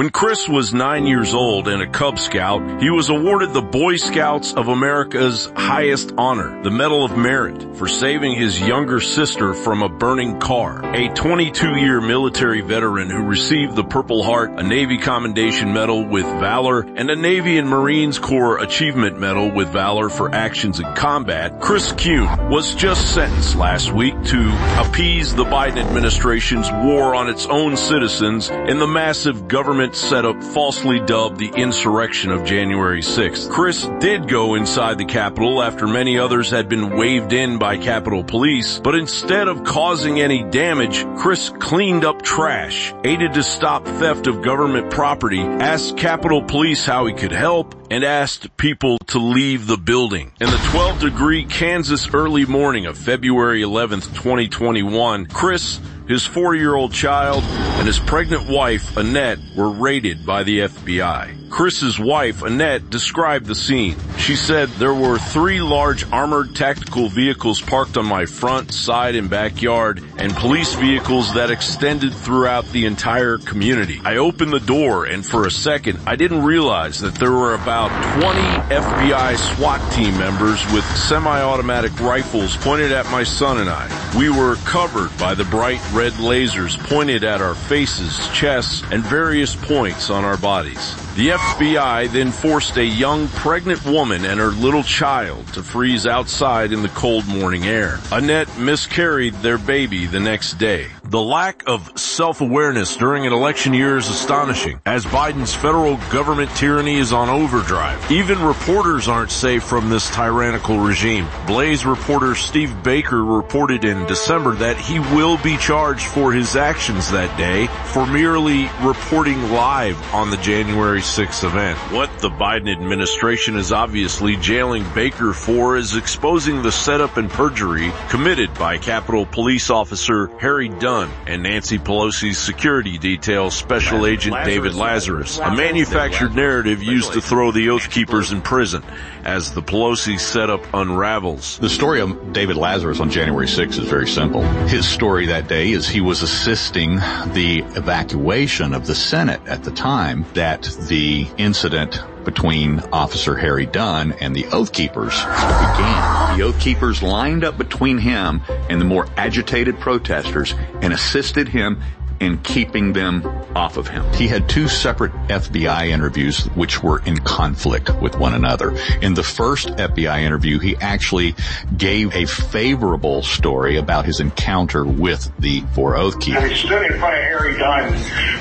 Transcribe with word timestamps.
When 0.00 0.08
Chris 0.08 0.48
was 0.48 0.72
nine 0.72 1.04
years 1.04 1.34
old 1.34 1.68
and 1.68 1.82
a 1.82 1.86
Cub 1.86 2.18
Scout, 2.18 2.80
he 2.80 2.88
was 2.88 3.10
awarded 3.10 3.52
the 3.52 3.60
Boy 3.60 3.96
Scouts 3.96 4.54
of 4.54 4.68
America's 4.68 5.52
highest 5.54 6.14
honor, 6.16 6.62
the 6.62 6.70
Medal 6.70 7.04
of 7.04 7.18
Merit, 7.18 7.76
for 7.76 7.86
saving 7.86 8.34
his 8.34 8.58
younger 8.58 9.00
sister 9.00 9.52
from 9.52 9.82
a 9.82 9.90
burning 9.90 10.40
car. 10.40 10.78
A 10.94 11.10
22-year 11.10 12.00
military 12.00 12.62
veteran 12.62 13.10
who 13.10 13.22
received 13.24 13.76
the 13.76 13.84
Purple 13.84 14.22
Heart, 14.22 14.52
a 14.52 14.62
Navy 14.62 14.96
Commendation 14.96 15.74
Medal 15.74 16.06
with 16.06 16.24
Valor, 16.24 16.80
and 16.80 17.10
a 17.10 17.16
Navy 17.16 17.58
and 17.58 17.68
Marines 17.68 18.18
Corps 18.18 18.56
Achievement 18.56 19.20
Medal 19.20 19.50
with 19.50 19.68
Valor 19.68 20.08
for 20.08 20.34
actions 20.34 20.80
in 20.80 20.90
combat, 20.94 21.60
Chris 21.60 21.92
Kuhn 21.92 22.48
was 22.48 22.74
just 22.74 23.12
sentenced 23.12 23.54
last 23.54 23.92
week 23.92 24.14
to 24.24 24.80
appease 24.80 25.34
the 25.34 25.44
Biden 25.44 25.76
administration's 25.76 26.70
war 26.70 27.14
on 27.14 27.28
its 27.28 27.44
own 27.44 27.76
citizens 27.76 28.48
in 28.48 28.78
the 28.78 28.86
massive 28.86 29.46
government 29.46 29.89
setup 29.94 30.42
falsely 30.42 31.00
dubbed 31.00 31.38
the 31.38 31.52
insurrection 31.54 32.30
of 32.30 32.44
January 32.44 33.02
6th. 33.02 33.50
Chris 33.50 33.86
did 33.98 34.28
go 34.28 34.54
inside 34.54 34.98
the 34.98 35.04
Capitol 35.04 35.62
after 35.62 35.86
many 35.86 36.18
others 36.18 36.50
had 36.50 36.68
been 36.68 36.96
waved 36.96 37.32
in 37.32 37.58
by 37.58 37.76
Capitol 37.76 38.22
Police, 38.22 38.78
but 38.78 38.94
instead 38.94 39.48
of 39.48 39.64
causing 39.64 40.20
any 40.20 40.42
damage, 40.44 41.04
Chris 41.16 41.50
cleaned 41.58 42.04
up 42.04 42.22
trash, 42.22 42.92
aided 43.04 43.34
to 43.34 43.42
stop 43.42 43.84
theft 43.84 44.26
of 44.26 44.42
government 44.42 44.90
property, 44.90 45.40
asked 45.40 45.96
Capitol 45.96 46.42
Police 46.42 46.84
how 46.84 47.06
he 47.06 47.14
could 47.14 47.32
help, 47.32 47.74
and 47.90 48.04
asked 48.04 48.56
people 48.56 48.96
to 49.08 49.18
leave 49.18 49.66
the 49.66 49.76
building. 49.76 50.32
In 50.40 50.48
the 50.48 50.68
12 50.70 51.00
degree 51.00 51.44
Kansas 51.44 52.14
early 52.14 52.46
morning 52.46 52.86
of 52.86 52.96
February 52.96 53.62
11th, 53.62 54.14
2021, 54.14 55.26
Chris 55.26 55.80
his 56.10 56.26
four-year-old 56.26 56.92
child, 56.92 57.44
and 57.44 57.86
his 57.86 58.00
pregnant 58.00 58.48
wife, 58.48 58.96
Annette, 58.96 59.38
were 59.56 59.70
raided 59.70 60.26
by 60.26 60.42
the 60.42 60.58
FBI. 60.60 61.39
Chris's 61.50 61.98
wife, 61.98 62.42
Annette, 62.42 62.88
described 62.90 63.46
the 63.46 63.56
scene. 63.56 63.96
She 64.16 64.36
said, 64.36 64.68
there 64.70 64.94
were 64.94 65.18
three 65.18 65.60
large 65.60 66.10
armored 66.12 66.54
tactical 66.54 67.08
vehicles 67.08 67.60
parked 67.60 67.96
on 67.96 68.06
my 68.06 68.24
front, 68.24 68.72
side, 68.72 69.16
and 69.16 69.28
backyard, 69.28 70.02
and 70.16 70.32
police 70.32 70.74
vehicles 70.74 71.34
that 71.34 71.50
extended 71.50 72.14
throughout 72.14 72.66
the 72.66 72.86
entire 72.86 73.36
community. 73.38 74.00
I 74.04 74.16
opened 74.16 74.52
the 74.52 74.60
door, 74.60 75.04
and 75.04 75.26
for 75.26 75.44
a 75.46 75.50
second, 75.50 75.98
I 76.06 76.14
didn't 76.16 76.44
realize 76.44 77.00
that 77.00 77.16
there 77.16 77.32
were 77.32 77.54
about 77.54 77.88
20 78.20 78.40
FBI 78.72 79.36
SWAT 79.36 79.92
team 79.92 80.16
members 80.16 80.64
with 80.72 80.84
semi-automatic 80.96 81.98
rifles 82.00 82.56
pointed 82.58 82.92
at 82.92 83.10
my 83.10 83.24
son 83.24 83.58
and 83.58 83.68
I. 83.68 83.88
We 84.16 84.30
were 84.30 84.54
covered 84.64 85.16
by 85.18 85.34
the 85.34 85.44
bright 85.44 85.80
red 85.92 86.12
lasers 86.14 86.78
pointed 86.88 87.24
at 87.24 87.42
our 87.42 87.54
faces, 87.54 88.28
chests, 88.28 88.82
and 88.92 89.02
various 89.02 89.56
points 89.56 90.10
on 90.10 90.24
our 90.24 90.36
bodies. 90.36 90.94
The 91.20 91.28
FBI 91.28 92.10
then 92.12 92.32
forced 92.32 92.78
a 92.78 92.82
young 92.82 93.28
pregnant 93.28 93.84
woman 93.84 94.24
and 94.24 94.40
her 94.40 94.52
little 94.52 94.82
child 94.82 95.46
to 95.48 95.62
freeze 95.62 96.06
outside 96.06 96.72
in 96.72 96.80
the 96.80 96.88
cold 96.88 97.28
morning 97.28 97.66
air. 97.66 97.98
Annette 98.10 98.48
miscarried 98.56 99.34
their 99.42 99.58
baby 99.58 100.06
the 100.06 100.18
next 100.18 100.54
day. 100.54 100.86
The 101.10 101.20
lack 101.20 101.64
of 101.66 101.98
self-awareness 101.98 102.94
during 102.94 103.26
an 103.26 103.32
election 103.32 103.74
year 103.74 103.96
is 103.96 104.08
astonishing, 104.08 104.80
as 104.86 105.04
Biden's 105.04 105.52
federal 105.52 105.96
government 106.12 106.54
tyranny 106.54 106.98
is 106.98 107.12
on 107.12 107.28
overdrive. 107.28 108.12
Even 108.12 108.40
reporters 108.40 109.08
aren't 109.08 109.32
safe 109.32 109.64
from 109.64 109.90
this 109.90 110.08
tyrannical 110.14 110.78
regime. 110.78 111.26
Blaze 111.48 111.84
reporter 111.84 112.36
Steve 112.36 112.84
Baker 112.84 113.24
reported 113.24 113.84
in 113.84 114.06
December 114.06 114.54
that 114.54 114.78
he 114.78 115.00
will 115.00 115.36
be 115.38 115.56
charged 115.56 116.06
for 116.06 116.32
his 116.32 116.54
actions 116.54 117.10
that 117.10 117.36
day 117.36 117.66
for 117.86 118.06
merely 118.06 118.70
reporting 118.80 119.50
live 119.50 120.00
on 120.14 120.30
the 120.30 120.36
January 120.36 121.00
6th 121.00 121.42
event. 121.42 121.76
What 121.92 122.16
the 122.20 122.30
Biden 122.30 122.70
administration 122.70 123.56
is 123.56 123.72
obviously 123.72 124.36
jailing 124.36 124.84
Baker 124.94 125.32
for 125.32 125.76
is 125.76 125.96
exposing 125.96 126.62
the 126.62 126.70
setup 126.70 127.16
and 127.16 127.28
perjury 127.28 127.90
committed 128.10 128.54
by 128.54 128.78
Capitol 128.78 129.26
Police 129.26 129.70
Officer 129.70 130.28
Harry 130.38 130.68
Dunn 130.68 130.99
and 131.26 131.42
Nancy 131.42 131.78
Pelosi's 131.78 132.38
security 132.38 132.98
detail 132.98 133.50
Special 133.50 134.06
Agent 134.06 134.36
David 134.44 134.74
Lazarus, 134.74 135.38
a 135.38 135.54
manufactured 135.54 136.34
narrative 136.34 136.82
used 136.82 137.12
to 137.12 137.20
throw 137.20 137.52
the 137.52 137.70
Oath 137.70 137.90
Keepers 137.90 138.32
in 138.32 138.42
prison 138.42 138.82
as 139.24 139.52
the 139.52 139.62
Pelosi 139.62 140.18
setup 140.18 140.64
unravels. 140.74 141.58
The 141.58 141.68
story 141.68 142.00
of 142.00 142.32
David 142.32 142.56
Lazarus 142.56 143.00
on 143.00 143.10
January 143.10 143.46
6th 143.46 143.78
is 143.78 143.88
very 143.88 144.08
simple. 144.08 144.42
His 144.68 144.88
story 144.88 145.26
that 145.26 145.48
day 145.48 145.70
is 145.70 145.88
he 145.88 146.00
was 146.00 146.22
assisting 146.22 146.96
the 147.32 147.64
evacuation 147.76 148.74
of 148.74 148.86
the 148.86 148.94
Senate 148.94 149.40
at 149.46 149.64
the 149.64 149.70
time 149.70 150.24
that 150.34 150.62
the 150.88 151.26
incident 151.36 152.02
between 152.24 152.80
Officer 152.92 153.36
Harry 153.36 153.66
Dunn 153.66 154.12
and 154.20 154.34
the 154.34 154.46
Oath 154.46 154.72
Keepers 154.72 155.14
began. 155.14 156.38
The 156.38 156.44
Oath 156.44 156.60
Keepers 156.60 157.02
lined 157.02 157.44
up 157.44 157.58
between 157.58 157.98
him 157.98 158.42
and 158.68 158.80
the 158.80 158.84
more 158.84 159.06
agitated 159.16 159.78
protesters 159.78 160.54
and 160.80 160.92
assisted 160.92 161.48
him 161.48 161.82
in 162.20 162.38
keeping 162.42 162.92
them 162.92 163.26
off 163.56 163.78
of 163.78 163.88
him. 163.88 164.04
He 164.12 164.28
had 164.28 164.48
two 164.48 164.68
separate 164.68 165.12
FBI 165.28 165.88
interviews 165.88 166.44
which 166.54 166.82
were 166.82 167.00
in 167.06 167.18
conflict 167.18 167.90
with 168.00 168.16
one 168.16 168.34
another. 168.34 168.76
In 169.00 169.14
the 169.14 169.22
first 169.22 169.68
FBI 169.68 170.20
interview, 170.20 170.58
he 170.58 170.76
actually 170.76 171.34
gave 171.76 172.14
a 172.14 172.26
favorable 172.26 173.22
story 173.22 173.76
about 173.76 174.04
his 174.04 174.20
encounter 174.20 174.84
with 174.84 175.32
the 175.38 175.62
four 175.72 175.96
Oath 175.96 176.20
Keepers. 176.20 176.42
I 176.42 176.54
stood 176.54 176.92
in 176.92 176.98
front 176.98 177.16
of 177.16 177.22
Harry 177.22 177.58
Dunn 177.58 177.94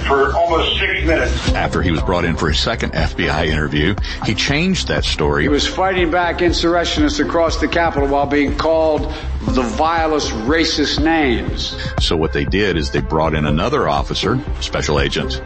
for 0.05 0.33
almost 0.35 0.77
six 0.77 1.05
minutes. 1.05 1.53
After 1.53 1.81
he 1.81 1.91
was 1.91 2.01
brought 2.01 2.25
in 2.25 2.35
for 2.35 2.49
his 2.49 2.59
second 2.59 2.91
FBI 2.91 3.47
interview, 3.47 3.95
he 4.25 4.35
changed 4.35 4.89
that 4.89 5.05
story. 5.05 5.43
He 5.43 5.49
was 5.49 5.65
fighting 5.65 6.11
back 6.11 6.41
insurrectionists 6.41 7.19
across 7.19 7.57
the 7.57 7.67
Capitol 7.67 8.09
while 8.09 8.25
being 8.25 8.57
called 8.57 9.13
the 9.41 9.61
vilest 9.61 10.31
racist 10.45 11.01
names. 11.01 11.77
So 12.01 12.17
what 12.17 12.33
they 12.33 12.43
did 12.43 12.75
is 12.75 12.91
they 12.91 12.99
brought 12.99 13.33
in 13.33 13.45
another 13.45 13.68
officer, 13.77 14.39
special 14.61 14.99
agent 14.99 15.41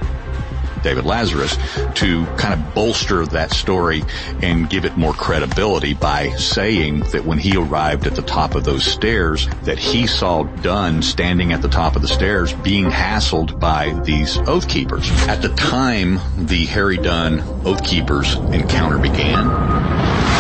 David 0.83 1.05
Lazarus, 1.05 1.57
to 1.95 2.25
kind 2.35 2.53
of 2.53 2.75
bolster 2.75 3.25
that 3.27 3.51
story 3.51 4.03
and 4.41 4.69
give 4.69 4.85
it 4.85 4.97
more 4.97 5.13
credibility 5.13 5.93
by 5.93 6.29
saying 6.31 6.99
that 7.11 7.25
when 7.25 7.37
he 7.37 7.55
arrived 7.55 8.05
at 8.05 8.15
the 8.15 8.21
top 8.21 8.53
of 8.53 8.65
those 8.65 8.83
stairs, 8.85 9.47
that 9.63 9.79
he 9.79 10.05
saw 10.05 10.43
Dunn 10.43 11.01
standing 11.01 11.53
at 11.53 11.61
the 11.61 11.69
top 11.69 11.95
of 11.95 12.01
the 12.01 12.07
stairs 12.07 12.53
being 12.53 12.91
hassled 12.91 13.59
by 13.59 13.93
these 14.03 14.37
Oath 14.39 14.67
Keepers. 14.67 15.09
At 15.27 15.41
the 15.41 15.49
time 15.49 16.19
the 16.37 16.65
Harry 16.65 16.97
Dunn 16.97 17.39
Oath 17.65 17.83
Keepers 17.83 18.35
encounter 18.35 18.97
began, 18.97 20.32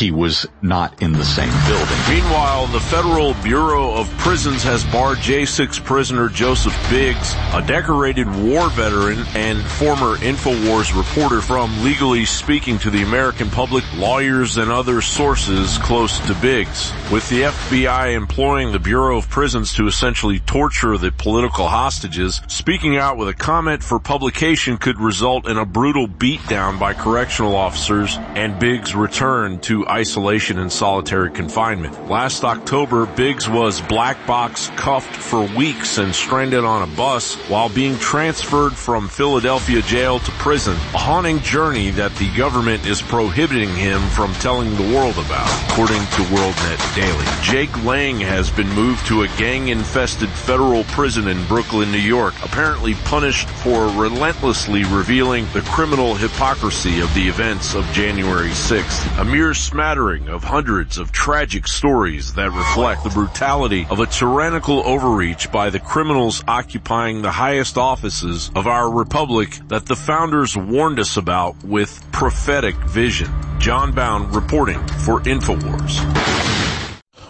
he 0.00 0.10
was 0.10 0.46
not 0.62 1.02
in 1.02 1.12
the 1.12 1.24
same 1.24 1.52
building. 1.68 1.98
Meanwhile, 2.08 2.66
the 2.68 2.80
Federal 2.80 3.34
Bureau 3.42 3.92
of 3.92 4.08
Prisons 4.16 4.62
has 4.62 4.82
barred 4.84 5.18
J6 5.18 5.84
prisoner 5.84 6.30
Joseph 6.30 6.74
Biggs, 6.88 7.34
a 7.52 7.62
decorated 7.66 8.26
war 8.26 8.70
veteran 8.70 9.18
and 9.34 9.62
former 9.62 10.16
InfoWars 10.16 10.96
reporter 10.96 11.42
from 11.42 11.84
legally 11.84 12.24
speaking 12.24 12.78
to 12.78 12.90
the 12.90 13.02
American 13.02 13.50
public, 13.50 13.84
lawyers, 13.94 14.56
and 14.56 14.70
other 14.70 15.02
sources 15.02 15.76
close 15.78 16.18
to 16.26 16.34
Biggs. 16.36 16.92
With 17.12 17.28
the 17.28 17.42
FBI 17.42 18.14
employing 18.14 18.72
the 18.72 18.78
Bureau 18.78 19.18
of 19.18 19.28
Prisons 19.28 19.74
to 19.74 19.86
essentially 19.86 20.40
torture 20.40 20.96
the 20.96 21.12
political 21.12 21.68
hostages, 21.68 22.40
speaking 22.46 22.96
out 22.96 23.18
with 23.18 23.28
a 23.28 23.34
comment 23.34 23.82
for 23.82 24.00
publication 24.00 24.78
could 24.78 24.98
result 24.98 25.46
in 25.46 25.58
a 25.58 25.66
brutal 25.66 26.08
beatdown 26.08 26.78
by 26.78 26.94
correctional 26.94 27.54
officers 27.54 28.18
and 28.34 28.58
Biggs' 28.58 28.94
return 28.94 29.58
to 29.60 29.89
isolation 29.90 30.58
and 30.58 30.70
solitary 30.70 31.32
confinement. 31.32 32.08
Last 32.08 32.44
October, 32.44 33.06
Biggs 33.06 33.48
was 33.48 33.80
black 33.82 34.24
box 34.24 34.70
cuffed 34.76 35.16
for 35.16 35.42
weeks 35.56 35.98
and 35.98 36.14
stranded 36.14 36.64
on 36.64 36.88
a 36.88 36.96
bus 36.96 37.34
while 37.50 37.68
being 37.68 37.98
transferred 37.98 38.72
from 38.72 39.08
Philadelphia 39.08 39.82
jail 39.82 40.20
to 40.20 40.30
prison, 40.32 40.74
a 40.94 40.98
haunting 40.98 41.40
journey 41.40 41.90
that 41.90 42.14
the 42.16 42.32
government 42.36 42.86
is 42.86 43.02
prohibiting 43.02 43.74
him 43.74 44.00
from 44.10 44.32
telling 44.34 44.70
the 44.76 44.94
world 44.94 45.18
about, 45.18 45.50
according 45.70 45.98
to 45.98 46.22
WorldNet 46.30 46.94
Daily. 46.94 47.26
Jake 47.42 47.84
Lang 47.84 48.20
has 48.20 48.48
been 48.48 48.70
moved 48.70 49.04
to 49.08 49.22
a 49.22 49.28
gang-infested 49.36 50.28
federal 50.28 50.84
prison 50.84 51.26
in 51.26 51.44
Brooklyn, 51.46 51.90
New 51.90 51.98
York, 51.98 52.34
apparently 52.44 52.94
punished 53.04 53.48
for 53.48 53.88
relentlessly 53.88 54.84
revealing 54.84 55.46
the 55.52 55.62
criminal 55.62 56.14
hypocrisy 56.14 57.00
of 57.00 57.12
the 57.14 57.26
events 57.26 57.74
of 57.74 57.84
January 57.92 58.50
6th. 58.50 59.20
A 59.20 59.24
mere 59.24 59.52
smattering 59.80 60.28
of 60.28 60.44
hundreds 60.44 60.98
of 60.98 61.10
tragic 61.10 61.66
stories 61.66 62.34
that 62.34 62.50
reflect 62.50 63.02
the 63.02 63.08
brutality 63.08 63.86
of 63.88 63.98
a 63.98 64.04
tyrannical 64.04 64.86
overreach 64.86 65.50
by 65.50 65.70
the 65.70 65.80
criminals 65.80 66.44
occupying 66.46 67.22
the 67.22 67.30
highest 67.30 67.78
offices 67.78 68.50
of 68.54 68.66
our 68.66 68.90
republic 68.92 69.58
that 69.68 69.86
the 69.86 69.96
founders 69.96 70.54
warned 70.54 71.00
us 71.00 71.16
about 71.16 71.64
with 71.64 72.04
prophetic 72.12 72.74
vision. 72.90 73.32
John 73.58 73.92
Bowne 73.92 74.30
reporting 74.32 74.86
for 74.86 75.20
InfoWars. 75.20 75.96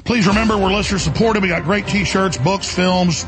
Please 0.03 0.26
remember 0.26 0.58
we're 0.58 0.73
listener 0.73 0.99
supported. 0.99 1.44
We 1.44 1.50
got 1.50 1.62
great 1.62 1.87
t-shirts, 1.87 2.37
books, 2.37 2.69
films, 2.69 3.26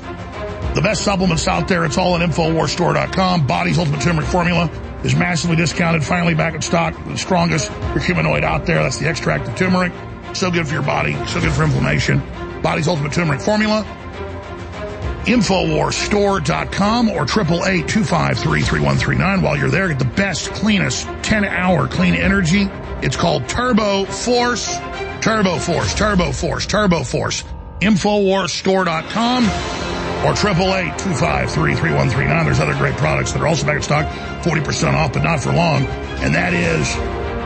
The 0.75 0.80
best 0.82 1.04
supplements 1.04 1.46
out 1.46 1.68
there, 1.68 1.84
it's 1.84 1.96
all 1.96 2.16
at 2.16 2.28
InfoWarsStore.com. 2.28 3.46
Body's 3.46 3.78
Ultimate 3.78 4.00
Turmeric 4.00 4.26
Formula 4.26 4.68
is 5.04 5.14
massively 5.14 5.56
discounted, 5.56 6.04
finally 6.04 6.34
back 6.34 6.54
in 6.54 6.62
stock. 6.62 6.94
The 7.06 7.16
strongest 7.16 7.70
curcuminoid 7.70 8.44
out 8.44 8.66
there. 8.66 8.82
That's 8.82 8.99
the 8.99 9.08
extract 9.08 9.49
of 9.49 9.56
turmeric. 9.56 9.93
So 10.34 10.50
good 10.50 10.66
for 10.66 10.75
your 10.75 10.82
body, 10.82 11.14
so 11.26 11.40
good 11.40 11.52
for 11.52 11.64
inflammation. 11.64 12.22
Body's 12.62 12.88
Ultimate 12.88 13.12
Turmeric 13.12 13.40
Formula. 13.40 13.84
Infowarsstore.com 15.25 17.10
or 17.10 17.22
888 17.22 19.43
While 19.43 19.56
you're 19.56 19.70
there, 19.70 19.88
get 19.88 20.00
the 20.00 20.04
best, 20.04 20.50
cleanest 20.52 21.06
10-hour 21.06 21.88
clean 21.88 22.14
energy. 22.14 22.69
It's 23.02 23.16
called 23.16 23.49
Turbo 23.49 24.04
Force. 24.04 24.76
Turbo 25.20 25.58
Force, 25.58 25.94
Turbo 25.94 26.32
Force, 26.32 26.66
Turbo 26.66 27.04
Force. 27.04 27.44
Infowarsstore.com 27.81 30.12
or 31.56 31.69
888 31.69 32.44
There's 32.44 32.60
other 32.60 32.74
great 32.74 32.96
products 32.96 33.32
that 33.32 33.42
are 33.42 33.46
also 33.46 33.66
back 33.66 33.76
in 33.76 33.82
stock, 33.82 34.06
40% 34.44 34.94
off, 34.94 35.12
but 35.12 35.22
not 35.22 35.40
for 35.40 35.52
long. 35.52 35.84
And 36.22 36.34
that 36.34 36.54
is 36.54 36.86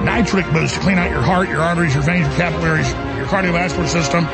Nitric 0.04 0.50
Boost 0.52 0.74
to 0.74 0.80
clean 0.80 0.98
out 0.98 1.10
your 1.10 1.22
heart, 1.22 1.48
your 1.48 1.60
arteries, 1.60 1.94
your 1.94 2.02
veins, 2.02 2.26
your 2.26 2.36
capillaries, 2.36 2.88
your 3.16 3.26
cardiovascular 3.26 3.88
system. 3.88 4.24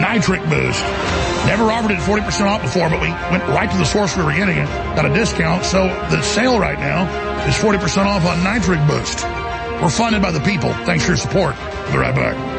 Nitric 0.00 0.42
Boost. 0.50 0.82
Never 1.46 1.70
offered 1.70 1.92
it 1.92 1.98
40% 1.98 2.46
off 2.46 2.62
before, 2.62 2.90
but 2.90 3.00
we 3.00 3.08
went 3.30 3.46
right 3.48 3.70
to 3.70 3.78
the 3.78 3.84
source 3.84 4.16
we 4.16 4.24
were 4.24 4.32
getting 4.32 4.58
it, 4.58 4.66
got 4.96 5.06
a 5.06 5.14
discount. 5.14 5.64
So 5.64 5.86
the 6.10 6.20
sale 6.22 6.58
right 6.58 6.78
now 6.78 7.06
is 7.46 7.54
40% 7.54 8.06
off 8.06 8.24
on 8.26 8.42
Nitric 8.42 8.84
Boost. 8.88 9.24
We're 9.80 9.90
funded 9.90 10.22
by 10.22 10.32
the 10.32 10.40
people. 10.40 10.72
Thanks 10.84 11.04
for 11.04 11.12
your 11.12 11.18
support. 11.18 11.54
We'll 11.56 11.92
be 11.92 11.98
right 11.98 12.14
back. 12.14 12.55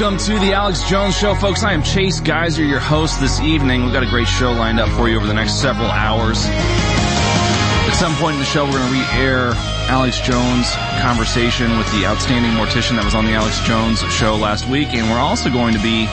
Welcome 0.00 0.18
to 0.26 0.38
the 0.38 0.52
Alex 0.52 0.88
Jones 0.88 1.18
Show, 1.18 1.34
folks. 1.34 1.64
I 1.64 1.72
am 1.72 1.82
Chase 1.82 2.20
Geiser, 2.20 2.62
your 2.62 2.78
host 2.78 3.20
this 3.20 3.40
evening. 3.40 3.82
We've 3.82 3.92
got 3.92 4.04
a 4.04 4.08
great 4.08 4.28
show 4.28 4.52
lined 4.52 4.78
up 4.78 4.88
for 4.90 5.08
you 5.08 5.16
over 5.16 5.26
the 5.26 5.34
next 5.34 5.54
several 5.54 5.90
hours. 5.90 6.38
At 6.46 7.94
some 7.94 8.14
point 8.14 8.34
in 8.34 8.38
the 8.38 8.46
show, 8.46 8.64
we're 8.64 8.78
going 8.78 8.86
to 8.86 8.92
re-air 8.92 9.54
Alex 9.90 10.20
Jones' 10.20 10.70
conversation 11.02 11.76
with 11.76 11.90
the 11.90 12.06
outstanding 12.06 12.52
mortician 12.52 12.94
that 12.94 13.04
was 13.04 13.16
on 13.16 13.24
the 13.24 13.32
Alex 13.32 13.58
Jones 13.66 13.98
show 14.14 14.36
last 14.36 14.68
week, 14.68 14.94
and 14.94 15.10
we're 15.10 15.18
also 15.18 15.50
going 15.50 15.74
to 15.74 15.82
be 15.82 16.06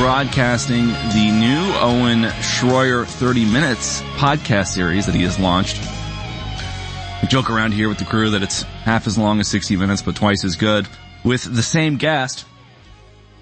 broadcasting 0.00 0.86
the 0.86 1.30
new 1.30 1.74
Owen 1.80 2.22
Schroyer 2.40 3.04
30 3.06 3.44
Minutes 3.44 4.00
podcast 4.16 4.68
series 4.68 5.04
that 5.04 5.14
he 5.14 5.24
has 5.24 5.38
launched. 5.38 5.78
We 7.20 7.28
joke 7.28 7.50
around 7.50 7.72
here 7.72 7.90
with 7.90 7.98
the 7.98 8.06
crew 8.06 8.30
that 8.30 8.42
it's 8.42 8.62
half 8.62 9.06
as 9.06 9.18
long 9.18 9.40
as 9.40 9.48
60 9.48 9.76
minutes, 9.76 10.00
but 10.00 10.16
twice 10.16 10.42
as 10.42 10.56
good 10.56 10.88
with 11.22 11.44
the 11.44 11.62
same 11.62 11.98
guest. 11.98 12.46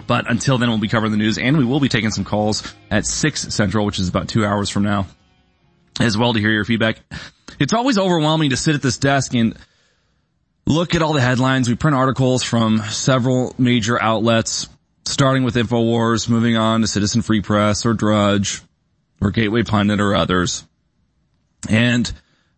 But 0.06 0.30
until 0.30 0.58
then, 0.58 0.68
we'll 0.68 0.78
be 0.78 0.88
covering 0.88 1.12
the 1.12 1.18
news 1.18 1.38
and 1.38 1.56
we 1.56 1.64
will 1.64 1.80
be 1.80 1.88
taking 1.88 2.10
some 2.10 2.24
calls 2.24 2.62
at 2.90 3.06
6 3.06 3.54
Central, 3.54 3.86
which 3.86 3.98
is 3.98 4.08
about 4.08 4.28
two 4.28 4.44
hours 4.44 4.68
from 4.68 4.82
now 4.82 5.06
as 6.00 6.16
well 6.16 6.32
to 6.32 6.40
hear 6.40 6.50
your 6.50 6.64
feedback. 6.64 6.98
It's 7.58 7.72
always 7.72 7.98
overwhelming 7.98 8.50
to 8.50 8.56
sit 8.56 8.74
at 8.74 8.82
this 8.82 8.98
desk 8.98 9.34
and 9.34 9.56
look 10.66 10.94
at 10.94 11.02
all 11.02 11.12
the 11.12 11.20
headlines. 11.20 11.68
We 11.68 11.74
print 11.74 11.96
articles 11.96 12.42
from 12.42 12.78
several 12.78 13.54
major 13.58 14.00
outlets 14.00 14.68
starting 15.04 15.42
with 15.44 15.54
InfoWars, 15.54 16.28
moving 16.28 16.56
on 16.56 16.80
to 16.80 16.86
Citizen 16.86 17.22
Free 17.22 17.40
Press 17.40 17.84
or 17.84 17.94
Drudge 17.94 18.62
or 19.20 19.30
Gateway 19.30 19.62
Pundit 19.62 20.00
or 20.00 20.14
others. 20.14 20.66
And 21.68 22.10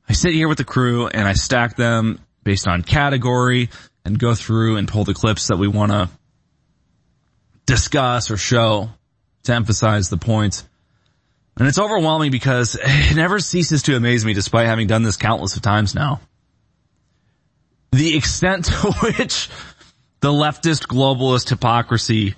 I 0.09 0.13
sit 0.13 0.35
here 0.35 0.49
with 0.49 0.59
the 0.59 0.65
crew 0.65 1.09
and 1.09 1.27
I 1.27 1.35
stack 1.35 1.77
them 1.77 2.21
based 2.43 2.69
on 2.69 2.83
category 2.83 3.71
and 4.05 4.19
go 4.19 4.35
through 4.35 4.77
and 4.77 4.87
pull 4.87 5.05
the 5.05 5.15
clips 5.15 5.49
that 5.49 5.57
we 5.57 5.69
want 5.69 5.93
to 5.93 6.09
discuss 7.67 8.31
or 8.31 8.37
show 8.37 8.91
to 9.45 9.55
emphasize 9.55 10.09
the 10.09 10.17
points. 10.17 10.67
And 11.57 11.69
it's 11.69 11.79
overwhelming 11.79 12.31
because 12.31 12.77
it 12.81 13.17
never 13.17 13.39
ceases 13.39 13.83
to 13.85 13.97
amaze 13.97 14.25
me 14.25 14.35
despite 14.35 14.67
having 14.67 14.87
done 14.87 15.03
this 15.03 15.17
countless 15.17 15.57
of 15.57 15.63
times 15.63 15.95
now. 15.95 16.21
The 17.93 18.17
extent 18.17 18.65
to 18.67 18.93
which 18.93 19.49
the 20.21 20.33
leftist 20.33 20.87
globalist 20.87 21.51
hypocrisy 21.51 22.35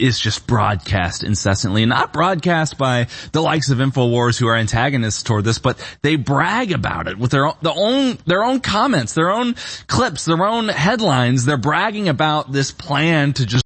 is 0.00 0.18
just 0.18 0.46
broadcast 0.46 1.22
incessantly, 1.22 1.82
and 1.82 1.90
not 1.90 2.12
broadcast 2.12 2.78
by 2.78 3.06
the 3.32 3.42
likes 3.42 3.70
of 3.70 3.78
Infowars 3.78 4.38
who 4.38 4.48
are 4.48 4.56
antagonists 4.56 5.22
toward 5.22 5.44
this, 5.44 5.58
but 5.58 5.78
they 6.02 6.16
brag 6.16 6.72
about 6.72 7.06
it 7.06 7.18
with 7.18 7.30
their 7.30 7.46
own, 7.46 7.54
own, 7.64 8.18
their 8.24 8.42
own 8.42 8.60
comments, 8.60 9.12
their 9.12 9.30
own 9.30 9.54
clips, 9.86 10.24
their 10.24 10.42
own 10.42 10.68
headlines. 10.68 11.44
They're 11.44 11.58
bragging 11.58 12.08
about 12.08 12.50
this 12.50 12.72
plan 12.72 13.34
to 13.34 13.44
just 13.46 13.64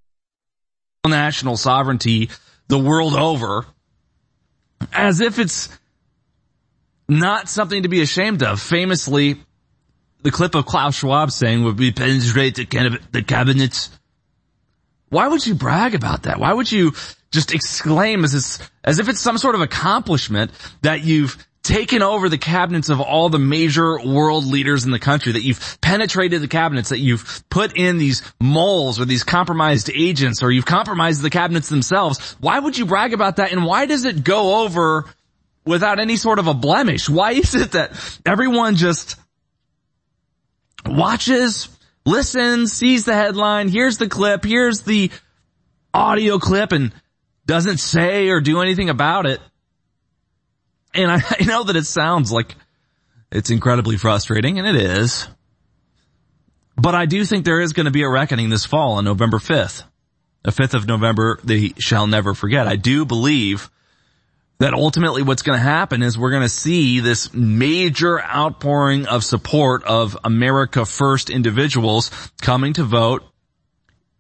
national 1.09 1.57
sovereignty 1.57 2.31
the 2.69 2.79
world 2.79 3.15
over 3.15 3.67
as 4.93 5.21
if 5.21 5.39
it's 5.39 5.69
not 7.09 7.49
something 7.49 7.83
to 7.83 7.89
be 7.89 8.01
ashamed 8.01 8.43
of. 8.43 8.61
Famously, 8.61 9.37
the 10.23 10.31
clip 10.31 10.55
of 10.55 10.67
Klaus 10.67 10.97
Schwab 10.97 11.31
saying 11.31 11.65
would 11.65 11.77
be 11.77 11.93
penetrate 11.93 12.57
the, 12.57 13.25
cabinets. 13.27 13.91
Why 15.11 15.29
would 15.29 15.47
you 15.47 15.55
brag 15.55 15.95
about 15.95 16.25
that? 16.25 16.41
Why 16.41 16.53
would 16.53 16.73
you 16.73 16.93
just 17.31 17.53
exclaim 17.53 18.25
as, 18.25 18.59
as 18.83 18.99
if 18.99 19.09
it's 19.09 19.21
some 19.21 19.39
sort 19.39 19.55
of 19.55 19.61
accomplishment 19.61 20.51
that 20.83 21.05
you've 21.05 21.37
taken 21.65 22.03
over 22.03 22.29
the 22.29 22.39
cabinets 22.39 22.91
of 22.91 23.01
all 23.01 23.31
the 23.31 23.39
major 23.39 23.99
world 23.99 24.45
leaders 24.45 24.85
in 24.85 24.93
the 24.93 24.99
country, 25.01 25.33
that 25.33 25.43
you've 25.43 25.79
penetrated 25.81 26.41
the 26.43 26.49
cabinets, 26.49 26.91
that 26.91 26.99
you've 26.99 27.43
put 27.51 27.77
in 27.77 27.99
these 27.99 28.23
moles 28.41 29.01
or 29.01 29.07
these 29.07 29.25
compromised 29.25 29.91
agents, 29.93 30.43
or 30.43 30.53
you've 30.53 30.67
compromised 30.67 31.23
the 31.23 31.31
cabinets 31.31 31.69
themselves. 31.69 32.37
Why 32.39 32.59
would 32.59 32.79
you 32.79 32.85
brag 32.87 33.15
about 33.15 33.37
that? 33.37 33.51
And 33.51 33.65
why 33.65 33.87
does 33.87 34.05
it 34.05 34.23
go 34.23 34.63
over 34.63 35.07
without 35.65 35.99
any 35.99 36.17
sort 36.17 36.39
of 36.39 36.47
a 36.47 36.55
blemish? 36.55 37.09
Why 37.09 37.33
is 37.33 37.55
it 37.55 37.73
that 37.73 38.21
everyone 38.27 38.77
just 38.77 39.17
watches, 40.87 41.69
listens, 42.05 42.75
sees 42.75 43.07
the 43.07 43.15
headline, 43.15 43.69
here's 43.69 43.99
the 43.99 44.09
clip, 44.09 44.45
here's 44.45 44.83
the 44.83 45.11
audio 45.95 46.39
clip 46.39 46.73
and 46.73 46.93
doesn't 47.47 47.79
say 47.79 48.29
or 48.29 48.41
do 48.41 48.61
anything 48.61 48.91
about 48.91 49.27
it. 49.27 49.41
And 50.95 51.11
I, 51.11 51.17
I 51.41 51.45
know 51.45 51.65
that 51.65 51.77
it 51.77 51.87
sounds 51.87 52.33
like 52.33 52.55
it's 53.31 53.51
incredibly 53.51 53.97
frustrating 53.97 54.59
and 54.59 54.67
it 54.67 54.77
is. 54.77 55.29
But 56.77 56.95
I 56.95 57.07
do 57.07 57.25
think 57.25 57.45
there 57.45 57.61
is 57.61 57.73
going 57.73 57.87
to 57.87 57.93
be 57.93 58.03
a 58.03 58.09
reckoning 58.09 58.49
this 58.49 58.65
fall 58.65 58.95
on 58.95 59.05
November 59.05 59.39
5th. 59.39 59.85
The 60.43 60.51
5th 60.51 60.75
of 60.75 60.87
November, 60.87 61.39
they 61.43 61.73
shall 61.79 62.07
never 62.07 62.35
forget. 62.35 62.67
I 62.67 62.77
do 62.77 63.05
believe 63.05 63.71
that 64.59 64.75
ultimately 64.75 65.23
what's 65.23 65.43
going 65.43 65.59
to 65.59 65.63
happen 65.63 66.03
is 66.03 66.19
we're 66.19 66.31
going 66.31 66.43
to 66.43 66.49
see 66.49 67.01
this 67.01 67.33
major 67.33 68.23
outpouring 68.23 69.07
of 69.07 69.25
support 69.25 69.85
of 69.85 70.17
America 70.23 70.85
First 70.85 71.31
individuals 71.31 72.11
coming 72.41 72.73
to 72.75 72.85
vote 72.85 73.25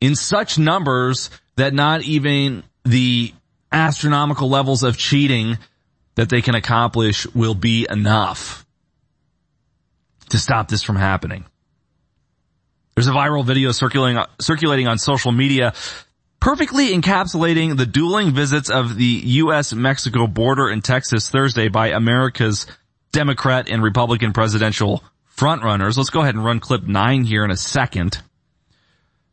in 0.01 0.15
such 0.17 0.59
numbers 0.59 1.31
that 1.57 1.73
not 1.73 2.03
even 2.03 2.65
the 2.85 3.33
astronomical 3.71 4.49
levels 4.49 4.83
of 4.83 4.97
cheating 4.97 5.59
that 6.15 6.29
they 6.29 6.43
can 6.43 6.55
accomplish 6.55 7.27
will 7.35 7.55
be 7.55 7.87
enough 7.91 8.65
to 10.31 10.39
stop 10.39 10.69
this 10.69 10.83
from 10.83 10.97
happening. 10.97 11.45
There's 12.95 13.09
a 13.09 13.13
viral 13.13 13.45
video 13.45 13.73
circulating, 13.73 14.23
circulating 14.41 14.87
on 14.87 14.99
social 14.99 15.33
media 15.33 15.75
perfectly 16.45 16.95
encapsulating 16.95 17.75
the 17.75 17.87
dueling 17.87 18.31
visits 18.31 18.69
of 18.69 18.97
the 18.97 19.23
U.S.-Mexico 19.25 20.33
border 20.33 20.69
in 20.69 20.83
Texas 20.83 21.31
Thursday 21.31 21.69
by 21.69 21.89
America's 21.89 22.67
Democrat 23.13 23.71
and 23.71 23.83
Republican 23.83 24.35
presidential 24.35 25.03
frontrunners. 25.35 25.97
Let's 25.97 26.11
go 26.11 26.21
ahead 26.21 26.35
and 26.35 26.45
run 26.45 26.61
clip 26.61 26.83
nine 26.83 27.25
here 27.25 27.47
in 27.47 27.51
a 27.51 27.57
second. 27.57 28.21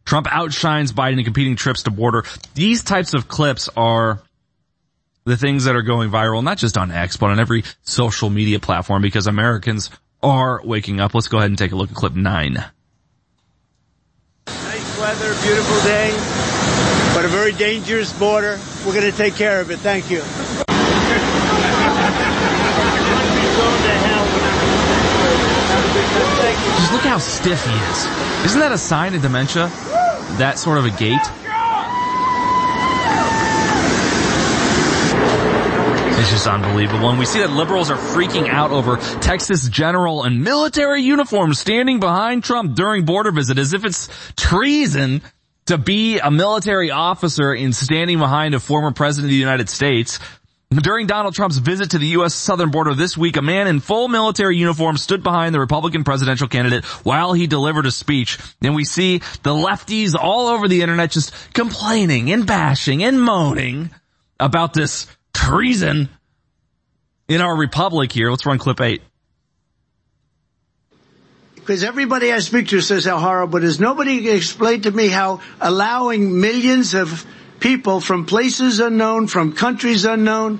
Trump 0.05 0.25
outshines 0.31 0.93
Biden 0.93 1.17
in 1.17 1.25
competing 1.25 1.57
trips 1.57 1.83
to 1.83 1.91
border. 1.91 2.23
These 2.55 2.85
types 2.85 3.13
of 3.13 3.27
clips 3.27 3.67
are 3.75 4.21
the 5.23 5.37
things 5.37 5.65
that 5.65 5.75
are 5.75 5.81
going 5.81 6.09
viral, 6.09 6.43
not 6.43 6.57
just 6.57 6.77
on 6.77 6.91
X, 6.91 7.17
but 7.17 7.29
on 7.29 7.39
every 7.39 7.63
social 7.83 8.29
media 8.29 8.59
platform 8.59 9.01
because 9.01 9.27
Americans 9.27 9.89
are 10.23 10.61
waking 10.63 10.99
up. 10.99 11.13
Let's 11.13 11.27
go 11.27 11.37
ahead 11.37 11.49
and 11.49 11.57
take 11.57 11.71
a 11.71 11.75
look 11.75 11.89
at 11.89 11.95
clip 11.95 12.13
nine. 12.13 12.53
Nice 14.47 14.99
weather, 14.99 15.33
beautiful 15.41 15.81
day 15.83 16.51
but 17.13 17.25
a 17.25 17.27
very 17.27 17.51
dangerous 17.51 18.17
border. 18.17 18.59
We're 18.85 18.93
going 18.93 19.09
to 19.11 19.17
take 19.17 19.35
care 19.35 19.59
of 19.61 19.69
it. 19.69 19.79
Thank 19.79 20.09
you. 20.09 20.19
Just 26.79 26.93
look 26.93 27.01
how 27.01 27.17
stiff 27.17 27.65
he 27.65 27.73
is. 27.73 28.45
Isn't 28.45 28.59
that 28.59 28.71
a 28.71 28.77
sign 28.77 29.13
of 29.13 29.21
dementia? 29.21 29.67
That 30.37 30.57
sort 30.57 30.77
of 30.77 30.85
a 30.85 30.89
gait? 30.91 31.19
It's 36.21 36.29
just 36.29 36.45
unbelievable. 36.45 37.09
And 37.09 37.17
we 37.17 37.25
see 37.25 37.39
that 37.39 37.49
liberals 37.49 37.89
are 37.89 37.97
freaking 37.97 38.47
out 38.47 38.69
over 38.69 38.97
Texas 39.21 39.67
general 39.67 40.21
and 40.21 40.43
military 40.43 41.01
uniforms 41.01 41.57
standing 41.57 41.99
behind 41.99 42.43
Trump 42.43 42.75
during 42.75 43.05
border 43.05 43.31
visit 43.31 43.57
as 43.57 43.73
if 43.73 43.83
it's 43.85 44.07
treason 44.35 45.23
to 45.65 45.79
be 45.79 46.19
a 46.19 46.29
military 46.29 46.91
officer 46.91 47.55
in 47.55 47.73
standing 47.73 48.19
behind 48.19 48.53
a 48.53 48.59
former 48.59 48.91
president 48.91 49.29
of 49.29 49.31
the 49.31 49.35
United 49.35 49.67
States. 49.67 50.19
During 50.69 51.07
Donald 51.07 51.33
Trump's 51.33 51.57
visit 51.57 51.89
to 51.89 51.97
the 51.97 52.07
U.S. 52.09 52.35
southern 52.35 52.69
border 52.69 52.93
this 52.93 53.17
week, 53.17 53.35
a 53.37 53.41
man 53.41 53.65
in 53.65 53.79
full 53.79 54.07
military 54.07 54.57
uniform 54.57 54.97
stood 54.97 55.23
behind 55.23 55.55
the 55.55 55.59
Republican 55.59 56.03
presidential 56.03 56.47
candidate 56.47 56.85
while 57.03 57.33
he 57.33 57.47
delivered 57.47 57.87
a 57.87 57.91
speech. 57.91 58.37
And 58.61 58.75
we 58.75 58.85
see 58.85 59.17
the 59.41 59.55
lefties 59.55 60.13
all 60.13 60.49
over 60.49 60.67
the 60.67 60.83
internet 60.83 61.09
just 61.09 61.33
complaining 61.55 62.31
and 62.31 62.45
bashing 62.45 63.01
and 63.01 63.19
moaning 63.19 63.89
about 64.39 64.75
this 64.75 65.07
treason 65.33 66.09
in 67.27 67.41
our 67.41 67.55
republic 67.55 68.11
here. 68.11 68.29
Let's 68.29 68.45
run 68.45 68.57
clip 68.57 68.81
eight. 68.81 69.01
Because 71.55 71.83
everybody 71.83 72.33
I 72.33 72.39
speak 72.39 72.69
to 72.69 72.81
says 72.81 73.05
how 73.05 73.19
horrible 73.19 73.57
it 73.57 73.63
is. 73.63 73.79
Nobody 73.79 74.29
explained 74.29 74.83
to 74.83 74.91
me 74.91 75.07
how 75.07 75.41
allowing 75.61 76.41
millions 76.41 76.95
of 76.95 77.25
people 77.59 78.01
from 78.01 78.25
places 78.25 78.79
unknown, 78.79 79.27
from 79.27 79.53
countries 79.53 80.03
unknown, 80.03 80.59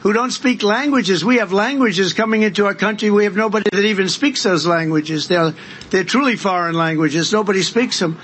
who 0.00 0.12
don't 0.12 0.32
speak 0.32 0.62
languages. 0.62 1.24
We 1.24 1.36
have 1.36 1.52
languages 1.52 2.12
coming 2.12 2.42
into 2.42 2.66
our 2.66 2.74
country. 2.74 3.10
We 3.10 3.24
have 3.24 3.36
nobody 3.36 3.70
that 3.72 3.84
even 3.84 4.08
speaks 4.08 4.42
those 4.42 4.66
languages. 4.66 5.28
They're, 5.28 5.54
they're 5.90 6.04
truly 6.04 6.36
foreign 6.36 6.74
languages. 6.74 7.32
Nobody 7.32 7.62
speaks 7.62 7.98
them. 7.98 8.18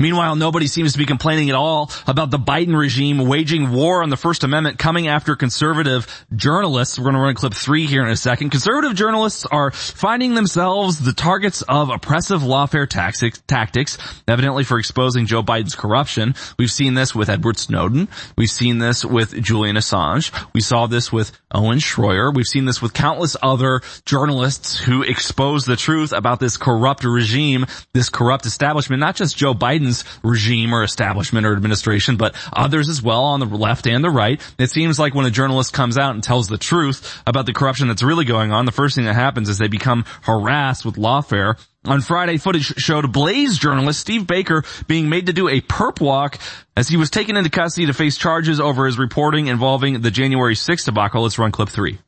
Meanwhile, 0.00 0.36
nobody 0.36 0.66
seems 0.66 0.92
to 0.92 0.98
be 0.98 1.04
complaining 1.04 1.50
at 1.50 1.54
all 1.54 1.90
about 2.06 2.30
the 2.30 2.38
Biden 2.38 2.76
regime 2.76 3.18
waging 3.18 3.70
war 3.70 4.02
on 4.02 4.08
the 4.08 4.16
First 4.16 4.42
Amendment 4.42 4.78
coming 4.78 5.08
after 5.08 5.36
conservative 5.36 6.26
journalists. 6.34 6.98
We're 6.98 7.04
going 7.04 7.16
to 7.16 7.20
run 7.20 7.34
clip 7.34 7.52
three 7.52 7.86
here 7.86 8.02
in 8.02 8.08
a 8.08 8.16
second. 8.16 8.48
Conservative 8.50 8.94
journalists 8.94 9.44
are 9.44 9.70
finding 9.70 10.34
themselves 10.34 11.00
the 11.00 11.12
targets 11.12 11.60
of 11.62 11.90
oppressive 11.90 12.40
lawfare 12.40 12.88
tactics, 12.88 13.98
evidently 14.26 14.64
for 14.64 14.78
exposing 14.78 15.26
Joe 15.26 15.42
Biden's 15.42 15.74
corruption. 15.74 16.34
We've 16.58 16.70
seen 16.70 16.94
this 16.94 17.14
with 17.14 17.28
Edward 17.28 17.58
Snowden. 17.58 18.08
We've 18.38 18.50
seen 18.50 18.78
this 18.78 19.04
with 19.04 19.40
Julian 19.42 19.76
Assange. 19.76 20.32
We 20.54 20.62
saw 20.62 20.86
this 20.86 21.12
with 21.12 21.30
Owen 21.52 21.78
Schroyer. 21.78 22.34
We've 22.34 22.46
seen 22.46 22.64
this 22.64 22.80
with 22.80 22.94
countless 22.94 23.36
other 23.42 23.82
journalists 24.06 24.78
who 24.78 25.02
expose 25.02 25.66
the 25.66 25.76
truth 25.76 26.12
about 26.12 26.40
this 26.40 26.56
corrupt 26.56 27.04
regime, 27.04 27.66
this 27.92 28.08
corrupt 28.08 28.46
establishment, 28.46 29.00
not 29.00 29.16
just 29.16 29.36
Joe 29.36 29.52
Biden's 29.52 29.89
Biden's 29.90 30.04
regime 30.22 30.74
or 30.74 30.82
establishment 30.82 31.46
or 31.46 31.54
administration, 31.54 32.16
but 32.16 32.34
others 32.52 32.88
as 32.88 33.02
well 33.02 33.24
on 33.24 33.40
the 33.40 33.46
left 33.46 33.86
and 33.86 34.02
the 34.02 34.10
right. 34.10 34.40
It 34.58 34.70
seems 34.70 34.98
like 34.98 35.14
when 35.14 35.26
a 35.26 35.30
journalist 35.30 35.72
comes 35.72 35.98
out 35.98 36.14
and 36.14 36.22
tells 36.22 36.48
the 36.48 36.58
truth 36.58 37.22
about 37.26 37.46
the 37.46 37.52
corruption 37.52 37.88
that's 37.88 38.02
really 38.02 38.24
going 38.24 38.52
on, 38.52 38.66
the 38.66 38.72
first 38.72 38.96
thing 38.96 39.04
that 39.04 39.14
happens 39.14 39.48
is 39.48 39.58
they 39.58 39.68
become 39.68 40.04
harassed 40.22 40.84
with 40.84 40.96
lawfare. 40.96 41.58
On 41.86 42.02
Friday, 42.02 42.36
footage 42.36 42.74
showed 42.76 43.10
Blaze 43.10 43.58
journalist 43.58 44.00
Steve 44.00 44.26
Baker 44.26 44.64
being 44.86 45.08
made 45.08 45.26
to 45.26 45.32
do 45.32 45.48
a 45.48 45.62
perp 45.62 46.00
walk 46.00 46.38
as 46.76 46.88
he 46.88 46.98
was 46.98 47.08
taken 47.08 47.36
into 47.36 47.48
custody 47.48 47.86
to 47.86 47.94
face 47.94 48.18
charges 48.18 48.60
over 48.60 48.84
his 48.84 48.98
reporting 48.98 49.46
involving 49.46 50.02
the 50.02 50.10
January 50.10 50.54
6th 50.54 50.84
debacle. 50.84 51.22
Let's 51.22 51.38
run 51.38 51.52
clip 51.52 51.70
three. 51.70 51.98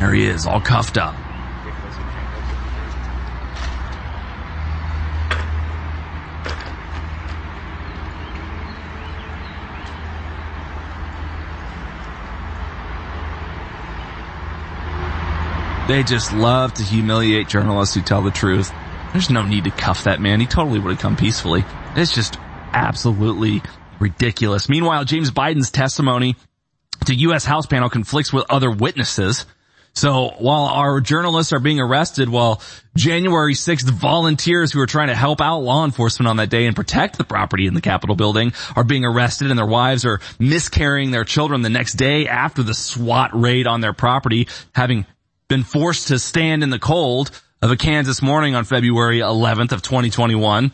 There 0.00 0.12
he 0.12 0.26
is, 0.26 0.46
all 0.46 0.60
cuffed 0.60 0.98
up. 0.98 1.14
They 15.88 16.02
just 16.02 16.32
love 16.32 16.74
to 16.74 16.82
humiliate 16.82 17.46
journalists 17.46 17.94
who 17.94 18.02
tell 18.02 18.20
the 18.20 18.32
truth. 18.32 18.72
There's 19.12 19.30
no 19.30 19.42
need 19.46 19.64
to 19.64 19.70
cuff 19.70 20.04
that 20.04 20.20
man. 20.20 20.40
He 20.40 20.46
totally 20.46 20.80
would 20.80 20.90
have 20.90 20.98
come 20.98 21.16
peacefully. 21.16 21.64
It's 21.94 22.12
just 22.12 22.38
absolutely 22.72 23.62
ridiculous. 24.00 24.68
Meanwhile, 24.68 25.04
James 25.04 25.30
Biden's 25.30 25.70
testimony 25.70 26.34
to 27.04 27.14
U.S. 27.14 27.44
House 27.44 27.66
panel 27.66 27.88
conflicts 27.88 28.32
with 28.32 28.44
other 28.50 28.70
witnesses. 28.70 29.46
So 29.96 30.34
while 30.38 30.66
our 30.66 31.00
journalists 31.00 31.54
are 31.54 31.58
being 31.58 31.80
arrested, 31.80 32.28
while 32.28 32.60
January 32.94 33.54
6th 33.54 33.90
volunteers 33.90 34.70
who 34.70 34.80
are 34.80 34.86
trying 34.86 35.08
to 35.08 35.14
help 35.14 35.40
out 35.40 35.60
law 35.60 35.86
enforcement 35.86 36.28
on 36.28 36.36
that 36.36 36.50
day 36.50 36.66
and 36.66 36.76
protect 36.76 37.16
the 37.16 37.24
property 37.24 37.66
in 37.66 37.72
the 37.72 37.80
Capitol 37.80 38.14
building 38.14 38.52
are 38.76 38.84
being 38.84 39.06
arrested 39.06 39.48
and 39.48 39.58
their 39.58 39.64
wives 39.64 40.04
are 40.04 40.20
miscarrying 40.38 41.12
their 41.12 41.24
children 41.24 41.62
the 41.62 41.70
next 41.70 41.94
day 41.94 42.28
after 42.28 42.62
the 42.62 42.74
SWAT 42.74 43.30
raid 43.32 43.66
on 43.66 43.80
their 43.80 43.94
property, 43.94 44.48
having 44.74 45.06
been 45.48 45.62
forced 45.62 46.08
to 46.08 46.18
stand 46.18 46.62
in 46.62 46.68
the 46.68 46.78
cold 46.78 47.30
of 47.62 47.70
a 47.70 47.76
Kansas 47.76 48.20
morning 48.20 48.54
on 48.54 48.64
February 48.64 49.20
11th 49.20 49.72
of 49.72 49.80
2021. 49.80 50.72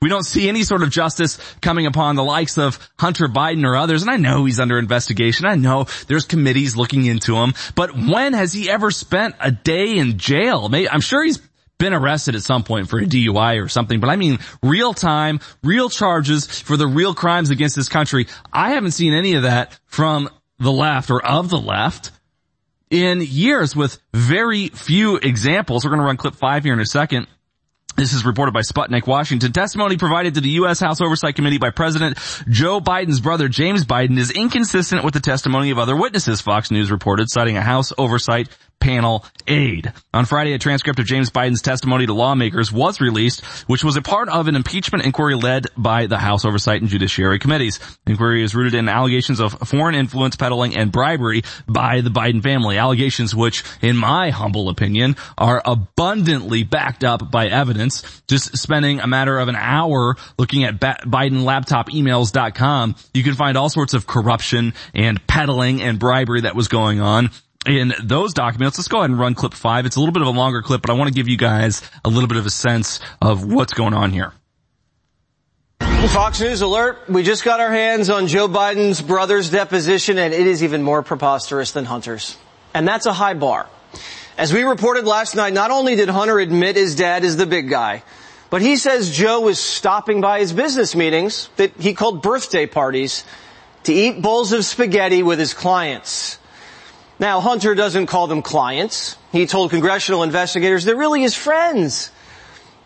We 0.00 0.08
don't 0.08 0.24
see 0.24 0.48
any 0.48 0.62
sort 0.62 0.82
of 0.82 0.90
justice 0.90 1.38
coming 1.60 1.86
upon 1.86 2.16
the 2.16 2.24
likes 2.24 2.58
of 2.58 2.78
Hunter 2.98 3.28
Biden 3.28 3.64
or 3.64 3.76
others. 3.76 4.02
And 4.02 4.10
I 4.10 4.18
know 4.18 4.44
he's 4.44 4.60
under 4.60 4.78
investigation. 4.78 5.46
I 5.46 5.56
know 5.56 5.86
there's 6.06 6.26
committees 6.26 6.76
looking 6.76 7.06
into 7.06 7.34
him, 7.36 7.54
but 7.74 7.94
when 7.94 8.34
has 8.34 8.52
he 8.52 8.68
ever 8.68 8.90
spent 8.90 9.36
a 9.40 9.50
day 9.50 9.96
in 9.96 10.18
jail? 10.18 10.68
I'm 10.72 11.00
sure 11.00 11.24
he's 11.24 11.40
been 11.78 11.94
arrested 11.94 12.34
at 12.34 12.42
some 12.42 12.62
point 12.62 12.88
for 12.88 12.98
a 12.98 13.04
DUI 13.04 13.62
or 13.62 13.68
something, 13.68 14.00
but 14.00 14.08
I 14.08 14.16
mean 14.16 14.38
real 14.62 14.94
time, 14.94 15.40
real 15.62 15.88
charges 15.90 16.46
for 16.46 16.76
the 16.76 16.86
real 16.86 17.14
crimes 17.14 17.50
against 17.50 17.76
this 17.76 17.88
country. 17.88 18.26
I 18.52 18.70
haven't 18.70 18.92
seen 18.92 19.14
any 19.14 19.34
of 19.34 19.42
that 19.42 19.78
from 19.86 20.30
the 20.58 20.72
left 20.72 21.10
or 21.10 21.24
of 21.24 21.50
the 21.50 21.58
left 21.58 22.12
in 22.90 23.20
years 23.20 23.74
with 23.76 23.98
very 24.14 24.68
few 24.68 25.16
examples. 25.16 25.84
We're 25.84 25.90
going 25.90 26.00
to 26.00 26.06
run 26.06 26.16
clip 26.16 26.34
five 26.34 26.64
here 26.64 26.72
in 26.72 26.80
a 26.80 26.86
second. 26.86 27.26
This 27.96 28.12
is 28.12 28.26
reported 28.26 28.52
by 28.52 28.60
Sputnik 28.60 29.06
Washington. 29.06 29.52
Testimony 29.52 29.96
provided 29.96 30.34
to 30.34 30.42
the 30.42 30.50
U.S. 30.50 30.80
House 30.80 31.00
Oversight 31.00 31.34
Committee 31.34 31.56
by 31.56 31.70
President 31.70 32.18
Joe 32.46 32.78
Biden's 32.78 33.20
brother 33.20 33.48
James 33.48 33.86
Biden 33.86 34.18
is 34.18 34.30
inconsistent 34.30 35.02
with 35.02 35.14
the 35.14 35.20
testimony 35.20 35.70
of 35.70 35.78
other 35.78 35.96
witnesses, 35.96 36.42
Fox 36.42 36.70
News 36.70 36.90
reported, 36.90 37.30
citing 37.30 37.56
a 37.56 37.62
House 37.62 37.94
Oversight 37.96 38.50
panel 38.80 39.24
aide. 39.48 39.92
On 40.14 40.24
Friday, 40.24 40.52
a 40.52 40.58
transcript 40.58 40.98
of 40.98 41.06
James 41.06 41.30
Biden's 41.30 41.62
testimony 41.62 42.06
to 42.06 42.14
lawmakers 42.14 42.72
was 42.72 43.00
released, 43.00 43.44
which 43.68 43.82
was 43.82 43.96
a 43.96 44.02
part 44.02 44.28
of 44.28 44.48
an 44.48 44.56
impeachment 44.56 45.04
inquiry 45.04 45.34
led 45.34 45.66
by 45.76 46.06
the 46.06 46.18
House 46.18 46.44
Oversight 46.44 46.80
and 46.80 46.90
Judiciary 46.90 47.38
Committees. 47.38 47.78
The 48.04 48.12
inquiry 48.12 48.44
is 48.44 48.54
rooted 48.54 48.74
in 48.74 48.88
allegations 48.88 49.40
of 49.40 49.52
foreign 49.68 49.94
influence 49.94 50.36
peddling 50.36 50.76
and 50.76 50.92
bribery 50.92 51.42
by 51.66 52.00
the 52.00 52.10
Biden 52.10 52.42
family. 52.42 52.78
Allegations 52.78 53.34
which, 53.34 53.64
in 53.82 53.96
my 53.96 54.30
humble 54.30 54.68
opinion, 54.68 55.16
are 55.36 55.60
abundantly 55.64 56.62
backed 56.62 57.04
up 57.04 57.30
by 57.30 57.46
evidence. 57.46 58.22
Just 58.28 58.56
spending 58.56 59.00
a 59.00 59.06
matter 59.06 59.38
of 59.38 59.48
an 59.48 59.56
hour 59.56 60.16
looking 60.38 60.64
at 60.64 60.80
BidenLaptopEmails.com, 60.80 62.96
you 63.14 63.22
can 63.22 63.34
find 63.34 63.56
all 63.56 63.68
sorts 63.68 63.94
of 63.94 64.06
corruption 64.06 64.74
and 64.94 65.24
peddling 65.26 65.82
and 65.82 65.98
bribery 65.98 66.42
that 66.42 66.54
was 66.54 66.68
going 66.68 67.00
on 67.00 67.30
in 67.66 67.92
those 68.02 68.32
documents. 68.32 68.78
Let's 68.78 68.88
go 68.88 68.98
ahead 68.98 69.10
and 69.10 69.18
run 69.18 69.34
clip 69.34 69.54
five. 69.54 69.86
It's 69.86 69.96
a 69.96 70.00
little 70.00 70.12
bit 70.12 70.22
of 70.22 70.28
a 70.28 70.38
longer 70.38 70.62
clip, 70.62 70.82
but 70.82 70.90
I 70.90 70.94
want 70.94 71.08
to 71.08 71.14
give 71.14 71.28
you 71.28 71.36
guys 71.36 71.82
a 72.04 72.08
little 72.08 72.28
bit 72.28 72.38
of 72.38 72.46
a 72.46 72.50
sense 72.50 73.00
of 73.20 73.44
what's 73.44 73.74
going 73.74 73.94
on 73.94 74.10
here. 74.12 74.32
Fox 76.08 76.40
News 76.40 76.62
alert. 76.62 77.08
We 77.08 77.24
just 77.24 77.42
got 77.42 77.58
our 77.58 77.70
hands 77.70 78.10
on 78.10 78.28
Joe 78.28 78.46
Biden's 78.48 79.02
brother's 79.02 79.50
deposition 79.50 80.18
and 80.18 80.32
it 80.32 80.46
is 80.46 80.62
even 80.62 80.82
more 80.82 81.02
preposterous 81.02 81.72
than 81.72 81.84
Hunter's. 81.84 82.36
And 82.72 82.86
that's 82.86 83.06
a 83.06 83.12
high 83.12 83.34
bar. 83.34 83.66
As 84.38 84.52
we 84.52 84.62
reported 84.62 85.04
last 85.04 85.34
night, 85.34 85.52
not 85.52 85.70
only 85.70 85.96
did 85.96 86.08
Hunter 86.08 86.38
admit 86.38 86.76
his 86.76 86.94
dad 86.94 87.24
is 87.24 87.36
the 87.36 87.46
big 87.46 87.68
guy, 87.68 88.04
but 88.50 88.62
he 88.62 88.76
says 88.76 89.10
Joe 89.10 89.40
was 89.40 89.58
stopping 89.58 90.20
by 90.20 90.38
his 90.38 90.52
business 90.52 90.94
meetings 90.94 91.48
that 91.56 91.72
he 91.78 91.92
called 91.92 92.22
birthday 92.22 92.66
parties 92.66 93.24
to 93.84 93.92
eat 93.92 94.22
bowls 94.22 94.52
of 94.52 94.64
spaghetti 94.64 95.22
with 95.22 95.38
his 95.38 95.54
clients. 95.54 96.38
Now, 97.18 97.40
Hunter 97.40 97.74
doesn't 97.74 98.06
call 98.06 98.26
them 98.26 98.42
clients. 98.42 99.16
He 99.32 99.46
told 99.46 99.70
congressional 99.70 100.22
investigators 100.22 100.84
they're 100.84 100.96
really 100.96 101.22
his 101.22 101.34
friends. 101.34 102.10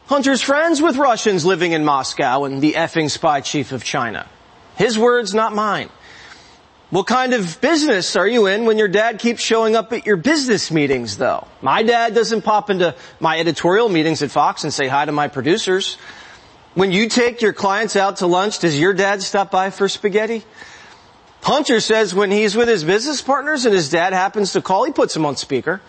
Hunter's 0.07 0.41
friends 0.41 0.81
with 0.81 0.97
Russians 0.97 1.45
living 1.45 1.73
in 1.73 1.85
Moscow 1.85 2.45
and 2.45 2.63
the 2.63 2.75
effing 2.75 3.11
spy 3.11 3.41
chief 3.41 3.73
of 3.73 3.83
China. 3.83 4.27
His 4.77 4.99
words, 4.99 5.35
not 5.35 5.55
mine. 5.55 5.89
What 6.91 7.07
kind 7.07 7.35
of 7.35 7.61
business 7.61 8.17
are 8.17 8.27
you 8.27 8.47
in 8.47 8.65
when 8.65 8.77
your 8.77 8.89
dad 8.89 9.21
keeps 9.21 9.43
showing 9.43 9.77
up 9.77 9.93
at 9.93 10.07
your 10.07 10.17
business 10.17 10.73
meetings 10.73 11.17
though? 11.17 11.47
My 11.63 11.85
dad 11.85 12.15
doesn't 12.15 12.43
pop 12.43 12.69
into 12.69 12.97
my 13.21 13.39
editorial 13.39 13.89
meetings 13.89 14.23
at 14.23 14.33
Fox 14.33 14.65
and 14.65 14.75
say 14.75 14.89
hi 14.89 15.05
to 15.05 15.13
my 15.13 15.29
producers. 15.29 15.97
When 16.75 16.91
you 16.91 17.09
take 17.09 17.43
your 17.43 17.53
clients 17.53 17.95
out 17.95 18.17
to 18.17 18.27
lunch, 18.27 18.59
does 18.59 18.79
your 18.79 18.93
dad 18.93 19.23
stop 19.23 19.53
by 19.53 19.71
for 19.71 19.89
spaghetti? 19.89 20.45
Hunter 21.43 21.81
says 21.81 22.15
when 22.15 22.31
he's 22.31 22.55
with 22.55 22.69
his 22.69 22.85
business 22.85 23.23
partners 23.23 23.65
and 23.65 23.75
his 23.75 23.91
dad 23.91 24.13
happens 24.13 24.53
to 24.53 24.63
call, 24.63 24.85
he 24.85 24.93
puts 24.93 25.17
him 25.17 25.25
on 25.25 25.37
speaker. 25.37 25.81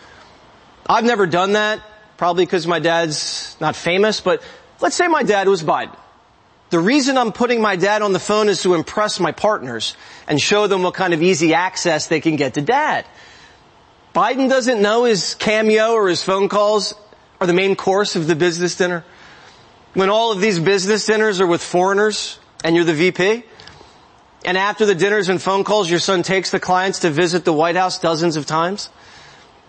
I've 0.87 1.03
never 1.03 1.25
done 1.27 1.53
that, 1.53 1.81
probably 2.17 2.45
because 2.45 2.65
my 2.67 2.79
dad's 2.79 3.55
not 3.59 3.75
famous, 3.75 4.21
but 4.21 4.41
let's 4.79 4.95
say 4.95 5.07
my 5.07 5.23
dad 5.23 5.47
was 5.47 5.63
Biden. 5.63 5.95
The 6.69 6.79
reason 6.79 7.17
I'm 7.17 7.33
putting 7.33 7.61
my 7.61 7.75
dad 7.75 8.01
on 8.01 8.13
the 8.13 8.19
phone 8.19 8.47
is 8.47 8.61
to 8.63 8.75
impress 8.75 9.19
my 9.19 9.33
partners 9.33 9.95
and 10.25 10.39
show 10.39 10.67
them 10.67 10.83
what 10.83 10.93
kind 10.93 11.13
of 11.13 11.21
easy 11.21 11.53
access 11.53 12.07
they 12.07 12.21
can 12.21 12.37
get 12.37 12.53
to 12.53 12.61
dad. 12.61 13.05
Biden 14.15 14.49
doesn't 14.49 14.81
know 14.81 15.03
his 15.03 15.35
cameo 15.35 15.91
or 15.91 16.07
his 16.07 16.23
phone 16.23 16.47
calls 16.47 16.93
are 17.41 17.47
the 17.47 17.53
main 17.53 17.75
course 17.75 18.15
of 18.15 18.27
the 18.27 18.35
business 18.35 18.75
dinner. 18.75 19.03
When 19.93 20.09
all 20.09 20.31
of 20.31 20.39
these 20.39 20.59
business 20.59 21.05
dinners 21.05 21.41
are 21.41 21.47
with 21.47 21.61
foreigners 21.61 22.39
and 22.63 22.73
you're 22.75 22.85
the 22.85 22.93
VP, 22.93 23.43
and 24.43 24.57
after 24.57 24.85
the 24.85 24.95
dinners 24.95 25.29
and 25.29 25.41
phone 25.41 25.63
calls, 25.63 25.89
your 25.89 25.99
son 25.99 26.23
takes 26.23 26.51
the 26.51 26.59
clients 26.59 26.99
to 26.99 27.09
visit 27.09 27.45
the 27.45 27.53
White 27.53 27.75
House 27.75 27.99
dozens 27.99 28.35
of 28.35 28.45
times, 28.45 28.89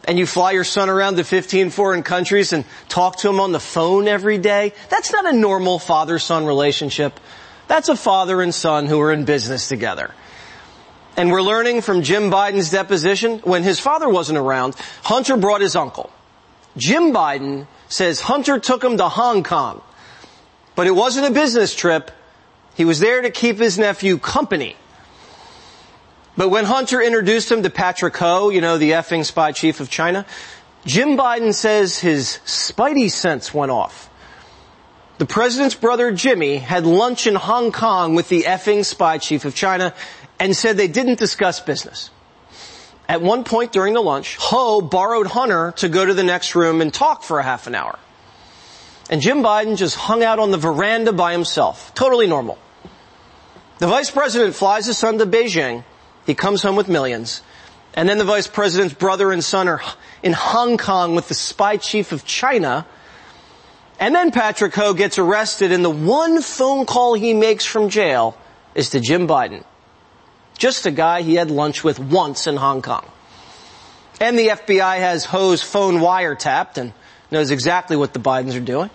and 0.04 0.18
you 0.18 0.26
fly 0.26 0.52
your 0.52 0.64
son 0.64 0.88
around 0.88 1.16
to 1.16 1.24
15 1.24 1.70
foreign 1.70 2.02
countries 2.02 2.52
and 2.52 2.64
talk 2.88 3.16
to 3.18 3.28
him 3.28 3.38
on 3.38 3.52
the 3.52 3.60
phone 3.60 4.08
every 4.08 4.38
day, 4.38 4.72
that's 4.88 5.12
not 5.12 5.26
a 5.26 5.32
normal 5.32 5.78
father-son 5.78 6.46
relationship. 6.46 7.20
That's 7.68 7.88
a 7.88 7.96
father 7.96 8.42
and 8.42 8.54
son 8.54 8.86
who 8.86 9.00
are 9.00 9.12
in 9.12 9.24
business 9.24 9.68
together. 9.68 10.12
And 11.16 11.30
we're 11.30 11.42
learning 11.42 11.82
from 11.82 12.02
Jim 12.02 12.30
Biden's 12.30 12.70
deposition, 12.70 13.38
when 13.40 13.62
his 13.62 13.78
father 13.78 14.08
wasn't 14.08 14.38
around, 14.38 14.74
Hunter 15.02 15.36
brought 15.36 15.60
his 15.60 15.76
uncle. 15.76 16.10
Jim 16.76 17.12
Biden 17.12 17.66
says 17.88 18.20
Hunter 18.20 18.58
took 18.58 18.82
him 18.82 18.96
to 18.96 19.08
Hong 19.08 19.42
Kong. 19.42 19.82
But 20.74 20.86
it 20.86 20.92
wasn't 20.92 21.26
a 21.26 21.30
business 21.30 21.74
trip. 21.74 22.10
He 22.74 22.84
was 22.84 23.00
there 23.00 23.22
to 23.22 23.30
keep 23.30 23.58
his 23.58 23.78
nephew 23.78 24.18
company. 24.18 24.76
But 26.36 26.48
when 26.48 26.64
Hunter 26.64 27.00
introduced 27.02 27.52
him 27.52 27.62
to 27.62 27.70
Patrick 27.70 28.16
Ho, 28.16 28.48
you 28.48 28.60
know, 28.60 28.78
the 28.78 28.92
effing 28.92 29.24
spy 29.24 29.52
chief 29.52 29.80
of 29.80 29.90
China, 29.90 30.24
Jim 30.86 31.16
Biden 31.16 31.52
says 31.52 31.98
his 31.98 32.40
spidey 32.46 33.10
sense 33.10 33.52
went 33.52 33.70
off. 33.70 34.08
The 35.18 35.26
president's 35.26 35.74
brother 35.74 36.10
Jimmy 36.10 36.56
had 36.56 36.86
lunch 36.86 37.26
in 37.26 37.34
Hong 37.34 37.70
Kong 37.70 38.14
with 38.14 38.28
the 38.28 38.44
effing 38.44 38.84
spy 38.84 39.18
chief 39.18 39.44
of 39.44 39.54
China 39.54 39.94
and 40.40 40.56
said 40.56 40.76
they 40.76 40.88
didn't 40.88 41.18
discuss 41.18 41.60
business. 41.60 42.10
At 43.08 43.20
one 43.20 43.44
point 43.44 43.72
during 43.72 43.94
the 43.94 44.02
lunch, 44.02 44.36
Ho 44.40 44.80
borrowed 44.80 45.26
Hunter 45.26 45.72
to 45.76 45.88
go 45.88 46.04
to 46.04 46.14
the 46.14 46.22
next 46.22 46.54
room 46.54 46.80
and 46.80 46.92
talk 46.92 47.22
for 47.22 47.38
a 47.38 47.42
half 47.42 47.66
an 47.66 47.74
hour. 47.74 47.98
And 49.12 49.20
Jim 49.20 49.42
Biden 49.42 49.76
just 49.76 49.94
hung 49.94 50.24
out 50.24 50.38
on 50.38 50.52
the 50.52 50.56
veranda 50.56 51.12
by 51.12 51.32
himself. 51.32 51.92
Totally 51.94 52.26
normal. 52.26 52.56
The 53.76 53.86
vice 53.86 54.10
president 54.10 54.54
flies 54.54 54.86
his 54.86 54.96
son 54.96 55.18
to 55.18 55.26
Beijing. 55.26 55.84
He 56.24 56.34
comes 56.34 56.62
home 56.62 56.76
with 56.76 56.88
millions. 56.88 57.42
And 57.92 58.08
then 58.08 58.16
the 58.16 58.24
vice 58.24 58.46
president's 58.46 58.94
brother 58.94 59.30
and 59.30 59.44
son 59.44 59.68
are 59.68 59.82
in 60.22 60.32
Hong 60.32 60.78
Kong 60.78 61.14
with 61.14 61.28
the 61.28 61.34
spy 61.34 61.76
chief 61.76 62.12
of 62.12 62.24
China. 62.24 62.86
And 64.00 64.14
then 64.14 64.30
Patrick 64.30 64.74
Ho 64.76 64.94
gets 64.94 65.18
arrested 65.18 65.72
and 65.72 65.84
the 65.84 65.90
one 65.90 66.40
phone 66.40 66.86
call 66.86 67.12
he 67.12 67.34
makes 67.34 67.66
from 67.66 67.90
jail 67.90 68.34
is 68.74 68.88
to 68.90 69.00
Jim 69.00 69.28
Biden. 69.28 69.62
Just 70.56 70.86
a 70.86 70.90
guy 70.90 71.20
he 71.20 71.34
had 71.34 71.50
lunch 71.50 71.84
with 71.84 71.98
once 71.98 72.46
in 72.46 72.56
Hong 72.56 72.80
Kong. 72.80 73.04
And 74.22 74.38
the 74.38 74.48
FBI 74.48 75.00
has 75.00 75.26
Ho's 75.26 75.60
phone 75.62 75.96
wiretapped 75.96 76.78
and 76.78 76.94
knows 77.30 77.50
exactly 77.50 77.96
what 77.98 78.14
the 78.14 78.18
Bidens 78.18 78.56
are 78.56 78.60
doing. 78.60 78.88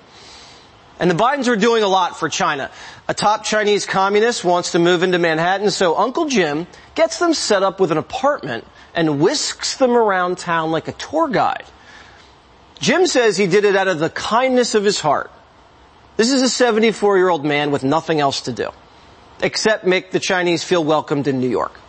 And 1.00 1.12
the 1.12 1.16
Bidens 1.16 1.48
are 1.48 1.56
doing 1.56 1.84
a 1.84 1.88
lot 1.88 2.18
for 2.18 2.27
China. 2.27 2.72
A 3.08 3.13
top 3.13 3.44
Chinese 3.44 3.86
communist 3.86 4.44
wants 4.44 4.72
to 4.72 4.80
move 4.80 5.04
into 5.04 5.20
Manhattan, 5.20 5.70
so 5.70 5.96
Uncle 5.96 6.27
Jim 6.27 6.66
gets 6.96 7.20
them 7.20 7.33
set 7.33 7.62
up 7.62 7.79
with 7.79 7.92
an 7.92 7.98
apartment 7.98 8.66
and 8.96 9.20
whisks 9.20 9.77
them 9.77 9.92
around 9.92 10.40
town 10.40 10.72
like 10.72 10.88
a 10.88 10.94
tour 10.94 11.27
guide. 11.27 11.66
Jim 12.79 13.05
says 13.05 13.38
he 13.38 13.48
did 13.48 13.64
it 13.64 13.75
out 13.75 13.88
of 13.88 14.00
the 14.00 14.10
kindness 14.10 14.74
of 14.74 14.83
his 14.83 15.00
heart. 15.00 15.31
This 16.16 16.31
is 16.31 16.42
a 16.42 16.50
74 16.50 17.18
year 17.18 17.29
old 17.29 17.46
man 17.46 17.70
with 17.70 17.83
nothing 17.83 18.20
else 18.20 18.42
to 18.42 18.51
do, 18.51 18.72
except 19.42 19.86
make 19.86 20.10
the 20.10 20.20
Chinese 20.20 20.64
feel 20.64 20.83
welcomed 20.83 21.27
in 21.27 21.40
New 21.40 21.50
York. 21.50 21.79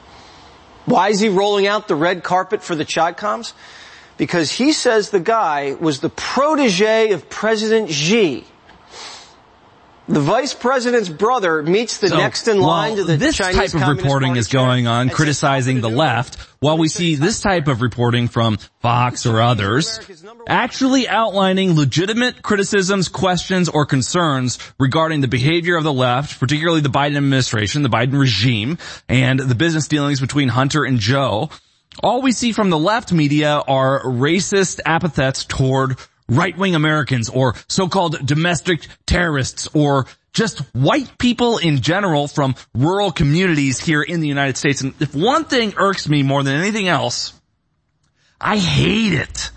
Why 0.85 1.09
is 1.09 1.21
he 1.21 1.29
rolling 1.29 1.67
out 1.67 1.89
the 1.89 1.95
red 1.95 2.23
carpet 2.23 2.63
for 2.63 2.75
the 2.75 2.85
ChiComs? 2.85 3.55
Because 4.19 4.51
he 4.51 4.73
says 4.73 5.11
the 5.11 5.21
guy 5.21 5.75
was 5.75 6.01
the 6.01 6.09
protege 6.11 7.13
of 7.13 7.31
President 7.31 7.91
Xi 7.91 8.47
the 10.09 10.21
vice 10.21 10.55
president's 10.55 11.09
brother 11.09 11.63
meets 11.63 11.99
the 11.99 12.09
so, 12.09 12.17
next 12.17 12.49
in 12.49 12.61
line 12.61 12.97
to 12.97 13.05
the 13.05 13.17
this 13.17 13.37
Chinese 13.37 13.73
type 13.73 13.83
of 13.83 13.97
reporting 13.97 14.31
Party 14.31 14.41
is 14.41 14.49
going 14.49 14.87
on 14.87 15.11
criticizing 15.11 15.81
the 15.81 15.91
left 15.91 16.37
while 16.61 16.79
we 16.79 16.89
see 16.89 17.15
this 17.15 17.41
type 17.41 17.69
of 17.69 17.83
reporting 17.83 18.27
from 18.27 18.57
Fox 18.81 19.27
or 19.27 19.43
others 19.43 20.01
actually 20.47 21.09
outlining 21.09 21.75
legitimate 21.77 22.43
criticisms, 22.43 23.09
questions, 23.09 23.69
or 23.69 23.85
concerns 23.85 24.59
regarding 24.79 25.21
the 25.21 25.29
behavior 25.29 25.77
of 25.77 25.85
the 25.85 25.93
left, 25.93 26.41
particularly 26.41 26.81
the 26.81 26.89
Biden 26.89 27.17
administration, 27.17 27.83
the 27.83 27.91
Biden 27.91 28.19
regime, 28.19 28.79
and 29.09 29.39
the 29.39 29.55
business 29.55 29.89
dealings 29.89 30.21
between 30.21 30.49
Hunter 30.49 30.85
and 30.85 30.99
Joe. 30.99 31.51
All 32.03 32.23
we 32.23 32.33
see 32.33 32.53
from 32.53 32.71
the 32.71 32.79
left 32.79 33.13
media 33.13 33.63
are 33.67 34.03
racist 34.05 34.81
epithets 34.87 35.45
toward 35.45 35.97
right-wing 36.29 36.75
Americans 36.75 37.29
or 37.29 37.55
so-called 37.69 38.27
domestic 38.27 38.87
terrorists 39.07 39.69
or 39.75 40.07
just 40.33 40.61
white 40.75 41.19
people 41.19 41.59
in 41.59 41.81
general 41.81 42.29
from 42.29 42.55
rural 42.75 43.11
communities 43.11 43.81
here 43.81 44.03
in 44.03 44.21
the 44.21 44.29
United 44.29 44.57
States. 44.57 44.83
And 44.83 44.95
if 45.01 45.15
one 45.15 45.45
thing 45.45 45.75
irks 45.77 46.09
me 46.09 46.23
more 46.23 46.43
than 46.43 46.61
anything 46.61 46.87
else, 46.87 47.33
I 48.41 48.57
hate 48.59 49.15
it 49.15 49.51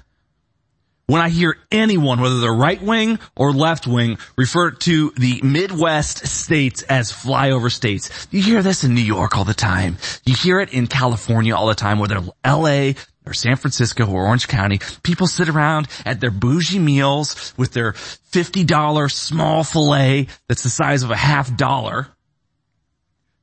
when 1.12 1.22
I 1.22 1.28
hear 1.28 1.58
anyone, 1.74 2.22
whether 2.22 2.40
they're 2.40 2.54
right 2.54 2.82
wing 2.82 3.20
or 3.36 3.52
left 3.52 3.86
wing, 3.86 4.18
refer 4.38 4.72
to 4.72 5.12
the 5.18 5.42
Midwest 5.44 6.26
states 6.26 6.84
as 6.84 7.12
flyover 7.12 7.70
states. 7.70 8.30
You 8.32 8.42
hear 8.42 8.64
this 8.64 8.86
in 8.86 8.96
New 8.96 9.02
York 9.02 9.38
all 9.38 9.44
the 9.44 9.54
time. 9.54 9.98
You 10.26 10.34
hear 10.34 10.62
it 10.62 10.72
in 10.74 10.88
California 10.88 11.54
all 11.54 11.68
the 11.68 11.76
time, 11.76 12.00
whether 12.00 12.22
LA, 12.46 12.94
or 13.32 13.34
San 13.34 13.56
Francisco 13.56 14.06
or 14.06 14.28
Orange 14.28 14.48
County, 14.48 14.80
people 15.04 15.26
sit 15.26 15.48
around 15.48 15.88
at 16.06 16.20
their 16.20 16.32
bougie 16.32 16.80
meals 16.80 17.54
with 17.58 17.72
their 17.72 17.94
$50 17.94 19.12
small 19.12 19.64
filet 19.64 20.28
that's 20.48 20.64
the 20.64 20.70
size 20.70 21.04
of 21.04 21.12
a 21.12 21.16
half 21.16 21.56
dollar 21.56 22.08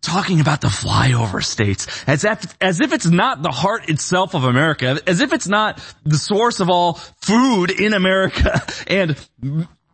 talking 0.03 0.41
about 0.41 0.61
the 0.61 0.69
flyover 0.69 1.43
states 1.43 2.05
as 2.07 2.25
if, 2.25 2.57
as 2.61 2.81
if 2.81 2.93
it's 2.93 3.07
not 3.07 3.43
the 3.43 3.51
heart 3.51 3.89
itself 3.89 4.35
of 4.35 4.45
America, 4.45 5.01
as 5.07 5.21
if 5.21 5.33
it's 5.33 5.49
not 5.49 5.83
the 6.05 6.17
source 6.17 6.61
of 6.61 6.71
all 6.71 6.95
food 7.21 7.71
in 7.71 7.95
America 7.95 8.63
and 8.87 9.17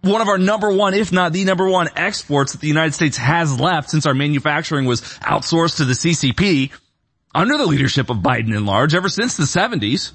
one 0.03 0.21
of 0.21 0.29
our 0.29 0.37
number 0.37 0.71
one, 0.71 0.93
if 0.93 1.13
not 1.13 1.33
the 1.33 1.45
number 1.45 1.67
one 1.69 1.89
exports 1.97 2.53
that 2.53 2.61
the 2.61 2.69
United 2.69 2.93
States 2.93 3.17
has 3.17 3.59
left 3.59 3.89
since 3.89 4.05
our 4.05 4.13
manufacturing 4.13 4.85
was 4.85 5.01
outsourced 5.21 5.79
to 5.79 5.87
the 5.87 5.95
CCP 5.95 6.73
under 7.35 7.57
the 7.57 7.67
leadership 7.67 8.11
of 8.11 8.19
Biden 8.19 8.57
in 8.57 8.67
large 8.67 8.95
ever 8.95 9.09
since 9.09 9.37
the 9.37 9.45
70s. 9.45 10.13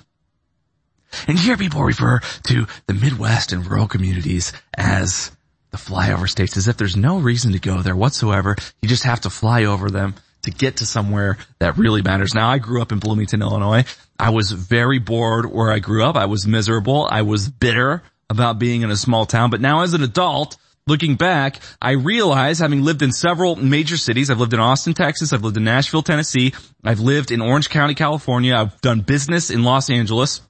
And 1.27 1.39
here 1.39 1.57
people 1.57 1.83
refer 1.83 2.19
to 2.47 2.67
the 2.87 2.93
Midwest 2.93 3.51
and 3.51 3.65
rural 3.65 3.87
communities 3.87 4.53
as 4.77 5.31
the 5.71 5.77
flyover 5.77 6.29
states 6.29 6.57
as 6.57 6.67
if 6.67 6.77
there's 6.77 6.95
no 6.95 7.19
reason 7.19 7.53
to 7.53 7.59
go 7.59 7.81
there 7.81 7.95
whatsoever. 7.95 8.55
You 8.81 8.89
just 8.89 9.03
have 9.03 9.21
to 9.21 9.29
fly 9.29 9.65
over 9.65 9.89
them 9.89 10.15
to 10.43 10.51
get 10.51 10.77
to 10.77 10.85
somewhere 10.85 11.37
that 11.59 11.77
really 11.77 12.01
matters. 12.01 12.33
Now 12.33 12.49
I 12.49 12.59
grew 12.59 12.81
up 12.81 12.91
in 12.91 12.99
Bloomington, 12.99 13.41
Illinois. 13.41 13.85
I 14.17 14.29
was 14.29 14.51
very 14.51 14.99
bored 14.99 15.45
where 15.45 15.71
I 15.71 15.79
grew 15.79 16.03
up. 16.03 16.15
I 16.15 16.25
was 16.25 16.47
miserable. 16.47 17.07
I 17.09 17.23
was 17.23 17.49
bitter 17.49 18.03
about 18.29 18.59
being 18.59 18.83
in 18.83 18.91
a 18.91 18.95
small 18.95 19.25
town, 19.25 19.49
but 19.49 19.61
now 19.61 19.81
as 19.81 19.93
an 19.93 20.03
adult, 20.03 20.57
looking 20.89 21.15
back, 21.15 21.59
I 21.81 21.91
realize 21.91 22.59
having 22.59 22.83
lived 22.83 23.01
in 23.01 23.11
several 23.11 23.55
major 23.55 23.95
cities, 23.95 24.29
I've 24.29 24.39
lived 24.39 24.53
in 24.53 24.59
Austin, 24.59 24.93
Texas, 24.93 25.31
I've 25.31 25.43
lived 25.43 25.57
in 25.57 25.63
Nashville, 25.63 26.03
Tennessee, 26.03 26.53
I've 26.83 26.99
lived 26.99 27.31
in 27.31 27.41
Orange 27.41 27.69
County, 27.69 27.95
California, 27.95 28.55
I've 28.55 28.81
done 28.81 29.01
business 29.01 29.49
in 29.49 29.63
Los 29.63 29.89
Angeles. 29.89 30.41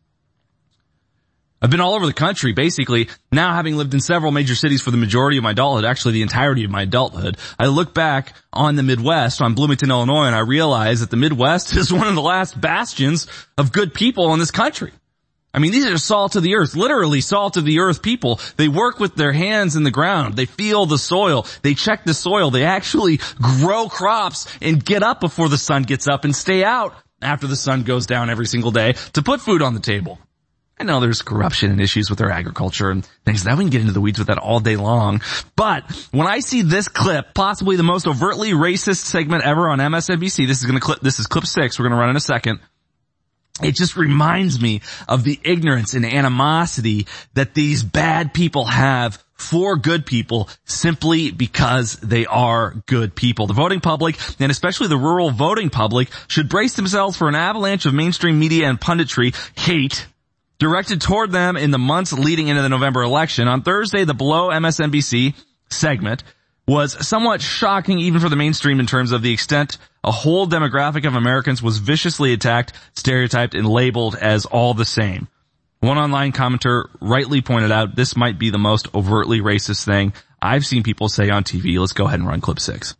I've 1.61 1.69
been 1.69 1.81
all 1.81 1.93
over 1.93 2.05
the 2.05 2.13
country, 2.13 2.53
basically. 2.53 3.09
Now 3.31 3.53
having 3.53 3.75
lived 3.75 3.93
in 3.93 3.99
several 3.99 4.31
major 4.31 4.55
cities 4.55 4.81
for 4.81 4.91
the 4.91 4.97
majority 4.97 5.37
of 5.37 5.43
my 5.43 5.51
adulthood, 5.51 5.83
actually 5.83 6.13
the 6.13 6.21
entirety 6.21 6.63
of 6.63 6.71
my 6.71 6.83
adulthood, 6.83 7.37
I 7.59 7.67
look 7.67 7.93
back 7.93 8.33
on 8.53 8.75
the 8.75 8.83
Midwest, 8.83 9.41
on 9.41 9.55
Bloomington, 9.55 9.89
Illinois, 9.89 10.25
and 10.25 10.35
I 10.35 10.39
realize 10.39 11.01
that 11.01 11.11
the 11.11 11.17
Midwest 11.17 11.75
is 11.75 11.91
one 11.91 12.07
of 12.07 12.15
the 12.15 12.21
last 12.21 12.59
bastions 12.59 13.27
of 13.57 13.73
good 13.73 13.93
people 13.93 14.33
in 14.33 14.39
this 14.39 14.51
country. 14.51 14.91
I 15.53 15.59
mean, 15.59 15.71
these 15.71 15.85
are 15.85 15.97
salt 15.97 16.35
of 16.35 16.43
the 16.43 16.55
earth, 16.55 16.75
literally 16.75 17.21
salt 17.21 17.57
of 17.57 17.65
the 17.65 17.79
earth 17.79 18.03
people. 18.03 18.39
They 18.57 18.67
work 18.67 18.99
with 18.99 19.15
their 19.15 19.31
hands 19.31 19.75
in 19.75 19.83
the 19.83 19.91
ground. 19.91 20.35
They 20.35 20.45
feel 20.45 20.85
the 20.85 20.99
soil. 20.99 21.45
They 21.63 21.73
check 21.73 22.03
the 22.03 22.13
soil. 22.13 22.51
They 22.51 22.65
actually 22.65 23.19
grow 23.41 23.89
crops 23.89 24.45
and 24.61 24.83
get 24.83 25.01
up 25.01 25.19
before 25.19 25.49
the 25.49 25.57
sun 25.57 25.83
gets 25.83 26.07
up 26.07 26.23
and 26.23 26.35
stay 26.35 26.63
out 26.63 26.93
after 27.21 27.47
the 27.47 27.55
sun 27.55 27.83
goes 27.83 28.05
down 28.05 28.29
every 28.29 28.45
single 28.45 28.71
day 28.71 28.93
to 29.13 29.23
put 29.23 29.41
food 29.41 29.61
on 29.61 29.73
the 29.73 29.79
table. 29.79 30.19
I 30.79 30.85
know 30.85 31.01
there's 31.01 31.21
corruption 31.21 31.71
and 31.71 31.81
issues 31.81 32.09
with 32.09 32.19
their 32.19 32.31
agriculture 32.31 32.89
and 32.89 33.05
things 33.25 33.43
that 33.43 33.57
we 33.57 33.65
can 33.65 33.69
get 33.69 33.81
into 33.81 33.91
the 33.91 33.99
weeds 33.99 34.17
with 34.17 34.27
that 34.27 34.37
all 34.37 34.61
day 34.61 34.77
long. 34.77 35.21
But 35.57 35.83
when 36.11 36.25
I 36.25 36.39
see 36.39 36.61
this 36.61 36.87
clip, 36.87 37.33
possibly 37.33 37.75
the 37.75 37.83
most 37.83 38.07
overtly 38.07 38.51
racist 38.51 39.03
segment 39.03 39.43
ever 39.43 39.67
on 39.67 39.79
MSNBC, 39.79 40.47
this 40.47 40.59
is 40.59 40.63
going 40.63 40.79
to 40.79 40.85
clip, 40.85 41.01
this 41.01 41.19
is 41.19 41.27
clip 41.27 41.45
six. 41.45 41.77
We're 41.77 41.83
going 41.83 41.97
to 41.97 41.99
run 41.99 42.11
in 42.11 42.15
a 42.15 42.21
second. 42.21 42.59
It 43.61 43.75
just 43.75 43.95
reminds 43.95 44.61
me 44.61 44.81
of 45.07 45.23
the 45.23 45.39
ignorance 45.43 45.93
and 45.93 46.05
animosity 46.05 47.07
that 47.33 47.53
these 47.53 47.83
bad 47.83 48.33
people 48.33 48.65
have 48.65 49.23
for 49.35 49.77
good 49.77 50.05
people 50.05 50.49
simply 50.65 51.31
because 51.31 51.95
they 51.97 52.25
are 52.25 52.75
good 52.87 53.15
people. 53.15 53.47
The 53.47 53.53
voting 53.53 53.79
public, 53.79 54.17
and 54.39 54.51
especially 54.51 54.87
the 54.87 54.97
rural 54.97 55.31
voting 55.31 55.69
public, 55.69 56.09
should 56.27 56.49
brace 56.49 56.75
themselves 56.75 57.17
for 57.17 57.29
an 57.29 57.35
avalanche 57.35 57.85
of 57.85 57.93
mainstream 57.93 58.37
media 58.37 58.67
and 58.69 58.79
punditry 58.79 59.33
hate 59.57 60.05
directed 60.59 60.99
toward 60.99 61.31
them 61.31 61.55
in 61.55 61.71
the 61.71 61.77
months 61.77 62.11
leading 62.11 62.49
into 62.49 62.61
the 62.61 62.69
November 62.69 63.01
election. 63.01 63.47
On 63.47 63.61
Thursday, 63.61 64.03
the 64.03 64.13
below 64.13 64.49
MSNBC 64.49 65.33
segment 65.69 66.23
was 66.67 67.07
somewhat 67.07 67.41
shocking 67.41 67.99
even 67.99 68.19
for 68.19 68.29
the 68.29 68.35
mainstream 68.35 68.79
in 68.79 68.85
terms 68.85 69.11
of 69.11 69.21
the 69.21 69.33
extent 69.33 69.77
a 70.03 70.11
whole 70.11 70.47
demographic 70.47 71.05
of 71.05 71.15
Americans 71.15 71.61
was 71.61 71.77
viciously 71.77 72.33
attacked, 72.33 72.73
stereotyped, 72.95 73.53
and 73.53 73.67
labeled 73.67 74.15
as 74.15 74.45
all 74.45 74.73
the 74.73 74.85
same. 74.85 75.27
One 75.79 75.97
online 75.97 76.31
commenter 76.31 76.89
rightly 76.99 77.41
pointed 77.41 77.71
out 77.71 77.95
this 77.95 78.15
might 78.15 78.37
be 78.37 78.49
the 78.49 78.57
most 78.57 78.93
overtly 78.93 79.39
racist 79.39 79.85
thing 79.85 80.13
I've 80.41 80.65
seen 80.65 80.83
people 80.83 81.09
say 81.09 81.29
on 81.29 81.43
TV. 81.43 81.79
Let's 81.79 81.93
go 81.93 82.05
ahead 82.05 82.19
and 82.19 82.27
run 82.27 82.41
clip 82.41 82.59
six. 82.59 82.95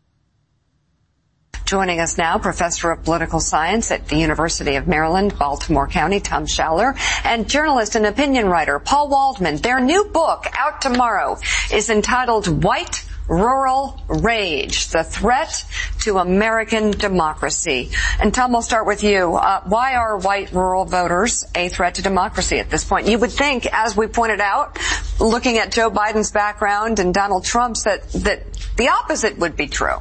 Joining 1.66 2.00
us 2.00 2.18
now, 2.18 2.40
Professor 2.40 2.90
of 2.90 3.04
Political 3.04 3.42
Science 3.42 3.92
at 3.92 4.08
the 4.08 4.16
University 4.16 4.76
of 4.76 4.88
Maryland, 4.88 5.38
Baltimore 5.38 5.88
County, 5.88 6.20
Tom 6.20 6.48
Schaller, 6.48 6.98
and 7.24 7.48
journalist 7.48 7.96
and 7.96 8.08
opinion 8.08 8.48
writer 8.48 8.80
Paul 8.80 9.10
Waldman. 9.10 9.58
Their 9.58 9.80
new 9.80 10.06
book, 10.06 10.48
out 10.58 10.82
tomorrow, 10.82 11.38
is 11.72 11.92
entitled 11.92 12.64
White 12.64 13.06
Rural 13.30 14.02
Rage, 14.08 14.88
the 14.88 15.04
threat 15.04 15.64
to 16.02 16.18
American 16.18 16.92
democracy. 16.92 17.92
And 18.20 18.34
Tom, 18.34 18.52
we'll 18.52 18.64
start 18.64 18.88
with 18.88 19.04
you. 19.04 19.36
Uh, 19.36 19.62
why 19.66 19.94
are 19.94 20.18
white 20.18 20.52
rural 20.52 20.86
voters 20.86 21.46
a 21.54 21.70
threat 21.70 21.96
to 21.96 22.02
democracy 22.02 22.58
at 22.58 22.70
this 22.70 22.84
point? 22.84 23.08
You 23.08 23.20
would 23.20 23.32
think, 23.32 23.68
as 23.72 23.96
we 23.96 24.08
pointed 24.08 24.42
out, 24.42 24.80
looking 25.20 25.60
at 25.60 25.72
Joe 25.72 25.92
Biden's 25.92 26.32
background 26.32 27.00
and 27.00 27.14
Donald 27.14 27.46
Trump's, 27.46 27.84
that, 27.84 28.10
that 28.14 28.44
the 28.78 28.90
opposite 28.90 29.38
would 29.38 29.56
be 29.56 29.68
true. 29.68 29.98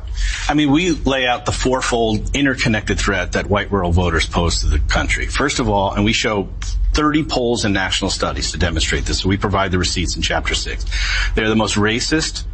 I 0.49 0.55
mean, 0.55 0.71
we 0.71 0.93
lay 0.93 1.27
out 1.27 1.45
the 1.45 1.53
fourfold 1.53 2.35
interconnected 2.35 2.99
threat 2.99 3.33
that 3.33 3.47
white 3.47 3.71
rural 3.71 3.93
voters 3.93 4.25
pose 4.25 4.61
to 4.61 4.69
the 4.69 4.79
country. 4.79 5.27
First 5.27 5.59
of 5.59 5.69
all, 5.69 5.93
and 5.93 6.05
we 6.05 6.13
show 6.13 6.49
30 6.95 7.25
polls 7.25 7.65
and 7.65 7.75
national 7.75 8.11
studies 8.11 8.53
to 8.53 8.59
demonstrate 8.59 9.05
this. 9.05 9.21
So 9.21 9.29
we 9.29 9.37
provide 9.37 9.71
the 9.71 9.79
receipts 9.79 10.17
in 10.17 10.23
chapter 10.23 10.55
six. 10.55 10.87
They're 11.35 11.49
the 11.49 11.57
most 11.57 11.77
racist, 11.77 12.45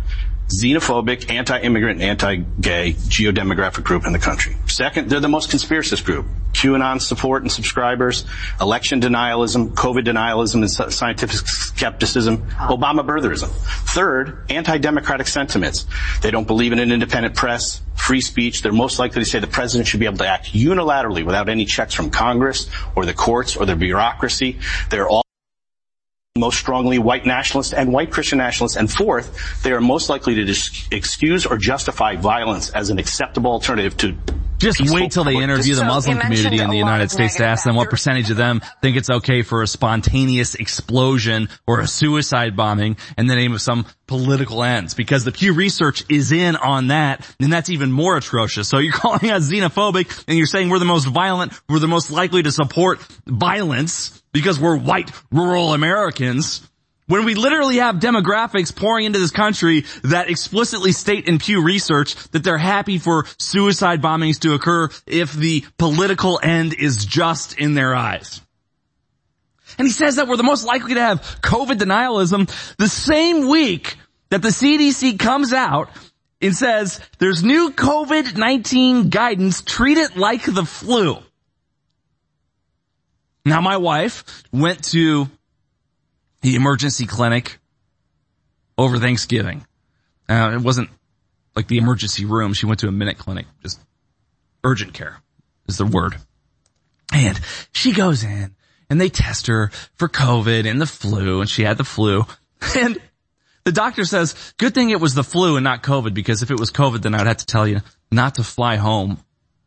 xenophobic, 0.49 1.31
anti-immigrant, 1.31 2.01
anti-gay 2.01 2.93
geodemographic 2.93 3.85
group 3.85 4.07
in 4.07 4.13
the 4.13 4.19
country. 4.19 4.57
Second, 4.67 5.09
they're 5.11 5.21
the 5.21 5.29
most 5.29 5.51
conspiracist 5.51 6.05
group. 6.05 6.27
QAnon 6.53 7.01
support 7.01 7.43
and 7.43 7.51
subscribers, 7.51 8.25
election 8.61 9.01
denialism, 9.01 9.75
COVID 9.75 10.05
denialism 10.05 10.57
and 10.57 10.93
scientific 10.93 11.37
skepticism, 11.37 12.47
Obama 12.53 13.05
birtherism. 13.05 13.49
Third, 13.49 14.45
anti-democratic 14.51 15.27
sentiments. 15.27 15.87
They 16.23 16.31
don't 16.31 16.47
believe 16.47 16.73
in 16.73 16.79
an 16.79 16.93
independent 16.93 17.35
press, 17.35 17.81
free 17.97 18.21
speech. 18.21 18.63
They're 18.63 18.73
most 18.73 19.01
likely 19.01 19.23
to 19.23 19.29
say 19.29 19.41
the 19.41 19.49
president 19.49 19.89
should 19.89 20.01
be 20.01 20.07
able 20.07 20.19
to 20.19 20.29
act 20.29 20.53
unilaterally 20.53 21.25
without 21.25 21.49
any 21.49 21.65
checks 21.65 21.93
from 21.93 22.11
Congress 22.11 22.71
or 22.95 23.05
the 23.05 23.15
courts 23.15 23.57
or 23.57 23.67
the 23.67 23.75
bureaucracy. 23.75 24.61
They're 24.91 25.09
all 25.09 25.24
most 26.37 26.59
strongly 26.59 26.99
white 26.99 27.25
nationalists 27.25 27.73
and 27.73 27.93
white 27.93 28.11
Christian 28.11 28.39
nationalists. 28.39 28.77
And 28.77 28.91
fourth, 28.91 29.63
they 29.63 29.71
are 29.71 29.81
most 29.81 30.09
likely 30.09 30.35
to 30.35 30.45
dis- 30.45 30.89
excuse 30.91 31.47
or 31.47 31.57
justify 31.57 32.17
violence 32.17 32.71
as 32.71 32.91
an 32.91 32.99
acceptable 32.99 33.53
alternative 33.53 33.97
to 33.99 34.17
just 34.59 34.81
wait 34.93 35.13
till 35.13 35.23
they 35.23 35.37
interview 35.37 35.77
the 35.77 35.85
Muslim 35.85 36.19
community 36.19 36.59
in 36.59 36.71
the 36.71 36.77
United 36.77 37.13
States 37.13 37.37
to 37.37 37.45
ask 37.45 37.63
them 37.63 37.77
what 37.77 37.89
percentage 37.89 38.31
of 38.31 38.37
them 38.37 38.63
think 38.83 38.97
it's 38.97 39.11
okay 39.11 39.43
for 39.43 39.63
a 39.63 39.67
spontaneous 39.69 40.57
explosion 40.57 41.49
or 41.69 41.79
a 41.79 41.87
suicide 41.87 42.57
bombing 42.57 42.97
in 43.17 43.29
the 43.29 43.37
name 43.37 43.53
of 43.53 43.63
some 43.63 43.87
political 44.09 44.65
ends 44.65 44.95
because 44.95 45.25
the 45.25 45.31
Pew 45.31 45.53
Research 45.53 46.03
is 46.09 46.33
in 46.33 46.57
on 46.57 46.89
that 46.89 47.25
and 47.39 47.53
that's 47.53 47.71
even 47.71 47.93
more 47.93 48.17
atrocious. 48.17 48.69
So 48.69 48.79
you're 48.79 48.93
calling 48.97 49.31
us 49.31 49.49
xenophobic 49.49 50.25
and 50.27 50.37
you're 50.37 50.49
saying 50.49 50.69
we're 50.69 50.81
the 50.81 50.85
most 50.85 51.05
violent, 51.05 51.53
we're 51.69 51.79
the 51.79 51.87
most 51.87 52.11
likely 52.11 52.43
to 52.43 52.51
support 52.51 53.01
violence 53.25 54.21
because 54.35 54.61
we're 54.61 54.77
white 54.77 55.11
rural 55.33 55.73
Americans. 55.73 56.69
When 57.07 57.25
we 57.25 57.35
literally 57.35 57.77
have 57.77 57.97
demographics 57.97 58.75
pouring 58.75 59.07
into 59.07 59.19
this 59.19 59.31
country 59.31 59.85
that 60.03 60.29
explicitly 60.29 60.93
state 60.93 61.29
in 61.29 61.39
Pew 61.39 61.63
Research 61.63 62.15
that 62.31 62.43
they're 62.43 62.59
happy 62.59 62.99
for 62.99 63.27
suicide 63.39 64.03
bombings 64.03 64.41
to 64.41 64.55
occur 64.55 64.89
if 65.07 65.33
the 65.33 65.65
political 65.79 66.41
end 66.43 66.75
is 66.75 67.05
just 67.05 67.59
in 67.59 67.75
their 67.75 67.95
eyes. 67.95 68.41
And 69.79 69.87
he 69.87 69.93
says 69.93 70.17
that 70.17 70.29
we're 70.29 70.37
the 70.37 70.43
most 70.43 70.65
likely 70.65 70.95
to 70.95 71.01
have 71.01 71.21
COVID 71.43 71.79
denialism 71.79 72.77
the 72.77 72.89
same 72.89 73.49
week 73.49 73.97
that 74.31 74.43
the 74.43 74.49
CDC 74.49 75.19
comes 75.19 75.53
out 75.53 75.91
and 76.41 76.55
says 76.55 77.01
there's 77.19 77.45
new 77.45 77.71
COVID-19 77.71 79.11
guidance, 79.11 79.63
treat 79.63 79.99
it 79.99 80.17
like 80.17 80.43
the 80.43 80.65
flu. 80.65 81.19
Now 83.45 83.61
my 83.61 83.77
wife 83.77 84.45
went 84.53 84.85
to 84.87 85.29
the 86.41 86.57
emergency 86.57 87.07
clinic 87.07 87.59
over 88.79 88.99
Thanksgiving. 88.99 89.67
Uh, 90.29 90.53
it 90.55 90.61
wasn't 90.61 90.91
like 91.55 91.69
the 91.69 91.79
emergency 91.79 92.25
room. 92.25 92.55
She 92.55 92.67
went 92.67 92.81
to 92.81 92.89
a 92.89 92.93
minute 92.93 93.19
clinic, 93.19 93.47
just 93.63 93.81
urgent 94.63 94.95
care 94.95 95.21
is 95.69 95.79
the 95.79 95.87
word. 95.87 96.17
And 97.13 97.39
she 97.73 97.93
goes 97.93 98.25
in 98.25 98.55
and 98.91 99.01
they 99.01 99.09
test 99.09 99.47
her 99.47 99.71
for 99.97 100.09
COVID 100.09 100.69
and 100.69 100.81
the 100.81 100.87
flu 100.87 101.41
and 101.41 101.49
she 101.49 101.63
had 101.63 101.77
the 101.77 101.85
flu 101.85 102.25
and 102.77 102.99
the 103.65 103.73
doctor 103.73 104.05
says, 104.05 104.35
good 104.59 104.75
thing 104.75 104.91
it 104.91 105.01
was 105.01 105.15
the 105.15 105.25
flu 105.25 105.57
and 105.57 105.65
not 105.65 105.83
COVID 105.83 106.13
because 106.13 106.43
if 106.43 106.51
it 106.51 106.61
was 106.61 106.71
COVID, 106.71 107.03
then 107.03 107.15
I'd 107.15 107.27
have 107.27 107.39
to 107.39 107.47
tell 107.47 107.67
you 107.67 107.81
not 108.11 108.35
to 108.35 108.45
fly 108.45 108.77
home 108.77 109.19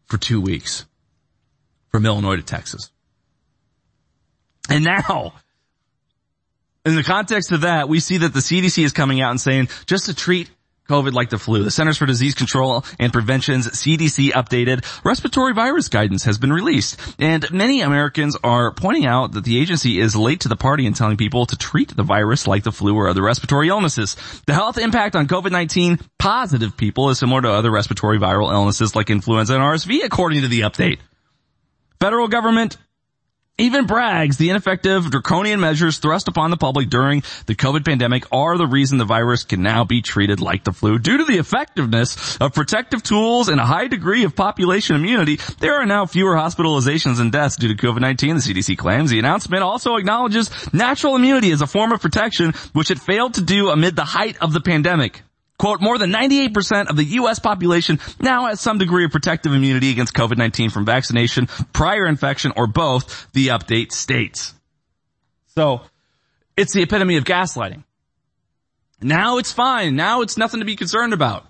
for 0.06 0.18
two 0.18 0.40
weeks 0.40 0.86
from 1.90 2.06
Illinois 2.06 2.36
to 2.36 2.44
Texas. 2.44 2.92
And 4.70 4.84
now, 4.84 5.34
in 6.86 6.96
the 6.96 7.04
context 7.04 7.52
of 7.52 7.62
that, 7.62 7.90
we 7.90 8.00
see 8.00 8.18
that 8.18 8.34
the 8.34 8.40
CDC 8.40 8.84
is 8.84 8.92
coming 8.92 9.22
out 9.22 9.32
and 9.32 9.42
saying 9.42 9.70
just 9.86 10.06
to 10.06 10.16
treat 10.16 10.50
COVID 10.88 11.14
like 11.14 11.30
the 11.30 11.38
flu. 11.38 11.64
The 11.64 11.72
Centers 11.72 11.98
for 11.98 12.06
Disease 12.06 12.34
Control 12.34 12.84
and 13.00 13.12
Prevention's 13.12 13.68
CDC 13.68 14.32
updated 14.32 14.86
respiratory 15.04 15.54
virus 15.54 15.90
guidance 15.90 16.24
has 16.24 16.38
been 16.38 16.54
released. 16.54 17.00
And 17.20 17.50
many 17.52 17.82
Americans 17.82 18.38
are 18.44 18.74
pointing 18.74 19.06
out 19.06 19.34
that 19.34 19.44
the 19.44 19.60
agency 19.60 20.00
is 20.00 20.16
late 20.16 20.42
to 20.42 20.50
the 20.50 20.56
party 20.56 20.86
in 20.86 20.94
telling 20.94 21.18
people 21.18 21.46
to 21.48 21.58
treat 21.58 21.96
the 21.96 22.04
virus 22.04 22.48
like 22.48 22.64
the 22.64 22.72
flu 22.72 22.96
or 22.96 23.10
other 23.10 23.22
respiratory 23.22 23.68
illnesses. 23.68 24.16
The 24.46 24.54
health 24.54 24.78
impact 24.78 25.16
on 25.16 25.28
COVID-19 25.28 26.02
positive 26.18 26.78
people 26.78 27.10
is 27.10 27.20
similar 27.20 27.42
to 27.42 27.52
other 27.52 27.72
respiratory 27.72 28.18
viral 28.18 28.52
illnesses 28.52 28.96
like 28.96 29.10
influenza 29.10 29.56
and 29.56 29.64
RSV 29.64 30.04
according 30.04 30.42
to 30.42 30.48
the 30.48 30.62
update. 30.62 31.00
Federal 32.00 32.28
government 32.28 32.78
even 33.60 33.88
brags 33.88 34.38
the 34.38 34.52
ineffective 34.52 35.10
draconian 35.10 35.60
measures 35.60 35.98
thrust 35.98 36.28
upon 36.28 36.52
the 36.52 36.58
public 36.58 36.90
during 36.90 37.24
the 37.48 37.56
COVID 37.56 37.84
pandemic 37.84 38.26
are 38.32 38.56
the 38.56 38.68
reason 38.68 39.00
the 39.00 39.06
virus 39.06 39.44
can 39.46 39.64
now 39.64 39.84
be 39.84 40.04
treated 40.04 40.40
like 40.40 40.64
the 40.64 40.72
flu. 40.72 41.00
Due 41.00 41.18
to 41.18 41.26
the 41.26 41.40
effectiveness 41.40 42.38
of 42.38 42.54
protective 42.54 43.02
tools 43.02 43.50
and 43.50 43.60
a 43.60 43.66
high 43.66 43.88
degree 43.88 44.26
of 44.26 44.36
population 44.36 44.96
immunity, 44.96 45.40
there 45.60 45.74
are 45.74 45.88
now 45.88 46.06
fewer 46.06 46.36
hospitalizations 46.36 47.20
and 47.20 47.32
deaths 47.32 47.56
due 47.56 47.74
to 47.74 47.74
COVID-19, 47.74 48.46
the 48.46 48.54
CDC 48.54 48.78
claims. 48.78 49.10
The 49.10 49.20
announcement 49.20 49.64
also 49.64 49.96
acknowledges 49.96 50.52
natural 50.72 51.16
immunity 51.16 51.52
as 51.52 51.62
a 51.62 51.68
form 51.68 51.92
of 51.92 52.00
protection, 52.00 52.54
which 52.74 52.92
it 52.92 53.00
failed 53.00 53.34
to 53.36 53.42
do 53.42 53.70
amid 53.70 53.96
the 53.96 54.06
height 54.06 54.38
of 54.40 54.54
the 54.54 54.62
pandemic. 54.62 55.24
Quote, 55.60 55.82
more 55.82 55.98
than 55.98 56.12
98% 56.12 56.90
of 56.90 56.96
the 56.98 57.04
U.S. 57.04 57.40
population 57.40 58.00
now 58.20 58.46
has 58.46 58.62
some 58.62 58.78
degree 58.78 59.06
of 59.06 59.12
protective 59.12 59.54
immunity 59.54 59.90
against 59.90 60.14
COVID-19 60.14 60.72
from 60.72 60.86
vaccination, 60.86 61.48
prior 61.74 62.06
infection, 62.06 62.54
or 62.56 62.68
both, 62.68 63.32
the 63.34 63.48
update 63.48 63.92
states. 63.92 64.54
So, 65.56 65.82
it's 66.56 66.74
the 66.74 66.84
epitome 66.84 67.18
of 67.18 67.24
gaslighting. 67.24 67.84
Now 69.02 69.38
it's 69.38 69.52
fine. 69.52 69.96
Now 69.96 70.22
it's 70.22 70.38
nothing 70.38 70.60
to 70.60 70.66
be 70.66 70.76
concerned 70.76 71.14
about. 71.14 71.46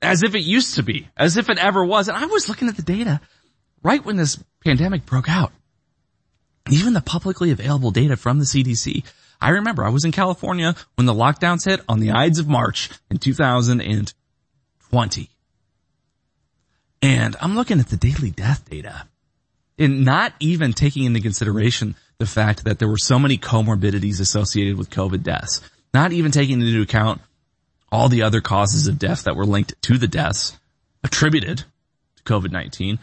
As 0.00 0.22
if 0.22 0.34
it 0.34 0.42
used 0.42 0.76
to 0.76 0.82
be. 0.82 1.08
As 1.16 1.36
if 1.36 1.48
it 1.48 1.58
ever 1.58 1.84
was. 1.84 2.08
And 2.08 2.16
I 2.16 2.26
was 2.26 2.48
looking 2.48 2.68
at 2.68 2.76
the 2.76 2.82
data 2.82 3.20
right 3.82 4.04
when 4.04 4.16
this 4.16 4.42
pandemic 4.64 5.06
broke 5.06 5.28
out. 5.28 5.52
Even 6.70 6.92
the 6.92 7.00
publicly 7.00 7.50
available 7.50 7.90
data 7.90 8.16
from 8.16 8.38
the 8.38 8.44
CDC 8.44 9.04
I 9.40 9.50
remember 9.50 9.84
I 9.84 9.90
was 9.90 10.04
in 10.04 10.12
California 10.12 10.74
when 10.96 11.06
the 11.06 11.14
lockdowns 11.14 11.64
hit 11.64 11.80
on 11.88 12.00
the 12.00 12.10
Ides 12.10 12.38
of 12.38 12.48
March 12.48 12.90
in 13.10 13.18
2020. 13.18 15.30
And 17.00 17.36
I'm 17.40 17.54
looking 17.54 17.78
at 17.78 17.88
the 17.88 17.96
daily 17.96 18.30
death 18.30 18.68
data 18.68 19.06
and 19.78 20.04
not 20.04 20.32
even 20.40 20.72
taking 20.72 21.04
into 21.04 21.20
consideration 21.20 21.94
the 22.18 22.26
fact 22.26 22.64
that 22.64 22.80
there 22.80 22.88
were 22.88 22.98
so 22.98 23.18
many 23.18 23.38
comorbidities 23.38 24.20
associated 24.20 24.76
with 24.76 24.90
COVID 24.90 25.22
deaths, 25.22 25.60
not 25.94 26.12
even 26.12 26.32
taking 26.32 26.60
into 26.60 26.82
account 26.82 27.20
all 27.90 28.08
the 28.08 28.22
other 28.22 28.40
causes 28.40 28.88
of 28.88 28.98
death 28.98 29.24
that 29.24 29.36
were 29.36 29.46
linked 29.46 29.80
to 29.82 29.98
the 29.98 30.08
deaths 30.08 30.58
attributed 31.04 31.64
to 32.16 32.22
COVID-19, 32.24 32.98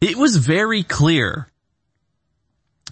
it 0.00 0.16
was 0.16 0.36
very 0.36 0.82
clear 0.82 1.48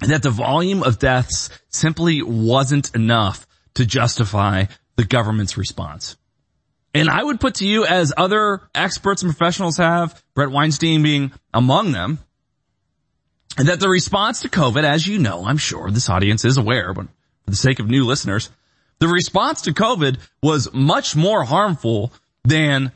that 0.01 0.23
the 0.23 0.31
volume 0.31 0.83
of 0.83 0.99
deaths 0.99 1.51
simply 1.69 2.23
wasn't 2.23 2.95
enough 2.95 3.47
to 3.75 3.87
justify 3.87 4.65
the 4.97 5.05
government's 5.05 5.57
response. 5.57 6.17
And 6.93 7.09
I 7.09 7.23
would 7.23 7.41
put 7.41 7.57
to 7.57 7.67
you, 7.67 7.85
as 7.85 8.13
other 8.17 8.63
experts 8.75 9.23
and 9.23 9.31
professionals 9.31 9.77
have, 9.77 10.21
Bret 10.35 10.51
Weinstein 10.51 11.03
being 11.03 11.33
among 11.55 11.93
them, 11.93 12.19
that 13.57 13.79
the 13.79 13.89
response 13.89 14.41
to 14.41 14.49
COVID, 14.49 14.83
as 14.83 15.07
you 15.07 15.19
know, 15.19 15.45
I'm 15.45 15.57
sure 15.57 15.91
this 15.91 16.09
audience 16.09 16.45
is 16.45 16.57
aware, 16.57 16.93
but 16.93 17.07
for 17.45 17.51
the 17.51 17.57
sake 17.57 17.79
of 17.79 17.89
new 17.89 18.05
listeners, 18.05 18.51
the 18.99 19.09
response 19.09 19.63
to 19.63 19.73
COVID 19.73 20.19
was 20.43 20.73
much 20.73 21.15
more 21.15 21.45
harmful 21.45 22.13
than 22.45 22.93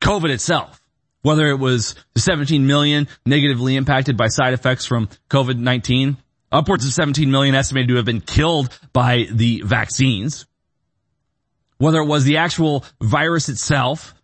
COVID 0.00 0.30
itself. 0.30 0.81
Whether 1.22 1.48
it 1.50 1.58
was 1.58 1.94
the 2.14 2.20
17 2.20 2.66
million 2.66 3.08
negatively 3.24 3.76
impacted 3.76 4.16
by 4.16 4.28
side 4.28 4.54
effects 4.54 4.84
from 4.84 5.08
COVID-19, 5.30 6.16
upwards 6.50 6.84
of 6.84 6.92
17 6.92 7.30
million 7.30 7.54
estimated 7.54 7.88
to 7.88 7.96
have 7.96 8.04
been 8.04 8.20
killed 8.20 8.76
by 8.92 9.26
the 9.30 9.62
vaccines, 9.64 10.46
whether 11.78 11.98
it 11.98 12.06
was 12.06 12.24
the 12.24 12.36
actual 12.36 12.84
virus 13.00 13.48
itself, 13.48 14.14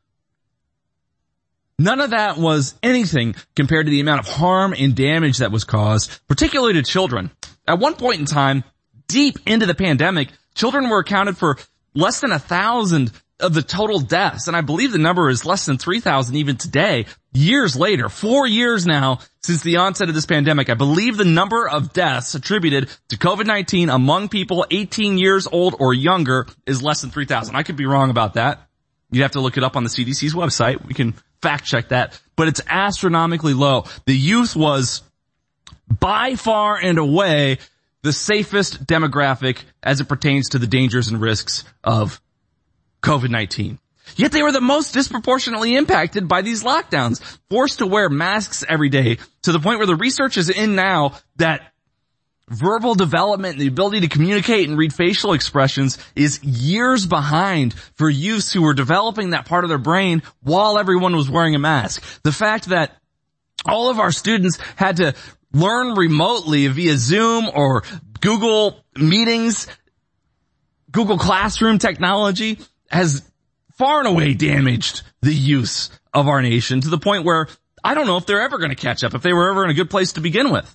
none 1.78 2.00
of 2.00 2.10
that 2.10 2.36
was 2.36 2.74
anything 2.82 3.34
compared 3.56 3.86
to 3.86 3.90
the 3.90 4.00
amount 4.00 4.20
of 4.20 4.28
harm 4.28 4.74
and 4.76 4.94
damage 4.94 5.38
that 5.38 5.52
was 5.52 5.64
caused, 5.64 6.20
particularly 6.28 6.74
to 6.74 6.82
children. 6.82 7.30
At 7.66 7.78
one 7.78 7.94
point 7.94 8.20
in 8.20 8.26
time, 8.26 8.64
deep 9.08 9.38
into 9.46 9.66
the 9.66 9.74
pandemic, 9.74 10.28
children 10.54 10.88
were 10.88 11.00
accounted 11.00 11.36
for 11.36 11.58
less 11.94 12.20
than 12.20 12.32
a 12.32 12.38
thousand 12.38 13.10
of 13.40 13.54
the 13.54 13.62
total 13.62 14.00
deaths. 14.00 14.48
And 14.48 14.56
I 14.56 14.60
believe 14.60 14.92
the 14.92 14.98
number 14.98 15.30
is 15.30 15.46
less 15.46 15.66
than 15.66 15.78
3,000 15.78 16.34
even 16.36 16.56
today, 16.56 17.06
years 17.32 17.76
later, 17.76 18.08
four 18.08 18.46
years 18.46 18.86
now 18.86 19.20
since 19.42 19.62
the 19.62 19.76
onset 19.76 20.08
of 20.08 20.14
this 20.14 20.26
pandemic. 20.26 20.70
I 20.70 20.74
believe 20.74 21.16
the 21.16 21.24
number 21.24 21.68
of 21.68 21.92
deaths 21.92 22.34
attributed 22.34 22.90
to 23.08 23.16
COVID-19 23.16 23.94
among 23.94 24.28
people 24.28 24.66
18 24.70 25.18
years 25.18 25.46
old 25.46 25.76
or 25.78 25.94
younger 25.94 26.46
is 26.66 26.82
less 26.82 27.00
than 27.00 27.10
3,000. 27.10 27.54
I 27.54 27.62
could 27.62 27.76
be 27.76 27.86
wrong 27.86 28.10
about 28.10 28.34
that. 28.34 28.60
You'd 29.10 29.22
have 29.22 29.32
to 29.32 29.40
look 29.40 29.56
it 29.56 29.64
up 29.64 29.76
on 29.76 29.84
the 29.84 29.90
CDC's 29.90 30.34
website. 30.34 30.84
We 30.84 30.94
can 30.94 31.14
fact 31.40 31.64
check 31.64 31.88
that, 31.88 32.20
but 32.36 32.48
it's 32.48 32.60
astronomically 32.66 33.54
low. 33.54 33.84
The 34.06 34.16
youth 34.16 34.56
was 34.56 35.02
by 35.88 36.34
far 36.34 36.76
and 36.76 36.98
away 36.98 37.58
the 38.02 38.12
safest 38.12 38.84
demographic 38.86 39.62
as 39.82 40.00
it 40.00 40.06
pertains 40.06 40.50
to 40.50 40.58
the 40.58 40.66
dangers 40.66 41.08
and 41.08 41.20
risks 41.20 41.64
of 41.82 42.20
COVID-19. 43.02 43.78
Yet 44.16 44.32
they 44.32 44.42
were 44.42 44.52
the 44.52 44.60
most 44.60 44.94
disproportionately 44.94 45.74
impacted 45.74 46.28
by 46.28 46.42
these 46.42 46.64
lockdowns, 46.64 47.22
forced 47.50 47.78
to 47.78 47.86
wear 47.86 48.08
masks 48.08 48.64
every 48.68 48.88
day 48.88 49.18
to 49.42 49.52
the 49.52 49.60
point 49.60 49.78
where 49.78 49.86
the 49.86 49.96
research 49.96 50.36
is 50.36 50.48
in 50.48 50.74
now 50.74 51.18
that 51.36 51.72
verbal 52.48 52.94
development 52.94 53.54
and 53.54 53.60
the 53.60 53.66
ability 53.66 54.00
to 54.00 54.08
communicate 54.08 54.68
and 54.68 54.78
read 54.78 54.92
facial 54.92 55.34
expressions 55.34 55.98
is 56.16 56.42
years 56.42 57.06
behind 57.06 57.74
for 57.94 58.08
youths 58.08 58.52
who 58.52 58.62
were 58.62 58.74
developing 58.74 59.30
that 59.30 59.46
part 59.46 59.64
of 59.64 59.68
their 59.68 59.78
brain 59.78 60.22
while 60.42 60.78
everyone 60.78 61.14
was 61.14 61.30
wearing 61.30 61.54
a 61.54 61.58
mask. 61.58 62.02
The 62.22 62.32
fact 62.32 62.66
that 62.66 62.96
all 63.66 63.90
of 63.90 63.98
our 63.98 64.12
students 64.12 64.58
had 64.76 64.96
to 64.96 65.14
learn 65.52 65.94
remotely 65.94 66.66
via 66.68 66.96
Zoom 66.96 67.50
or 67.52 67.82
Google 68.20 68.82
meetings, 68.96 69.66
Google 70.90 71.18
Classroom 71.18 71.78
technology 71.78 72.58
has 72.88 73.22
far 73.76 74.00
and 74.00 74.08
away 74.08 74.34
damaged 74.34 75.02
the 75.22 75.32
use 75.32 75.90
of 76.12 76.28
our 76.28 76.42
nation 76.42 76.80
to 76.80 76.88
the 76.88 76.98
point 76.98 77.24
where 77.24 77.48
I 77.82 77.94
don't 77.94 78.06
know 78.06 78.16
if 78.16 78.26
they're 78.26 78.42
ever 78.42 78.58
going 78.58 78.70
to 78.70 78.76
catch 78.76 79.04
up, 79.04 79.14
if 79.14 79.22
they 79.22 79.32
were 79.32 79.50
ever 79.50 79.64
in 79.64 79.70
a 79.70 79.74
good 79.74 79.90
place 79.90 80.14
to 80.14 80.20
begin 80.20 80.50
with. 80.50 80.74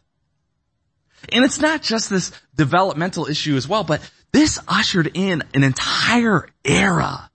And 1.30 1.46
it's 1.46 1.60
not 1.60 1.82
just 1.82 2.10
this 2.10 2.32
developmental 2.56 3.28
issue 3.28 3.56
as 3.56 3.68
well, 3.68 3.84
but 3.84 4.02
this 4.32 4.60
ushered 4.68 5.12
in 5.14 5.44
an 5.54 5.64
entire 5.64 6.48
era 6.66 7.30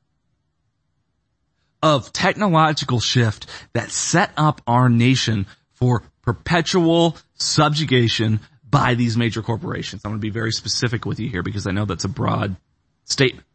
of 1.82 2.12
technological 2.12 3.00
shift 3.00 3.46
that 3.72 3.90
set 3.90 4.32
up 4.36 4.60
our 4.66 4.88
nation 4.88 5.46
for 5.74 6.02
perpetual 6.22 7.16
subjugation 7.34 8.40
by 8.68 8.94
these 8.94 9.16
major 9.16 9.42
corporations. 9.42 10.02
I'm 10.04 10.10
going 10.10 10.20
to 10.20 10.26
be 10.26 10.30
very 10.30 10.52
specific 10.52 11.06
with 11.06 11.20
you 11.20 11.28
here 11.28 11.42
because 11.42 11.66
I 11.66 11.70
know 11.70 11.84
that's 11.84 12.04
a 12.04 12.08
broad 12.08 12.56
statement. 13.04 13.46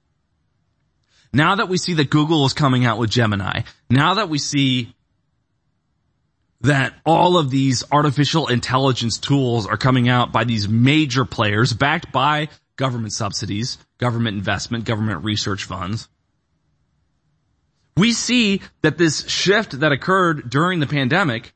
Now 1.33 1.55
that 1.55 1.67
we 1.67 1.77
see 1.77 1.95
that 1.95 2.11
Google 2.11 2.45
is 2.45 2.53
coming 2.53 2.85
out 2.85 2.99
with 2.99 3.09
Gemini, 3.09 3.61
now 3.89 4.15
that 4.15 4.29
we 4.29 4.37
see 4.37 4.93
that 6.61 6.93
all 7.05 7.37
of 7.37 7.49
these 7.49 7.83
artificial 7.91 8.47
intelligence 8.47 9.17
tools 9.17 9.67
are 9.67 9.77
coming 9.77 10.07
out 10.07 10.31
by 10.31 10.43
these 10.43 10.69
major 10.69 11.25
players 11.25 11.73
backed 11.73 12.11
by 12.11 12.49
government 12.75 13.13
subsidies, 13.13 13.77
government 13.97 14.37
investment, 14.37 14.85
government 14.85 15.23
research 15.23 15.65
funds. 15.65 16.07
We 17.97 18.13
see 18.13 18.61
that 18.81 18.97
this 18.97 19.27
shift 19.27 19.79
that 19.79 19.91
occurred 19.91 20.49
during 20.49 20.79
the 20.79 20.87
pandemic 20.87 21.51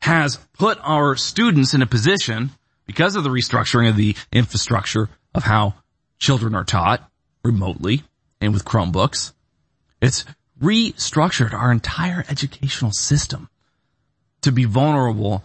has 0.00 0.36
put 0.58 0.78
our 0.82 1.16
students 1.16 1.74
in 1.74 1.82
a 1.82 1.86
position 1.86 2.50
because 2.86 3.16
of 3.16 3.24
the 3.24 3.30
restructuring 3.30 3.88
of 3.88 3.96
the 3.96 4.16
infrastructure 4.32 5.08
of 5.34 5.42
how 5.42 5.74
children 6.18 6.54
are 6.54 6.64
taught 6.64 7.08
remotely 7.44 8.02
and 8.40 8.52
with 8.52 8.64
Chromebooks. 8.64 9.32
It's 10.00 10.24
restructured 10.60 11.52
our 11.52 11.70
entire 11.70 12.24
educational 12.28 12.92
system 12.92 13.48
to 14.42 14.52
be 14.52 14.64
vulnerable 14.64 15.44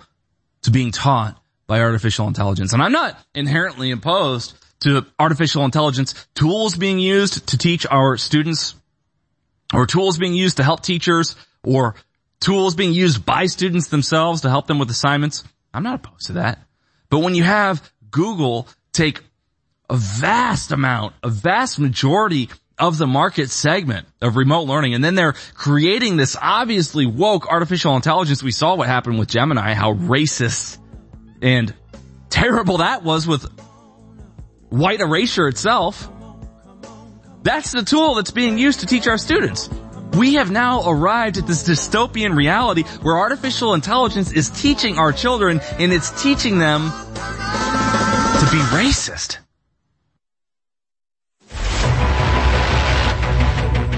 to 0.63 0.71
being 0.71 0.91
taught 0.91 1.41
by 1.67 1.81
artificial 1.81 2.27
intelligence. 2.27 2.73
And 2.73 2.81
I'm 2.81 2.91
not 2.91 3.17
inherently 3.35 3.91
opposed 3.91 4.53
to 4.81 5.05
artificial 5.19 5.65
intelligence 5.65 6.27
tools 6.35 6.75
being 6.75 6.99
used 6.99 7.49
to 7.49 7.57
teach 7.57 7.85
our 7.89 8.17
students 8.17 8.75
or 9.73 9.85
tools 9.85 10.17
being 10.17 10.33
used 10.33 10.57
to 10.57 10.63
help 10.63 10.81
teachers 10.81 11.35
or 11.63 11.95
tools 12.39 12.75
being 12.75 12.93
used 12.93 13.25
by 13.25 13.45
students 13.45 13.87
themselves 13.87 14.41
to 14.41 14.49
help 14.49 14.67
them 14.67 14.79
with 14.79 14.89
assignments. 14.89 15.43
I'm 15.73 15.83
not 15.83 15.95
opposed 15.95 16.27
to 16.27 16.33
that. 16.33 16.59
But 17.09 17.19
when 17.19 17.35
you 17.35 17.43
have 17.43 17.91
Google 18.09 18.67
take 18.93 19.21
a 19.89 19.95
vast 19.95 20.71
amount, 20.71 21.15
a 21.23 21.29
vast 21.29 21.79
majority 21.79 22.49
of 22.77 22.97
the 22.97 23.07
market 23.07 23.49
segment 23.49 24.07
of 24.21 24.37
remote 24.37 24.63
learning, 24.63 24.93
and 24.93 25.03
then 25.03 25.15
they're 25.15 25.35
creating 25.53 26.15
this 26.15 26.37
obviously 26.41 27.05
woke 27.05 27.47
artificial 27.47 27.95
intelligence. 27.95 28.41
We 28.41 28.51
saw 28.51 28.75
what 28.75 28.87
happened 28.87 29.19
with 29.19 29.27
Gemini, 29.27 29.73
how 29.73 29.93
racist 29.93 30.77
and 31.41 31.73
terrible 32.29 32.77
that 32.77 33.03
was 33.03 33.27
with 33.27 33.45
white 34.69 35.01
erasure 35.01 35.47
itself. 35.47 36.09
That's 37.43 37.71
the 37.71 37.83
tool 37.83 38.15
that's 38.15 38.31
being 38.31 38.57
used 38.57 38.81
to 38.81 38.85
teach 38.85 39.07
our 39.07 39.17
students. 39.17 39.69
We 40.13 40.35
have 40.35 40.51
now 40.51 40.89
arrived 40.89 41.37
at 41.37 41.47
this 41.47 41.67
dystopian 41.67 42.35
reality 42.35 42.83
where 43.01 43.17
artificial 43.17 43.73
intelligence 43.73 44.31
is 44.31 44.49
teaching 44.49 44.97
our 44.97 45.11
children 45.11 45.59
and 45.79 45.93
it's 45.93 46.21
teaching 46.21 46.59
them 46.59 46.89
to 46.89 48.47
be 48.51 48.59
racist. 48.75 49.37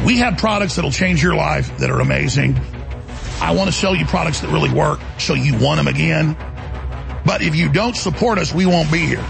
We 0.06 0.18
have 0.18 0.38
products 0.38 0.76
that'll 0.76 0.92
change 0.92 1.22
your 1.22 1.36
life 1.36 1.78
that 1.78 1.90
are 1.90 2.00
amazing. 2.00 2.60
I 3.40 3.54
want 3.56 3.70
to 3.70 3.76
sell 3.76 3.96
you 3.96 4.06
products 4.06 4.42
that 4.42 4.50
really 4.50 4.72
work 4.72 5.00
so 5.18 5.34
you 5.34 5.58
want 5.58 5.78
them 5.78 5.88
again. 5.88 6.36
But 7.26 7.42
if 7.42 7.56
you 7.56 7.72
don't 7.72 7.96
support 7.96 8.38
us, 8.40 8.54
we 8.54 8.66
won't 8.66 8.92
be 8.92 9.00
here. 9.00 9.26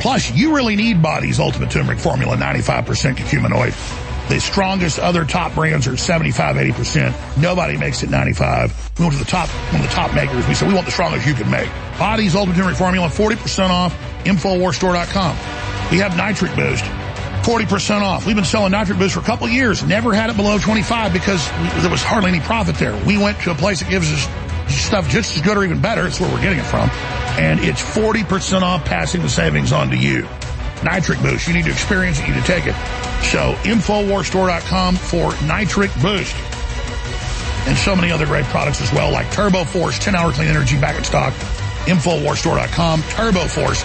Plus, 0.00 0.32
you 0.32 0.54
really 0.54 0.76
need 0.76 1.02
Body's 1.02 1.38
Ultimate 1.38 1.70
Turmeric 1.70 1.98
Formula, 1.98 2.36
95% 2.36 3.16
curcuminoid. 3.16 4.28
The 4.28 4.40
strongest 4.40 4.98
other 4.98 5.24
top 5.24 5.54
brands 5.54 5.86
are 5.86 5.96
75, 5.96 6.56
80%. 6.56 7.38
Nobody 7.40 7.76
makes 7.76 8.02
it 8.02 8.10
95. 8.10 8.98
We 8.98 9.04
went 9.04 9.18
to 9.18 9.24
the 9.24 9.30
top, 9.30 9.48
one 9.72 9.82
of 9.82 9.86
the 9.86 9.94
top 9.94 10.14
makers. 10.14 10.46
We 10.46 10.54
said, 10.54 10.68
we 10.68 10.74
want 10.74 10.86
the 10.86 10.92
strongest 10.92 11.26
you 11.26 11.34
can 11.34 11.50
make. 11.50 11.68
Body's 11.98 12.34
Ultimate 12.34 12.56
Turmeric 12.56 12.76
Formula, 12.76 13.08
40% 13.08 13.70
off, 13.70 13.94
InfoWarsStore.com. 14.24 15.36
We 15.90 15.98
have 15.98 16.16
Nitric 16.16 16.54
Boost, 16.56 16.84
40% 17.42 18.02
off. 18.02 18.26
We've 18.26 18.36
been 18.36 18.44
selling 18.44 18.72
Nitric 18.72 18.98
Boost 18.98 19.14
for 19.14 19.20
a 19.20 19.24
couple 19.24 19.48
years. 19.48 19.82
Never 19.82 20.14
had 20.14 20.30
it 20.30 20.36
below 20.36 20.58
25 20.58 21.12
because 21.12 21.48
there 21.82 21.90
was 21.90 22.02
hardly 22.02 22.30
any 22.30 22.40
profit 22.40 22.76
there. 22.76 22.96
We 23.04 23.18
went 23.18 23.40
to 23.40 23.50
a 23.50 23.54
place 23.54 23.80
that 23.80 23.90
gives 23.90 24.10
us 24.12 24.28
stuff 24.72 25.08
just 25.08 25.36
as 25.36 25.42
good 25.42 25.56
or 25.56 25.64
even 25.64 25.80
better. 25.80 26.06
It's 26.06 26.20
where 26.20 26.30
we're 26.32 26.40
getting 26.40 26.58
it 26.60 26.64
from. 26.66 26.88
And 27.38 27.60
it's 27.60 27.82
40% 27.82 28.62
off 28.62 28.84
passing 28.84 29.22
the 29.22 29.28
savings 29.28 29.72
on 29.72 29.90
to 29.90 29.96
you. 29.96 30.26
Nitric 30.84 31.20
Boost. 31.20 31.46
You 31.46 31.54
need 31.54 31.64
to 31.64 31.70
experience 31.70 32.18
it. 32.20 32.28
You 32.28 32.34
need 32.34 32.40
to 32.40 32.46
take 32.46 32.66
it. 32.66 32.74
So 33.24 33.54
InfoWarsStore.com 33.64 34.96
for 34.96 35.32
Nitric 35.44 35.90
Boost. 36.00 36.34
and 37.66 37.76
so 37.78 37.94
many 37.94 38.10
other 38.10 38.26
great 38.26 38.44
products 38.46 38.80
as 38.80 38.92
well, 38.92 39.12
like 39.12 39.30
Turbo 39.32 39.62
Force, 39.64 39.98
10 39.98 40.14
hour 40.16 40.32
clean 40.32 40.48
energy 40.48 40.78
back 40.80 40.96
in 40.98 41.04
stock, 41.04 41.32
InfoWarsStore.com, 41.86 43.02
Turbo 43.02 43.46
Force, 43.46 43.84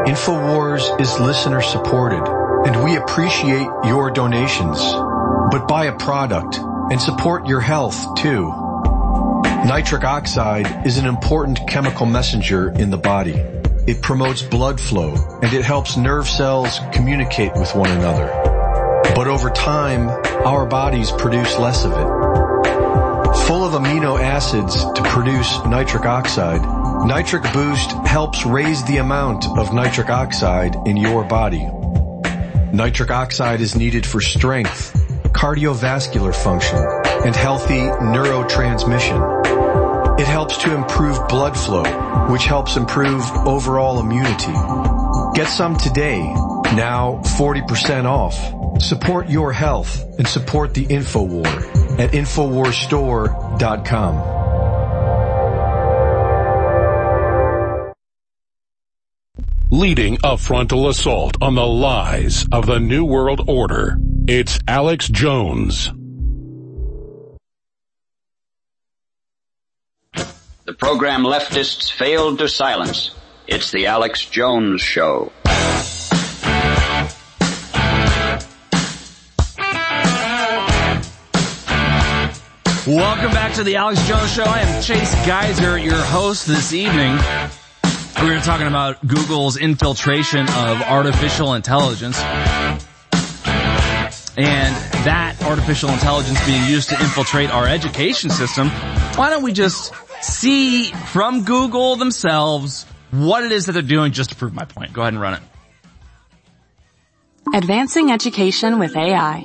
InfoWars 0.05 1.01
is 1.01 1.19
listener 1.19 1.61
supported 1.61 2.23
and 2.67 2.83
we 2.83 2.97
appreciate 2.97 3.67
your 3.85 4.11
donations. 4.11 4.79
But 4.79 5.67
buy 5.67 5.85
a 5.85 5.97
product 5.97 6.59
and 6.91 7.01
support 7.01 7.47
your 7.47 7.61
health 7.61 8.15
too. 8.15 8.51
Nitric 9.65 10.03
oxide 10.03 10.85
is 10.85 10.97
an 10.97 11.05
important 11.05 11.67
chemical 11.67 12.05
messenger 12.05 12.69
in 12.69 12.89
the 12.89 12.97
body. 12.97 13.62
It 13.85 14.01
promotes 14.01 14.41
blood 14.41 14.79
flow 14.79 15.13
and 15.41 15.53
it 15.53 15.65
helps 15.65 15.97
nerve 15.97 16.27
cells 16.27 16.79
communicate 16.93 17.53
with 17.55 17.75
one 17.75 17.91
another. 17.91 18.27
But 19.13 19.27
over 19.27 19.49
time, 19.49 20.09
our 20.45 20.65
bodies 20.65 21.11
produce 21.11 21.59
less 21.59 21.83
of 21.83 21.91
it. 21.91 22.23
Full 23.45 23.65
of 23.65 23.73
amino 23.73 24.17
acids 24.17 24.85
to 24.93 25.03
produce 25.03 25.63
nitric 25.65 26.05
oxide, 26.05 26.61
Nitric 27.05 27.43
Boost 27.51 27.91
helps 28.07 28.45
raise 28.45 28.81
the 28.85 28.97
amount 28.97 29.45
of 29.57 29.73
nitric 29.73 30.09
oxide 30.09 30.75
in 30.87 30.95
your 30.95 31.25
body. 31.25 31.67
Nitric 32.71 33.11
oxide 33.11 33.59
is 33.59 33.75
needed 33.75 34.05
for 34.05 34.21
strength, 34.21 34.93
cardiovascular 35.33 36.33
function, 36.33 36.77
and 37.25 37.35
healthy 37.35 37.81
neurotransmission. 37.81 39.42
It 40.19 40.27
helps 40.27 40.57
to 40.57 40.75
improve 40.75 41.27
blood 41.27 41.57
flow, 41.57 41.83
which 42.31 42.45
helps 42.45 42.77
improve 42.77 43.23
overall 43.47 43.99
immunity. 43.99 44.53
Get 45.33 45.47
some 45.47 45.75
today, 45.75 46.21
now 46.75 47.19
40% 47.37 48.05
off. 48.05 48.37
Support 48.81 49.29
your 49.29 49.51
health 49.51 50.03
and 50.19 50.27
support 50.27 50.75
the 50.75 50.85
InfoWar 50.85 51.99
at 51.99 52.11
InfoWarsStore.com. 52.11 54.33
Leading 59.71 60.19
a 60.23 60.37
frontal 60.37 60.89
assault 60.89 61.37
on 61.41 61.55
the 61.55 61.65
lies 61.65 62.45
of 62.51 62.67
the 62.67 62.79
New 62.79 63.03
World 63.03 63.41
Order, 63.47 63.97
it's 64.27 64.59
Alex 64.67 65.07
Jones. 65.07 65.91
The 70.65 70.73
program 70.73 71.23
leftists 71.23 71.91
failed 71.91 72.39
to 72.39 72.47
silence. 72.47 73.11
It's 73.47 73.71
the 73.71 73.87
Alex 73.87 74.23
Jones 74.23 74.79
Show. 74.79 75.33
Welcome 82.87 83.31
back 83.31 83.53
to 83.55 83.63
the 83.65 83.75
Alex 83.75 84.07
Jones 84.07 84.31
Show. 84.31 84.45
I 84.45 84.61
am 84.61 84.81
Chase 84.81 85.13
Geiser, 85.25 85.77
your 85.77 86.01
host 86.01 86.47
this 86.47 86.71
evening. 86.71 87.17
We're 88.21 88.39
talking 88.39 88.67
about 88.67 89.05
Google's 89.05 89.57
infiltration 89.57 90.47
of 90.47 90.81
artificial 90.81 91.55
intelligence. 91.55 92.17
And 94.35 94.75
that 95.05 95.35
artificial 95.43 95.89
intelligence 95.89 96.43
being 96.45 96.63
used 96.65 96.89
to 96.89 96.99
infiltrate 96.99 97.51
our 97.51 97.67
education 97.67 98.29
system. 98.29 98.69
Why 99.15 99.29
don't 99.29 99.43
we 99.43 99.53
just 99.53 99.93
see 100.21 100.91
from 100.91 101.43
Google 101.43 101.95
themselves 101.95 102.85
what 103.11 103.43
it 103.43 103.51
is 103.51 103.67
that 103.67 103.73
they're 103.73 103.81
doing 103.81 104.11
just 104.11 104.31
to 104.31 104.35
prove 104.35 104.53
my 104.53 104.65
point. 104.65 104.93
Go 104.93 105.01
ahead 105.01 105.13
and 105.13 105.21
run 105.21 105.35
it. 105.35 105.41
Advancing 107.53 108.11
Education 108.11 108.79
with 108.79 108.95
AI 108.95 109.41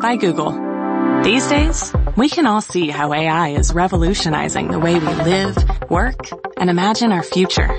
by 0.00 0.16
Google. 0.16 1.22
These 1.24 1.48
days, 1.48 1.92
we 2.16 2.28
can 2.28 2.46
all 2.46 2.60
see 2.60 2.88
how 2.88 3.12
AI 3.12 3.50
is 3.50 3.72
revolutionizing 3.72 4.68
the 4.68 4.78
way 4.78 4.94
we 4.94 5.06
live, 5.06 5.56
work, 5.88 6.28
and 6.58 6.68
imagine 6.68 7.12
our 7.12 7.22
future. 7.22 7.70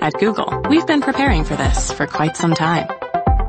At 0.00 0.14
Google, 0.14 0.62
we've 0.68 0.86
been 0.86 1.00
preparing 1.00 1.44
for 1.44 1.56
this 1.56 1.92
for 1.92 2.06
quite 2.06 2.36
some 2.36 2.54
time. 2.54 2.88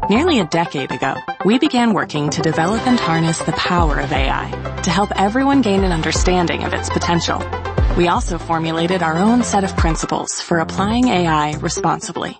Nearly 0.10 0.40
a 0.40 0.46
decade 0.46 0.92
ago, 0.92 1.16
we 1.46 1.60
began 1.60 1.94
working 1.94 2.30
to 2.32 2.42
develop 2.42 2.86
and 2.86 3.00
harness 3.00 3.40
the 3.40 3.54
power 3.54 4.00
of 4.00 4.12
AI 4.12 4.52
to 4.84 4.90
help 4.92 5.12
everyone 5.16 5.62
gain 5.62 5.84
an 5.84 5.92
understanding 5.92 6.64
of 6.64 6.74
its 6.74 6.90
potential 6.90 7.42
we 7.98 8.08
also 8.08 8.40
formulated 8.40 9.04
our 9.04 9.18
own 9.18 9.44
set 9.44 9.64
of 9.64 9.78
principles 9.78 10.42
for 10.42 10.60
applying 10.60 11.10
AI 11.10 11.54
responsibly. 11.58 12.38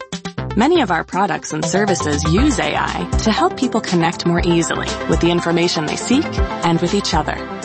Many 0.58 0.82
of 0.82 0.92
our 0.92 1.04
products 1.04 1.54
and 1.54 1.64
services 1.64 2.24
use 2.24 2.60
AI 2.60 3.10
to 3.24 3.32
help 3.32 3.58
people 3.58 3.82
connect 3.82 4.26
more 4.26 4.42
easily 4.44 4.88
with 5.10 5.20
the 5.20 5.32
information 5.32 5.86
they 5.86 5.96
seek 5.96 6.26
and 6.66 6.80
with 6.82 6.94
each 6.94 7.14
other. 7.14 7.63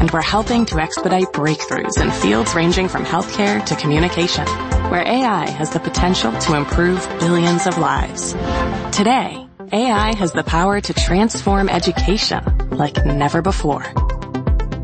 And 0.00 0.10
we're 0.10 0.22
helping 0.22 0.66
to 0.66 0.80
expedite 0.80 1.32
breakthroughs 1.32 2.00
in 2.00 2.10
fields 2.10 2.54
ranging 2.54 2.88
from 2.88 3.04
healthcare 3.04 3.64
to 3.66 3.76
communication, 3.76 4.46
where 4.90 5.06
AI 5.06 5.48
has 5.50 5.70
the 5.70 5.80
potential 5.80 6.32
to 6.32 6.56
improve 6.56 7.06
billions 7.20 7.66
of 7.66 7.78
lives. 7.78 8.32
Today, 8.90 9.46
AI 9.72 10.14
has 10.16 10.32
the 10.32 10.44
power 10.44 10.80
to 10.80 10.92
transform 10.94 11.68
education 11.68 12.42
like 12.70 13.04
never 13.06 13.42
before 13.42 13.84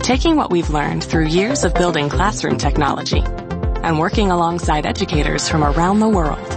taking 0.09 0.37
what 0.37 0.51
we've 0.51 0.71
learned 0.71 1.05
through 1.05 1.27
years 1.27 1.65
of 1.65 1.75
building 1.75 2.09
classroom 2.09 2.57
technology 2.57 3.23
and 3.83 3.99
working 3.99 4.31
alongside 4.31 4.87
educators 4.87 5.51
from 5.51 5.63
around 5.63 6.01
the 6.01 6.09
world, 6.09 6.49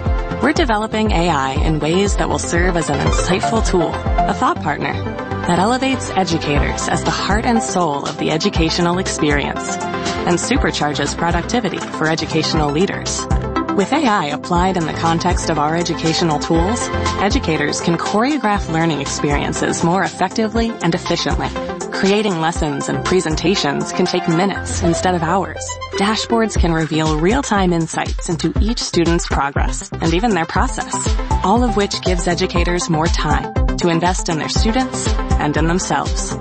We're 0.42 0.54
developing 0.54 1.12
AI 1.12 1.52
in 1.52 1.80
ways 1.80 2.18
that 2.18 2.28
will 2.28 2.40
serve 2.40 2.76
as 2.76 2.90
an 2.90 2.98
insightful 3.06 3.64
tool, 3.68 3.94
a 3.94 4.34
thought 4.34 4.60
partner, 4.64 4.94
that 5.48 5.60
elevates 5.60 6.10
educators 6.12 6.88
as 6.88 7.04
the 7.04 7.12
heart 7.12 7.46
and 7.46 7.62
soul 7.62 8.06
of 8.06 8.18
the 8.18 8.32
educational 8.32 9.00
experience 9.00 9.78
and 9.78 10.38
supercharges 10.38 11.18
productivity 11.18 11.80
for 11.80 12.08
educational 12.08 12.72
leaders. 12.72 13.22
With 13.76 13.94
AI 13.94 14.26
applied 14.26 14.78
in 14.78 14.86
the 14.86 14.94
context 14.94 15.50
of 15.50 15.58
our 15.58 15.76
educational 15.76 16.40
tools, 16.40 16.80
educators 17.22 17.82
can 17.82 17.98
choreograph 17.98 18.72
learning 18.72 19.02
experiences 19.02 19.84
more 19.84 20.04
effectively 20.04 20.70
and 20.84 20.94
efficiently. 20.94 21.48
Creating 21.92 22.42
lessons 22.42 22.90
and 22.90 23.04
presentations 23.06 23.92
can 23.94 24.06
take 24.06 24.28
minutes 24.28 24.84
instead 24.84 25.16
of 25.16 25.24
hours. 25.24 25.66
Dashboards 25.94 26.60
can 26.60 26.74
reveal 26.74 27.20
real-time 27.20 27.74
insights 27.74 28.30
into 28.30 28.54
each 28.60 28.80
student's 28.80 29.28
progress 29.28 29.90
and 29.92 30.14
even 30.14 30.36
their 30.36 30.46
process, 30.46 30.94
all 31.44 31.64
of 31.64 31.78
which 31.78 32.02
gives 32.02 32.28
educators 32.28 32.90
more 32.90 33.08
time 33.08 33.71
to 33.82 33.90
invest 33.90 34.30
in 34.30 34.38
their 34.38 34.50
students 34.50 35.08
and 35.42 35.58
in 35.58 35.68
themselves. 35.68 36.32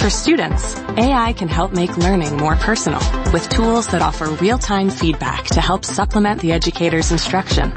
For 0.00 0.10
students, 0.10 0.74
AI 0.96 1.34
can 1.34 1.48
help 1.48 1.72
make 1.72 1.96
learning 1.98 2.36
more 2.36 2.56
personal 2.56 3.00
with 3.32 3.48
tools 3.48 3.86
that 3.88 4.02
offer 4.02 4.26
real-time 4.26 4.88
feedback 4.88 5.44
to 5.46 5.60
help 5.60 5.84
supplement 5.84 6.40
the 6.40 6.52
educator's 6.52 7.12
instruction. 7.12 7.72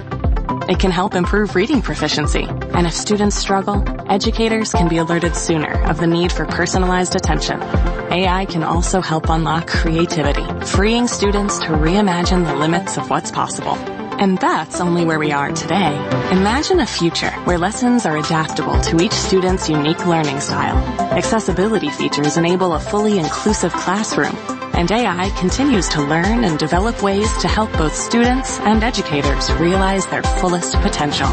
It 0.70 0.80
can 0.80 0.92
help 0.92 1.14
improve 1.14 1.56
reading 1.56 1.82
proficiency, 1.82 2.46
and 2.48 2.88
if 2.88 2.94
students 2.94 3.36
struggle, 3.36 3.84
educators 4.10 4.72
can 4.72 4.88
be 4.88 4.98
alerted 4.98 5.36
sooner 5.36 5.84
of 5.90 5.98
the 5.98 6.08
need 6.08 6.32
for 6.32 6.46
personalized 6.46 7.16
attention. 7.16 7.60
AI 7.62 8.46
can 8.46 8.64
also 8.64 9.02
help 9.02 9.30
unlock 9.30 9.68
creativity, 9.68 10.46
freeing 10.66 11.08
students 11.08 11.60
to 11.60 11.68
reimagine 11.68 12.46
the 12.46 12.56
limits 12.56 12.98
of 12.98 13.10
what's 13.10 13.32
possible. 13.32 13.99
And 14.20 14.38
that's 14.38 14.82
only 14.82 15.06
where 15.06 15.18
we 15.18 15.32
are 15.32 15.50
today. 15.54 15.96
Imagine 16.30 16.82
a 16.82 16.86
future 16.86 17.32
where 17.46 17.58
lessons 17.58 18.06
are 18.06 18.18
adaptable 18.18 18.78
to 18.82 19.02
each 19.02 19.14
student's 19.14 19.70
unique 19.70 20.06
learning 20.06 20.42
style. 20.42 20.76
Accessibility 21.14 21.90
features 21.90 22.36
enable 22.36 22.74
a 22.74 22.82
fully 22.82 23.18
inclusive 23.18 23.72
classroom, 23.72 24.36
and 24.76 24.92
AI 24.92 25.30
continues 25.40 25.88
to 25.90 26.02
learn 26.02 26.44
and 26.44 26.60
develop 26.60 27.02
ways 27.02 27.32
to 27.38 27.48
help 27.48 27.72
both 27.78 27.96
students 27.96 28.60
and 28.60 28.84
educators 28.84 29.50
realize 29.54 30.06
their 30.08 30.24
fullest 30.24 30.74
potential. 30.82 31.30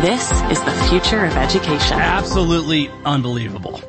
This 0.00 0.32
is 0.50 0.62
the 0.62 0.72
future 0.88 1.26
of 1.26 1.36
education. 1.36 1.98
Absolutely 1.98 2.88
unbelievable 3.04 3.82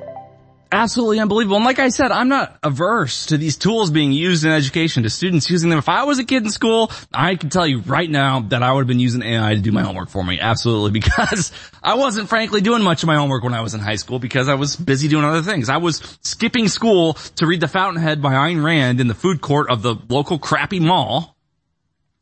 absolutely 0.72 1.20
unbelievable. 1.20 1.58
And 1.58 1.66
like 1.66 1.80
I 1.80 1.90
said, 1.90 2.12
I'm 2.12 2.30
not 2.30 2.58
averse 2.64 3.28
to 3.28 3.38
these 3.38 3.58
tools 3.58 3.92
being 3.92 4.12
used 4.12 4.46
in 4.46 4.52
education, 4.52 5.04
to 5.04 5.10
students 5.10 5.50
using 5.50 5.70
them. 5.70 5.80
If 5.80 5.90
I 5.90 6.04
was 6.04 6.20
a 6.20 6.24
kid 6.24 6.44
in 6.44 6.50
school, 6.50 6.92
I 7.14 7.36
can 7.36 7.50
tell 7.50 7.66
you 7.66 7.80
right 7.80 8.10
now 8.10 8.42
that 8.42 8.64
I 8.64 8.72
would 8.72 8.82
have 8.82 8.88
been 8.88 9.00
using 9.00 9.24
AI 9.24 9.56
to 9.56 9.62
do 9.62 9.72
my 9.72 9.84
homework 9.84 10.10
for 10.10 10.24
me. 10.24 10.40
Absolutely. 10.40 11.00
Because 11.08 11.52
I 11.82 11.94
wasn't 11.94 12.28
frankly 12.28 12.60
doing 12.60 12.82
much 12.82 13.04
of 13.04 13.08
my 13.08 13.16
homework 13.16 13.44
when 13.44 13.54
I 13.54 13.62
was 13.62 13.74
in 13.74 13.80
high 13.80 13.96
school 13.96 14.20
because 14.20 14.50
I 14.50 14.56
was 14.56 14.76
busy 14.76 15.08
doing 15.08 15.24
other 15.24 15.42
things. 15.42 15.70
I 15.70 15.78
was 15.78 16.18
skipping 16.22 16.68
school 16.68 17.14
to 17.36 17.46
read 17.46 17.62
The 17.62 17.68
Fountainhead 17.68 18.22
by 18.22 18.34
Ayn 18.34 18.64
Rand 18.64 19.00
in 19.00 19.08
the 19.08 19.14
food 19.14 19.40
court 19.40 19.70
of 19.70 19.84
the 19.84 19.96
local 20.10 20.38
crappy 20.40 20.80
mall, 20.80 21.38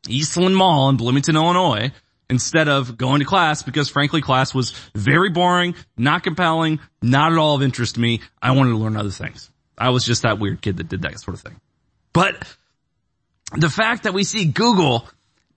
Eastland 0.08 0.56
Mall 0.56 0.88
in 0.88 0.96
Bloomington, 0.96 1.36
Illinois 1.36 1.90
instead 2.28 2.68
of 2.68 2.96
going 2.96 3.20
to 3.20 3.24
class 3.24 3.62
because 3.62 3.88
frankly 3.88 4.20
class 4.20 4.54
was 4.54 4.72
very 4.94 5.30
boring, 5.30 5.74
not 5.96 6.22
compelling, 6.22 6.80
not 7.02 7.32
at 7.32 7.38
all 7.38 7.54
of 7.54 7.62
interest 7.62 7.94
to 7.94 8.00
me. 8.00 8.20
I 8.40 8.52
wanted 8.52 8.70
to 8.70 8.76
learn 8.76 8.96
other 8.96 9.10
things. 9.10 9.50
I 9.78 9.90
was 9.90 10.04
just 10.04 10.22
that 10.22 10.38
weird 10.38 10.60
kid 10.60 10.78
that 10.78 10.88
did 10.88 11.02
that 11.02 11.20
sort 11.20 11.36
of 11.36 11.40
thing. 11.42 11.60
But 12.12 12.46
the 13.52 13.68
fact 13.70 14.04
that 14.04 14.14
we 14.14 14.24
see 14.24 14.46
Google 14.46 15.08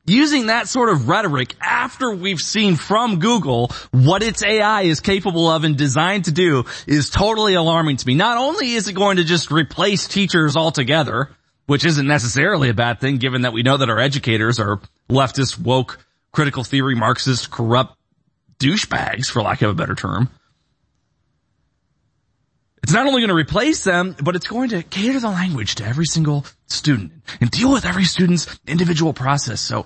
using 0.05 0.47
that 0.47 0.67
sort 0.67 0.89
of 0.89 1.07
rhetoric 1.07 1.55
after 1.61 2.11
we've 2.13 2.39
seen 2.39 2.75
from 2.75 3.19
Google 3.19 3.71
what 3.91 4.23
its 4.23 4.43
AI 4.43 4.83
is 4.83 4.99
capable 4.99 5.49
of 5.49 5.63
and 5.63 5.77
designed 5.77 6.25
to 6.25 6.31
do 6.31 6.65
is 6.87 7.09
totally 7.09 7.53
alarming 7.53 7.97
to 7.97 8.07
me. 8.07 8.15
Not 8.15 8.37
only 8.37 8.73
is 8.73 8.87
it 8.87 8.93
going 8.93 9.17
to 9.17 9.23
just 9.23 9.51
replace 9.51 10.07
teachers 10.07 10.55
altogether, 10.55 11.29
which 11.67 11.85
isn't 11.85 12.07
necessarily 12.07 12.69
a 12.69 12.73
bad 12.73 12.99
thing 12.99 13.17
given 13.17 13.43
that 13.43 13.53
we 13.53 13.61
know 13.61 13.77
that 13.77 13.89
our 13.89 13.99
educators 13.99 14.59
are 14.59 14.81
leftist 15.09 15.59
woke 15.59 15.99
critical 16.31 16.63
theory 16.63 16.95
Marxist 16.95 17.51
corrupt 17.51 17.95
douchebags, 18.59 19.27
for 19.27 19.41
lack 19.41 19.61
of 19.61 19.71
a 19.71 19.73
better 19.73 19.95
term. 19.95 20.29
It's 22.83 22.93
not 22.93 23.05
only 23.05 23.21
going 23.21 23.29
to 23.29 23.35
replace 23.35 23.83
them, 23.83 24.15
but 24.21 24.35
it's 24.35 24.47
going 24.47 24.69
to 24.69 24.83
cater 24.83 25.19
the 25.19 25.29
language 25.29 25.75
to 25.75 25.85
every 25.85 26.05
single 26.05 26.45
student 26.67 27.11
and 27.39 27.51
deal 27.51 27.71
with 27.71 27.85
every 27.85 28.05
student's 28.05 28.59
individual 28.67 29.13
process. 29.13 29.61
So 29.61 29.85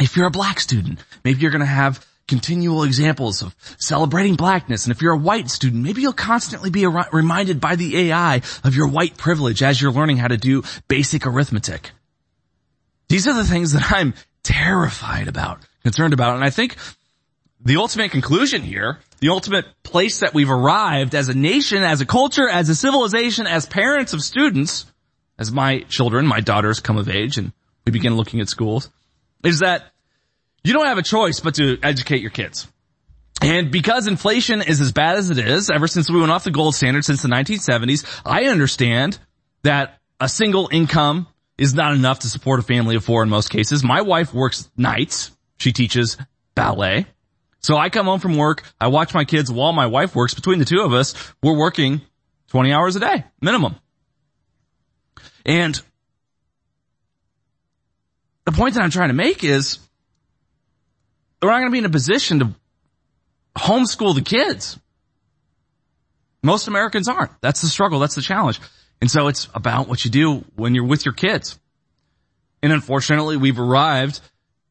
if 0.00 0.16
you're 0.16 0.26
a 0.26 0.30
black 0.30 0.60
student, 0.60 1.00
maybe 1.24 1.40
you're 1.40 1.50
going 1.50 1.60
to 1.60 1.66
have 1.66 2.04
continual 2.28 2.84
examples 2.84 3.42
of 3.42 3.54
celebrating 3.78 4.36
blackness. 4.36 4.86
And 4.86 4.94
if 4.94 5.02
you're 5.02 5.14
a 5.14 5.18
white 5.18 5.50
student, 5.50 5.82
maybe 5.82 6.00
you'll 6.00 6.12
constantly 6.12 6.70
be 6.70 6.86
reminded 6.86 7.60
by 7.60 7.74
the 7.74 8.08
AI 8.08 8.36
of 8.62 8.76
your 8.76 8.86
white 8.86 9.18
privilege 9.18 9.62
as 9.62 9.82
you're 9.82 9.90
learning 9.90 10.16
how 10.16 10.28
to 10.28 10.36
do 10.36 10.62
basic 10.86 11.26
arithmetic. 11.26 11.90
These 13.08 13.26
are 13.26 13.34
the 13.34 13.44
things 13.44 13.72
that 13.72 13.90
I'm 13.90 14.14
terrified 14.42 15.28
about, 15.28 15.60
concerned 15.82 16.12
about. 16.12 16.34
And 16.34 16.44
I 16.44 16.50
think 16.50 16.76
the 17.62 17.76
ultimate 17.76 18.10
conclusion 18.10 18.62
here, 18.62 18.98
the 19.20 19.28
ultimate 19.28 19.66
place 19.82 20.20
that 20.20 20.34
we've 20.34 20.50
arrived 20.50 21.14
as 21.14 21.28
a 21.28 21.34
nation, 21.34 21.82
as 21.82 22.00
a 22.00 22.06
culture, 22.06 22.48
as 22.48 22.68
a 22.68 22.74
civilization, 22.74 23.46
as 23.46 23.66
parents 23.66 24.12
of 24.12 24.22
students, 24.22 24.86
as 25.38 25.52
my 25.52 25.80
children, 25.80 26.26
my 26.26 26.40
daughters 26.40 26.80
come 26.80 26.96
of 26.96 27.08
age 27.08 27.38
and 27.38 27.52
we 27.84 27.92
begin 27.92 28.16
looking 28.16 28.40
at 28.40 28.48
schools, 28.48 28.90
is 29.44 29.60
that 29.60 29.84
you 30.64 30.72
don't 30.72 30.86
have 30.86 30.98
a 30.98 31.02
choice 31.02 31.40
but 31.40 31.54
to 31.56 31.78
educate 31.82 32.20
your 32.20 32.30
kids. 32.30 32.68
And 33.42 33.70
because 33.70 34.06
inflation 34.06 34.60
is 34.60 34.80
as 34.80 34.92
bad 34.92 35.16
as 35.16 35.30
it 35.30 35.38
is, 35.38 35.70
ever 35.70 35.88
since 35.88 36.10
we 36.10 36.20
went 36.20 36.30
off 36.30 36.44
the 36.44 36.50
gold 36.50 36.74
standard 36.74 37.04
since 37.04 37.22
the 37.22 37.28
1970s, 37.28 38.20
I 38.24 38.44
understand 38.44 39.18
that 39.62 39.98
a 40.20 40.28
single 40.28 40.68
income 40.70 41.26
is 41.60 41.74
not 41.74 41.92
enough 41.92 42.20
to 42.20 42.28
support 42.30 42.58
a 42.58 42.62
family 42.62 42.96
of 42.96 43.04
four 43.04 43.22
in 43.22 43.28
most 43.28 43.50
cases. 43.50 43.84
My 43.84 44.00
wife 44.00 44.32
works 44.32 44.70
nights. 44.78 45.30
She 45.58 45.72
teaches 45.72 46.16
ballet. 46.54 47.06
So 47.60 47.76
I 47.76 47.90
come 47.90 48.06
home 48.06 48.18
from 48.18 48.38
work, 48.38 48.62
I 48.80 48.88
watch 48.88 49.12
my 49.12 49.26
kids 49.26 49.52
while 49.52 49.74
my 49.74 49.86
wife 49.86 50.16
works. 50.16 50.32
Between 50.32 50.58
the 50.58 50.64
two 50.64 50.80
of 50.80 50.94
us, 50.94 51.14
we're 51.42 51.56
working 51.56 52.00
20 52.48 52.72
hours 52.72 52.96
a 52.96 53.00
day, 53.00 53.24
minimum. 53.42 53.76
And 55.44 55.78
the 58.46 58.52
point 58.52 58.74
that 58.74 58.82
I'm 58.82 58.90
trying 58.90 59.10
to 59.10 59.14
make 59.14 59.44
is 59.44 59.78
we're 61.42 61.50
not 61.50 61.58
going 61.58 61.70
to 61.70 61.72
be 61.72 61.78
in 61.78 61.84
a 61.84 61.90
position 61.90 62.38
to 62.38 62.54
homeschool 63.58 64.14
the 64.14 64.22
kids. 64.22 64.78
Most 66.42 66.68
Americans 66.68 67.06
aren't. 67.06 67.32
That's 67.42 67.60
the 67.60 67.68
struggle. 67.68 67.98
That's 67.98 68.14
the 68.14 68.22
challenge. 68.22 68.60
And 69.00 69.10
so 69.10 69.28
it's 69.28 69.48
about 69.54 69.88
what 69.88 70.04
you 70.04 70.10
do 70.10 70.44
when 70.56 70.74
you're 70.74 70.84
with 70.84 71.04
your 71.04 71.14
kids. 71.14 71.58
And 72.62 72.72
unfortunately, 72.72 73.36
we've 73.36 73.58
arrived 73.58 74.20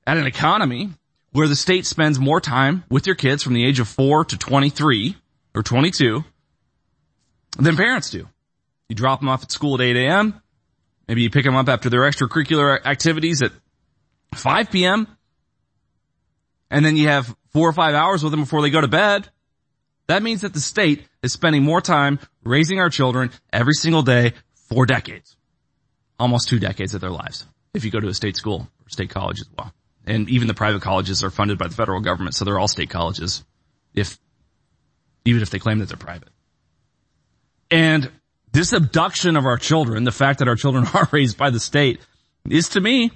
at 0.05 0.17
an 0.17 0.27
economy 0.27 0.89
where 1.31 1.47
the 1.47 1.55
state 1.55 1.85
spends 1.85 2.19
more 2.19 2.41
time 2.41 2.83
with 2.89 3.07
your 3.07 3.15
kids 3.15 3.43
from 3.43 3.53
the 3.53 3.65
age 3.65 3.79
of 3.79 3.87
four 3.87 4.25
to 4.25 4.37
23 4.37 5.15
or 5.55 5.63
22 5.63 6.23
than 7.57 7.75
parents 7.75 8.09
do. 8.09 8.27
You 8.87 8.95
drop 8.95 9.19
them 9.19 9.29
off 9.29 9.43
at 9.43 9.51
school 9.51 9.75
at 9.75 9.81
8 9.81 9.95
a.m. 9.95 10.41
Maybe 11.07 11.21
you 11.21 11.29
pick 11.29 11.45
them 11.45 11.55
up 11.55 11.69
after 11.69 11.89
their 11.89 12.01
extracurricular 12.01 12.85
activities 12.85 13.41
at 13.41 13.51
5 14.35 14.71
p.m. 14.71 15.07
And 16.69 16.85
then 16.85 16.95
you 16.95 17.07
have 17.07 17.35
four 17.49 17.67
or 17.67 17.73
five 17.73 17.95
hours 17.95 18.23
with 18.23 18.31
them 18.31 18.41
before 18.41 18.61
they 18.61 18.69
go 18.69 18.81
to 18.81 18.87
bed. 18.87 19.27
That 20.09 20.23
means 20.23 20.41
that 20.41 20.53
the 20.53 20.59
state 20.59 21.07
is 21.21 21.31
spending 21.31 21.61
more 21.61 21.81
time 21.81 22.17
raising 22.43 22.79
our 22.79 22.89
children 22.89 23.29
every 23.53 23.75
single 23.75 24.01
day 24.01 24.33
for 24.67 24.87
decades. 24.87 25.37
Almost 26.17 26.49
two 26.49 26.57
decades 26.57 26.95
of 26.95 27.01
their 27.01 27.11
lives. 27.11 27.45
If 27.75 27.85
you 27.85 27.91
go 27.91 27.99
to 27.99 28.07
a 28.07 28.13
state 28.15 28.35
school 28.35 28.67
or 28.83 28.89
state 28.89 29.11
college 29.11 29.39
as 29.39 29.47
well. 29.55 29.71
And 30.07 30.27
even 30.27 30.47
the 30.47 30.55
private 30.55 30.81
colleges 30.81 31.23
are 31.23 31.29
funded 31.29 31.59
by 31.59 31.67
the 31.67 31.75
federal 31.75 32.01
government, 32.01 32.33
so 32.33 32.43
they're 32.43 32.57
all 32.57 32.67
state 32.67 32.89
colleges. 32.89 33.45
If, 33.93 34.17
even 35.25 35.43
if 35.43 35.51
they 35.51 35.59
claim 35.59 35.77
that 35.77 35.89
they're 35.89 35.97
private. 35.97 36.29
And 37.69 38.11
this 38.51 38.73
abduction 38.73 39.37
of 39.37 39.45
our 39.45 39.57
children, 39.57 40.05
the 40.05 40.11
fact 40.11 40.39
that 40.39 40.47
our 40.47 40.55
children 40.55 40.87
are 40.95 41.07
raised 41.11 41.37
by 41.37 41.51
the 41.51 41.59
state, 41.59 41.99
is 42.49 42.69
to 42.69 42.81
me 42.81 43.11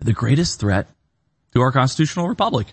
the 0.00 0.14
greatest 0.14 0.58
threat 0.58 0.88
to 1.52 1.60
our 1.60 1.70
constitutional 1.70 2.28
republic. 2.28 2.68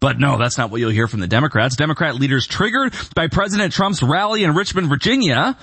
But 0.00 0.18
no, 0.18 0.38
that's 0.38 0.56
not 0.56 0.70
what 0.70 0.80
you'll 0.80 0.90
hear 0.90 1.06
from 1.06 1.20
the 1.20 1.26
Democrats. 1.26 1.76
Democrat 1.76 2.14
leaders 2.14 2.46
triggered 2.46 2.94
by 3.14 3.28
President 3.28 3.72
Trump's 3.72 4.02
rally 4.02 4.44
in 4.44 4.54
Richmond, 4.54 4.88
Virginia, 4.88 5.58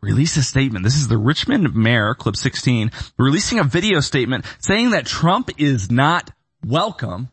released 0.00 0.36
a 0.36 0.42
statement. 0.42 0.84
This 0.84 0.96
is 0.96 1.06
the 1.06 1.16
Richmond 1.16 1.74
mayor, 1.76 2.14
clip 2.14 2.34
16, 2.34 2.90
releasing 3.18 3.60
a 3.60 3.64
video 3.64 4.00
statement 4.00 4.44
saying 4.58 4.90
that 4.90 5.06
Trump 5.06 5.50
is 5.58 5.90
not 5.90 6.32
welcome. 6.66 7.28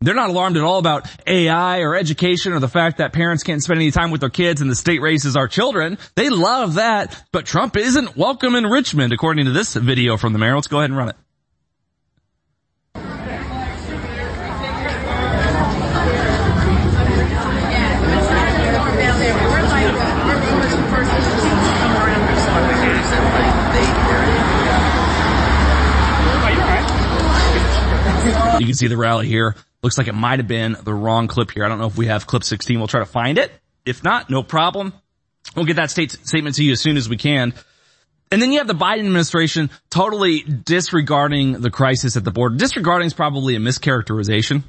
They're 0.00 0.14
not 0.14 0.28
alarmed 0.28 0.56
at 0.56 0.62
all 0.62 0.78
about 0.78 1.08
AI 1.26 1.80
or 1.80 1.96
education 1.96 2.52
or 2.52 2.58
the 2.58 2.68
fact 2.68 2.98
that 2.98 3.12
parents 3.12 3.42
can't 3.42 3.62
spend 3.62 3.80
any 3.80 3.90
time 3.90 4.10
with 4.10 4.20
their 4.20 4.28
kids 4.28 4.60
and 4.60 4.70
the 4.70 4.74
state 4.74 5.00
raises 5.00 5.36
our 5.36 5.48
children. 5.48 5.98
They 6.16 6.28
love 6.28 6.74
that, 6.74 7.24
but 7.32 7.46
Trump 7.46 7.76
isn't 7.76 8.16
welcome 8.16 8.56
in 8.56 8.64
Richmond, 8.64 9.12
according 9.12 9.46
to 9.46 9.52
this 9.52 9.74
video 9.74 10.16
from 10.16 10.32
the 10.32 10.38
mayor. 10.38 10.54
Let's 10.54 10.66
go 10.66 10.78
ahead 10.78 10.90
and 10.90 10.98
run 10.98 11.10
it. 11.10 11.16
You 28.60 28.66
can 28.66 28.74
see 28.74 28.86
the 28.86 28.96
rally 28.96 29.26
here. 29.26 29.56
Looks 29.82 29.98
like 29.98 30.08
it 30.08 30.14
might 30.14 30.38
have 30.38 30.48
been 30.48 30.76
the 30.82 30.94
wrong 30.94 31.28
clip 31.28 31.50
here. 31.50 31.64
I 31.64 31.68
don't 31.68 31.78
know 31.78 31.86
if 31.86 31.96
we 31.96 32.06
have 32.06 32.26
clip 32.26 32.44
16. 32.44 32.78
We'll 32.78 32.88
try 32.88 33.00
to 33.00 33.06
find 33.06 33.38
it. 33.38 33.52
If 33.84 34.02
not, 34.02 34.30
no 34.30 34.42
problem. 34.42 34.92
We'll 35.54 35.64
get 35.64 35.76
that 35.76 35.90
state 35.90 36.10
statement 36.10 36.56
to 36.56 36.64
you 36.64 36.72
as 36.72 36.80
soon 36.80 36.96
as 36.96 37.08
we 37.08 37.16
can. 37.16 37.54
And 38.32 38.42
then 38.42 38.50
you 38.50 38.58
have 38.58 38.66
the 38.66 38.74
Biden 38.74 39.00
administration 39.00 39.70
totally 39.90 40.40
disregarding 40.40 41.60
the 41.60 41.70
crisis 41.70 42.16
at 42.16 42.24
the 42.24 42.32
border. 42.32 42.56
Disregarding 42.56 43.06
is 43.06 43.14
probably 43.14 43.54
a 43.54 43.60
mischaracterization 43.60 44.64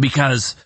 because 0.00 0.56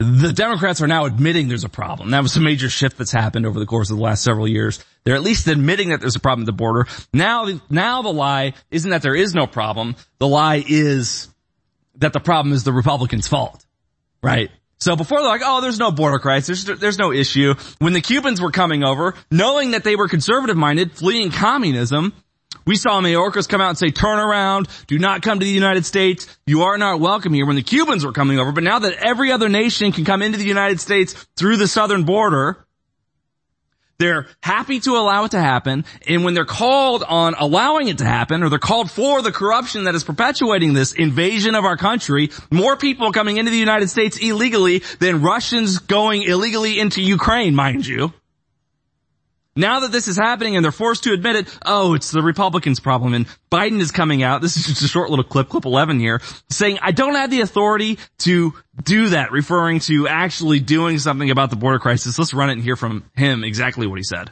the 0.00 0.32
Democrats 0.32 0.80
are 0.80 0.86
now 0.86 1.04
admitting 1.04 1.48
there's 1.48 1.64
a 1.64 1.68
problem. 1.68 2.10
That 2.12 2.22
was 2.22 2.34
a 2.34 2.40
major 2.40 2.70
shift 2.70 2.96
that's 2.96 3.12
happened 3.12 3.44
over 3.44 3.60
the 3.60 3.66
course 3.66 3.90
of 3.90 3.98
the 3.98 4.02
last 4.02 4.24
several 4.24 4.48
years. 4.48 4.82
They're 5.04 5.14
at 5.14 5.22
least 5.22 5.46
admitting 5.46 5.90
that 5.90 6.00
there's 6.00 6.16
a 6.16 6.20
problem 6.20 6.44
at 6.44 6.46
the 6.46 6.52
border. 6.52 6.86
Now, 7.12 7.46
now 7.68 8.00
the 8.00 8.12
lie 8.12 8.54
isn't 8.70 8.90
that 8.90 9.02
there 9.02 9.14
is 9.14 9.34
no 9.34 9.46
problem. 9.46 9.96
The 10.18 10.26
lie 10.26 10.64
is 10.66 11.28
that 11.96 12.14
the 12.14 12.20
problem 12.20 12.54
is 12.54 12.64
the 12.64 12.72
Republicans' 12.72 13.28
fault. 13.28 13.62
Right? 14.22 14.50
So 14.78 14.96
before 14.96 15.20
they're 15.20 15.28
like, 15.28 15.42
oh, 15.44 15.60
there's 15.60 15.78
no 15.78 15.90
border 15.90 16.18
crisis, 16.18 16.64
there's, 16.64 16.80
there's 16.80 16.98
no 16.98 17.12
issue. 17.12 17.52
When 17.78 17.92
the 17.92 18.00
Cubans 18.00 18.40
were 18.40 18.50
coming 18.50 18.82
over, 18.82 19.14
knowing 19.30 19.72
that 19.72 19.84
they 19.84 19.96
were 19.96 20.08
conservative 20.08 20.56
minded, 20.56 20.92
fleeing 20.92 21.30
communism, 21.30 22.14
we 22.70 22.76
saw 22.76 23.00
Mayorkas 23.00 23.48
come 23.48 23.60
out 23.60 23.70
and 23.70 23.78
say, 23.78 23.90
turn 23.90 24.20
around, 24.20 24.68
do 24.86 24.96
not 24.96 25.22
come 25.22 25.40
to 25.40 25.44
the 25.44 25.50
United 25.50 25.84
States, 25.84 26.28
you 26.46 26.62
are 26.62 26.78
not 26.78 27.00
welcome 27.00 27.34
here 27.34 27.44
when 27.44 27.56
the 27.56 27.64
Cubans 27.64 28.06
were 28.06 28.12
coming 28.12 28.38
over. 28.38 28.52
But 28.52 28.62
now 28.62 28.78
that 28.78 28.92
every 28.92 29.32
other 29.32 29.48
nation 29.48 29.90
can 29.90 30.04
come 30.04 30.22
into 30.22 30.38
the 30.38 30.44
United 30.44 30.78
States 30.78 31.14
through 31.34 31.56
the 31.56 31.66
southern 31.66 32.04
border, 32.04 32.64
they're 33.98 34.28
happy 34.40 34.78
to 34.78 34.92
allow 34.92 35.24
it 35.24 35.32
to 35.32 35.40
happen. 35.40 35.84
And 36.06 36.22
when 36.22 36.34
they're 36.34 36.44
called 36.44 37.02
on 37.02 37.34
allowing 37.36 37.88
it 37.88 37.98
to 37.98 38.04
happen, 38.04 38.44
or 38.44 38.50
they're 38.50 38.60
called 38.60 38.88
for 38.88 39.20
the 39.20 39.32
corruption 39.32 39.82
that 39.84 39.96
is 39.96 40.04
perpetuating 40.04 40.72
this 40.72 40.92
invasion 40.92 41.56
of 41.56 41.64
our 41.64 41.76
country, 41.76 42.30
more 42.52 42.76
people 42.76 43.10
coming 43.10 43.38
into 43.38 43.50
the 43.50 43.58
United 43.58 43.90
States 43.90 44.16
illegally 44.16 44.84
than 45.00 45.22
Russians 45.22 45.80
going 45.80 46.22
illegally 46.22 46.78
into 46.78 47.02
Ukraine, 47.02 47.56
mind 47.56 47.84
you. 47.84 48.12
Now 49.56 49.80
that 49.80 49.90
this 49.90 50.06
is 50.06 50.16
happening 50.16 50.54
and 50.54 50.64
they're 50.64 50.70
forced 50.70 51.04
to 51.04 51.12
admit 51.12 51.34
it, 51.34 51.58
oh, 51.66 51.94
it's 51.94 52.12
the 52.12 52.22
Republicans' 52.22 52.78
problem 52.78 53.14
and 53.14 53.26
Biden 53.50 53.80
is 53.80 53.90
coming 53.90 54.22
out, 54.22 54.40
this 54.40 54.56
is 54.56 54.64
just 54.64 54.82
a 54.82 54.88
short 54.88 55.10
little 55.10 55.24
clip, 55.24 55.48
clip 55.48 55.64
11 55.64 55.98
here, 55.98 56.20
saying, 56.50 56.78
I 56.80 56.92
don't 56.92 57.16
have 57.16 57.30
the 57.30 57.40
authority 57.40 57.98
to 58.18 58.54
do 58.82 59.08
that, 59.08 59.32
referring 59.32 59.80
to 59.80 60.06
actually 60.06 60.60
doing 60.60 60.98
something 60.98 61.30
about 61.30 61.50
the 61.50 61.56
border 61.56 61.80
crisis. 61.80 62.16
Let's 62.16 62.32
run 62.32 62.48
it 62.50 62.54
and 62.54 62.62
hear 62.62 62.76
from 62.76 63.04
him 63.16 63.42
exactly 63.42 63.88
what 63.88 63.98
he 63.98 64.04
said. 64.04 64.30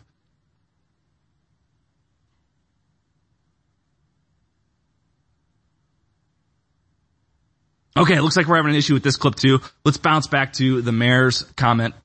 Okay, 7.97 8.21
looks 8.21 8.37
like 8.37 8.47
we're 8.47 8.55
having 8.55 8.71
an 8.71 8.77
issue 8.77 8.95
with 8.95 9.03
this 9.03 9.17
clip 9.17 9.35
too. 9.35 9.59
Let's 9.85 9.99
bounce 9.99 10.29
back 10.29 10.53
to 10.55 10.81
the 10.81 10.93
mayor's 10.93 11.43
comment 11.57 11.97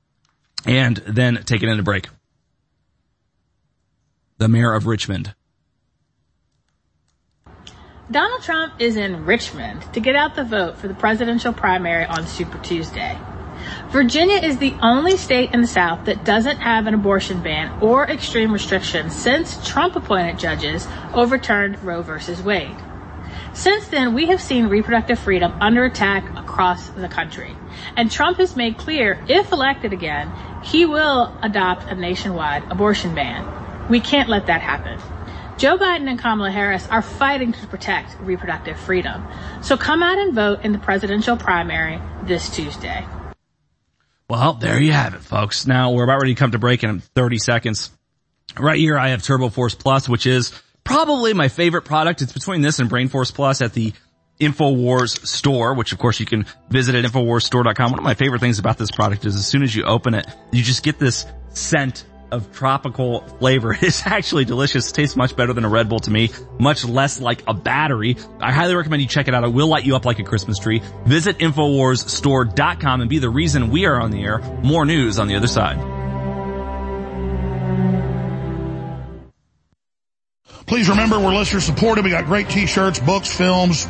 and 0.66 0.96
then 0.96 1.44
take 1.44 1.62
it 1.62 1.68
into 1.68 1.84
break 1.84 2.08
the 4.38 4.48
mayor 4.48 4.72
of 4.72 4.86
Richmond. 4.86 5.34
Donald 8.10 8.42
Trump 8.42 8.74
is 8.80 8.96
in 8.96 9.24
Richmond 9.24 9.82
to 9.94 10.00
get 10.00 10.14
out 10.14 10.34
the 10.34 10.44
vote 10.44 10.76
for 10.76 10.88
the 10.88 10.94
presidential 10.94 11.52
primary 11.52 12.04
on 12.04 12.26
Super 12.26 12.58
Tuesday. 12.58 13.18
Virginia 13.88 14.36
is 14.36 14.58
the 14.58 14.74
only 14.82 15.16
state 15.16 15.54
in 15.54 15.62
the 15.62 15.66
South 15.66 16.04
that 16.04 16.24
doesn't 16.24 16.58
have 16.58 16.86
an 16.86 16.94
abortion 16.94 17.42
ban 17.42 17.82
or 17.82 18.04
extreme 18.04 18.52
restrictions 18.52 19.16
since 19.16 19.66
Trump 19.66 19.96
appointed 19.96 20.38
judges 20.38 20.86
overturned 21.14 21.82
Roe 21.82 22.02
v. 22.02 22.42
Wade. 22.42 22.76
Since 23.54 23.88
then, 23.88 24.14
we 24.14 24.26
have 24.26 24.42
seen 24.42 24.66
reproductive 24.66 25.18
freedom 25.18 25.56
under 25.60 25.84
attack 25.84 26.28
across 26.36 26.88
the 26.90 27.08
country. 27.08 27.56
And 27.96 28.10
Trump 28.10 28.38
has 28.38 28.56
made 28.56 28.76
clear, 28.76 29.24
if 29.28 29.52
elected 29.52 29.92
again, 29.92 30.30
he 30.62 30.84
will 30.84 31.36
adopt 31.40 31.90
a 31.90 31.94
nationwide 31.94 32.64
abortion 32.70 33.14
ban. 33.14 33.63
We 33.88 34.00
can't 34.00 34.28
let 34.28 34.46
that 34.46 34.60
happen. 34.60 34.98
Joe 35.56 35.78
Biden 35.78 36.08
and 36.08 36.18
Kamala 36.18 36.50
Harris 36.50 36.88
are 36.88 37.02
fighting 37.02 37.52
to 37.52 37.66
protect 37.68 38.16
reproductive 38.20 38.78
freedom. 38.78 39.24
So 39.62 39.76
come 39.76 40.02
out 40.02 40.18
and 40.18 40.34
vote 40.34 40.64
in 40.64 40.72
the 40.72 40.78
presidential 40.78 41.36
primary 41.36 42.00
this 42.24 42.50
Tuesday. 42.50 43.06
Well, 44.28 44.54
there 44.54 44.80
you 44.80 44.92
have 44.92 45.14
it, 45.14 45.20
folks. 45.20 45.66
Now 45.66 45.92
we're 45.92 46.04
about 46.04 46.20
ready 46.20 46.34
to 46.34 46.38
come 46.38 46.52
to 46.52 46.58
break 46.58 46.82
in 46.82 47.00
30 47.00 47.38
seconds. 47.38 47.90
Right 48.58 48.78
here 48.78 48.98
I 48.98 49.10
have 49.10 49.22
Turbo 49.22 49.48
Force 49.48 49.74
Plus, 49.74 50.08
which 50.08 50.26
is 50.26 50.52
probably 50.82 51.34
my 51.34 51.48
favorite 51.48 51.82
product. 51.82 52.22
It's 52.22 52.32
between 52.32 52.62
this 52.62 52.78
and 52.78 52.88
Brain 52.88 53.08
Force 53.08 53.30
Plus 53.30 53.62
at 53.62 53.74
the 53.74 53.92
InfoWars 54.40 55.26
store, 55.26 55.74
which 55.74 55.92
of 55.92 55.98
course 55.98 56.18
you 56.18 56.26
can 56.26 56.46
visit 56.68 56.94
at 56.94 57.04
InfoWarsStore.com. 57.04 57.90
One 57.92 58.00
of 58.00 58.04
my 58.04 58.14
favorite 58.14 58.40
things 58.40 58.58
about 58.58 58.78
this 58.78 58.90
product 58.90 59.24
is 59.24 59.36
as 59.36 59.46
soon 59.46 59.62
as 59.62 59.74
you 59.74 59.84
open 59.84 60.14
it, 60.14 60.26
you 60.52 60.62
just 60.62 60.82
get 60.82 60.98
this 60.98 61.26
scent 61.50 62.04
of 62.34 62.52
tropical 62.52 63.20
flavor. 63.38 63.76
It's 63.84 64.06
actually 64.06 64.44
delicious. 64.44 64.90
It 64.90 64.94
tastes 64.94 65.14
much 65.14 65.36
better 65.36 65.52
than 65.52 65.64
a 65.64 65.68
Red 65.68 65.88
Bull 65.88 66.00
to 66.00 66.10
me. 66.10 66.30
Much 66.58 66.84
less 66.84 67.20
like 67.20 67.42
a 67.46 67.54
battery. 67.54 68.16
I 68.40 68.50
highly 68.50 68.74
recommend 68.74 69.02
you 69.02 69.08
check 69.08 69.28
it 69.28 69.34
out. 69.34 69.44
It 69.44 69.52
will 69.52 69.68
light 69.68 69.84
you 69.84 69.94
up 69.94 70.04
like 70.04 70.18
a 70.18 70.24
Christmas 70.24 70.58
tree. 70.58 70.82
Visit 71.06 71.38
InfoWarsStore.com 71.38 73.00
and 73.02 73.10
be 73.10 73.18
the 73.18 73.28
reason 73.28 73.70
we 73.70 73.84
are 73.86 74.00
on 74.00 74.10
the 74.10 74.22
air. 74.22 74.38
More 74.62 74.84
news 74.84 75.18
on 75.18 75.28
the 75.28 75.36
other 75.36 75.46
side. 75.46 75.76
Please 80.66 80.88
remember 80.88 81.20
we're 81.20 81.34
listener 81.34 81.60
supported. 81.60 82.04
We 82.04 82.10
got 82.10 82.24
great 82.24 82.48
t-shirts, 82.48 82.98
books, 82.98 83.30
films, 83.30 83.86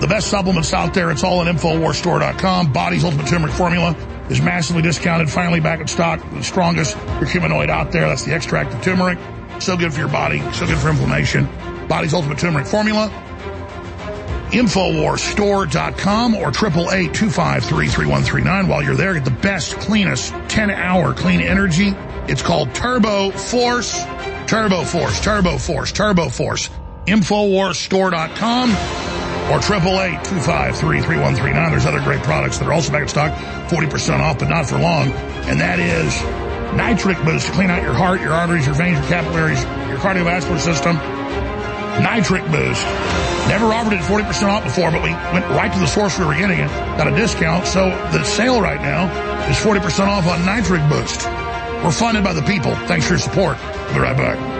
the 0.00 0.06
best 0.08 0.28
supplements 0.28 0.72
out 0.72 0.94
there. 0.94 1.10
It's 1.10 1.22
all 1.22 1.42
at 1.42 1.54
InfoWarsStore.com. 1.54 2.72
Body's 2.72 3.04
Ultimate 3.04 3.26
Turmeric 3.26 3.54
Formula 3.54 3.94
is 4.30 4.40
massively 4.40 4.82
discounted, 4.82 5.28
finally 5.28 5.60
back 5.60 5.80
in 5.80 5.88
stock. 5.88 6.20
The 6.30 6.42
strongest 6.42 6.96
curcuminoid 6.96 7.68
out 7.68 7.92
there. 7.92 8.08
That's 8.08 8.24
the 8.24 8.32
extract 8.32 8.72
of 8.72 8.82
turmeric. 8.82 9.18
So 9.60 9.76
good 9.76 9.92
for 9.92 9.98
your 9.98 10.08
body, 10.08 10.40
so 10.52 10.66
good 10.66 10.78
for 10.78 10.88
inflammation. 10.88 11.46
Body's 11.88 12.14
Ultimate 12.14 12.38
Turmeric 12.38 12.66
Formula. 12.66 13.10
Infowarsstore.com 14.52 16.34
or 16.34 16.48
888 16.48 18.68
While 18.68 18.82
you're 18.82 18.96
there, 18.96 19.14
get 19.14 19.24
the 19.24 19.30
best, 19.30 19.76
cleanest 19.76 20.32
10-hour 20.32 21.14
clean 21.14 21.40
energy. 21.40 21.94
It's 22.26 22.42
called 22.42 22.74
Turbo 22.74 23.30
Force. 23.30 24.04
Turbo 24.46 24.84
Force, 24.84 25.20
Turbo 25.20 25.56
Force, 25.58 25.92
Turbo 25.92 26.28
Force. 26.28 26.68
Infowarsstore.com 27.06 29.39
or 29.50 29.58
888-253-3139. 29.58 31.70
There's 31.70 31.86
other 31.86 32.00
great 32.00 32.22
products 32.22 32.58
that 32.58 32.68
are 32.68 32.72
also 32.72 32.92
back 32.92 33.02
in 33.02 33.08
stock, 33.08 33.32
40% 33.68 34.20
off, 34.20 34.38
but 34.38 34.48
not 34.48 34.66
for 34.66 34.78
long. 34.78 35.10
And 35.50 35.60
that 35.60 35.80
is 35.80 36.14
Nitric 36.76 37.18
Boost 37.24 37.46
to 37.46 37.52
clean 37.52 37.70
out 37.70 37.82
your 37.82 37.94
heart, 37.94 38.20
your 38.20 38.32
arteries, 38.32 38.66
your 38.66 38.76
veins, 38.76 38.98
your 38.98 39.08
capillaries, 39.08 39.60
your 39.88 39.98
cardiovascular 39.98 40.60
system. 40.60 40.96
Nitric 42.02 42.44
Boost. 42.50 42.82
Never 43.48 43.66
offered 43.66 43.94
it 43.94 44.00
40% 44.00 44.48
off 44.48 44.62
before, 44.62 44.92
but 44.92 45.02
we 45.02 45.10
went 45.10 45.44
right 45.50 45.72
to 45.72 45.78
the 45.78 45.86
source 45.86 46.18
we 46.18 46.24
were 46.24 46.34
getting 46.34 46.60
it. 46.60 46.68
Got 46.96 47.08
a 47.08 47.16
discount. 47.16 47.66
So 47.66 47.88
the 48.12 48.22
sale 48.24 48.60
right 48.60 48.80
now 48.80 49.08
is 49.50 49.56
40% 49.56 50.06
off 50.06 50.26
on 50.26 50.44
Nitric 50.46 50.88
Boost. 50.88 51.26
We're 51.82 51.90
funded 51.90 52.22
by 52.22 52.34
the 52.34 52.42
people. 52.42 52.74
Thanks 52.86 53.06
for 53.06 53.14
your 53.14 53.20
support. 53.20 53.58
We'll 53.58 53.94
be 53.94 54.00
right 54.00 54.16
back. 54.16 54.59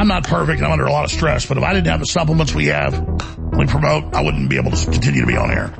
I'm 0.00 0.08
not 0.08 0.26
perfect. 0.26 0.60
And 0.60 0.66
I'm 0.66 0.72
under 0.72 0.86
a 0.86 0.92
lot 0.92 1.04
of 1.04 1.10
stress, 1.10 1.44
but 1.44 1.58
if 1.58 1.62
I 1.62 1.74
didn't 1.74 1.88
have 1.88 2.00
the 2.00 2.06
supplements 2.06 2.54
we 2.54 2.68
have, 2.68 2.98
we 3.52 3.66
promote, 3.66 4.14
I 4.14 4.22
wouldn't 4.22 4.48
be 4.48 4.56
able 4.56 4.70
to 4.70 4.84
continue 4.86 5.20
to 5.20 5.26
be 5.26 5.36
on 5.36 5.50
air. 5.50 5.74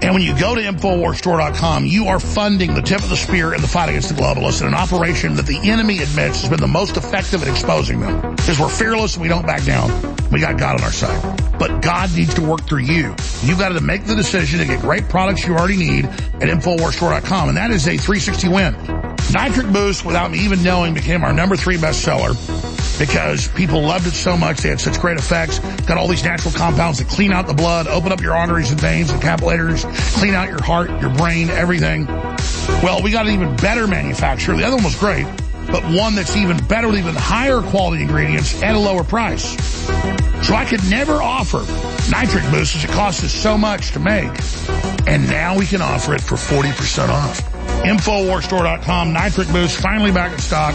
And 0.00 0.14
when 0.14 0.22
you 0.22 0.38
go 0.38 0.54
to 0.54 0.62
InfoWarsStore.com, 0.62 1.84
you 1.84 2.06
are 2.06 2.18
funding 2.18 2.72
the 2.72 2.80
tip 2.80 3.02
of 3.02 3.10
the 3.10 3.18
spear 3.18 3.52
in 3.52 3.60
the 3.60 3.68
fight 3.68 3.90
against 3.90 4.08
the 4.08 4.14
globalists 4.14 4.62
in 4.62 4.68
an 4.68 4.72
operation 4.72 5.34
that 5.34 5.44
the 5.44 5.58
enemy 5.68 5.98
admits 5.98 6.40
has 6.40 6.48
been 6.48 6.60
the 6.60 6.66
most 6.66 6.96
effective 6.96 7.42
at 7.42 7.48
exposing 7.48 8.00
them. 8.00 8.34
Because 8.34 8.58
we're 8.58 8.70
fearless 8.70 9.16
and 9.16 9.22
we 9.22 9.28
don't 9.28 9.46
back 9.46 9.62
down. 9.64 9.90
We 10.30 10.40
got 10.40 10.58
God 10.58 10.80
on 10.80 10.82
our 10.82 10.92
side. 10.92 11.58
But 11.58 11.82
God 11.82 12.14
needs 12.16 12.32
to 12.36 12.40
work 12.40 12.66
through 12.66 12.80
you. 12.80 13.14
You've 13.42 13.58
got 13.58 13.70
to 13.74 13.80
make 13.82 14.06
the 14.06 14.14
decision 14.14 14.58
to 14.60 14.64
get 14.64 14.80
great 14.80 15.06
products 15.10 15.46
you 15.46 15.54
already 15.54 15.76
need 15.76 16.06
at 16.06 16.48
InfoWarsStore.com. 16.48 17.50
And 17.50 17.58
that 17.58 17.70
is 17.70 17.86
a 17.86 17.98
360 17.98 18.48
win. 18.48 18.74
Nitric 19.32 19.70
Boost, 19.70 20.06
without 20.06 20.30
me 20.30 20.38
even 20.38 20.62
knowing, 20.62 20.94
became 20.94 21.24
our 21.24 21.34
number 21.34 21.56
three 21.56 21.76
bestseller 21.76 22.34
because 22.98 23.48
people 23.48 23.82
loved 23.82 24.06
it 24.06 24.12
so 24.12 24.36
much. 24.36 24.58
They 24.58 24.68
had 24.68 24.80
such 24.80 25.00
great 25.00 25.18
effects. 25.18 25.58
Got 25.86 25.98
all 25.98 26.08
these 26.08 26.24
natural 26.24 26.52
compounds 26.52 26.98
that 26.98 27.08
clean 27.08 27.32
out 27.32 27.46
the 27.46 27.54
blood, 27.54 27.86
open 27.86 28.12
up 28.12 28.20
your 28.20 28.34
arteries 28.34 28.70
and 28.70 28.80
veins 28.80 29.10
and 29.10 29.20
capillaries, 29.20 29.84
clean 30.14 30.34
out 30.34 30.48
your 30.48 30.62
heart, 30.62 30.90
your 31.00 31.10
brain, 31.10 31.50
everything. 31.50 32.06
Well, 32.82 33.02
we 33.02 33.10
got 33.10 33.26
an 33.26 33.34
even 33.34 33.56
better 33.56 33.86
manufacturer. 33.86 34.56
The 34.56 34.64
other 34.64 34.76
one 34.76 34.84
was 34.84 34.98
great, 34.98 35.26
but 35.70 35.82
one 35.84 36.14
that's 36.14 36.36
even 36.36 36.58
better 36.66 36.88
with 36.88 36.98
even 36.98 37.14
higher 37.14 37.60
quality 37.60 38.02
ingredients 38.02 38.62
at 38.62 38.74
a 38.74 38.78
lower 38.78 39.04
price. 39.04 39.44
So 40.46 40.54
I 40.54 40.64
could 40.64 40.88
never 40.90 41.14
offer 41.14 41.64
nitric 42.10 42.44
boost 42.50 42.76
as 42.76 42.84
it 42.84 42.90
costs 42.90 43.24
us 43.24 43.32
so 43.32 43.58
much 43.58 43.92
to 43.92 43.98
make. 43.98 44.30
And 45.06 45.28
now 45.28 45.56
we 45.56 45.66
can 45.66 45.80
offer 45.80 46.14
it 46.14 46.20
for 46.20 46.36
40% 46.36 47.08
off. 47.08 47.52
Infowarstore.com, 47.82 49.12
nitric 49.12 49.48
boost, 49.48 49.80
finally 49.80 50.12
back 50.12 50.32
in 50.32 50.38
stock. 50.38 50.74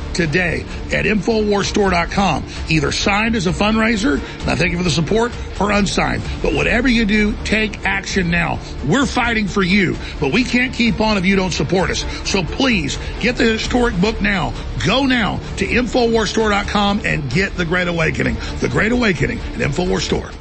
today 0.13 0.65
at 0.91 1.05
InfoWarsStore.com. 1.05 2.45
Either 2.69 2.91
signed 2.91 3.35
as 3.35 3.47
a 3.47 3.51
fundraiser, 3.51 4.15
and 4.41 4.49
I 4.49 4.55
thank 4.55 4.71
you 4.71 4.77
for 4.77 4.83
the 4.83 4.89
support, 4.89 5.31
or 5.59 5.71
unsigned. 5.71 6.23
But 6.41 6.53
whatever 6.53 6.87
you 6.87 7.05
do, 7.05 7.33
take 7.43 7.85
action 7.85 8.29
now. 8.29 8.59
We're 8.85 9.05
fighting 9.05 9.47
for 9.47 9.63
you, 9.63 9.95
but 10.19 10.33
we 10.33 10.43
can't 10.43 10.73
keep 10.73 10.99
on 11.01 11.17
if 11.17 11.25
you 11.25 11.35
don't 11.35 11.51
support 11.51 11.89
us. 11.89 12.05
So 12.29 12.43
please, 12.43 12.97
get 13.19 13.35
the 13.35 13.43
historic 13.45 13.99
book 13.99 14.21
now. 14.21 14.53
Go 14.85 15.05
now 15.05 15.37
to 15.57 15.65
InfoWarsStore.com 15.65 17.01
and 17.05 17.29
get 17.31 17.55
The 17.55 17.65
Great 17.65 17.87
Awakening. 17.87 18.35
The 18.59 18.69
Great 18.69 18.91
Awakening 18.91 19.39
at 19.39 19.59
InfoWars 19.59 20.01
Store. 20.01 20.31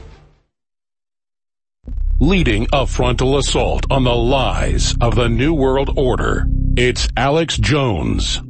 Leading 2.23 2.67
a 2.71 2.87
frontal 2.87 3.39
assault 3.39 3.87
on 3.91 4.05
the 4.05 4.15
lies 4.15 4.95
of 5.01 5.15
the 5.15 5.29
New 5.29 5.55
World 5.55 5.91
Order, 5.97 6.47
it's 6.77 7.09
Alex 7.17 7.57
Jones. 7.57 8.43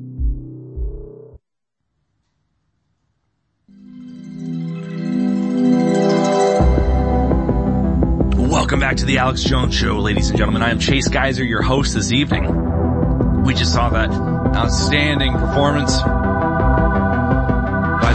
Back 8.91 8.97
to 8.97 9.07
the 9.07 9.18
Alex 9.18 9.45
Jones 9.45 9.72
Show, 9.72 10.01
ladies 10.01 10.30
and 10.30 10.36
gentlemen. 10.36 10.62
I 10.62 10.70
am 10.70 10.80
Chase 10.80 11.07
Geiser, 11.07 11.45
your 11.45 11.62
host 11.62 11.95
this 11.95 12.11
evening. 12.11 13.45
We 13.45 13.55
just 13.55 13.72
saw 13.72 13.88
that 13.91 14.11
outstanding 14.11 15.32
performance 15.34 16.03
by 16.03 16.09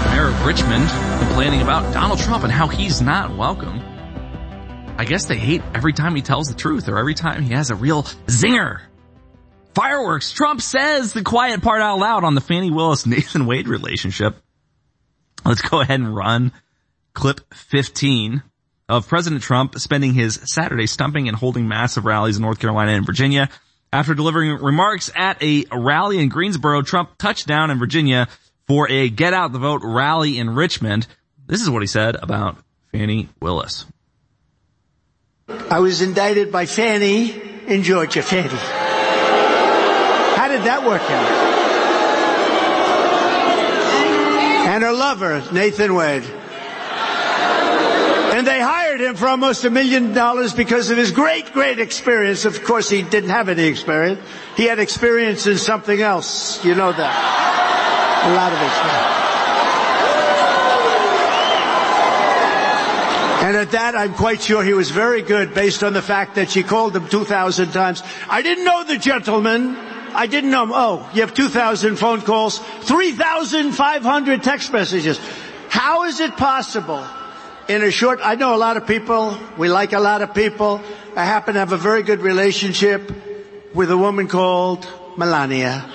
the 0.04 0.10
mayor 0.10 0.28
of 0.28 0.46
Richmond 0.46 0.90
complaining 1.26 1.62
about 1.62 1.94
Donald 1.94 2.20
Trump 2.20 2.44
and 2.44 2.52
how 2.52 2.68
he's 2.68 3.02
not 3.02 3.38
welcome. 3.38 3.80
I 4.98 5.06
guess 5.06 5.28
they 5.28 5.38
hate 5.38 5.62
every 5.74 5.94
time 5.94 6.14
he 6.14 6.22
tells 6.22 6.50
the 6.50 6.56
truth 6.56 6.90
or 6.90 6.98
every 6.98 7.14
time 7.14 7.44
he 7.44 7.54
has 7.54 7.70
a 7.70 7.76
real 7.76 8.04
zinger. 8.28 8.82
Fireworks. 9.76 10.34
Trump 10.34 10.60
says 10.60 11.14
the 11.14 11.24
quiet 11.24 11.62
part 11.62 11.82
out 11.82 12.00
loud 12.00 12.26
on 12.26 12.36
the 12.36 12.42
Fani 12.42 12.70
Willis 12.70 13.06
Nathan 13.06 13.46
Wade 13.46 13.70
relationship. 13.70 14.36
Let's 15.46 15.62
go 15.62 15.80
ahead 15.80 16.02
and 16.02 16.14
run 16.14 16.52
clip 17.14 17.54
15 17.54 18.44
of 18.88 19.08
President 19.08 19.42
Trump 19.42 19.78
spending 19.80 20.14
his 20.14 20.40
Saturday 20.46 20.88
stumping 20.88 21.28
and 21.28 21.36
holding 21.36 21.68
massive 21.68 22.06
rallies 22.06 22.38
in 22.38 22.44
North 22.44 22.60
Carolina 22.60 22.92
and 22.92 23.06
Virginia. 23.06 23.50
After 23.92 24.14
delivering 24.14 24.62
remarks 24.62 25.10
at 25.16 25.42
a 25.42 25.66
rally 25.72 26.20
in 26.20 26.30
Greensboro, 26.30 26.82
Trump 26.82 27.18
touched 27.18 27.48
down 27.48 27.72
in 27.72 27.80
Virginia 27.80 28.28
for 28.68 28.90
a 28.90 29.10
get 29.10 29.34
out 29.34 29.52
the 29.52 29.60
vote 29.60 29.82
rally 29.84 30.38
in 30.38 30.50
Richmond. 30.50 31.08
This 31.48 31.62
is 31.62 31.70
what 31.70 31.82
he 31.82 31.88
said 31.88 32.16
about 32.16 32.58
Fani 32.92 33.30
Willis. 33.40 33.86
I 35.48 35.80
was 35.80 36.02
indicted 36.02 36.52
by 36.52 36.66
Fani 36.66 37.32
in 37.68 37.84
Georgia. 37.84 38.22
Fani. 38.22 38.50
How 40.38 40.48
did 40.48 40.64
that 40.64 40.84
work 40.86 41.02
out? 41.02 41.56
And 44.68 44.84
her 44.84 44.92
lover, 44.92 45.44
Nathan 45.54 45.94
Wade. 45.94 46.24
And 48.36 48.46
they 48.46 48.60
hired 48.60 49.00
him 49.00 49.16
for 49.16 49.30
almost 49.30 49.64
a 49.64 49.70
million 49.70 50.12
dollars 50.12 50.54
because 50.54 50.90
of 50.90 50.98
his 50.98 51.12
great, 51.12 51.54
great 51.54 51.80
experience. 51.80 52.44
Of 52.44 52.66
course, 52.66 52.90
he 52.90 53.02
didn't 53.02 53.30
have 53.30 53.48
any 53.48 53.64
experience. 53.64 54.20
He 54.58 54.66
had 54.66 54.78
experience 54.78 55.48
in 55.48 55.58
something 55.58 56.02
else. 56.02 56.60
You 56.66 56.76
know 56.76 56.92
that. 56.92 58.26
A 58.28 58.36
lot 58.36 58.52
of 58.52 58.60
experience. 58.60 59.16
And 63.48 63.56
at 63.56 63.72
that, 63.72 63.96
I'm 63.96 64.14
quite 64.16 64.42
sure 64.42 64.66
he 64.66 64.74
was 64.74 64.92
very 64.92 65.22
good 65.22 65.54
based 65.54 65.82
on 65.82 65.94
the 65.94 66.02
fact 66.02 66.36
that 66.36 66.50
she 66.50 66.62
called 66.62 66.94
him 66.94 67.08
2,000 67.08 67.72
times. 67.72 68.04
I 68.30 68.42
didn't 68.42 68.66
know 68.66 68.84
the 68.84 68.98
gentleman. 68.98 69.78
I 70.14 70.28
didn't 70.28 70.52
know 70.52 70.64
him. 70.64 70.72
Oh, 70.74 71.10
you 71.14 71.22
have 71.22 71.34
2,000 71.34 71.96
phone 71.96 72.20
calls, 72.20 72.60
3,500 72.60 74.44
text 74.44 74.74
messages. 74.74 75.22
How 75.70 76.04
is 76.04 76.20
it 76.20 76.36
possible 76.36 77.02
in 77.68 77.84
a 77.84 77.91
short, 77.91 78.20
I 78.24 78.36
know 78.36 78.55
a 78.55 78.57
lot 78.57 78.78
of 78.78 78.86
people. 78.88 79.38
We 79.57 79.70
like 79.70 79.93
a 79.93 79.99
lot 79.99 80.22
of 80.22 80.34
people. 80.34 80.82
I 81.16 81.26
happen 81.26 81.53
to 81.53 81.59
have 81.59 81.72
a 81.72 81.78
very 81.78 82.03
good 82.03 82.22
relationship 82.22 83.11
with 83.74 83.91
a 83.91 83.97
woman 83.97 84.28
called 84.28 84.88
Melania. 85.18 85.89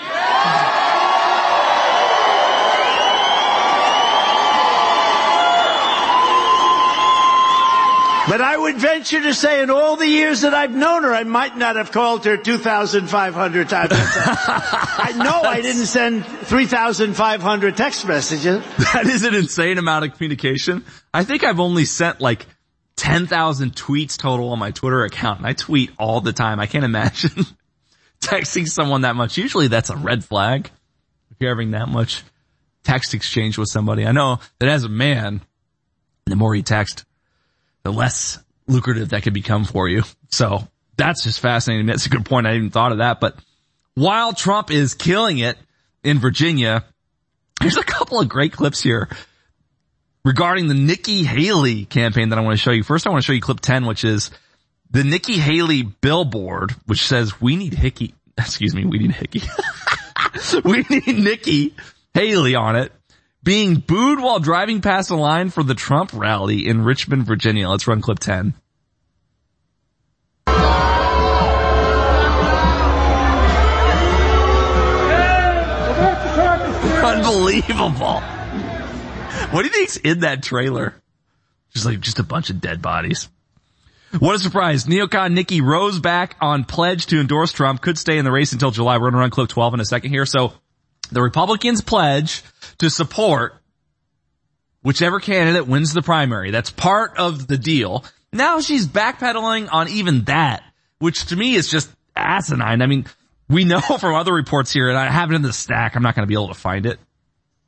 But 8.29 8.41
I 8.41 8.57
would 8.57 8.77
venture 8.77 9.21
to 9.21 9.35
say 9.35 9.63
in 9.63 9.71
all 9.71 9.97
the 9.97 10.07
years 10.07 10.43
that 10.43 10.55
I've 10.55 10.75
known 10.75 11.05
her, 11.05 11.15
I 11.15 11.25
might 11.25 11.57
not 11.57 11.77
have 11.77 11.91
called 11.91 12.25
her 12.27 12.37
2,500 12.37 13.69
times. 13.69 13.93
I 13.93 15.13
know 15.17 15.43
I 15.43 15.61
didn't 15.61 15.87
send 15.87 16.25
3,500 16.27 17.77
text 17.77 18.07
messages. 18.07 18.65
That 18.93 19.07
is 19.07 19.25
an 19.25 19.35
insane 19.35 19.79
amount 19.79 20.05
of 20.05 20.13
communication. 20.15 20.85
I 21.13 21.25
think 21.25 21.45
I've 21.45 21.61
only 21.61 21.85
sent 21.85 22.21
like 22.21 22.47
10,000 22.97 23.75
tweets 23.75 24.19
total 24.19 24.51
on 24.51 24.59
my 24.59 24.71
Twitter 24.71 25.05
account 25.05 25.39
and 25.39 25.47
I 25.47 25.55
tweet 25.55 25.91
all 25.99 26.21
the 26.21 26.35
time. 26.35 26.61
I 26.61 26.67
can't 26.67 26.85
imagine 26.85 27.47
texting 28.21 28.69
someone 28.69 29.03
that 29.03 29.17
much. 29.17 29.39
Usually 29.39 29.69
that's 29.69 29.89
a 29.89 29.97
red 29.97 30.25
flag 30.25 30.71
if 31.31 31.37
you're 31.41 31.51
having 31.51 31.71
that 31.71 31.89
much 31.89 32.23
text 32.85 33.15
exchange 33.15 33.57
with 33.57 33.69
somebody. 33.69 34.07
I 34.07 34.13
know 34.13 34.41
that 34.59 34.69
as 34.69 34.85
a 34.85 34.89
man, 34.89 35.41
the 36.27 36.37
more 36.37 36.55
you 36.55 36.63
text, 36.63 37.05
the 37.83 37.93
less 37.93 38.39
lucrative 38.67 39.11
that 39.11 39.23
could 39.23 39.35
become 39.35 39.65
for 39.65 39.89
you. 39.89 40.03
So 40.31 40.69
that's 40.97 41.25
just 41.25 41.41
fascinating. 41.41 41.87
That's 41.87 42.07
a 42.07 42.11
good 42.11 42.25
point. 42.25 42.47
I 42.47 42.53
hadn't 42.53 42.71
thought 42.71 42.93
of 42.93 42.99
that. 42.99 43.21
But 43.21 43.37
while 43.95 44.33
Trump 44.33 44.71
is 44.71 44.95
killing 44.95 45.39
it 45.39 45.57
in 46.05 46.19
Virginia, 46.19 46.85
there's 47.61 47.77
a 47.77 47.85
couple 47.85 48.21
of 48.21 48.29
great 48.29 48.53
clips 48.53 48.81
here 48.81 49.09
regarding 50.25 50.69
the 50.69 50.75
Nikki 50.75 51.25
Haley 51.25 51.85
campaign 51.85 52.31
that 52.31 52.39
I 52.39 52.43
want 52.43 52.57
to 52.57 52.63
show 52.63 52.73
you. 52.73 52.83
First, 52.83 53.07
I 53.07 53.11
want 53.11 53.23
to 53.23 53.27
show 53.27 53.33
you 53.33 53.41
clip 53.41 53.61
10, 53.61 53.87
which 53.87 54.05
is 54.05 54.31
the 54.91 55.05
Nikki 55.05 55.39
Haley 55.39 55.83
billboard, 55.83 56.73
which 56.87 57.07
says 57.07 57.41
we 57.41 57.57
need 57.57 57.75
Hickey, 57.75 58.15
excuse 58.39 58.75
me, 58.75 58.85
we 58.85 58.99
need 58.99 59.13
Hickey. 59.13 59.43
we 60.65 60.85
need 60.89 61.19
Nikki 61.19 61.75
Haley 62.15 62.55
on 62.55 62.77
it 62.77 62.93
being 63.43 63.77
booed 63.77 64.21
while 64.21 64.39
driving 64.39 64.81
past 64.81 65.11
a 65.11 65.17
line 65.17 65.51
for 65.51 65.63
the 65.63 65.75
Trump 65.75 66.11
rally 66.13 66.67
in 66.67 66.85
Richmond, 66.85 67.27
Virginia. 67.27 67.69
Let's 67.69 67.87
run 67.87 68.01
clip 68.01 68.19
10. 68.19 68.55
Unbelievable. 77.03 78.21
What 79.51 79.63
do 79.63 79.69
you 79.69 79.75
think's 79.75 79.97
in 79.97 80.21
that 80.21 80.43
trailer? 80.43 80.95
Just 81.73 81.87
like, 81.87 82.01
just 82.01 82.19
a 82.19 82.23
bunch 82.23 82.51
of 82.51 82.61
dead 82.61 82.83
bodies. 82.83 83.29
What 84.19 84.35
a 84.35 84.39
surprise. 84.39 84.85
Neocon 84.85 85.33
Nikki 85.33 85.61
Rows 85.61 86.01
back 86.01 86.37
on 86.41 86.65
pledge 86.65 87.07
to 87.07 87.21
endorse 87.21 87.53
Trump, 87.53 87.81
could 87.81 87.97
stay 87.97 88.19
in 88.19 88.25
the 88.25 88.33
race 88.33 88.53
until 88.53 88.71
July. 88.71 88.97
We're 88.97 89.11
going 89.11 89.15
to 89.15 89.19
run 89.21 89.31
clip 89.31 89.49
12 89.49 89.75
in 89.75 89.81
a 89.81 89.85
second 89.85 90.11
here. 90.11 90.27
So 90.27 90.53
the 91.13 91.23
Republicans 91.23 91.81
pledge 91.81 92.43
to 92.81 92.91
support 92.91 93.55
whichever 94.83 95.21
candidate 95.21 95.67
wins 95.67 95.93
the 95.93 96.03
primary. 96.03 96.51
That's 96.51 96.71
part 96.71 97.17
of 97.19 97.47
the 97.47 97.59
deal. 97.59 98.05
Now 98.33 98.61
she's 98.61 98.87
backpedaling 98.87 99.69
on 99.71 99.89
even 99.89 100.25
that, 100.25 100.63
which 100.99 101.27
to 101.27 101.37
me 101.37 101.55
is 101.55 101.71
just 101.71 101.91
asinine. 102.17 102.83
I 102.83 102.87
mean, 102.87 103.07
we 103.49 103.65
know 103.65 103.81
from 104.01 104.15
other 104.15 104.33
reports 104.33 104.73
here, 104.73 104.89
and 104.89 104.99
I 104.99 105.11
have 105.11 105.31
it 105.31 105.35
in 105.35 105.43
the 105.43 105.53
stack. 105.53 105.95
I'm 105.95 106.03
not 106.03 106.15
going 106.15 106.25
to 106.25 106.29
be 106.29 106.35
able 106.35 106.49
to 106.49 106.55
find 106.55 106.87
it. 106.87 106.99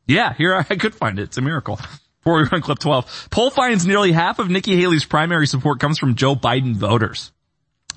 Yeah, 0.07 0.33
here 0.35 0.55
I 0.55 0.77
could 0.77 0.95
find 0.95 1.19
it. 1.19 1.25
It's 1.25 1.39
a 1.39 1.43
miracle. 1.43 1.79
Before 2.21 2.37
we 2.37 2.49
run 2.53 2.63
clip 2.63 2.79
12, 2.79 3.29
poll 3.33 3.51
finds 3.51 3.85
nearly 3.85 4.13
half 4.13 4.39
of 4.39 4.49
Nikki 4.49 4.77
Haley's 4.77 5.05
primary 5.05 5.49
support 5.49 5.81
comes 5.81 5.99
from 5.99 6.15
Joe 6.15 6.37
Biden 6.37 6.77
voters. 6.77 7.33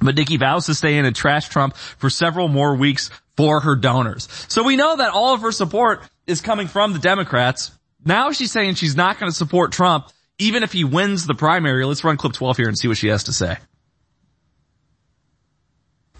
But 0.01 0.15
Nikki 0.15 0.37
vows 0.37 0.65
to 0.65 0.73
stay 0.73 0.97
in 0.97 1.05
and 1.05 1.15
trash 1.15 1.47
Trump 1.47 1.75
for 1.75 2.09
several 2.09 2.47
more 2.47 2.75
weeks 2.75 3.11
for 3.37 3.59
her 3.59 3.75
donors. 3.75 4.27
So 4.47 4.63
we 4.63 4.77
know 4.77 4.95
that 4.95 5.11
all 5.11 5.35
of 5.35 5.41
her 5.41 5.51
support 5.51 6.01
is 6.27 6.41
coming 6.41 6.67
from 6.67 6.93
the 6.93 6.99
Democrats. 6.99 7.71
Now 8.03 8.31
she's 8.31 8.51
saying 8.51 8.75
she's 8.75 8.95
not 8.95 9.19
going 9.19 9.31
to 9.31 9.35
support 9.35 9.71
Trump 9.71 10.09
even 10.37 10.63
if 10.63 10.71
he 10.71 10.83
wins 10.83 11.25
the 11.25 11.33
primary. 11.35 11.85
Let's 11.85 12.03
run 12.03 12.17
clip 12.17 12.33
12 12.33 12.57
here 12.57 12.67
and 12.67 12.77
see 12.77 12.87
what 12.87 12.97
she 12.97 13.07
has 13.07 13.25
to 13.25 13.33
say. 13.33 13.57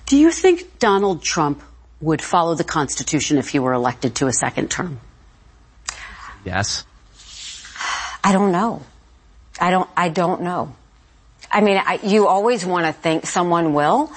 Do 0.06 0.18
you 0.18 0.32
think 0.32 0.80
Donald 0.80 1.22
Trump 1.22 1.62
would 2.00 2.22
follow 2.22 2.56
the 2.56 2.64
Constitution 2.64 3.38
if 3.38 3.50
he 3.50 3.60
were 3.60 3.74
elected 3.74 4.16
to 4.16 4.28
a 4.28 4.34
second 4.34 4.70
term? 4.70 5.00
Yes. 6.44 6.86
I 8.24 8.32
don't 8.32 8.52
know. 8.52 8.84
I 9.60 9.72
don't, 9.72 9.90
I 9.98 10.10
don't 10.10 10.42
know. 10.42 10.76
I 11.52 11.62
mean, 11.62 11.78
I, 11.78 12.00
you 12.04 12.28
always 12.28 12.66
want 12.66 12.86
to 12.86 12.94
think 12.94 13.26
someone 13.26 13.74
will, 13.74 14.12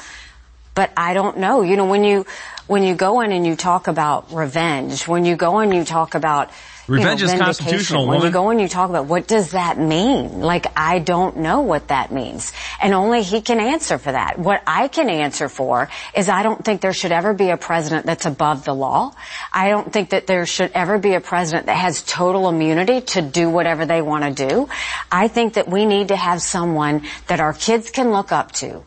but 0.74 0.92
I 0.96 1.14
don't 1.14 1.38
know. 1.38 1.62
You 1.62 1.76
know, 1.76 1.86
when 1.86 2.04
you, 2.04 2.26
when 2.68 2.84
you 2.84 2.94
go 2.94 3.20
in 3.22 3.32
and 3.32 3.44
you 3.44 3.56
talk 3.56 3.88
about 3.88 4.32
revenge, 4.32 5.08
when 5.08 5.24
you 5.24 5.34
go 5.34 5.58
and 5.58 5.74
you 5.74 5.84
talk 5.84 6.14
about 6.14 6.50
Revenge 6.88 7.20
you 7.20 7.26
know, 7.26 7.34
is 7.34 7.40
constitutional, 7.40 8.06
When 8.06 8.16
woman. 8.16 8.26
you 8.28 8.32
go 8.32 8.48
in 8.48 8.56
and 8.56 8.62
you 8.62 8.68
talk 8.68 8.88
about 8.88 9.04
what 9.04 9.28
does 9.28 9.50
that 9.50 9.78
mean? 9.78 10.40
Like 10.40 10.66
I 10.74 11.00
don't 11.00 11.36
know 11.36 11.60
what 11.60 11.88
that 11.88 12.10
means. 12.10 12.50
And 12.80 12.94
only 12.94 13.20
he 13.20 13.42
can 13.42 13.60
answer 13.60 13.98
for 13.98 14.10
that. 14.10 14.38
What 14.38 14.62
I 14.66 14.88
can 14.88 15.10
answer 15.10 15.50
for 15.50 15.90
is 16.14 16.30
I 16.30 16.42
don't 16.42 16.64
think 16.64 16.80
there 16.80 16.94
should 16.94 17.12
ever 17.12 17.34
be 17.34 17.50
a 17.50 17.58
president 17.58 18.06
that's 18.06 18.24
above 18.24 18.64
the 18.64 18.74
law. 18.74 19.12
I 19.52 19.68
don't 19.68 19.92
think 19.92 20.10
that 20.10 20.26
there 20.26 20.46
should 20.46 20.72
ever 20.74 20.98
be 20.98 21.12
a 21.12 21.20
president 21.20 21.66
that 21.66 21.76
has 21.76 22.02
total 22.02 22.48
immunity 22.48 23.02
to 23.12 23.20
do 23.20 23.50
whatever 23.50 23.84
they 23.84 24.00
want 24.00 24.24
to 24.24 24.48
do. 24.48 24.68
I 25.12 25.28
think 25.28 25.54
that 25.54 25.68
we 25.68 25.84
need 25.84 26.08
to 26.08 26.16
have 26.16 26.40
someone 26.40 27.02
that 27.26 27.40
our 27.40 27.52
kids 27.52 27.90
can 27.90 28.12
look 28.12 28.32
up 28.32 28.52
to, 28.52 28.82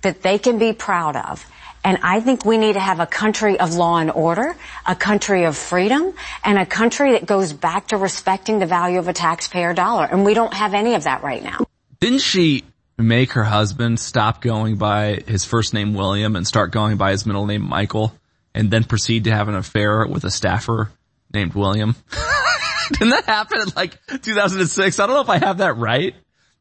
that 0.00 0.22
they 0.22 0.38
can 0.38 0.56
be 0.58 0.72
proud 0.72 1.14
of, 1.14 1.44
and 1.84 1.98
I 2.02 2.20
think 2.20 2.46
we 2.46 2.56
need 2.56 2.72
to 2.72 2.80
have 2.80 2.98
a 2.98 3.06
country 3.06 3.60
of 3.60 3.74
law 3.74 3.98
and 3.98 4.10
order, 4.10 4.56
a 4.86 4.96
country 4.96 5.44
of 5.44 5.56
freedom, 5.56 6.14
and 6.42 6.58
a 6.58 6.64
country 6.64 7.12
that 7.12 7.26
goes 7.26 7.52
back 7.52 7.88
to 7.88 7.98
respecting 7.98 8.58
the 8.58 8.66
value 8.66 8.98
of 8.98 9.06
a 9.06 9.12
taxpayer 9.12 9.74
dollar. 9.74 10.06
And 10.06 10.24
we 10.24 10.32
don't 10.32 10.54
have 10.54 10.72
any 10.72 10.94
of 10.94 11.04
that 11.04 11.22
right 11.22 11.44
now. 11.44 11.66
Didn't 12.00 12.20
she 12.20 12.64
make 12.96 13.32
her 13.32 13.44
husband 13.44 14.00
stop 14.00 14.40
going 14.40 14.76
by 14.76 15.22
his 15.26 15.44
first 15.44 15.74
name 15.74 15.94
William 15.94 16.36
and 16.36 16.46
start 16.46 16.72
going 16.72 16.96
by 16.96 17.10
his 17.10 17.26
middle 17.26 17.44
name 17.44 17.62
Michael 17.62 18.14
and 18.54 18.70
then 18.70 18.84
proceed 18.84 19.24
to 19.24 19.30
have 19.30 19.48
an 19.48 19.54
affair 19.54 20.06
with 20.06 20.24
a 20.24 20.30
staffer 20.30 20.90
named 21.32 21.54
William? 21.54 21.96
Didn't 22.92 23.10
that 23.10 23.24
happen 23.24 23.60
in 23.60 23.68
like 23.76 23.98
2006? 24.06 24.98
I 24.98 25.06
don't 25.06 25.14
know 25.14 25.22
if 25.22 25.28
I 25.28 25.44
have 25.44 25.58
that 25.58 25.76
right, 25.76 26.14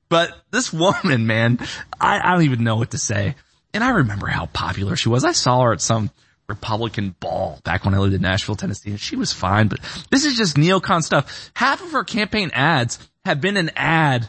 but 0.10 0.34
this 0.52 0.74
woman, 0.74 1.28
man, 1.28 1.60
I, 2.00 2.20
I 2.20 2.34
don't 2.34 2.44
even 2.44 2.64
know 2.64 2.76
what 2.76 2.92
to 2.92 2.98
say. 2.98 3.36
And 3.74 3.84
I 3.84 3.90
remember 3.90 4.28
how 4.28 4.46
popular 4.48 4.96
she 4.96 5.10
was. 5.10 5.26
I 5.26 5.32
saw 5.32 5.62
her 5.62 5.74
at 5.74 5.82
some 5.82 6.12
Republican 6.48 7.16
ball 7.20 7.60
back 7.64 7.86
when 7.86 7.94
I 7.94 8.00
lived 8.00 8.14
in 8.14 8.22
Nashville, 8.22 8.56
Tennessee, 8.56 8.92
and 8.92 9.00
she 9.00 9.16
was 9.16 9.34
fine, 9.34 9.68
but 9.68 9.80
this 10.12 10.26
is 10.26 10.38
just 10.38 10.56
neocon 10.56 11.02
stuff. 11.02 11.52
Half 11.56 11.82
of 11.82 11.92
her 11.92 12.04
campaign 12.04 12.52
ads 12.54 13.00
have 13.26 13.42
been 13.42 13.58
an 13.58 13.72
ad 13.76 14.28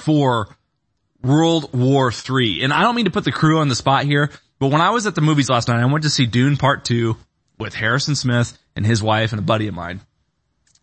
for 0.00 0.56
World 1.22 1.72
War 1.72 2.10
III. 2.10 2.62
And 2.62 2.72
I 2.72 2.82
don't 2.82 2.94
mean 2.94 3.04
to 3.04 3.10
put 3.10 3.24
the 3.24 3.32
crew 3.32 3.60
on 3.60 3.68
the 3.68 3.74
spot 3.74 4.04
here, 4.04 4.30
but 4.58 4.68
when 4.68 4.80
I 4.80 4.90
was 4.90 5.06
at 5.06 5.14
the 5.14 5.20
movies 5.20 5.50
last 5.50 5.68
night, 5.68 5.80
I 5.80 5.84
went 5.86 6.04
to 6.04 6.10
see 6.10 6.26
Dune 6.26 6.56
Part 6.56 6.84
2 6.84 7.16
with 7.58 7.74
Harrison 7.74 8.14
Smith 8.14 8.58
and 8.74 8.86
his 8.86 9.02
wife 9.02 9.32
and 9.32 9.38
a 9.38 9.44
buddy 9.44 9.68
of 9.68 9.74
mine. 9.74 10.00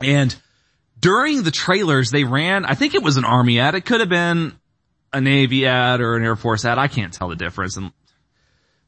And 0.02 0.34
during 1.00 1.44
the 1.44 1.52
trailers, 1.52 2.12
they 2.12 2.24
ran, 2.24 2.66
I 2.66 2.76
think 2.76 2.94
it 2.94 3.04
was 3.04 3.18
an 3.18 3.26
army 3.26 3.60
ad. 3.60 3.76
It 3.76 3.86
could 3.86 4.00
have 4.00 4.10
been 4.10 4.59
a 5.12 5.22
Navy 5.22 5.66
ad 5.66 6.02
or 6.02 6.16
an 6.16 6.24
Air 6.24 6.36
Force 6.36 6.66
ad. 6.66 6.78
I 6.78 6.88
can't 6.88 7.14
tell 7.14 7.30
the 7.30 7.36
difference. 7.36 7.78
And, 7.78 7.92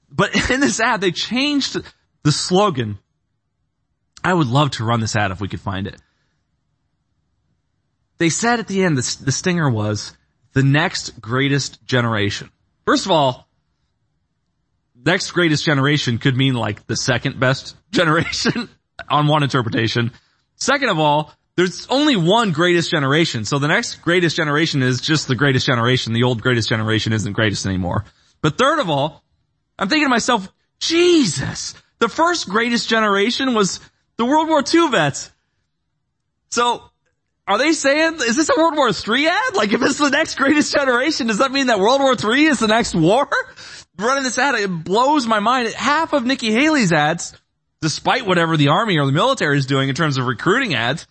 but 0.09 0.33
in 0.49 0.59
this 0.59 0.79
ad, 0.79 1.01
they 1.01 1.11
changed 1.11 1.77
the 2.23 2.31
slogan. 2.31 2.99
I 4.23 4.33
would 4.33 4.47
love 4.47 4.71
to 4.71 4.83
run 4.83 4.99
this 4.99 5.15
ad 5.15 5.31
if 5.31 5.41
we 5.41 5.47
could 5.47 5.61
find 5.61 5.87
it. 5.87 5.99
They 8.17 8.29
said 8.29 8.59
at 8.59 8.67
the 8.67 8.83
end, 8.83 8.97
the, 8.97 9.17
the 9.23 9.31
stinger 9.31 9.69
was 9.69 10.15
the 10.53 10.63
next 10.63 11.19
greatest 11.19 11.83
generation. 11.85 12.51
First 12.85 13.05
of 13.05 13.11
all, 13.11 13.47
next 15.03 15.31
greatest 15.31 15.65
generation 15.65 16.19
could 16.19 16.35
mean 16.35 16.53
like 16.53 16.85
the 16.85 16.95
second 16.95 17.39
best 17.39 17.75
generation 17.91 18.69
on 19.09 19.27
one 19.27 19.43
interpretation. 19.43 20.11
Second 20.55 20.89
of 20.89 20.99
all, 20.99 21.33
there's 21.55 21.87
only 21.87 22.15
one 22.15 22.51
greatest 22.51 22.89
generation. 22.91 23.45
So 23.45 23.59
the 23.59 23.67
next 23.67 23.95
greatest 24.01 24.35
generation 24.35 24.81
is 24.81 25.01
just 25.01 25.27
the 25.27 25.35
greatest 25.35 25.65
generation. 25.65 26.13
The 26.13 26.23
old 26.23 26.41
greatest 26.41 26.69
generation 26.69 27.13
isn't 27.13 27.33
greatest 27.33 27.65
anymore. 27.65 28.05
But 28.41 28.57
third 28.57 28.79
of 28.79 28.89
all, 28.89 29.23
I'm 29.77 29.89
thinking 29.89 30.05
to 30.05 30.09
myself, 30.09 30.51
Jesus, 30.79 31.75
the 31.99 32.09
first 32.09 32.49
greatest 32.49 32.89
generation 32.89 33.53
was 33.53 33.79
the 34.17 34.25
World 34.25 34.47
War 34.47 34.63
II 34.73 34.89
vets. 34.89 35.31
So 36.49 36.83
are 37.47 37.57
they 37.57 37.73
saying, 37.73 38.15
is 38.15 38.35
this 38.35 38.49
a 38.49 38.59
World 38.59 38.75
War 38.75 38.89
III 38.89 39.27
ad? 39.27 39.55
Like 39.55 39.73
if 39.73 39.81
it's 39.81 39.97
the 39.97 40.09
next 40.09 40.35
greatest 40.35 40.73
generation, 40.73 41.27
does 41.27 41.39
that 41.39 41.51
mean 41.51 41.67
that 41.67 41.79
World 41.79 42.01
War 42.01 42.15
III 42.15 42.45
is 42.45 42.59
the 42.59 42.67
next 42.67 42.95
war? 42.95 43.27
Running 43.97 44.23
this 44.23 44.37
ad, 44.37 44.55
it 44.55 44.69
blows 44.69 45.27
my 45.27 45.39
mind. 45.39 45.69
Half 45.69 46.13
of 46.13 46.25
Nikki 46.25 46.51
Haley's 46.51 46.93
ads, 46.93 47.33
despite 47.81 48.25
whatever 48.25 48.57
the 48.57 48.69
army 48.69 48.97
or 48.97 49.05
the 49.05 49.11
military 49.11 49.57
is 49.57 49.65
doing 49.65 49.89
in 49.89 49.95
terms 49.95 50.17
of 50.17 50.25
recruiting 50.25 50.73
ads, 50.73 51.07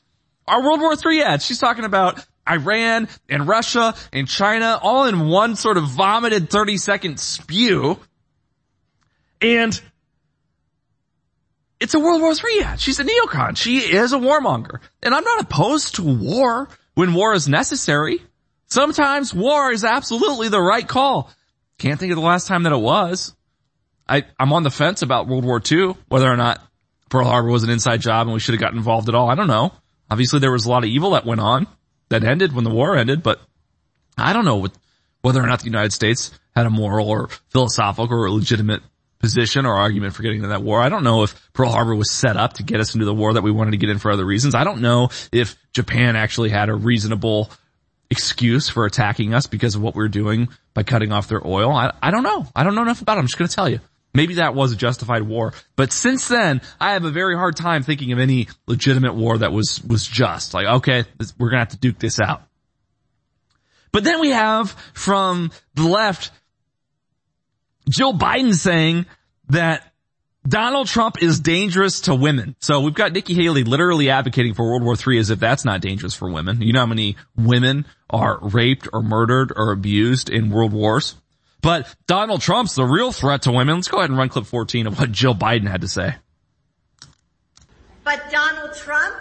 are 0.50 0.62
World 0.62 0.80
War 0.80 0.94
III 0.94 1.22
ads. 1.22 1.46
She's 1.46 1.58
talking 1.58 1.84
about 1.84 2.24
Iran 2.48 3.08
and 3.28 3.46
Russia 3.46 3.94
and 4.12 4.26
China 4.26 4.78
all 4.82 5.04
in 5.04 5.28
one 5.28 5.56
sort 5.56 5.76
of 5.76 5.84
vomited 5.84 6.50
30 6.50 6.76
second 6.76 7.20
spew. 7.20 7.98
And 9.40 9.80
it's 11.78 11.94
a 11.94 12.00
World 12.00 12.20
War 12.20 12.32
III 12.32 12.62
ad. 12.62 12.80
She's 12.80 12.98
a 12.98 13.04
neocon. 13.04 13.56
She 13.56 13.78
is 13.78 14.12
a 14.12 14.18
warmonger. 14.18 14.80
And 15.02 15.14
I'm 15.14 15.24
not 15.24 15.40
opposed 15.40 15.94
to 15.94 16.02
war 16.02 16.68
when 16.94 17.14
war 17.14 17.32
is 17.32 17.48
necessary. 17.48 18.20
Sometimes 18.66 19.32
war 19.32 19.70
is 19.70 19.84
absolutely 19.84 20.48
the 20.48 20.60
right 20.60 20.86
call. 20.86 21.30
Can't 21.78 21.98
think 21.98 22.12
of 22.12 22.16
the 22.16 22.24
last 22.24 22.46
time 22.46 22.64
that 22.64 22.72
it 22.72 22.80
was. 22.80 23.34
I, 24.08 24.24
I'm 24.38 24.52
on 24.52 24.64
the 24.64 24.70
fence 24.70 25.02
about 25.02 25.28
World 25.28 25.44
War 25.44 25.62
II, 25.70 25.94
whether 26.08 26.30
or 26.30 26.36
not 26.36 26.60
Pearl 27.08 27.24
Harbor 27.24 27.50
was 27.50 27.62
an 27.62 27.70
inside 27.70 28.00
job 28.00 28.26
and 28.26 28.34
we 28.34 28.40
should 28.40 28.54
have 28.54 28.60
got 28.60 28.74
involved 28.74 29.08
at 29.08 29.14
all. 29.14 29.30
I 29.30 29.34
don't 29.34 29.46
know. 29.46 29.72
Obviously 30.10 30.40
there 30.40 30.52
was 30.52 30.66
a 30.66 30.70
lot 30.70 30.84
of 30.84 30.90
evil 30.90 31.10
that 31.10 31.24
went 31.24 31.40
on 31.40 31.66
that 32.08 32.24
ended 32.24 32.52
when 32.52 32.64
the 32.64 32.70
war 32.70 32.96
ended, 32.96 33.22
but 33.22 33.40
I 34.18 34.32
don't 34.32 34.44
know 34.44 34.56
what, 34.56 34.72
whether 35.22 35.42
or 35.42 35.46
not 35.46 35.60
the 35.60 35.66
United 35.66 35.92
States 35.92 36.30
had 36.54 36.66
a 36.66 36.70
moral 36.70 37.08
or 37.08 37.28
philosophical 37.48 38.18
or 38.18 38.30
legitimate 38.30 38.82
position 39.20 39.66
or 39.66 39.74
argument 39.74 40.14
for 40.14 40.22
getting 40.22 40.38
into 40.38 40.48
that 40.48 40.62
war. 40.62 40.80
I 40.80 40.88
don't 40.88 41.04
know 41.04 41.22
if 41.22 41.52
Pearl 41.52 41.70
Harbor 41.70 41.94
was 41.94 42.10
set 42.10 42.36
up 42.36 42.54
to 42.54 42.62
get 42.62 42.80
us 42.80 42.94
into 42.94 43.04
the 43.04 43.14
war 43.14 43.34
that 43.34 43.42
we 43.42 43.50
wanted 43.50 43.72
to 43.72 43.76
get 43.76 43.90
in 43.90 43.98
for 43.98 44.10
other 44.10 44.24
reasons. 44.24 44.54
I 44.54 44.64
don't 44.64 44.80
know 44.80 45.10
if 45.30 45.56
Japan 45.72 46.16
actually 46.16 46.48
had 46.48 46.68
a 46.68 46.74
reasonable 46.74 47.50
excuse 48.10 48.68
for 48.68 48.86
attacking 48.86 49.34
us 49.34 49.46
because 49.46 49.76
of 49.76 49.82
what 49.82 49.94
we 49.94 50.02
were 50.02 50.08
doing 50.08 50.48
by 50.74 50.82
cutting 50.82 51.12
off 51.12 51.28
their 51.28 51.46
oil. 51.46 51.70
I, 51.72 51.92
I 52.02 52.10
don't 52.10 52.24
know. 52.24 52.46
I 52.56 52.64
don't 52.64 52.74
know 52.74 52.82
enough 52.82 53.02
about 53.02 53.18
it. 53.18 53.20
I'm 53.20 53.26
just 53.26 53.38
going 53.38 53.48
to 53.48 53.54
tell 53.54 53.68
you. 53.68 53.80
Maybe 54.12 54.34
that 54.34 54.54
was 54.54 54.72
a 54.72 54.76
justified 54.76 55.22
war. 55.22 55.52
But 55.76 55.92
since 55.92 56.26
then, 56.26 56.60
I 56.80 56.92
have 56.92 57.04
a 57.04 57.10
very 57.10 57.36
hard 57.36 57.56
time 57.56 57.82
thinking 57.82 58.12
of 58.12 58.18
any 58.18 58.48
legitimate 58.66 59.14
war 59.14 59.38
that 59.38 59.52
was, 59.52 59.82
was 59.84 60.06
just. 60.06 60.52
Like, 60.52 60.66
okay, 60.66 61.04
we're 61.38 61.50
gonna 61.50 61.60
have 61.60 61.68
to 61.70 61.78
duke 61.78 61.98
this 61.98 62.18
out. 62.20 62.42
But 63.92 64.04
then 64.04 64.20
we 64.20 64.30
have 64.30 64.70
from 64.94 65.50
the 65.74 65.84
left, 65.84 66.32
Jill 67.88 68.12
Biden 68.12 68.54
saying 68.54 69.06
that 69.48 69.84
Donald 70.46 70.86
Trump 70.86 71.22
is 71.22 71.40
dangerous 71.40 72.02
to 72.02 72.14
women. 72.14 72.56
So 72.60 72.80
we've 72.80 72.94
got 72.94 73.12
Nikki 73.12 73.34
Haley 73.34 73.64
literally 73.64 74.10
advocating 74.10 74.54
for 74.54 74.70
World 74.70 74.82
War 74.82 74.94
III 74.94 75.18
as 75.18 75.30
if 75.30 75.38
that's 75.38 75.64
not 75.64 75.80
dangerous 75.80 76.14
for 76.14 76.30
women. 76.30 76.62
You 76.62 76.72
know 76.72 76.80
how 76.80 76.86
many 76.86 77.16
women 77.36 77.84
are 78.08 78.38
raped 78.40 78.88
or 78.92 79.02
murdered 79.02 79.52
or 79.54 79.72
abused 79.72 80.30
in 80.30 80.50
world 80.50 80.72
wars? 80.72 81.14
But 81.60 81.94
Donald 82.06 82.40
Trump's 82.40 82.74
the 82.74 82.84
real 82.84 83.12
threat 83.12 83.42
to 83.42 83.52
women. 83.52 83.76
Let's 83.76 83.88
go 83.88 83.98
ahead 83.98 84.10
and 84.10 84.18
run 84.18 84.28
clip 84.28 84.46
14 84.46 84.86
of 84.86 84.98
what 84.98 85.12
Jill 85.12 85.34
Biden 85.34 85.68
had 85.68 85.82
to 85.82 85.88
say. 85.88 86.14
But 88.04 88.30
Donald 88.30 88.74
Trump? 88.74 89.16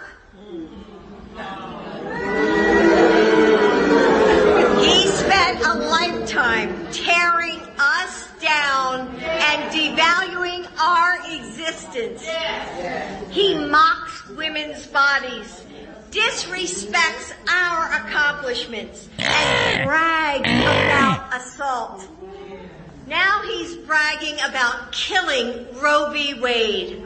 He 4.80 5.06
spent 5.08 5.62
a 5.64 5.74
lifetime 5.74 6.90
tearing 6.90 7.60
us 7.78 8.28
down 8.40 9.08
and 9.20 9.70
devaluing 9.70 10.66
our 10.80 11.18
existence. 11.36 12.26
He 13.30 13.54
mocks 13.54 14.28
women's 14.30 14.86
bodies, 14.86 15.62
disrespects 16.10 17.32
our 17.48 17.92
accomplishments, 18.06 19.08
and 19.18 19.86
brags 19.86 20.48
about 20.48 21.34
assault. 21.34 22.08
Now 23.06 23.42
he's 23.44 23.76
bragging 23.76 24.34
about 24.48 24.92
killing 24.92 25.66
Roe 25.80 26.10
v. 26.12 26.34
Wade. 26.40 27.02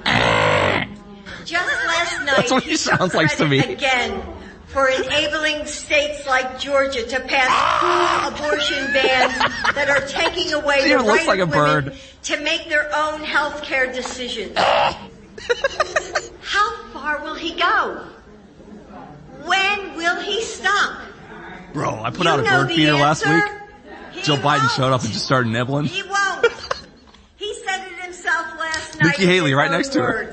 Just 1.44 1.86
last 1.86 2.18
night, 2.20 2.36
That's 2.36 2.50
what 2.52 2.62
he 2.62 2.70
he 2.70 2.76
sounds 2.76 3.14
like 3.14 3.34
to 3.36 3.46
me. 3.46 3.58
again 3.60 4.22
for 4.68 4.88
enabling 4.88 5.66
states 5.66 6.26
like 6.26 6.58
Georgia 6.58 7.04
to 7.06 7.20
pass 7.20 7.50
cool 7.80 8.46
abortion 8.48 8.92
bans 8.92 9.32
that 9.74 9.88
are 9.88 10.00
taking 10.08 10.52
away 10.52 10.80
She 10.82 10.88
the 10.94 10.96
looks 11.02 11.26
right 11.26 11.38
like 11.38 11.38
a 11.40 11.46
women 11.46 11.84
bird. 11.84 11.94
to 12.24 12.40
make 12.40 12.68
their 12.68 12.90
own 12.96 13.20
health 13.22 13.62
care 13.62 13.92
decisions. 13.92 14.58
How 16.40 16.76
far 16.92 17.22
will 17.22 17.34
he 17.34 17.54
go? 17.54 18.04
When 19.44 19.96
will 19.96 20.20
he 20.20 20.40
stop? 20.42 21.00
Bro, 21.72 22.02
I 22.02 22.10
put 22.10 22.24
You 22.24 22.30
out 22.32 22.40
a 22.40 22.42
bird 22.44 22.68
feeder 22.68 22.92
last 22.94 23.24
week. 23.24 23.34
answer. 23.34 23.60
Jill 24.22 24.36
Biden 24.36 24.68
showed 24.76 24.92
up 24.92 25.02
and 25.02 25.12
just 25.12 25.24
started 25.24 25.50
nibbling. 25.50 25.86
He 25.86 26.02
won't. 26.02 26.46
he 27.36 27.52
said 27.66 27.86
it 27.88 28.00
himself 28.04 28.46
last 28.58 29.00
night. 29.00 29.18
Nikki 29.18 29.26
Haley 29.26 29.54
right 29.54 29.70
next 29.70 29.88
to 29.90 30.00
her. 30.02 30.32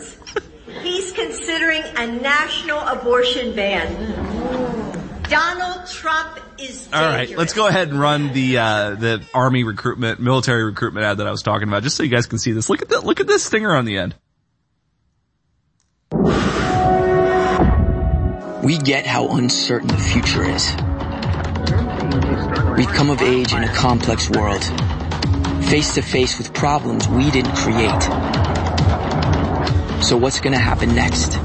He's 0.82 1.12
considering 1.12 1.84
a 1.97 2.07
national 2.07 2.80
abortion 2.80 3.55
ban. 3.55 5.22
Donald 5.24 5.88
Trump 5.88 6.39
is 6.59 6.89
All 6.93 7.01
right, 7.01 7.36
let's 7.38 7.53
go 7.53 7.68
ahead 7.68 7.89
and 7.89 7.99
run 7.99 8.34
the 8.34 8.57
uh, 8.57 8.95
the 8.95 9.24
army 9.34 9.64
recruitment, 9.64 10.20
military 10.20 10.64
recruitment 10.64 11.05
ad 11.05 11.18
that 11.18 11.28
I 11.28 11.32
was 11.32 11.41
talking 11.41 11.68
about, 11.68 11.84
just 11.84 11.95
so 11.95 12.03
you 12.03 12.09
guys 12.09 12.28
can 12.28 12.38
see 12.38 12.51
this. 12.51 12.70
Look 12.70 12.82
at 12.82 12.89
that! 12.89 13.05
Look 13.05 13.20
at 13.22 13.28
this 13.28 13.43
stinger 13.43 13.74
on 13.74 13.86
the 13.86 13.97
end. 13.97 14.16
We 18.64 18.78
get 18.78 19.07
how 19.07 19.28
uncertain 19.30 19.88
the 19.88 19.97
future 19.97 20.43
is. 20.43 20.68
We've 22.78 22.95
come 22.95 23.09
of 23.09 23.20
age 23.24 23.53
in 23.53 23.64
a 23.64 23.74
complex 23.74 24.30
world, 24.30 24.64
face 25.66 25.95
to 25.95 26.03
face 26.03 26.38
with 26.38 26.53
problems 26.53 27.07
we 27.07 27.32
didn't 27.32 27.55
create. 27.55 28.03
So 30.03 30.16
what's 30.16 30.39
gonna 30.39 30.59
happen 30.59 30.93
next? 30.93 31.38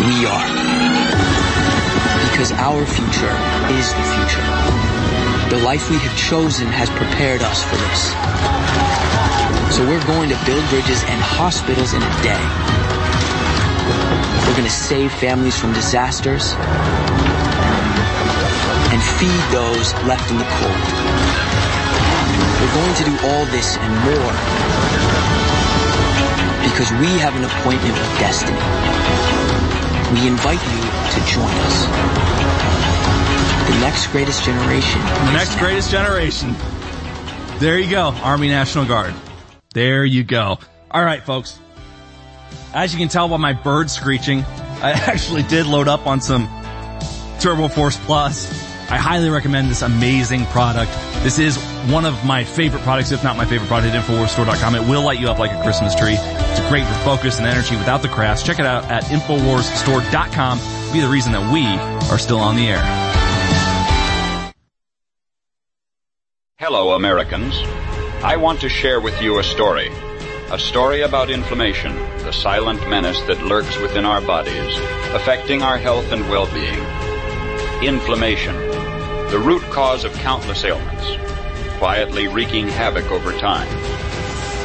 We 0.00 0.24
are. 0.24 0.48
Because 2.30 2.52
our 2.52 2.86
future 2.86 3.36
is 3.76 3.92
the 3.92 4.04
future. 4.16 4.78
The 5.50 5.62
life 5.62 5.90
we 5.90 5.98
have 5.98 6.16
chosen 6.16 6.68
has 6.68 6.88
prepared 6.88 7.42
us 7.42 7.62
for 7.64 7.76
this. 7.76 8.77
So 9.70 9.86
we're 9.86 10.04
going 10.06 10.28
to 10.30 10.38
build 10.44 10.64
bridges 10.70 11.04
and 11.04 11.20
hospitals 11.20 11.92
in 11.92 12.02
a 12.02 12.12
day. 12.24 12.40
We're 14.48 14.56
going 14.56 14.64
to 14.64 14.70
save 14.70 15.12
families 15.12 15.58
from 15.58 15.72
disasters 15.72 16.54
and 18.90 19.00
feed 19.20 19.42
those 19.52 19.92
left 20.08 20.30
in 20.32 20.38
the 20.38 20.48
cold. 20.56 20.82
We're 22.58 22.74
going 22.74 22.94
to 22.96 23.04
do 23.04 23.14
all 23.28 23.44
this 23.52 23.76
and 23.76 23.92
more 24.08 24.34
because 26.64 26.90
we 26.98 27.12
have 27.20 27.36
an 27.36 27.44
appointment 27.44 27.92
with 27.92 28.18
destiny. 28.18 28.56
We 30.16 30.26
invite 30.26 30.64
you 30.64 30.80
to 31.12 31.20
join 31.28 31.52
us. 31.68 31.86
The 33.68 33.78
next 33.84 34.06
greatest 34.08 34.44
generation. 34.44 35.00
The 35.28 35.32
next 35.32 35.58
greatest 35.58 35.90
generation. 35.90 36.56
There 37.58 37.78
you 37.78 37.90
go, 37.90 38.14
Army 38.22 38.48
National 38.48 38.86
Guard. 38.86 39.14
There 39.78 40.04
you 40.04 40.24
go. 40.24 40.58
All 40.90 41.04
right, 41.04 41.22
folks. 41.22 41.56
As 42.74 42.92
you 42.92 42.98
can 42.98 43.06
tell 43.06 43.28
by 43.28 43.36
my 43.36 43.52
bird 43.52 43.88
screeching, 43.88 44.42
I 44.42 44.90
actually 45.06 45.44
did 45.44 45.66
load 45.66 45.86
up 45.86 46.08
on 46.08 46.20
some 46.20 46.48
Turbo 47.38 47.68
Force 47.68 47.96
Plus. 47.96 48.50
I 48.90 48.96
highly 48.96 49.30
recommend 49.30 49.70
this 49.70 49.82
amazing 49.82 50.46
product. 50.46 50.90
This 51.22 51.38
is 51.38 51.58
one 51.92 52.06
of 52.06 52.24
my 52.24 52.42
favorite 52.42 52.82
products, 52.82 53.12
if 53.12 53.22
not 53.22 53.36
my 53.36 53.44
favorite 53.44 53.68
product 53.68 53.94
at 53.94 54.02
InfoWarsStore.com. 54.02 54.74
It 54.74 54.80
will 54.80 55.04
light 55.04 55.20
you 55.20 55.28
up 55.28 55.38
like 55.38 55.52
a 55.52 55.62
Christmas 55.62 55.94
tree. 55.94 56.16
It's 56.18 56.68
great 56.68 56.84
for 56.84 56.94
focus 57.04 57.38
and 57.38 57.46
energy 57.46 57.76
without 57.76 58.02
the 58.02 58.08
crash. 58.08 58.42
Check 58.42 58.58
it 58.58 58.66
out 58.66 58.82
at 58.86 59.04
InfoWarsStore.com. 59.04 60.58
Be 60.92 60.98
the 60.98 61.08
reason 61.08 61.30
that 61.30 61.52
we 61.52 61.64
are 62.10 62.18
still 62.18 62.40
on 62.40 62.56
the 62.56 62.66
air. 62.66 62.82
Hello, 66.56 66.96
Americans. 66.96 67.62
I 68.22 68.36
want 68.36 68.60
to 68.62 68.68
share 68.68 69.00
with 69.00 69.22
you 69.22 69.38
a 69.38 69.44
story. 69.44 69.92
A 70.50 70.58
story 70.58 71.02
about 71.02 71.30
inflammation, 71.30 71.94
the 72.18 72.32
silent 72.32 72.80
menace 72.88 73.20
that 73.22 73.44
lurks 73.44 73.78
within 73.78 74.04
our 74.04 74.20
bodies, 74.20 74.76
affecting 75.14 75.62
our 75.62 75.78
health 75.78 76.10
and 76.10 76.28
well-being. 76.28 76.80
Inflammation, 77.80 78.56
the 79.30 79.40
root 79.40 79.62
cause 79.70 80.02
of 80.02 80.12
countless 80.14 80.64
ailments, 80.64 81.06
quietly 81.78 82.26
wreaking 82.26 82.66
havoc 82.66 83.08
over 83.12 83.30
time. 83.38 83.68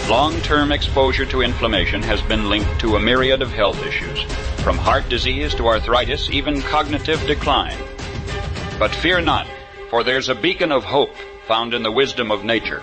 Long-term 0.10 0.72
exposure 0.72 1.28
to 1.28 1.44
inflammation 1.44 2.02
has 2.02 2.24
been 2.24 2.50
linked 2.50 2.80
to 2.80 2.96
a 2.96 3.00
myriad 3.00 3.44
of 3.44 3.52
health 3.52 3.86
issues, 3.86 4.20
from 4.64 4.80
heart 4.80 5.08
disease 5.10 5.54
to 5.56 5.68
arthritis, 5.68 6.28
even 6.32 6.60
cognitive 6.64 7.24
decline. 7.28 7.78
But 8.80 8.96
fear 8.96 9.22
not, 9.22 9.46
for 9.92 10.04
there's 10.04 10.30
a 10.30 10.36
beacon 10.36 10.72
of 10.72 10.84
hope 10.84 11.16
found 11.48 11.76
in 11.76 11.84
the 11.84 11.92
wisdom 11.92 12.32
of 12.32 12.44
nature, 12.44 12.82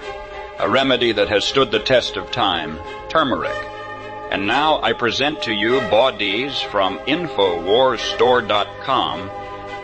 a 0.60 0.68
remedy 0.68 1.12
that 1.12 1.28
has 1.28 1.44
stood 1.44 1.70
the 1.70 1.78
test 1.78 2.16
of 2.16 2.30
time, 2.30 2.78
turmeric. 3.08 3.56
And 4.30 4.46
now 4.46 4.82
I 4.82 4.92
present 4.92 5.42
to 5.42 5.52
you 5.52 5.80
bodies 5.90 6.60
from 6.60 6.98
InfoWarsStore.com, 7.00 9.30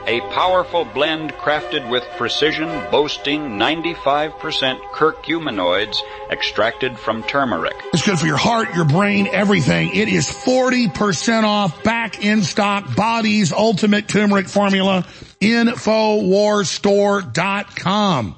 a 0.07 0.21
powerful 0.33 0.85
blend 0.85 1.33
crafted 1.33 1.91
with 1.91 2.05
precision 2.17 2.69
boasting 2.91 3.59
95% 3.59 4.79
curcuminoids 4.93 5.97
extracted 6.31 6.97
from 6.97 7.25
turmeric. 7.25 7.75
It's 7.93 8.07
good 8.07 8.21
for 8.21 8.27
your 8.27 8.37
heart, 8.37 8.73
your 8.75 8.85
brain, 8.85 9.27
everything. 9.33 9.91
It 9.93 10.09
is 10.09 10.29
40% 10.29 11.43
off, 11.43 11.83
back 11.83 12.25
in 12.25 12.45
stock, 12.45 12.95
Body's 12.95 13.53
Ultimate 13.53 14.07
Turmeric 14.07 14.47
Formula, 14.47 15.05
Infowarstore.com. 15.41 18.37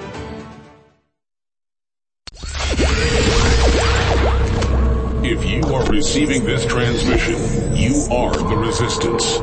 If 5.27 5.43
you 5.43 5.63
are 5.73 5.83
receiving 5.89 6.45
this 6.45 6.67
transmission, 6.67 7.75
you 7.75 8.05
are 8.11 8.37
the 8.37 8.55
resistance. 8.55 9.41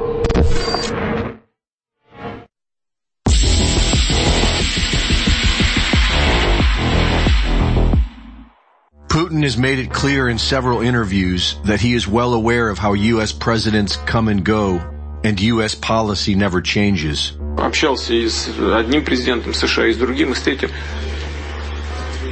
Putin 9.43 9.47
has 9.47 9.59
made 9.59 9.81
it 9.81 9.93
clear 9.93 10.29
in 10.29 10.39
several 10.39 10.83
interviews 10.83 11.57
that 11.65 11.81
he 11.81 11.95
is 11.95 12.07
well 12.07 12.35
aware 12.35 12.69
of 12.69 12.79
how 12.79 12.93
U.S. 12.93 13.33
presidents 13.33 13.97
come 14.07 14.29
and 14.29 14.45
go 14.45 14.81
and 15.25 15.41
U.S. 15.41 15.75
policy 15.75 16.37
never 16.37 16.61
changes. 16.63 17.33
Общался 17.59 18.13
с 18.29 18.49
одним 18.73 19.05
президентом 19.05 19.53
США, 19.53 19.89
и 19.89 19.93
с 19.93 19.97
другим, 19.97 20.31
и 20.31 20.37
с. 20.37 20.71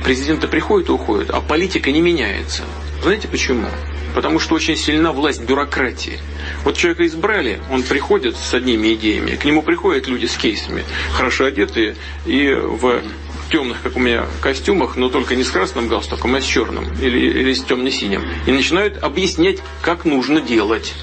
Президенты 0.04 0.46
приходят 0.46 0.88
и 0.88 0.92
уходят, 0.92 1.30
а 1.30 1.40
политика 1.40 1.90
не 1.90 2.00
меняется. 2.00 2.62
Знаете 3.02 3.26
почему? 3.26 3.66
Потому 4.14 4.38
что 4.38 4.54
очень 4.54 4.76
сильна 4.76 5.11
власть 5.11 5.42
бюрократии. 5.42 6.20
Вот 6.62 6.76
человека 6.76 7.04
избрали, 7.06 7.61
он 7.72 7.82
приходит 7.82 8.36
с 8.36 8.54
одними 8.54 8.94
идеями, 8.94 9.34
к 9.34 9.44
нему 9.44 9.62
приходят 9.62 10.06
люди 10.06 10.26
с 10.26 10.36
кейсами, 10.36 10.84
хорошо 11.12 11.46
одетые 11.46 11.96
и 12.24 12.52
в 12.54 13.02
темных, 13.51 13.82
как 13.82 13.96
у 13.96 14.01
меня, 14.01 14.24
костюмах, 14.40 14.96
но 14.96 15.09
только 15.09 15.36
не 15.36 15.44
с 15.44 15.51
красным 15.51 15.88
галстуком, 15.88 16.34
а 16.34 16.40
с 16.40 16.44
черным 16.44 16.92
или, 16.94 17.18
или 17.18 17.53
с 17.53 17.62
темно-синим. 17.64 18.22
И 18.46 18.53
начинают 18.53 19.03
объяснять, 19.03 19.59
как 19.82 20.05
нужно 20.05 20.40
делать. 20.40 20.94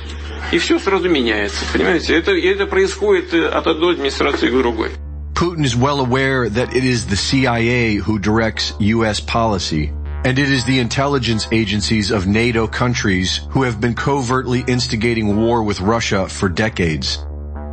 И 0.52 0.58
все 0.58 0.80
сразу 0.80 1.10
меняется, 1.10 1.66
понимаете? 1.74 2.16
Это, 2.16 2.32
это 2.32 2.66
происходит 2.66 3.34
от 3.34 3.68
одной 3.68 3.96
администрации 3.96 4.48
к 4.48 4.54
другой. 4.54 4.92
Putin 5.34 5.64
is 5.64 5.76
well 5.76 6.00
aware 6.00 6.50
that 6.50 6.74
it 6.74 6.84
is 6.84 7.06
the 7.06 7.16
CIA 7.16 7.98
who 7.98 8.18
directs 8.18 8.74
U.S. 8.80 9.20
policy, 9.20 9.94
and 10.26 10.40
it 10.40 10.50
is 10.50 10.66
the 10.66 10.80
intelligence 10.80 11.48
agencies 11.52 12.10
of 12.10 12.26
NATO 12.26 12.66
countries 12.66 13.42
who 13.52 13.62
have 13.62 13.80
been 13.80 13.94
covertly 13.94 14.64
instigating 14.68 15.38
war 15.38 15.62
with 15.62 15.80
Russia 15.80 16.28
for 16.28 16.50
decades. 16.50 17.20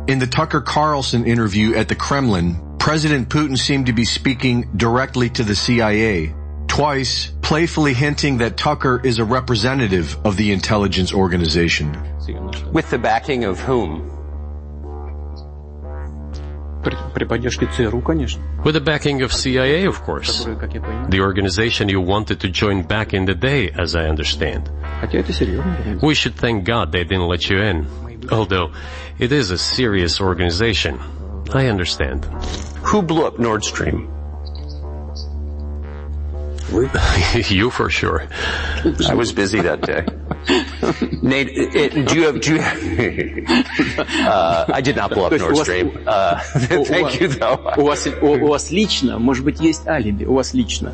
In 0.07 0.19
the 0.19 0.27
Tucker 0.27 0.61
Carlson 0.61 1.25
interview 1.25 1.73
at 1.73 1.87
the 1.87 1.95
Kremlin, 1.95 2.59
President 2.85 3.29
Putin 3.29 3.57
seemed 3.57 3.87
to 3.87 3.93
be 3.93 4.05
speaking 4.05 4.69
directly 4.77 5.27
to 5.27 5.43
the 5.43 5.55
CIA, 5.55 6.35
twice 6.67 7.31
playfully 7.41 7.95
hinting 7.95 8.37
that 8.37 8.57
Tucker 8.57 9.01
is 9.03 9.17
a 9.17 9.25
representative 9.25 10.15
of 10.23 10.37
the 10.37 10.51
intelligence 10.51 11.11
organization. 11.11 11.97
With 12.71 12.87
the 12.91 12.99
backing 12.99 13.43
of 13.43 13.59
whom? 13.59 14.07
With 18.63 18.75
the 18.75 18.83
backing 18.85 19.23
of 19.23 19.33
CIA, 19.33 19.85
of 19.87 20.03
course. 20.03 20.45
The 20.45 21.21
organization 21.21 21.89
you 21.89 22.01
wanted 22.01 22.41
to 22.41 22.49
join 22.49 22.83
back 22.83 23.15
in 23.15 23.25
the 23.25 23.33
day, 23.33 23.71
as 23.71 23.95
I 23.95 24.05
understand. 24.05 24.69
We 26.03 26.13
should 26.13 26.35
thank 26.35 26.65
God 26.65 26.91
they 26.91 27.03
didn't 27.03 27.27
let 27.27 27.49
you 27.49 27.57
in. 27.57 27.87
Although, 28.31 28.73
it 29.17 29.31
is 29.31 29.49
a 29.49 29.57
serious 29.57 30.21
organization. 30.21 30.99
I 31.52 31.66
understand. 31.66 32.24
Who 32.82 33.02
blew 33.02 33.26
up 33.26 33.38
Nord 33.38 33.64
Stream? 33.64 34.08
you 37.50 37.70
for 37.70 37.90
sure. 37.90 38.28
I 39.08 39.14
was 39.14 39.32
busy 39.32 39.60
that 39.60 39.80
day. 39.82 40.06
Nate, 41.20 41.48
it, 41.50 42.06
do 42.08 42.14
you 42.14 42.26
have, 42.26 42.40
do 42.40 42.54
you 42.54 42.60
uh, 44.24 44.64
I 44.68 44.80
did 44.80 44.94
not 44.96 45.10
blow 45.10 45.26
up 45.26 45.32
Nord 45.32 45.56
Stream. 45.58 46.04
Uh, 46.06 46.40
thank 46.40 47.20
you 47.20 47.28
though. 47.28 47.74
У 47.76 47.84
вас, 47.84 48.06
у, 48.06 48.26
у 48.26 48.46
вас 48.46 48.70
лично, 48.70 49.18
может 49.18 49.44
быть, 49.44 49.60
есть 49.60 49.86
алиби, 49.88 50.24
у 50.24 50.34
вас 50.34 50.54
лично. 50.54 50.92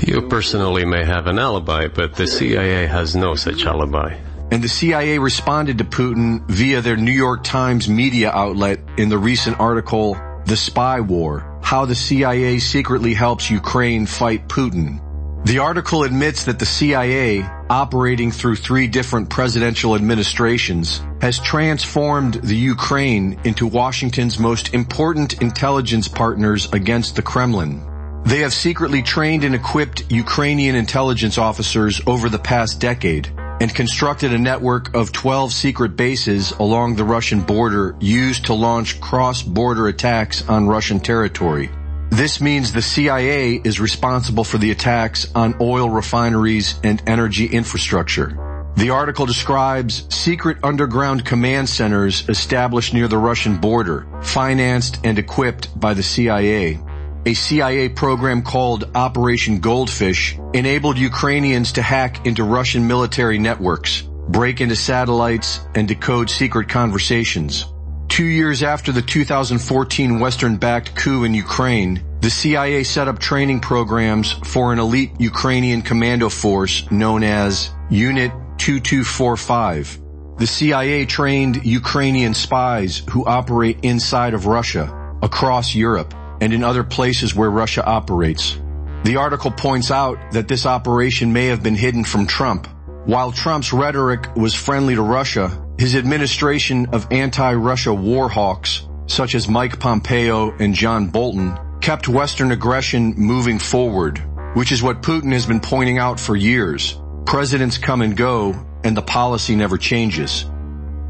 You 0.00 0.28
personally 0.28 0.84
may 0.84 1.04
have 1.04 1.26
an 1.26 1.38
alibi, 1.38 1.88
but 1.88 2.16
the 2.16 2.26
CIA 2.26 2.86
has 2.86 3.16
no 3.16 3.34
such 3.34 3.64
alibi. 3.64 4.16
And 4.51 4.63
the 4.63 4.69
CIA 4.69 5.19
responded 5.19 5.77
to 5.77 5.83
Putin 5.83 6.43
via 6.47 6.81
their 6.81 6.97
New 6.97 7.11
York 7.11 7.43
Times 7.43 7.87
media 7.87 8.31
outlet 8.31 8.79
in 8.97 9.09
the 9.09 9.17
recent 9.17 9.59
article, 9.59 10.17
The 10.45 10.57
Spy 10.57 11.01
War, 11.01 11.59
how 11.61 11.85
the 11.85 11.93
CIA 11.93 12.57
secretly 12.57 13.13
helps 13.13 13.51
Ukraine 13.51 14.07
fight 14.07 14.47
Putin. 14.47 15.01
The 15.45 15.59
article 15.59 16.03
admits 16.03 16.45
that 16.45 16.57
the 16.57 16.65
CIA, 16.65 17.43
operating 17.69 18.31
through 18.31 18.55
three 18.55 18.87
different 18.87 19.29
presidential 19.29 19.93
administrations, 19.93 20.99
has 21.21 21.37
transformed 21.37 22.33
the 22.33 22.55
Ukraine 22.55 23.39
into 23.43 23.67
Washington's 23.67 24.39
most 24.39 24.73
important 24.73 25.43
intelligence 25.43 26.07
partners 26.07 26.67
against 26.73 27.15
the 27.15 27.21
Kremlin. 27.21 27.85
They 28.25 28.39
have 28.39 28.53
secretly 28.53 29.03
trained 29.03 29.43
and 29.43 29.53
equipped 29.53 30.11
Ukrainian 30.11 30.75
intelligence 30.75 31.37
officers 31.37 32.01
over 32.07 32.29
the 32.29 32.39
past 32.39 32.79
decade 32.79 33.29
and 33.59 33.73
constructed 33.73 34.33
a 34.33 34.37
network 34.37 34.95
of 34.95 35.11
12 35.11 35.51
secret 35.51 35.95
bases 35.95 36.51
along 36.51 36.95
the 36.95 37.03
Russian 37.03 37.41
border 37.41 37.95
used 37.99 38.45
to 38.45 38.53
launch 38.53 38.99
cross-border 39.01 39.87
attacks 39.87 40.47
on 40.47 40.67
Russian 40.67 40.99
territory. 40.99 41.69
This 42.09 42.41
means 42.41 42.71
the 42.71 42.81
CIA 42.81 43.61
is 43.63 43.79
responsible 43.79 44.43
for 44.43 44.57
the 44.57 44.71
attacks 44.71 45.31
on 45.35 45.55
oil 45.61 45.89
refineries 45.89 46.79
and 46.83 47.01
energy 47.07 47.45
infrastructure. 47.45 48.37
The 48.77 48.91
article 48.91 49.25
describes 49.25 50.05
secret 50.13 50.57
underground 50.63 51.25
command 51.25 51.67
centers 51.67 52.27
established 52.29 52.93
near 52.93 53.07
the 53.07 53.17
Russian 53.17 53.57
border, 53.57 54.07
financed 54.21 54.99
and 55.03 55.19
equipped 55.19 55.77
by 55.79 55.93
the 55.93 56.03
CIA. 56.03 56.79
A 57.25 57.33
CIA 57.33 57.89
program 57.89 58.41
called 58.41 58.89
Operation 58.95 59.59
Goldfish 59.59 60.37
enabled 60.53 60.97
Ukrainians 60.97 61.73
to 61.73 61.81
hack 61.81 62.25
into 62.25 62.45
Russian 62.45 62.87
military 62.87 63.37
networks, 63.37 64.03
break 64.29 64.61
into 64.61 64.75
satellites, 64.77 65.59
and 65.75 65.85
decode 65.85 66.29
secret 66.29 66.69
conversations. 66.69 67.65
Two 68.07 68.25
years 68.25 68.63
after 68.63 68.93
the 68.93 69.01
2014 69.01 70.19
Western-backed 70.19 70.95
coup 70.95 71.25
in 71.25 71.33
Ukraine, 71.33 72.03
the 72.21 72.29
CIA 72.29 72.83
set 72.83 73.09
up 73.09 73.19
training 73.19 73.59
programs 73.59 74.31
for 74.31 74.71
an 74.71 74.79
elite 74.79 75.11
Ukrainian 75.19 75.81
commando 75.81 76.29
force 76.29 76.89
known 76.89 77.23
as 77.23 77.69
Unit 77.89 78.31
2245. 78.57 79.99
The 80.37 80.47
CIA 80.47 81.05
trained 81.05 81.65
Ukrainian 81.65 82.33
spies 82.33 83.03
who 83.09 83.25
operate 83.25 83.79
inside 83.83 84.33
of 84.33 84.45
Russia, 84.45 84.95
across 85.21 85.75
Europe, 85.75 86.13
and 86.41 86.53
in 86.53 86.63
other 86.63 86.83
places 86.83 87.35
where 87.35 87.49
Russia 87.49 87.85
operates. 87.85 88.59
The 89.03 89.17
article 89.17 89.51
points 89.51 89.91
out 89.91 90.33
that 90.33 90.47
this 90.47 90.65
operation 90.65 91.31
may 91.33 91.47
have 91.47 91.63
been 91.63 91.75
hidden 91.75 92.03
from 92.03 92.27
Trump. 92.27 92.67
While 93.05 93.31
Trump's 93.31 93.71
rhetoric 93.71 94.35
was 94.35 94.53
friendly 94.53 94.95
to 94.95 95.01
Russia, 95.01 95.65
his 95.77 95.95
administration 95.95 96.87
of 96.91 97.07
anti-Russia 97.11 97.93
war 97.93 98.29
hawks, 98.29 98.85
such 99.07 99.35
as 99.35 99.47
Mike 99.47 99.79
Pompeo 99.79 100.51
and 100.57 100.75
John 100.75 101.07
Bolton, 101.07 101.57
kept 101.81 102.09
Western 102.09 102.51
aggression 102.51 103.13
moving 103.15 103.57
forward, 103.57 104.21
which 104.53 104.71
is 104.71 104.83
what 104.83 105.01
Putin 105.01 105.31
has 105.31 105.45
been 105.45 105.61
pointing 105.61 105.97
out 105.97 106.19
for 106.19 106.35
years. 106.35 106.99
Presidents 107.25 107.77
come 107.77 108.01
and 108.01 108.17
go, 108.17 108.55
and 108.83 108.95
the 108.95 109.01
policy 109.01 109.55
never 109.55 109.77
changes. 109.77 110.45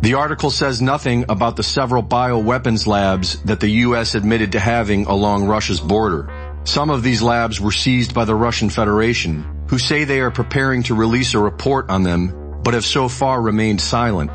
The 0.01 0.13
article 0.13 0.49
says 0.49 0.81
nothing 0.81 1.25
about 1.27 1.57
the 1.57 1.63
several 1.63 2.01
bioweapons 2.01 2.87
labs 2.87 3.41
that 3.43 3.59
the 3.59 3.69
U.S. 3.87 4.15
admitted 4.15 4.53
to 4.53 4.59
having 4.59 5.05
along 5.05 5.45
Russia's 5.45 5.81
border. 5.81 6.29
Some 6.63 6.89
of 6.89 7.03
these 7.03 7.21
labs 7.21 7.59
were 7.59 7.73
seized 7.73 8.13
by 8.13 8.23
the 8.23 8.33
Russian 8.33 8.69
Federation, 8.69 9.65
who 9.67 9.77
say 9.77 10.05
they 10.05 10.21
are 10.21 10.31
preparing 10.31 10.83
to 10.83 10.95
release 10.95 11.33
a 11.33 11.39
report 11.39 11.89
on 11.89 12.03
them, 12.03 12.61
but 12.63 12.75
have 12.75 12.85
so 12.85 13.09
far 13.09 13.41
remained 13.41 13.81
silent. 13.81 14.31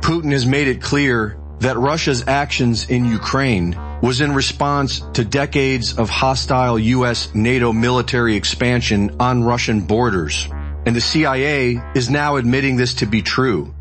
Putin 0.00 0.32
has 0.32 0.46
made 0.46 0.68
it 0.68 0.80
clear 0.80 1.36
that 1.60 1.76
Russia's 1.76 2.26
actions 2.26 2.88
in 2.88 3.04
Ukraine 3.04 3.76
was 4.00 4.22
in 4.22 4.32
response 4.32 5.00
to 5.12 5.22
decades 5.22 5.98
of 5.98 6.08
hostile 6.08 6.78
U.S. 6.78 7.34
NATO 7.34 7.74
military 7.74 8.36
expansion 8.36 9.16
on 9.20 9.44
Russian 9.44 9.82
borders. 9.82 10.48
And 10.86 10.96
the 10.96 11.00
CIA 11.02 11.78
is 11.94 12.08
now 12.08 12.36
admitting 12.36 12.76
this 12.76 12.94
to 12.94 13.06
be 13.06 13.20
true. 13.20 13.74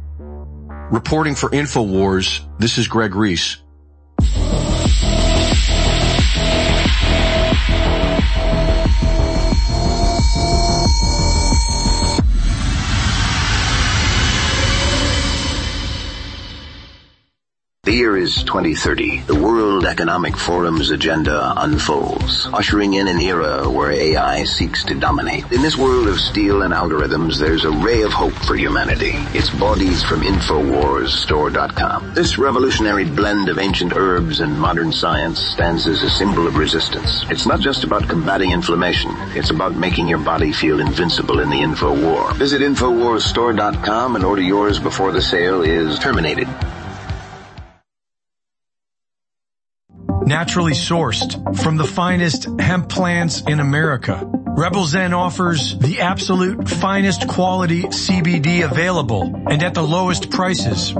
Reporting 0.92 1.36
for 1.36 1.48
InfoWars, 1.48 2.46
this 2.60 2.78
is 2.78 2.90
Greg 2.90 3.16
Reese. 3.16 3.56
The 17.92 17.98
year 17.98 18.16
is 18.16 18.44
2030. 18.44 19.20
The 19.28 19.36
World 19.36 19.86
Economic 19.86 20.38
Forum's 20.38 20.92
agenda 20.92 21.54
unfolds, 21.58 22.48
ushering 22.54 22.94
in 22.94 23.10
an 23.10 23.20
era 23.20 23.70
where 23.70 23.92
AI 23.92 24.46
seeks 24.46 24.86
to 24.86 24.96
dominate. 24.96 25.52
In 25.52 25.62
this 25.62 25.76
world 25.76 26.08
of 26.08 26.18
steel 26.18 26.62
and 26.62 26.74
algorithms, 26.74 27.38
there's 27.38 27.66
a 27.66 27.72
ray 27.72 28.04
of 28.04 28.14
hope 28.14 28.32
for 28.32 28.56
humanity. 28.56 29.12
It's 29.34 29.50
bodies 29.50 30.04
from 30.04 30.22
InfoWarsStore.com. 30.22 32.14
This 32.14 32.38
revolutionary 32.38 33.04
blend 33.04 33.50
of 33.50 33.60
ancient 33.60 33.92
herbs 33.94 34.40
and 34.40 34.58
modern 34.58 34.94
science 34.94 35.40
stands 35.40 35.86
as 35.86 36.02
a 36.02 36.10
symbol 36.10 36.48
of 36.48 36.56
resistance. 36.56 37.26
It's 37.30 37.46
not 37.46 37.60
just 37.60 37.84
about 37.84 38.08
combating 38.08 38.52
inflammation. 38.52 39.12
It's 39.36 39.50
about 39.50 39.76
making 39.76 40.08
your 40.08 40.20
body 40.20 40.54
feel 40.54 40.80
invincible 40.80 41.42
in 41.42 41.50
the 41.50 41.60
info 41.60 41.94
war. 41.94 42.34
Visit 42.36 42.62
InfoWarsStore.com 42.62 44.16
and 44.16 44.24
order 44.24 44.42
yours 44.42 44.80
before 44.80 45.12
the 45.12 45.22
sale 45.22 45.62
is 45.62 46.00
terminated. 46.00 46.48
Naturally 50.32 50.72
sourced 50.72 51.36
from 51.62 51.76
the 51.76 51.84
finest 51.84 52.48
hemp 52.58 52.88
plants 52.88 53.42
in 53.42 53.60
America. 53.60 54.18
Rebel 54.24 54.86
Zen 54.86 55.14
offers 55.14 55.78
the 55.78 56.00
absolute 56.00 56.70
finest 56.70 57.28
quality 57.28 57.82
CBD 57.82 58.64
available 58.64 59.24
and 59.50 59.62
at 59.62 59.74
the 59.74 59.82
lowest 59.82 60.30
prices. 60.30 60.96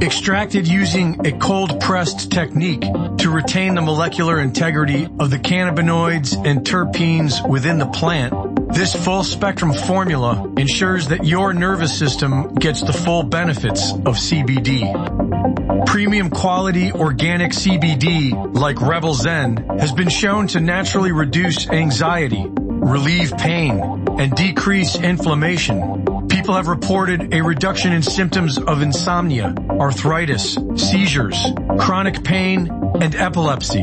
Extracted 0.00 0.68
using 0.68 1.26
a 1.26 1.32
cold 1.32 1.80
pressed 1.80 2.30
technique 2.30 2.82
to 3.18 3.28
retain 3.28 3.74
the 3.74 3.82
molecular 3.82 4.38
integrity 4.38 5.08
of 5.18 5.30
the 5.30 5.38
cannabinoids 5.38 6.36
and 6.46 6.60
terpenes 6.60 7.48
within 7.48 7.78
the 7.78 7.86
plant. 7.86 8.53
This 8.72 8.94
full 8.94 9.22
spectrum 9.24 9.72
formula 9.72 10.52
ensures 10.56 11.08
that 11.08 11.24
your 11.24 11.52
nervous 11.52 11.96
system 11.96 12.54
gets 12.54 12.80
the 12.80 12.92
full 12.92 13.22
benefits 13.22 13.92
of 13.92 14.16
CBD. 14.16 15.86
Premium 15.86 16.30
quality 16.30 16.92
organic 16.92 17.52
CBD 17.52 18.54
like 18.54 18.80
Rebel 18.80 19.14
Zen 19.14 19.78
has 19.78 19.92
been 19.92 20.08
shown 20.08 20.48
to 20.48 20.60
naturally 20.60 21.12
reduce 21.12 21.68
anxiety, 21.68 22.44
relieve 22.48 23.36
pain, 23.36 23.80
and 24.18 24.34
decrease 24.34 24.96
inflammation. 24.96 26.26
People 26.28 26.54
have 26.54 26.68
reported 26.68 27.32
a 27.32 27.42
reduction 27.42 27.92
in 27.92 28.02
symptoms 28.02 28.58
of 28.58 28.82
insomnia, 28.82 29.54
arthritis, 29.70 30.58
seizures, 30.76 31.36
chronic 31.78 32.24
pain, 32.24 32.68
and 33.00 33.14
epilepsy. 33.14 33.82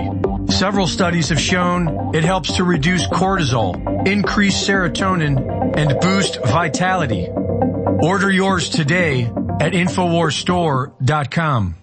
Several 0.51 0.85
studies 0.85 1.29
have 1.29 1.39
shown 1.39 2.13
it 2.13 2.23
helps 2.23 2.57
to 2.57 2.63
reduce 2.63 3.07
cortisol, 3.07 4.07
increase 4.07 4.67
serotonin, 4.67 5.77
and 5.77 5.99
boost 5.99 6.39
vitality. 6.45 7.27
Order 7.27 8.29
yours 8.29 8.69
today 8.69 9.23
at 9.23 9.73
InfoWarsStore.com. 9.73 11.75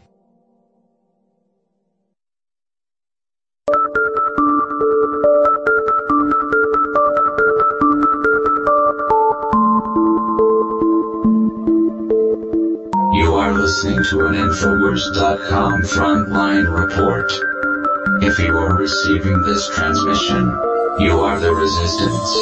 You 13.14 13.34
are 13.34 13.52
listening 13.54 14.04
to 14.04 14.26
an 14.26 14.34
Infowars.com 14.34 15.82
frontline 15.82 16.88
report. 16.88 17.47
If 18.20 18.38
you 18.40 18.56
are 18.58 18.76
receiving 18.76 19.40
this 19.42 19.68
transmission, 19.68 20.48
you 20.98 21.20
are 21.20 21.38
the 21.38 21.54
resistance. 21.54 22.34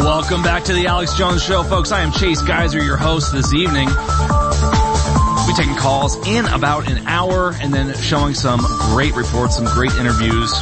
Welcome 0.00 0.44
back 0.44 0.62
to 0.64 0.72
the 0.72 0.86
Alex 0.86 1.14
Jones 1.14 1.42
Show, 1.42 1.64
folks. 1.64 1.90
I 1.90 2.02
am 2.02 2.12
Chase 2.12 2.40
Geiser, 2.42 2.80
your 2.80 2.96
host 2.96 3.32
this 3.32 3.52
evening. 3.52 3.88
We'll 3.88 5.46
be 5.48 5.54
taking 5.54 5.74
calls 5.74 6.16
in 6.28 6.46
about 6.46 6.88
an 6.88 7.06
hour 7.08 7.52
and 7.60 7.74
then 7.74 7.96
showing 7.96 8.34
some 8.34 8.60
great 8.92 9.16
reports, 9.16 9.56
some 9.56 9.66
great 9.66 9.94
interviews 9.96 10.52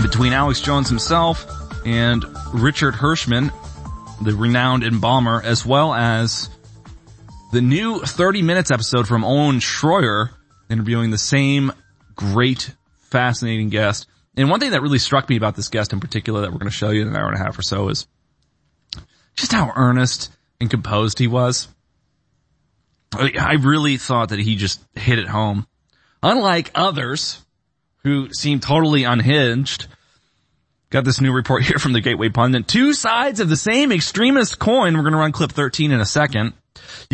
between 0.00 0.32
Alex 0.32 0.60
Jones 0.60 0.88
himself 0.88 1.46
and 1.84 2.24
Richard 2.52 2.94
Hirschman, 2.94 3.52
the 4.22 4.36
renowned 4.36 4.84
embalmer, 4.84 5.42
as 5.42 5.66
well 5.66 5.92
as 5.92 6.48
the 7.50 7.60
new 7.60 7.98
30 7.98 8.42
Minutes 8.42 8.70
episode 8.70 9.08
from 9.08 9.24
Owen 9.24 9.58
Schroyer, 9.58 10.30
interviewing 10.70 11.10
the 11.10 11.18
same 11.18 11.72
great, 12.14 12.74
fascinating 12.98 13.68
guest. 13.68 14.06
And 14.36 14.50
one 14.50 14.60
thing 14.60 14.72
that 14.72 14.82
really 14.82 14.98
struck 14.98 15.28
me 15.28 15.36
about 15.36 15.56
this 15.56 15.68
guest 15.68 15.92
in 15.92 16.00
particular 16.00 16.42
that 16.42 16.52
we're 16.52 16.58
going 16.58 16.70
to 16.70 16.76
show 16.76 16.90
you 16.90 17.02
in 17.02 17.08
an 17.08 17.16
hour 17.16 17.26
and 17.26 17.36
a 17.36 17.42
half 17.42 17.58
or 17.58 17.62
so 17.62 17.88
is 17.88 18.06
just 19.34 19.52
how 19.52 19.72
earnest 19.74 20.30
and 20.60 20.70
composed 20.70 21.18
he 21.18 21.26
was. 21.26 21.68
I 23.14 23.54
really 23.60 23.96
thought 23.96 24.30
that 24.30 24.40
he 24.40 24.56
just 24.56 24.80
hit 24.94 25.18
it 25.18 25.28
home. 25.28 25.66
Unlike 26.22 26.72
others 26.74 27.44
who 28.02 28.32
seem 28.32 28.60
totally 28.60 29.04
unhinged, 29.04 29.86
got 30.90 31.04
this 31.04 31.20
new 31.20 31.32
report 31.32 31.62
here 31.64 31.78
from 31.78 31.92
the 31.92 32.00
Gateway 32.00 32.28
Pundit. 32.28 32.68
Two 32.68 32.92
sides 32.92 33.40
of 33.40 33.48
the 33.48 33.56
same 33.56 33.92
extremist 33.92 34.58
coin. 34.58 34.96
We're 34.96 35.02
going 35.02 35.12
to 35.12 35.18
run 35.18 35.32
clip 35.32 35.52
13 35.52 35.92
in 35.92 36.00
a 36.00 36.06
second. 36.06 36.52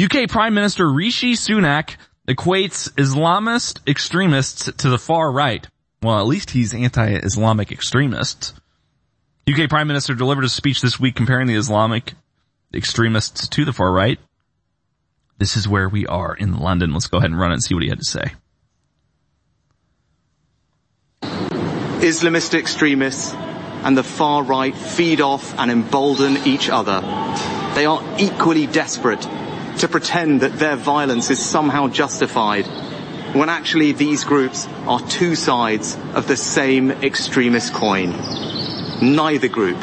UK 0.01 0.29
Prime 0.29 0.55
Minister 0.55 0.91
Rishi 0.91 1.35
Sunak 1.35 1.97
equates 2.29 2.89
Islamist 2.93 3.81
extremists 3.87 4.71
to 4.73 4.89
the 4.89 4.99
far 4.99 5.31
right. 5.31 5.67
Well, 6.03 6.19
at 6.19 6.27
least 6.27 6.51
he's 6.51 6.75
anti-Islamic 6.75 7.73
extremists. 7.73 8.55
UK 9.49 9.69
Prime 9.69 9.89
Minister 9.89 10.15
delivered 10.15 10.45
a 10.45 10.49
speech 10.49 10.81
this 10.81 11.01
week 11.01 11.17
comparing 11.17 11.47
the 11.47 11.55
Islamic 11.55 12.15
extremists 12.75 13.49
to 13.49 13.65
the 13.65 13.73
far 13.73 13.93
right. 13.93 14.19
This 15.39 15.57
is 15.57 15.67
where 15.67 15.89
we 15.89 16.07
are 16.07 16.35
in 16.35 16.59
London. 16.59 16.93
Let's 16.93 17.09
go 17.09 17.19
ahead 17.19 17.31
and 17.31 17.39
run 17.39 17.51
it 17.51 17.55
and 17.55 17.63
see 17.63 17.75
what 17.75 17.83
he 17.83 17.89
had 17.89 17.99
to 17.99 18.05
say. 18.05 18.33
Islamist 22.03 22.55
extremists 22.55 23.33
and 23.33 23.97
the 23.97 24.05
far 24.05 24.43
right 24.43 24.75
feed 24.75 25.21
off 25.21 25.59
and 25.59 25.71
embolden 25.71 26.37
each 26.47 26.69
other. 26.69 27.01
They 27.75 27.87
are 27.87 28.03
equally 28.19 28.67
desperate 28.67 29.25
to 29.79 29.89
pretend 29.89 30.41
that 30.43 30.59
their 30.59 30.77
violence 30.77 31.31
is 31.31 31.45
somehow 31.45 31.89
justified 31.89 32.67
when 33.35 33.49
actually 33.49 33.93
these 33.93 34.25
groups 34.25 34.69
are 34.87 35.01
two 35.09 35.35
sides 35.35 35.97
of 36.15 36.29
the 36.29 36.37
same 36.37 36.91
extremist 36.91 37.73
coin. 37.73 38.11
Neither 39.01 39.49
group, 39.49 39.83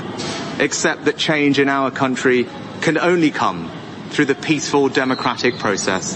except 0.60 1.06
that 1.06 1.18
change 1.18 1.58
in 1.58 1.68
our 1.68 1.90
country 1.90 2.48
can 2.82 2.98
only 2.98 3.32
come 3.32 3.72
through 4.10 4.26
the 4.26 4.36
peaceful 4.36 4.88
democratic 4.90 5.58
process. 5.58 6.16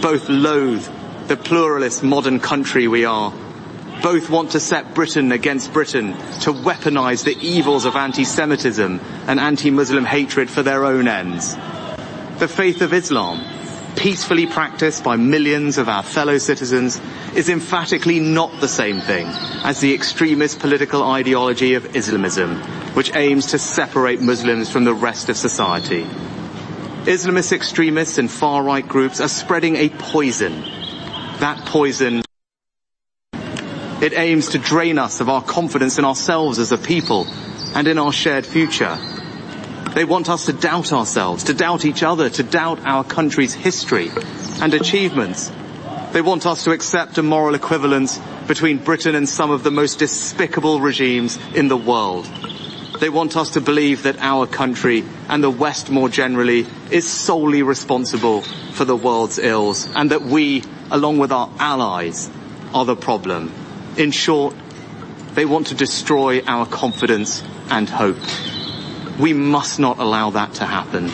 Both 0.00 0.28
loathe 0.28 0.86
the 1.28 1.36
pluralist 1.36 2.02
modern 2.02 2.38
country 2.38 2.86
we 2.86 3.04
are. 3.04 3.32
Both 4.02 4.30
want 4.30 4.52
to 4.52 4.60
set 4.60 4.94
Britain 4.94 5.32
against 5.32 5.72
Britain 5.72 6.12
to 6.42 6.52
weaponize 6.52 7.24
the 7.24 7.36
evils 7.40 7.84
of 7.84 7.96
anti-Semitism 7.96 9.00
and 9.26 9.40
anti-Muslim 9.40 10.04
hatred 10.04 10.50
for 10.50 10.62
their 10.62 10.84
own 10.84 11.08
ends. 11.08 11.56
The 12.38 12.48
faith 12.48 12.82
of 12.82 12.92
Islam, 12.92 13.44
peacefully 13.96 14.46
practiced 14.46 15.04
by 15.04 15.16
millions 15.16 15.78
of 15.78 15.88
our 15.88 16.02
fellow 16.02 16.38
citizens, 16.38 17.00
is 17.34 17.48
emphatically 17.48 18.18
not 18.18 18.60
the 18.60 18.68
same 18.68 19.00
thing 19.00 19.26
as 19.62 19.80
the 19.80 19.94
extremist 19.94 20.58
political 20.58 21.02
ideology 21.04 21.74
of 21.74 21.94
Islamism, 21.94 22.60
which 22.94 23.14
aims 23.14 23.46
to 23.46 23.58
separate 23.58 24.20
Muslims 24.20 24.68
from 24.68 24.84
the 24.84 24.94
rest 24.94 25.28
of 25.28 25.36
society. 25.36 26.04
Islamist 27.04 27.52
extremists 27.52 28.18
and 28.18 28.30
far-right 28.30 28.88
groups 28.88 29.20
are 29.20 29.28
spreading 29.28 29.76
a 29.76 29.88
poison. 29.90 30.62
That 31.38 31.64
poison 31.66 32.22
it 34.02 34.12
aims 34.12 34.50
to 34.50 34.58
drain 34.58 34.98
us 34.98 35.20
of 35.20 35.28
our 35.28 35.42
confidence 35.42 35.98
in 35.98 36.04
ourselves 36.04 36.58
as 36.58 36.72
a 36.72 36.78
people 36.78 37.26
and 37.74 37.88
in 37.88 37.98
our 37.98 38.12
shared 38.12 38.44
future. 38.44 38.98
They 39.94 40.04
want 40.04 40.28
us 40.28 40.46
to 40.46 40.52
doubt 40.52 40.92
ourselves, 40.92 41.44
to 41.44 41.54
doubt 41.54 41.84
each 41.84 42.02
other, 42.02 42.28
to 42.28 42.42
doubt 42.42 42.80
our 42.84 43.04
country's 43.04 43.54
history 43.54 44.10
and 44.60 44.74
achievements. 44.74 45.52
They 46.10 46.20
want 46.20 46.46
us 46.46 46.64
to 46.64 46.72
accept 46.72 47.16
a 47.18 47.22
moral 47.22 47.54
equivalence 47.54 48.20
between 48.48 48.78
Britain 48.78 49.14
and 49.14 49.28
some 49.28 49.52
of 49.52 49.62
the 49.62 49.70
most 49.70 50.00
despicable 50.00 50.80
regimes 50.80 51.38
in 51.54 51.68
the 51.68 51.76
world. 51.76 52.26
They 52.98 53.08
want 53.08 53.36
us 53.36 53.50
to 53.50 53.60
believe 53.60 54.02
that 54.02 54.18
our 54.18 54.48
country 54.48 55.04
and 55.28 55.44
the 55.44 55.50
West 55.50 55.90
more 55.90 56.08
generally 56.08 56.66
is 56.90 57.08
solely 57.08 57.62
responsible 57.62 58.42
for 58.72 58.84
the 58.84 58.96
world's 58.96 59.38
ills 59.38 59.88
and 59.94 60.10
that 60.10 60.22
we, 60.22 60.64
along 60.90 61.18
with 61.18 61.30
our 61.30 61.50
allies, 61.60 62.28
are 62.72 62.84
the 62.84 62.96
problem. 62.96 63.52
In 63.96 64.10
short, 64.10 64.56
they 65.34 65.44
want 65.44 65.68
to 65.68 65.74
destroy 65.76 66.40
our 66.42 66.66
confidence 66.66 67.44
and 67.70 67.88
hope. 67.88 68.18
We 69.18 69.32
must 69.32 69.78
not 69.78 69.98
allow 69.98 70.30
that 70.30 70.54
to 70.54 70.66
happen. 70.66 71.08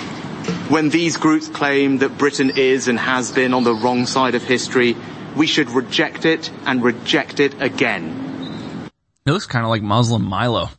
When 0.71 0.89
these 0.89 1.17
groups 1.17 1.49
claim 1.49 1.99
that 1.99 2.17
Britain 2.17 2.53
is 2.57 2.89
and 2.89 2.99
has 2.99 3.31
been 3.31 3.53
on 3.53 3.65
the 3.65 3.75
wrong 3.75 4.07
side 4.07 4.35
of 4.35 4.43
history, 4.43 4.97
we 5.37 5.47
should 5.47 5.71
reject 5.71 6.25
it 6.25 6.51
and 6.65 6.83
reject 6.83 7.41
it 7.41 7.61
again. 7.61 8.89
He 9.25 9.31
looks 9.31 9.47
kind 9.47 9.65
of 9.65 9.71
like 9.71 9.83
Muslim 9.83 10.25
Milo, 10.25 10.71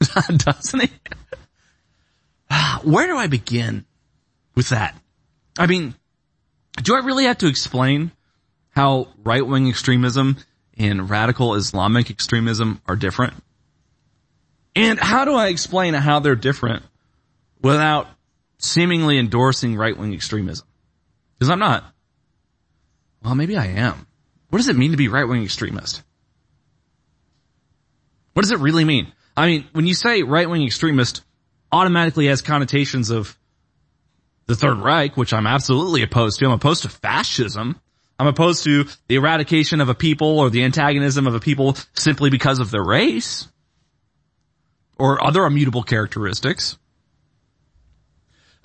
doesn't 0.36 0.80
he? 0.80 0.90
Where 2.82 3.06
do 3.06 3.16
I 3.16 3.26
begin 3.26 3.84
with 4.54 4.70
that? 4.70 4.96
I 5.58 5.66
mean, 5.66 5.94
Do 6.82 6.94
I 6.94 7.00
really 7.00 7.24
have 7.24 7.38
to 7.38 7.48
explain 7.48 8.12
how 8.70 9.08
right-wing 9.24 9.68
extremism 9.68 10.36
and 10.78 11.10
radical 11.10 11.54
Islamic 11.54 12.10
extremism 12.10 12.80
are 12.86 12.94
different? 12.96 13.34
And 14.78 15.00
how 15.00 15.24
do 15.24 15.34
I 15.34 15.48
explain 15.48 15.92
how 15.94 16.20
they're 16.20 16.36
different 16.36 16.84
without 17.60 18.06
seemingly 18.58 19.18
endorsing 19.18 19.74
right-wing 19.74 20.14
extremism? 20.14 20.68
Because 21.36 21.50
I'm 21.50 21.58
not. 21.58 21.82
Well, 23.24 23.34
maybe 23.34 23.56
I 23.56 23.66
am. 23.66 24.06
What 24.50 24.58
does 24.58 24.68
it 24.68 24.76
mean 24.76 24.92
to 24.92 24.96
be 24.96 25.08
right-wing 25.08 25.42
extremist? 25.42 26.04
What 28.34 28.42
does 28.42 28.52
it 28.52 28.60
really 28.60 28.84
mean? 28.84 29.12
I 29.36 29.46
mean, 29.46 29.66
when 29.72 29.88
you 29.88 29.94
say 29.94 30.22
right-wing 30.22 30.62
extremist, 30.62 31.24
automatically 31.72 32.26
has 32.26 32.40
connotations 32.40 33.10
of 33.10 33.36
the 34.46 34.54
Third 34.54 34.78
Reich, 34.78 35.16
which 35.16 35.32
I'm 35.32 35.48
absolutely 35.48 36.02
opposed 36.02 36.38
to. 36.38 36.46
I'm 36.46 36.52
opposed 36.52 36.82
to 36.82 36.88
fascism. 36.88 37.80
I'm 38.16 38.28
opposed 38.28 38.62
to 38.62 38.84
the 39.08 39.16
eradication 39.16 39.80
of 39.80 39.88
a 39.88 39.94
people 39.94 40.38
or 40.38 40.50
the 40.50 40.62
antagonism 40.62 41.26
of 41.26 41.34
a 41.34 41.40
people 41.40 41.76
simply 41.94 42.30
because 42.30 42.60
of 42.60 42.70
their 42.70 42.84
race 42.84 43.48
or 44.98 45.24
other 45.24 45.44
immutable 45.44 45.82
characteristics. 45.82 46.76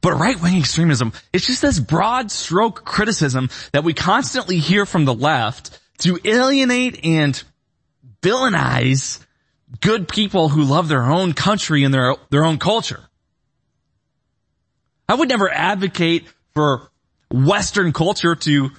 But 0.02 0.20
right-wing 0.20 0.58
extremism, 0.58 1.14
it's 1.32 1.48
just 1.48 1.62
this 1.62 1.80
broad 1.80 2.30
stroke 2.30 2.84
criticism 2.84 3.50
that 3.72 3.86
we 3.86 3.94
constantly 3.94 4.58
hear 4.58 4.86
from 4.86 5.06
the 5.06 5.14
left 5.14 5.80
to 6.00 6.20
alienate 6.26 7.06
and 7.06 7.42
villainize 8.22 9.26
good 9.80 10.08
people 10.08 10.50
who 10.50 10.64
love 10.64 10.88
their 10.88 11.04
own 11.04 11.34
country 11.34 11.84
and 11.84 11.94
their, 11.94 12.16
their 12.30 12.44
own 12.44 12.60
culture. 12.60 13.00
I 15.08 15.16
would 15.16 15.30
never 15.30 15.50
advocate 15.50 16.28
for 16.54 16.90
Western 17.32 17.94
culture 17.94 18.36
to 18.36 18.72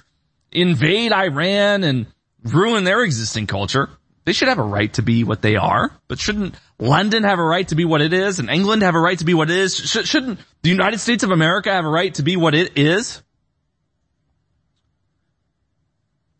invade 0.51 1.11
Iran 1.11 1.83
and 1.83 2.07
ruin 2.43 2.83
their 2.83 3.03
existing 3.03 3.47
culture. 3.47 3.89
They 4.25 4.33
should 4.33 4.47
have 4.47 4.57
a 4.57 4.63
right 4.63 4.91
to 4.95 5.03
be 5.03 5.23
what 5.23 5.43
they 5.43 5.55
are, 5.55 5.91
but 6.07 6.19
shouldn't 6.19 6.55
London 6.79 7.23
have 7.23 7.37
a 7.37 7.43
right 7.43 7.67
to 7.67 7.75
be 7.75 7.85
what 7.85 8.01
it 8.01 8.11
is 8.11 8.39
and 8.39 8.49
England 8.49 8.81
have 8.81 8.95
a 8.95 8.99
right 8.99 9.17
to 9.19 9.25
be 9.25 9.35
what 9.35 9.51
it 9.51 9.57
is? 9.57 9.75
Sh- 9.75 10.07
shouldn't 10.07 10.39
the 10.63 10.69
United 10.69 10.99
States 10.99 11.23
of 11.23 11.29
America 11.29 11.71
have 11.71 11.85
a 11.85 11.89
right 11.89 12.13
to 12.15 12.23
be 12.23 12.35
what 12.35 12.55
it 12.55 12.75
is? 12.75 13.21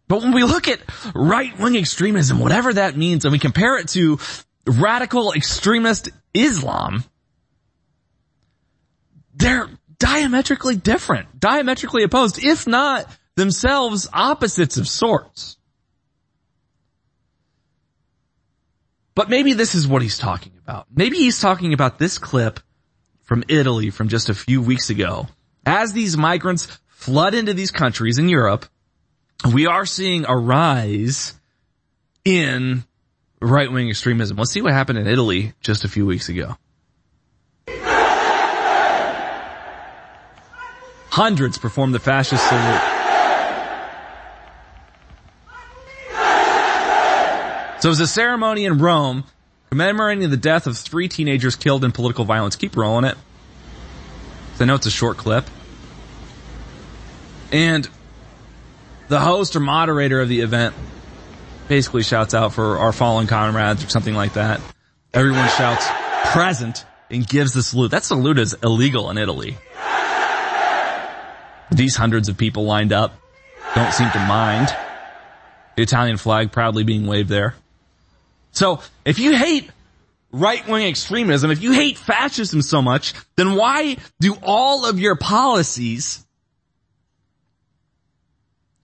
But 0.07 0.21
when 0.21 0.33
we 0.33 0.43
look 0.43 0.67
at 0.67 0.79
right-wing 1.13 1.75
extremism, 1.75 2.39
whatever 2.39 2.73
that 2.73 2.97
means, 2.97 3.23
and 3.25 3.31
we 3.31 3.39
compare 3.39 3.77
it 3.77 3.87
to 3.89 4.19
radical 4.65 5.33
extremist 5.33 6.09
Islam, 6.33 7.03
they're 9.35 9.69
diametrically 9.99 10.75
different, 10.75 11.39
diametrically 11.39 12.03
opposed, 12.03 12.43
if 12.43 12.65
not 12.65 13.07
themselves 13.35 14.07
opposites 14.11 14.77
of 14.77 14.87
sorts. 14.87 15.57
But 19.15 19.29
maybe 19.29 19.53
this 19.53 19.75
is 19.75 19.87
what 19.87 20.01
he's 20.01 20.17
talking 20.17 20.51
about. 20.63 20.87
Maybe 20.93 21.17
he's 21.17 21.39
talking 21.39 21.73
about 21.73 21.97
this 21.97 22.17
clip 22.17 22.59
from 23.23 23.43
Italy 23.47 23.89
from 23.89 24.09
just 24.09 24.29
a 24.29 24.33
few 24.33 24.61
weeks 24.61 24.89
ago. 24.89 25.27
As 25.65 25.93
these 25.93 26.17
migrants 26.17 26.67
flood 26.89 27.33
into 27.33 27.53
these 27.53 27.71
countries 27.71 28.17
in 28.17 28.27
Europe, 28.27 28.65
we 29.53 29.67
are 29.67 29.85
seeing 29.85 30.25
a 30.27 30.35
rise 30.35 31.33
in 32.25 32.83
right-wing 33.41 33.89
extremism. 33.89 34.37
Let's 34.37 34.51
see 34.51 34.61
what 34.61 34.73
happened 34.73 34.99
in 34.99 35.07
Italy 35.07 35.53
just 35.61 35.85
a 35.85 35.87
few 35.87 36.05
weeks 36.05 36.29
ago. 36.29 36.57
Hundreds 41.09 41.57
performed 41.57 41.95
the 41.95 41.99
fascist 41.99 42.45
salute. 42.47 42.94
So 47.85 47.89
it 47.89 47.91
was 47.91 47.99
a 47.99 48.07
ceremony 48.07 48.65
in 48.65 48.79
Rome 48.79 49.25
commemorating 49.69 50.27
the 50.31 50.37
death 50.37 50.65
of 50.65 50.75
three 50.75 51.07
teenagers 51.07 51.55
killed 51.55 51.83
in 51.83 51.91
political 51.91 52.25
violence. 52.25 52.55
Keep 52.55 52.77
rolling 52.77 53.05
it. 53.05 53.15
I 54.59 54.65
know 54.65 54.73
it's 54.73 54.87
a 54.87 54.89
short 54.89 55.17
clip. 55.17 55.45
And 57.51 57.87
the 59.07 59.19
host 59.19 59.55
or 59.55 59.59
moderator 59.59 60.19
of 60.19 60.29
the 60.29 60.41
event 60.41 60.73
basically 61.67 62.01
shouts 62.01 62.33
out 62.33 62.53
for 62.53 62.79
our 62.79 62.91
fallen 62.91 63.27
comrades 63.27 63.85
or 63.85 63.89
something 63.89 64.15
like 64.15 64.33
that. 64.33 64.61
Everyone 65.13 65.47
shouts 65.49 65.85
present 66.31 66.87
and 67.11 67.27
gives 67.27 67.53
the 67.53 67.61
salute. 67.61 67.91
That 67.91 68.03
salute 68.03 68.39
is 68.39 68.55
illegal 68.63 69.11
in 69.11 69.19
Italy. 69.19 69.59
These 71.69 71.95
hundreds 71.95 72.29
of 72.29 72.37
people 72.37 72.65
lined 72.65 72.93
up 72.93 73.13
don't 73.75 73.93
seem 73.93 74.09
to 74.09 74.19
mind. 74.21 74.75
The 75.75 75.83
Italian 75.83 76.17
flag 76.17 76.51
proudly 76.51 76.83
being 76.83 77.05
waved 77.05 77.29
there. 77.29 77.53
So 78.55 78.79
if 79.03 79.19
you 79.19 79.35
hate 79.35 79.69
right-wing 80.31 80.85
extremism, 80.87 81.51
if 81.51 81.61
you 81.61 81.71
hate 81.71 81.97
fascism 81.97 82.61
so 82.61 82.81
much, 82.81 83.13
then 83.35 83.55
why 83.55 83.97
do 84.19 84.35
all 84.41 84.85
of 84.85 84.99
your 84.99 85.15
policies 85.15 86.25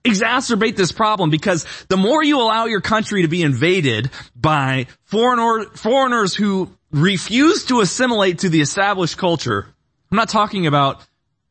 exacerbate 0.04 0.76
this 0.76 0.92
problem? 0.92 1.30
Because 1.30 1.66
the 1.88 1.96
more 1.96 2.22
you 2.22 2.40
allow 2.40 2.66
your 2.66 2.82
country 2.82 3.22
to 3.22 3.28
be 3.28 3.42
invaded 3.42 4.10
by 4.36 4.86
foreigner, 5.04 5.64
foreigners 5.74 6.34
who 6.34 6.70
refuse 6.90 7.64
to 7.66 7.80
assimilate 7.80 8.40
to 8.40 8.50
the 8.50 8.60
established 8.60 9.16
culture, 9.16 9.66
I'm 10.10 10.16
not 10.16 10.28
talking 10.28 10.66
about 10.66 11.02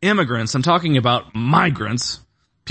immigrants, 0.02 0.54
I'm 0.54 0.62
talking 0.62 0.98
about 0.98 1.34
migrants, 1.34 2.20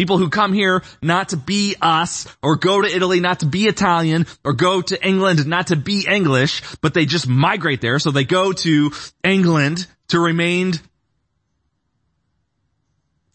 People 0.01 0.17
who 0.17 0.31
come 0.31 0.55
here 0.55 0.83
not 1.03 1.29
to 1.29 1.37
be 1.37 1.77
us, 1.79 2.27
or 2.43 2.57
go 2.57 2.81
to 2.81 2.89
Italy 2.89 3.21
not 3.21 3.41
to 3.41 3.47
be 3.47 3.67
Italian, 3.67 4.27
or 4.43 4.55
go 4.55 4.81
to 4.81 5.07
England 5.07 5.47
not 5.47 5.67
to 5.67 5.77
be 5.77 6.07
English, 6.09 6.63
but 6.81 6.95
they 6.95 7.05
just 7.05 7.29
migrate 7.29 7.83
there, 7.83 7.99
so 7.99 8.11
they 8.11 8.25
go 8.25 8.55
to 8.55 8.93
England 9.23 9.87
to 10.09 10.19
remain 10.19 10.73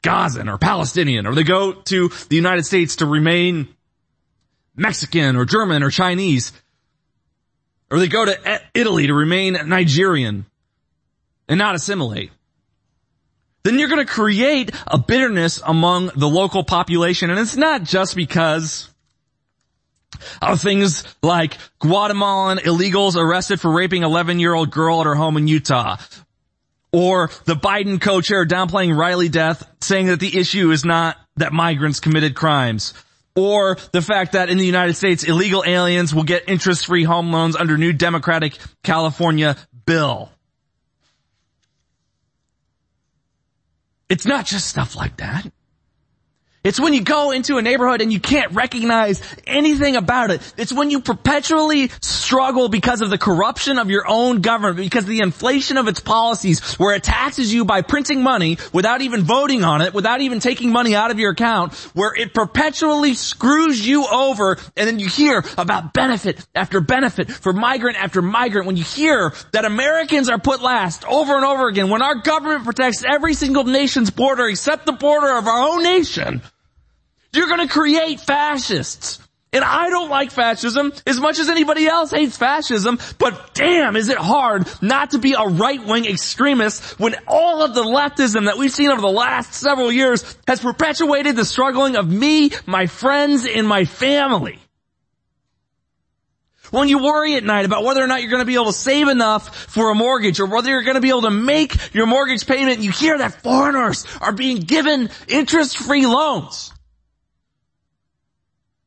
Gazan 0.01 0.49
or 0.49 0.57
Palestinian, 0.57 1.27
or 1.27 1.35
they 1.35 1.43
go 1.43 1.71
to 1.71 2.09
the 2.29 2.35
United 2.35 2.65
States 2.65 2.95
to 2.95 3.05
remain 3.05 3.67
Mexican 4.75 5.35
or 5.35 5.45
German 5.45 5.83
or 5.83 5.91
Chinese, 5.91 6.51
or 7.91 7.99
they 7.99 8.07
go 8.07 8.25
to 8.25 8.61
Italy 8.73 9.05
to 9.05 9.13
remain 9.13 9.55
Nigerian 9.67 10.47
and 11.47 11.59
not 11.59 11.75
assimilate 11.75 12.31
then 13.65 13.79
you're 13.79 13.89
going 13.89 14.05
to 14.05 14.11
create 14.11 14.69
a 14.85 14.99
bitterness 14.99 15.59
among 15.65 16.11
the 16.15 16.29
local 16.29 16.63
population. 16.63 17.31
And 17.31 17.39
it's 17.39 17.57
not 17.57 17.83
just 17.83 18.15
because 18.15 18.87
of 20.39 20.61
things 20.61 21.03
like 21.23 21.57
Guatemalan 21.79 22.59
illegals 22.59 23.15
arrested 23.15 23.59
for 23.59 23.71
raping 23.71 24.03
11 24.03 24.39
year 24.39 24.53
old 24.53 24.69
girl 24.69 24.99
at 25.01 25.07
her 25.07 25.15
home 25.15 25.35
in 25.35 25.47
Utah. 25.47 25.97
Or 26.91 27.31
the 27.45 27.55
Biden 27.55 27.99
co-chair 27.99 28.45
downplaying 28.45 28.95
Riley 28.95 29.29
death, 29.29 29.67
saying 29.81 30.05
that 30.07 30.19
the 30.19 30.37
issue 30.37 30.69
is 30.69 30.85
not 30.85 31.17
that 31.37 31.51
migrants 31.51 31.99
committed 31.99 32.35
crimes. 32.35 32.93
Or 33.35 33.77
the 33.91 34.01
fact 34.01 34.33
that 34.33 34.49
in 34.49 34.57
the 34.57 34.65
United 34.65 34.93
States, 34.93 35.23
illegal 35.23 35.63
aliens 35.65 36.13
will 36.13 36.23
get 36.23 36.47
interest-free 36.47 37.03
home 37.03 37.31
loans 37.33 37.55
under 37.55 37.77
new 37.77 37.91
Democratic 37.91 38.57
California 38.83 39.57
bill. 39.85 40.29
It's 44.07 44.26
not 44.27 44.45
just 44.45 44.68
stuff 44.68 44.95
like 44.95 45.18
that. 45.18 45.52
It's 46.65 46.79
when 46.79 46.95
you 46.95 47.01
go 47.01 47.29
into 47.29 47.57
a 47.57 47.61
neighborhood 47.61 48.01
and 48.01 48.11
you 48.11 48.19
can't 48.19 48.51
recognize 48.53 49.21
anything 49.45 49.95
about 49.95 50.31
it. 50.31 50.41
It's 50.57 50.73
when 50.73 50.89
you 50.89 50.99
perpetually 50.99 51.89
struggle 52.01 52.69
because 52.69 53.01
of 53.01 53.11
the 53.11 53.19
corruption 53.19 53.77
of 53.77 53.91
your 53.91 54.05
own 54.07 54.41
government, 54.41 54.77
because 54.77 55.05
the 55.05 55.19
inflation 55.19 55.77
of 55.77 55.87
its 55.87 55.99
policies, 55.99 56.73
where 56.79 56.95
it 56.95 57.03
taxes 57.03 57.53
you 57.53 57.65
by 57.65 57.83
printing 57.83 58.23
money 58.23 58.57
without 58.73 59.01
even 59.01 59.21
voting 59.21 59.63
on 59.63 59.81
it, 59.81 59.93
without 59.93 60.21
even 60.21 60.39
taking 60.39 60.71
money 60.71 60.95
out 60.95 61.11
of 61.11 61.19
your 61.19 61.33
account, 61.33 61.75
where 61.93 62.15
it 62.15 62.33
perpetually 62.33 63.13
screws 63.13 63.85
you 63.85 64.07
over, 64.07 64.57
and 64.75 64.87
then 64.87 64.97
you 64.97 65.07
hear 65.07 65.43
about 65.59 65.93
benefit 65.93 66.43
after 66.55 66.81
benefit 66.81 67.29
for 67.29 67.53
migrant 67.53 67.95
after 67.95 68.23
migrant, 68.23 68.65
when 68.65 68.75
you 68.75 68.83
hear 68.83 69.31
that 69.51 69.65
Americans 69.65 70.29
are 70.29 70.39
put 70.39 70.63
last 70.63 71.05
over 71.05 71.35
and 71.35 71.45
over 71.45 71.67
again, 71.67 71.91
when 71.91 72.01
our 72.01 72.15
government 72.15 72.63
protects 72.63 73.03
every 73.03 73.35
single 73.35 73.65
nation's 73.65 74.09
border 74.09 74.47
except 74.47 74.87
the 74.87 74.93
border 74.93 75.37
of 75.37 75.45
our 75.47 75.69
own 75.69 75.83
nation, 75.83 76.41
you're 77.36 77.48
gonna 77.48 77.68
create 77.68 78.20
fascists. 78.20 79.20
And 79.56 79.64
I 79.64 79.90
don't 79.90 80.10
like 80.10 80.32
fascism 80.32 80.91
as 81.07 81.18
much 81.18 81.40
as 81.40 81.48
anybody 81.48 81.88
else 81.88 82.12
hates 82.12 82.36
fascism, 82.36 82.99
but 83.18 83.53
damn 83.53 83.95
is 83.95 84.10
it 84.10 84.18
hard 84.18 84.68
not 84.82 85.12
to 85.12 85.18
be 85.18 85.32
a 85.32 85.45
right-wing 85.45 86.06
extremist 86.06 86.99
when 86.99 87.16
all 87.26 87.64
of 87.64 87.74
the 87.74 87.84
leftism 87.84 88.48
that 88.48 88.57
we've 88.57 88.70
seen 88.70 88.91
over 88.91 88.99
the 88.99 89.07
last 89.07 89.53
several 89.53 89.94
years 89.94 90.36
has 90.45 90.60
perpetuated 90.60 91.38
the 91.38 91.45
struggling 91.45 91.95
of 91.95 92.12
me, 92.12 92.52
my 92.66 92.86
friends, 92.88 93.45
and 93.45 93.66
my 93.66 93.86
family. 93.86 94.60
When 96.72 96.90
you 96.90 97.02
worry 97.02 97.36
at 97.36 97.45
night 97.45 97.64
about 97.64 97.86
whether 97.86 98.03
or 98.03 98.07
not 98.07 98.20
you're 98.20 98.32
going 98.32 98.41
to 98.41 98.45
be 98.45 98.56
able 98.56 98.66
to 98.66 98.74
save 98.74 99.07
enough 99.07 99.56
for 99.56 99.90
a 99.90 99.95
mortgage 99.95 100.41
or 100.41 100.48
whether 100.48 100.70
you're 100.70 100.84
going 100.84 100.95
to 100.95 101.02
be 101.02 101.10
able 101.10 101.22
to 101.22 101.32
make 101.32 101.94
your 101.94 102.07
mortgage 102.07 102.45
payment, 102.45 102.80
you 102.80 102.91
hear 102.91 103.18
that 103.18 103.41
foreigners 103.41 104.06
are 104.20 104.34
being 104.34 104.57
given 104.57 105.10
interest-free 105.30 106.06
loans. 106.07 106.74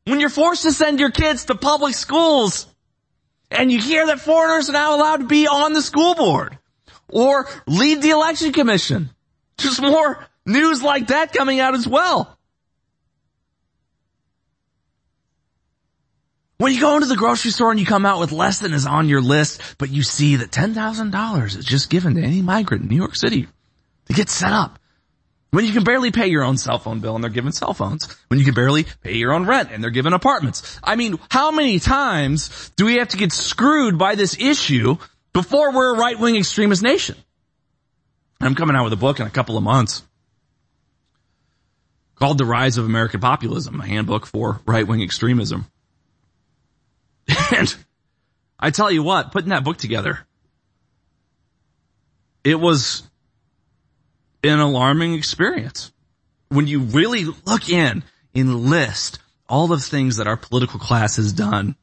When 0.08 0.20
you're 0.20 0.30
forced 0.30 0.62
to 0.62 0.72
send 0.72 1.00
your 1.00 1.10
kids 1.10 1.44
to 1.46 1.54
public 1.54 1.94
schools 1.94 2.66
and 3.50 3.70
you 3.70 3.78
hear 3.78 4.06
that 4.06 4.20
foreigners 4.20 4.70
are 4.70 4.72
now 4.72 4.96
allowed 4.96 5.18
to 5.18 5.26
be 5.26 5.46
on 5.46 5.74
the 5.74 5.82
school 5.82 6.14
board 6.14 6.56
or 7.10 7.46
lead 7.66 8.00
the 8.00 8.10
election 8.10 8.52
commission. 8.52 9.10
There's 9.58 9.80
more 9.80 10.26
news 10.46 10.82
like 10.82 11.08
that 11.08 11.34
coming 11.34 11.60
out 11.60 11.74
as 11.74 11.86
well. 11.86 12.38
When 16.56 16.72
you 16.72 16.80
go 16.80 16.94
into 16.94 17.06
the 17.06 17.16
grocery 17.16 17.50
store 17.50 17.70
and 17.70 17.78
you 17.78 17.84
come 17.84 18.06
out 18.06 18.18
with 18.18 18.32
less 18.32 18.60
than 18.60 18.72
is 18.72 18.86
on 18.86 19.10
your 19.10 19.20
list, 19.20 19.60
but 19.76 19.90
you 19.90 20.02
see 20.02 20.36
that 20.36 20.50
$10,000 20.50 21.44
is 21.56 21.64
just 21.64 21.90
given 21.90 22.14
to 22.14 22.22
any 22.22 22.40
migrant 22.40 22.84
in 22.84 22.88
New 22.88 22.96
York 22.96 23.14
City 23.14 23.46
to 24.06 24.12
get 24.14 24.30
set 24.30 24.52
up. 24.52 24.78
When 25.50 25.64
you 25.64 25.72
can 25.72 25.84
barely 25.84 26.10
pay 26.10 26.26
your 26.26 26.44
own 26.44 26.58
cell 26.58 26.78
phone 26.78 27.00
bill 27.00 27.14
and 27.14 27.24
they're 27.24 27.30
given 27.30 27.52
cell 27.52 27.72
phones. 27.72 28.06
When 28.28 28.38
you 28.38 28.44
can 28.44 28.54
barely 28.54 28.84
pay 29.02 29.14
your 29.14 29.32
own 29.32 29.46
rent 29.46 29.70
and 29.72 29.82
they're 29.82 29.90
given 29.90 30.12
apartments. 30.12 30.78
I 30.82 30.94
mean, 30.96 31.18
how 31.30 31.50
many 31.50 31.78
times 31.78 32.70
do 32.76 32.84
we 32.84 32.96
have 32.96 33.08
to 33.08 33.16
get 33.16 33.32
screwed 33.32 33.96
by 33.96 34.14
this 34.14 34.38
issue 34.38 34.96
before 35.32 35.72
we're 35.72 35.94
a 35.94 35.98
right-wing 35.98 36.36
extremist 36.36 36.82
nation? 36.82 37.16
I'm 38.40 38.54
coming 38.54 38.76
out 38.76 38.84
with 38.84 38.92
a 38.92 38.96
book 38.96 39.20
in 39.20 39.26
a 39.26 39.30
couple 39.30 39.56
of 39.56 39.62
months 39.62 40.02
called 42.16 42.38
The 42.38 42.44
Rise 42.44 42.76
of 42.76 42.84
American 42.84 43.20
Populism, 43.20 43.80
a 43.80 43.86
handbook 43.86 44.26
for 44.26 44.60
right-wing 44.66 45.02
extremism. 45.02 45.66
And 47.54 47.74
I 48.60 48.70
tell 48.70 48.90
you 48.90 49.02
what, 49.02 49.32
putting 49.32 49.50
that 49.50 49.64
book 49.64 49.78
together, 49.78 50.26
it 52.44 52.56
was 52.56 53.07
an 54.42 54.58
alarming 54.58 55.14
experience. 55.14 55.92
When 56.48 56.66
you 56.66 56.80
really 56.80 57.24
look 57.24 57.68
in 57.68 58.02
and 58.34 58.54
list 58.66 59.18
all 59.48 59.66
the 59.66 59.78
things 59.78 60.16
that 60.16 60.26
our 60.26 60.36
political 60.36 60.78
class 60.78 61.16
has 61.16 61.32
done 61.32 61.76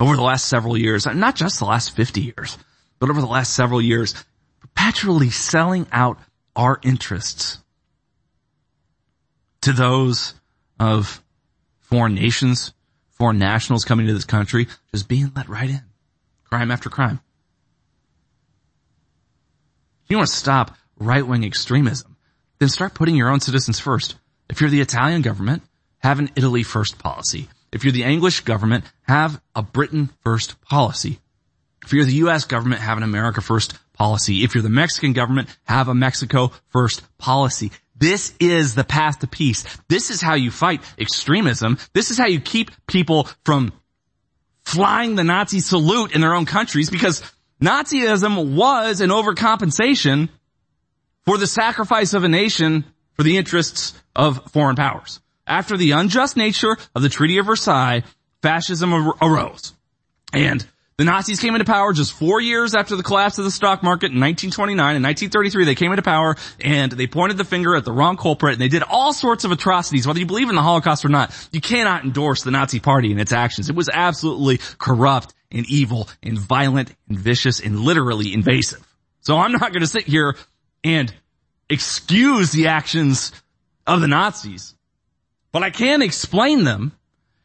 over 0.00 0.16
the 0.16 0.22
last 0.22 0.46
several 0.46 0.76
years, 0.76 1.06
not 1.06 1.36
just 1.36 1.58
the 1.58 1.64
last 1.64 1.94
50 1.94 2.20
years, 2.20 2.58
but 2.98 3.10
over 3.10 3.20
the 3.20 3.26
last 3.26 3.54
several 3.54 3.80
years, 3.80 4.14
perpetually 4.60 5.30
selling 5.30 5.86
out 5.92 6.18
our 6.56 6.80
interests 6.82 7.58
to 9.62 9.72
those 9.72 10.34
of 10.78 11.22
foreign 11.80 12.14
nations, 12.14 12.72
foreign 13.10 13.38
nationals 13.38 13.84
coming 13.84 14.06
to 14.06 14.14
this 14.14 14.24
country, 14.24 14.68
just 14.92 15.08
being 15.08 15.32
let 15.34 15.48
right 15.48 15.70
in. 15.70 15.82
Crime 16.44 16.70
after 16.70 16.90
crime. 16.90 17.20
If 20.04 20.10
you 20.10 20.18
want 20.18 20.28
to 20.28 20.36
stop 20.36 20.76
right-wing 20.98 21.44
extremism, 21.44 22.16
then 22.58 22.68
start 22.68 22.92
putting 22.92 23.16
your 23.16 23.30
own 23.30 23.40
citizens 23.40 23.80
first. 23.80 24.16
If 24.50 24.60
you're 24.60 24.68
the 24.68 24.82
Italian 24.82 25.22
government, 25.22 25.62
have 26.00 26.18
an 26.18 26.30
Italy 26.36 26.62
first 26.62 26.98
policy. 26.98 27.48
If 27.72 27.84
you're 27.84 27.92
the 27.92 28.04
English 28.04 28.40
government, 28.40 28.84
have 29.02 29.40
a 29.54 29.62
Britain 29.62 30.10
first 30.22 30.60
policy. 30.60 31.20
If 31.84 31.94
you're 31.94 32.04
the 32.04 32.14
U.S. 32.14 32.44
government, 32.44 32.82
have 32.82 32.98
an 32.98 33.02
America 33.02 33.40
first 33.40 33.74
policy. 33.94 34.44
If 34.44 34.54
you're 34.54 34.62
the 34.62 34.68
Mexican 34.68 35.14
government, 35.14 35.48
have 35.64 35.88
a 35.88 35.94
Mexico 35.94 36.52
first 36.68 37.02
policy. 37.16 37.72
This 37.96 38.34
is 38.38 38.74
the 38.74 38.84
path 38.84 39.20
to 39.20 39.26
peace. 39.26 39.64
This 39.88 40.10
is 40.10 40.20
how 40.20 40.34
you 40.34 40.50
fight 40.50 40.82
extremism. 40.98 41.78
This 41.94 42.10
is 42.10 42.18
how 42.18 42.26
you 42.26 42.40
keep 42.40 42.70
people 42.86 43.28
from 43.44 43.72
flying 44.64 45.14
the 45.14 45.24
Nazi 45.24 45.60
salute 45.60 46.14
in 46.14 46.20
their 46.20 46.34
own 46.34 46.46
countries 46.46 46.90
because 46.90 47.22
Nazism 47.64 48.54
was 48.54 49.00
an 49.00 49.08
overcompensation 49.08 50.28
for 51.24 51.38
the 51.38 51.46
sacrifice 51.46 52.12
of 52.12 52.22
a 52.22 52.28
nation 52.28 52.84
for 53.14 53.22
the 53.22 53.38
interests 53.38 53.94
of 54.14 54.50
foreign 54.50 54.76
powers. 54.76 55.20
After 55.46 55.76
the 55.76 55.92
unjust 55.92 56.36
nature 56.36 56.76
of 56.94 57.00
the 57.00 57.08
Treaty 57.08 57.38
of 57.38 57.46
Versailles, 57.46 58.02
fascism 58.42 58.92
arose. 59.22 59.72
And 60.32 60.66
the 60.98 61.04
Nazis 61.04 61.40
came 61.40 61.54
into 61.54 61.64
power 61.64 61.92
just 61.92 62.12
four 62.12 62.40
years 62.40 62.74
after 62.74 62.96
the 62.96 63.02
collapse 63.02 63.38
of 63.38 63.44
the 63.44 63.50
stock 63.50 63.82
market 63.82 64.12
in 64.12 64.20
1929. 64.20 64.96
In 64.96 65.02
1933, 65.02 65.64
they 65.64 65.74
came 65.74 65.90
into 65.90 66.02
power 66.02 66.36
and 66.60 66.92
they 66.92 67.06
pointed 67.06 67.38
the 67.38 67.44
finger 67.44 67.74
at 67.76 67.84
the 67.84 67.92
wrong 67.92 68.16
culprit 68.16 68.52
and 68.52 68.60
they 68.60 68.68
did 68.68 68.82
all 68.82 69.12
sorts 69.12 69.44
of 69.44 69.52
atrocities. 69.52 70.06
Whether 70.06 70.20
you 70.20 70.26
believe 70.26 70.50
in 70.50 70.54
the 70.54 70.62
Holocaust 70.62 71.04
or 71.04 71.08
not, 71.08 71.34
you 71.50 71.60
cannot 71.60 72.04
endorse 72.04 72.42
the 72.42 72.50
Nazi 72.50 72.78
party 72.78 73.10
and 73.10 73.20
its 73.20 73.32
actions. 73.32 73.70
It 73.70 73.74
was 73.74 73.88
absolutely 73.88 74.58
corrupt 74.78 75.34
and 75.54 75.64
evil 75.70 76.08
and 76.22 76.38
violent 76.38 76.94
and 77.08 77.18
vicious 77.18 77.60
and 77.60 77.80
literally 77.80 78.34
invasive. 78.34 78.86
So 79.20 79.38
I'm 79.38 79.52
not 79.52 79.72
going 79.72 79.80
to 79.80 79.86
sit 79.86 80.04
here 80.04 80.36
and 80.82 81.12
excuse 81.70 82.50
the 82.50 82.66
actions 82.66 83.32
of 83.86 84.00
the 84.00 84.08
Nazis, 84.08 84.74
but 85.52 85.62
I 85.62 85.70
can 85.70 86.02
explain 86.02 86.64
them 86.64 86.92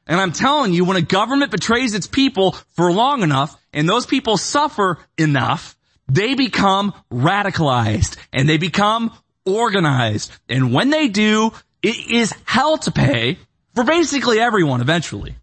and 0.10 0.20
I'm 0.20 0.32
telling 0.32 0.74
you, 0.74 0.86
when 0.86 0.98
a 0.98 1.04
government 1.04 1.52
betrays 1.52 1.94
its 1.94 2.08
people 2.08 2.54
for 2.76 2.92
long 2.92 3.22
enough 3.22 3.56
and 3.72 3.88
those 3.88 4.08
people 4.08 4.38
suffer 4.38 4.98
enough, 5.20 5.78
they 6.08 6.34
become 6.34 6.96
radicalized 7.14 8.18
and 8.34 8.50
they 8.50 8.58
become 8.58 9.14
organized. 9.46 10.32
And 10.50 10.74
when 10.74 10.90
they 10.90 11.10
do, 11.10 11.52
it 11.84 12.10
is 12.10 12.34
hell 12.46 12.80
to 12.80 12.92
pay 12.92 13.38
for 13.76 13.84
basically 13.84 14.40
everyone 14.40 14.82
eventually. 14.82 15.36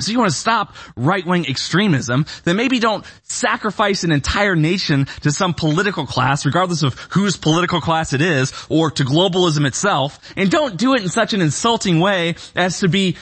So 0.00 0.10
you 0.10 0.18
want 0.18 0.32
to 0.32 0.36
stop 0.36 0.74
right-wing 0.96 1.46
extremism, 1.46 2.26
then 2.42 2.56
maybe 2.56 2.80
don't 2.80 3.06
sacrifice 3.22 4.02
an 4.02 4.10
entire 4.10 4.56
nation 4.56 5.06
to 5.22 5.30
some 5.30 5.54
political 5.54 6.04
class, 6.04 6.44
regardless 6.44 6.82
of 6.82 6.94
whose 7.10 7.36
political 7.36 7.80
class 7.80 8.12
it 8.12 8.20
is, 8.20 8.52
or 8.68 8.90
to 8.90 9.04
globalism 9.04 9.66
itself, 9.66 10.18
and 10.36 10.50
don't 10.50 10.76
do 10.76 10.94
it 10.94 11.02
in 11.02 11.08
such 11.08 11.32
an 11.32 11.40
insulting 11.40 12.00
way 12.00 12.34
as 12.56 12.80
to 12.80 12.88
be 12.88 13.16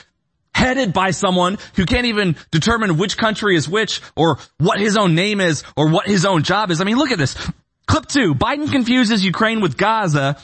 headed 0.55 0.93
by 0.93 1.11
someone 1.11 1.57
who 1.75 1.85
can't 1.85 2.05
even 2.05 2.35
determine 2.51 2.97
which 2.97 3.17
country 3.17 3.55
is 3.55 3.69
which 3.69 4.01
or 4.15 4.37
what 4.57 4.79
his 4.79 4.97
own 4.97 5.15
name 5.15 5.41
is 5.41 5.63
or 5.75 5.89
what 5.89 6.07
his 6.07 6.25
own 6.25 6.43
job 6.43 6.71
is. 6.71 6.81
I 6.81 6.85
mean, 6.85 6.97
look 6.97 7.11
at 7.11 7.17
this. 7.17 7.35
Clip 7.85 8.05
two. 8.07 8.33
Biden 8.33 8.71
confuses 8.71 9.23
Ukraine 9.25 9.61
with 9.61 9.77
Gaza 9.77 10.37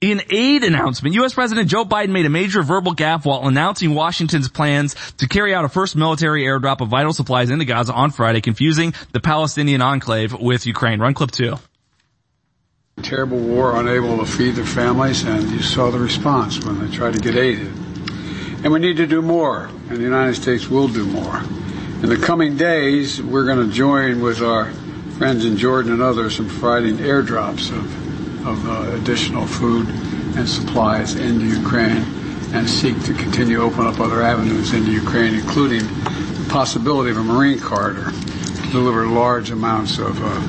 in 0.00 0.20
aid 0.28 0.62
announcement, 0.62 1.14
U.S. 1.14 1.32
President 1.32 1.68
Joe 1.68 1.84
Biden 1.84 2.10
made 2.10 2.26
a 2.26 2.30
major 2.30 2.62
verbal 2.62 2.94
gaffe 2.94 3.24
while 3.24 3.48
announcing 3.48 3.94
Washington's 3.94 4.48
plans 4.48 4.94
to 5.18 5.26
carry 5.26 5.54
out 5.54 5.64
a 5.64 5.70
first 5.70 5.96
military 5.96 6.44
airdrop 6.44 6.82
of 6.82 6.88
vital 6.88 7.14
supplies 7.14 7.48
into 7.48 7.64
Gaza 7.64 7.94
on 7.94 8.10
Friday, 8.10 8.42
confusing 8.42 8.92
the 9.12 9.20
Palestinian 9.20 9.80
enclave 9.80 10.34
with 10.34 10.66
Ukraine. 10.66 11.00
Run 11.00 11.14
clip 11.14 11.30
two. 11.30 11.54
Terrible 13.02 13.38
war, 13.38 13.78
unable 13.80 14.18
to 14.18 14.26
feed 14.26 14.52
their 14.52 14.66
families, 14.66 15.24
and 15.24 15.50
you 15.50 15.60
saw 15.60 15.90
the 15.90 15.98
response 15.98 16.62
when 16.64 16.78
they 16.78 16.94
tried 16.94 17.14
to 17.14 17.20
get 17.20 17.36
aid. 17.36 17.60
And 18.64 18.72
we 18.72 18.80
need 18.80 18.96
to 18.98 19.06
do 19.06 19.22
more, 19.22 19.66
and 19.88 19.96
the 19.98 20.02
United 20.02 20.34
States 20.34 20.68
will 20.68 20.88
do 20.88 21.06
more. 21.06 21.38
In 22.02 22.08
the 22.08 22.18
coming 22.18 22.56
days, 22.56 23.22
we're 23.22 23.44
going 23.44 23.66
to 23.66 23.74
join 23.74 24.20
with 24.20 24.42
our 24.42 24.72
friends 25.18 25.44
in 25.46 25.56
Jordan 25.56 25.92
and 25.92 26.02
others 26.02 26.38
in 26.38 26.48
providing 26.48 26.96
airdrops 26.96 27.70
of, 27.70 28.05
of 28.46 28.68
uh, 28.68 28.94
additional 28.94 29.46
food 29.46 29.88
and 30.36 30.48
supplies 30.48 31.14
into 31.16 31.44
Ukraine 31.44 32.04
and 32.54 32.68
seek 32.68 33.02
to 33.04 33.12
continue 33.14 33.56
to 33.56 33.62
open 33.62 33.86
up 33.86 33.98
other 33.98 34.22
avenues 34.22 34.72
into 34.72 34.92
Ukraine, 34.92 35.34
including 35.34 35.80
the 35.80 36.46
possibility 36.48 37.10
of 37.10 37.16
a 37.16 37.22
Marine 37.22 37.60
corridor 37.60 38.12
to 38.12 38.70
deliver 38.70 39.06
large 39.06 39.50
amounts 39.50 39.98
of 39.98 40.16
uh, 40.22 40.40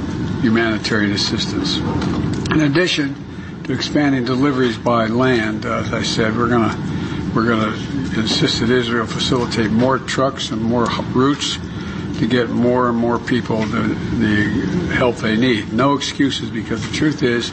humanitarian 0.41 1.11
assistance. 1.11 1.78
In 2.52 2.61
addition 2.61 3.15
to 3.64 3.74
expanding 3.74 4.26
deliveries 4.26 4.78
by 4.78 5.07
land, 5.07 5.65
uh, 5.65 5.80
as 5.80 5.94
I 5.94 6.03
said, 6.03 6.38
we're 6.38 6.49
going 6.49 6.69
to 6.69 6.98
we're 7.36 7.45
going 7.45 7.72
to 7.72 8.19
insist 8.19 8.61
that 8.61 8.69
Israel 8.69 9.06
facilitate 9.06 9.69
more 9.69 9.99
trucks 9.99 10.49
and 10.49 10.61
more 10.61 10.88
routes 11.14 11.60
to 12.18 12.28
get 12.28 12.49
more 12.49 12.90
and 12.90 12.98
more 12.98 13.19
people 13.19 13.57
the, 13.57 13.82
the 14.15 14.94
help 14.95 15.18
they 15.18 15.36
need. 15.36 15.72
No 15.72 15.94
excuses 15.94 16.49
because 16.49 16.84
the 16.88 16.95
truth 16.95 17.22
is 17.22 17.52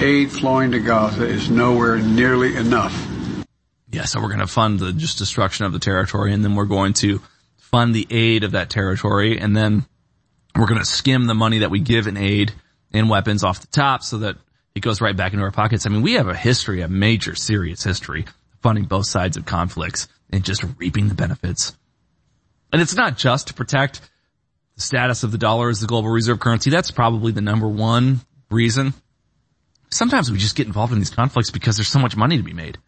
aid 0.00 0.32
flowing 0.32 0.70
to 0.72 0.80
Gaza 0.80 1.26
is 1.26 1.50
nowhere 1.50 1.98
nearly 1.98 2.56
enough. 2.56 3.06
Yeah, 3.90 4.04
so 4.04 4.20
we're 4.20 4.28
going 4.28 4.40
to 4.40 4.46
fund 4.46 4.78
the 4.78 4.92
just 4.92 5.18
destruction 5.18 5.66
of 5.66 5.72
the 5.72 5.78
territory 5.78 6.32
and 6.32 6.44
then 6.44 6.54
we're 6.54 6.64
going 6.64 6.92
to 6.94 7.20
fund 7.58 7.94
the 7.94 8.06
aid 8.10 8.44
of 8.44 8.52
that 8.52 8.70
territory 8.70 9.38
and 9.38 9.56
then 9.56 9.84
we're 10.56 10.66
going 10.66 10.78
to 10.78 10.84
skim 10.86 11.26
the 11.26 11.34
money 11.34 11.58
that 11.58 11.70
we 11.70 11.80
give 11.80 12.06
in 12.06 12.16
aid 12.16 12.52
and 12.92 13.10
weapons 13.10 13.44
off 13.44 13.60
the 13.60 13.66
top 13.68 14.02
so 14.02 14.18
that 14.18 14.36
it 14.74 14.80
goes 14.80 15.00
right 15.00 15.16
back 15.16 15.32
into 15.32 15.44
our 15.44 15.50
pockets. 15.50 15.86
I 15.86 15.90
mean, 15.90 16.02
we 16.02 16.14
have 16.14 16.28
a 16.28 16.34
history, 16.34 16.80
a 16.80 16.88
major 16.88 17.34
serious 17.34 17.82
history 17.82 18.26
funding 18.62 18.84
both 18.84 19.06
sides 19.06 19.36
of 19.36 19.44
conflicts 19.44 20.08
and 20.30 20.44
just 20.44 20.64
reaping 20.78 21.08
the 21.08 21.14
benefits. 21.14 21.76
And 22.72 22.80
it's 22.80 22.94
not 22.94 23.16
just 23.16 23.48
to 23.48 23.54
protect 23.54 24.00
the 24.76 24.80
status 24.80 25.24
of 25.24 25.32
the 25.32 25.38
dollar 25.38 25.68
as 25.68 25.80
the 25.80 25.86
global 25.86 26.10
reserve 26.10 26.40
currency. 26.40 26.70
That's 26.70 26.90
probably 26.90 27.32
the 27.32 27.40
number 27.40 27.68
one 27.68 28.20
reason. 28.50 28.94
Sometimes 29.90 30.30
we 30.30 30.38
just 30.38 30.56
get 30.56 30.66
involved 30.66 30.92
in 30.92 30.98
these 30.98 31.10
conflicts 31.10 31.50
because 31.50 31.76
there's 31.76 31.88
so 31.88 31.98
much 31.98 32.16
money 32.16 32.36
to 32.36 32.42
be 32.42 32.52
made. 32.52 32.78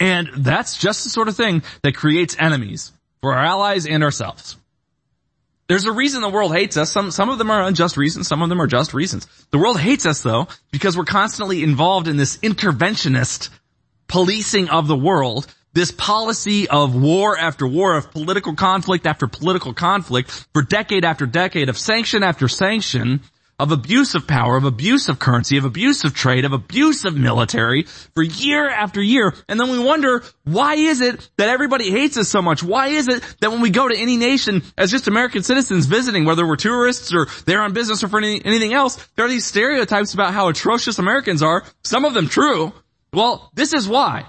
And 0.00 0.28
that's 0.38 0.78
just 0.78 1.04
the 1.04 1.10
sort 1.10 1.28
of 1.28 1.36
thing 1.36 1.62
that 1.82 1.94
creates 1.94 2.34
enemies 2.38 2.92
for 3.20 3.34
our 3.34 3.44
allies 3.44 3.86
and 3.86 4.02
ourselves. 4.02 4.56
There's 5.68 5.84
a 5.84 5.92
reason 5.92 6.20
the 6.20 6.28
world 6.28 6.52
hates 6.52 6.76
us. 6.76 6.90
Some, 6.90 7.12
some 7.12 7.28
of 7.28 7.38
them 7.38 7.48
are 7.48 7.62
unjust 7.62 7.96
reasons. 7.96 8.26
Some 8.26 8.42
of 8.42 8.48
them 8.48 8.60
are 8.60 8.66
just 8.66 8.92
reasons. 8.92 9.28
The 9.50 9.58
world 9.58 9.78
hates 9.78 10.04
us 10.04 10.20
though 10.20 10.48
because 10.72 10.96
we're 10.96 11.04
constantly 11.04 11.62
involved 11.62 12.08
in 12.08 12.16
this 12.16 12.38
interventionist 12.38 13.50
policing 14.08 14.68
of 14.68 14.88
the 14.88 14.96
world. 14.96 15.46
This 15.72 15.92
policy 15.92 16.68
of 16.68 17.00
war 17.00 17.38
after 17.38 17.68
war, 17.68 17.96
of 17.96 18.10
political 18.10 18.56
conflict 18.56 19.06
after 19.06 19.28
political 19.28 19.72
conflict 19.72 20.30
for 20.52 20.62
decade 20.62 21.04
after 21.04 21.26
decade, 21.26 21.68
of 21.68 21.78
sanction 21.78 22.24
after 22.24 22.48
sanction, 22.48 23.20
of 23.60 23.72
abuse 23.72 24.14
of 24.14 24.26
power, 24.26 24.56
of 24.56 24.64
abuse 24.64 25.08
of 25.08 25.18
currency, 25.18 25.58
of 25.58 25.64
abuse 25.64 26.04
of 26.04 26.14
trade, 26.14 26.44
of 26.44 26.52
abuse 26.52 27.04
of 27.04 27.16
military 27.16 27.82
for 28.14 28.22
year 28.22 28.68
after 28.68 29.02
year. 29.02 29.34
And 29.48 29.60
then 29.60 29.70
we 29.70 29.78
wonder, 29.78 30.22
why 30.44 30.74
is 30.74 31.00
it 31.00 31.28
that 31.36 31.48
everybody 31.48 31.90
hates 31.90 32.16
us 32.16 32.28
so 32.28 32.40
much? 32.40 32.62
Why 32.62 32.88
is 32.88 33.08
it 33.08 33.22
that 33.40 33.50
when 33.50 33.60
we 33.60 33.70
go 33.70 33.86
to 33.86 33.96
any 33.96 34.16
nation 34.16 34.62
as 34.78 34.90
just 34.90 35.08
American 35.08 35.42
citizens 35.42 35.86
visiting, 35.86 36.24
whether 36.24 36.46
we're 36.46 36.56
tourists 36.56 37.12
or 37.12 37.26
they're 37.44 37.62
on 37.62 37.72
business 37.74 38.02
or 38.02 38.08
for 38.08 38.18
any, 38.18 38.44
anything 38.44 38.72
else, 38.72 38.96
there 39.16 39.26
are 39.26 39.28
these 39.28 39.44
stereotypes 39.44 40.14
about 40.14 40.32
how 40.32 40.48
atrocious 40.48 40.98
Americans 40.98 41.42
are, 41.42 41.62
some 41.84 42.04
of 42.04 42.14
them 42.14 42.28
true. 42.28 42.72
Well, 43.12 43.50
this 43.54 43.74
is 43.74 43.86
why. 43.86 44.26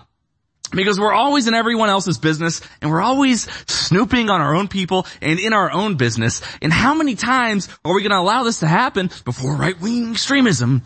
Because 0.72 1.00
we're 1.00 1.14
always 1.14 1.48
in 1.48 1.54
everyone 1.54 1.90
else's 1.90 2.18
business 2.18 2.62
and 2.82 2.90
we're 2.90 3.02
always 3.02 3.50
snooping 3.68 4.30
on 4.30 4.42
our 4.42 4.56
own 4.56 4.68
people 4.68 5.06
and 5.22 5.40
in 5.40 5.54
our 5.54 5.72
own 5.72 5.96
business. 5.96 6.42
And 6.62 6.72
how 6.72 6.94
many 6.94 7.16
times 7.16 7.68
are 7.84 7.94
we 7.94 8.02
going 8.02 8.12
to 8.12 8.20
allow 8.20 8.44
this 8.44 8.60
to 8.60 8.68
happen 8.68 9.10
before 9.26 9.56
right-wing 9.56 10.12
extremism 10.12 10.84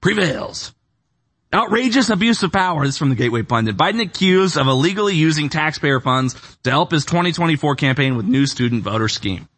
prevails? 0.00 0.74
Outrageous 1.52 2.10
abuse 2.10 2.42
of 2.42 2.52
power. 2.52 2.84
This 2.84 2.96
is 2.96 2.98
from 2.98 3.08
the 3.08 3.14
Gateway 3.14 3.42
Pundit. 3.42 3.76
Biden 3.76 4.02
accused 4.02 4.58
of 4.58 4.66
illegally 4.66 5.14
using 5.14 5.48
taxpayer 5.48 5.98
funds 5.98 6.36
to 6.64 6.70
help 6.70 6.90
his 6.90 7.06
2024 7.06 7.76
campaign 7.76 8.16
with 8.16 8.26
new 8.26 8.44
student 8.44 8.82
voter 8.82 9.08
scheme. 9.08 9.48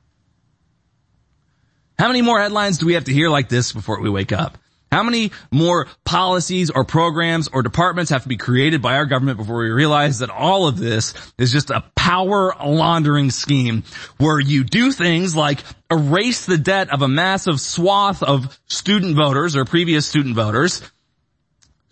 How 1.99 2.07
many 2.07 2.23
more 2.23 2.41
headlines 2.41 2.79
do 2.79 2.87
we 2.87 2.95
have 2.95 3.05
to 3.05 3.13
hear 3.13 3.29
like 3.29 3.49
this 3.49 3.73
before 3.73 4.01
we 4.01 4.09
wake 4.09 4.33
up? 4.33 4.57
How 4.91 5.05
many 5.05 5.31
more 5.53 5.87
policies 6.05 6.71
or 6.71 6.85
programs 6.85 7.49
or 7.49 7.63
departments 7.63 8.11
have 8.11 8.25
to 8.25 8.29
be 8.29 8.37
created 8.37 8.83
by 8.83 8.97
our 8.97 9.07
government 9.07 9.39
before 9.39 9.59
we 9.59 9.71
realize 9.71 10.19
that 10.19 10.31
all 10.31 10.67
of 10.67 10.79
this 10.79 11.15
is 11.39 11.53
just 11.53 11.71
a 11.71 11.85
power 11.95 12.55
laundering 12.65 13.31
scheme 13.31 13.85
where 14.19 14.41
you 14.41 14.65
do 14.65 14.91
things 14.91 15.37
like 15.37 15.61
erase 15.91 16.47
the 16.47 16.59
debt 16.59 16.91
of 16.91 17.03
a 17.03 17.09
massive 17.09 17.61
swath 17.61 18.23
of 18.23 18.59
student 18.67 19.15
voters 19.15 19.55
or 19.55 19.65
previous 19.65 20.07
student 20.07 20.35
voters 20.35 20.83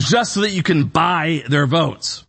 just 0.01 0.33
so 0.33 0.41
that 0.41 0.51
you 0.51 0.63
can 0.63 0.85
buy 0.85 1.45
their 1.49 1.67
votes. 1.67 2.25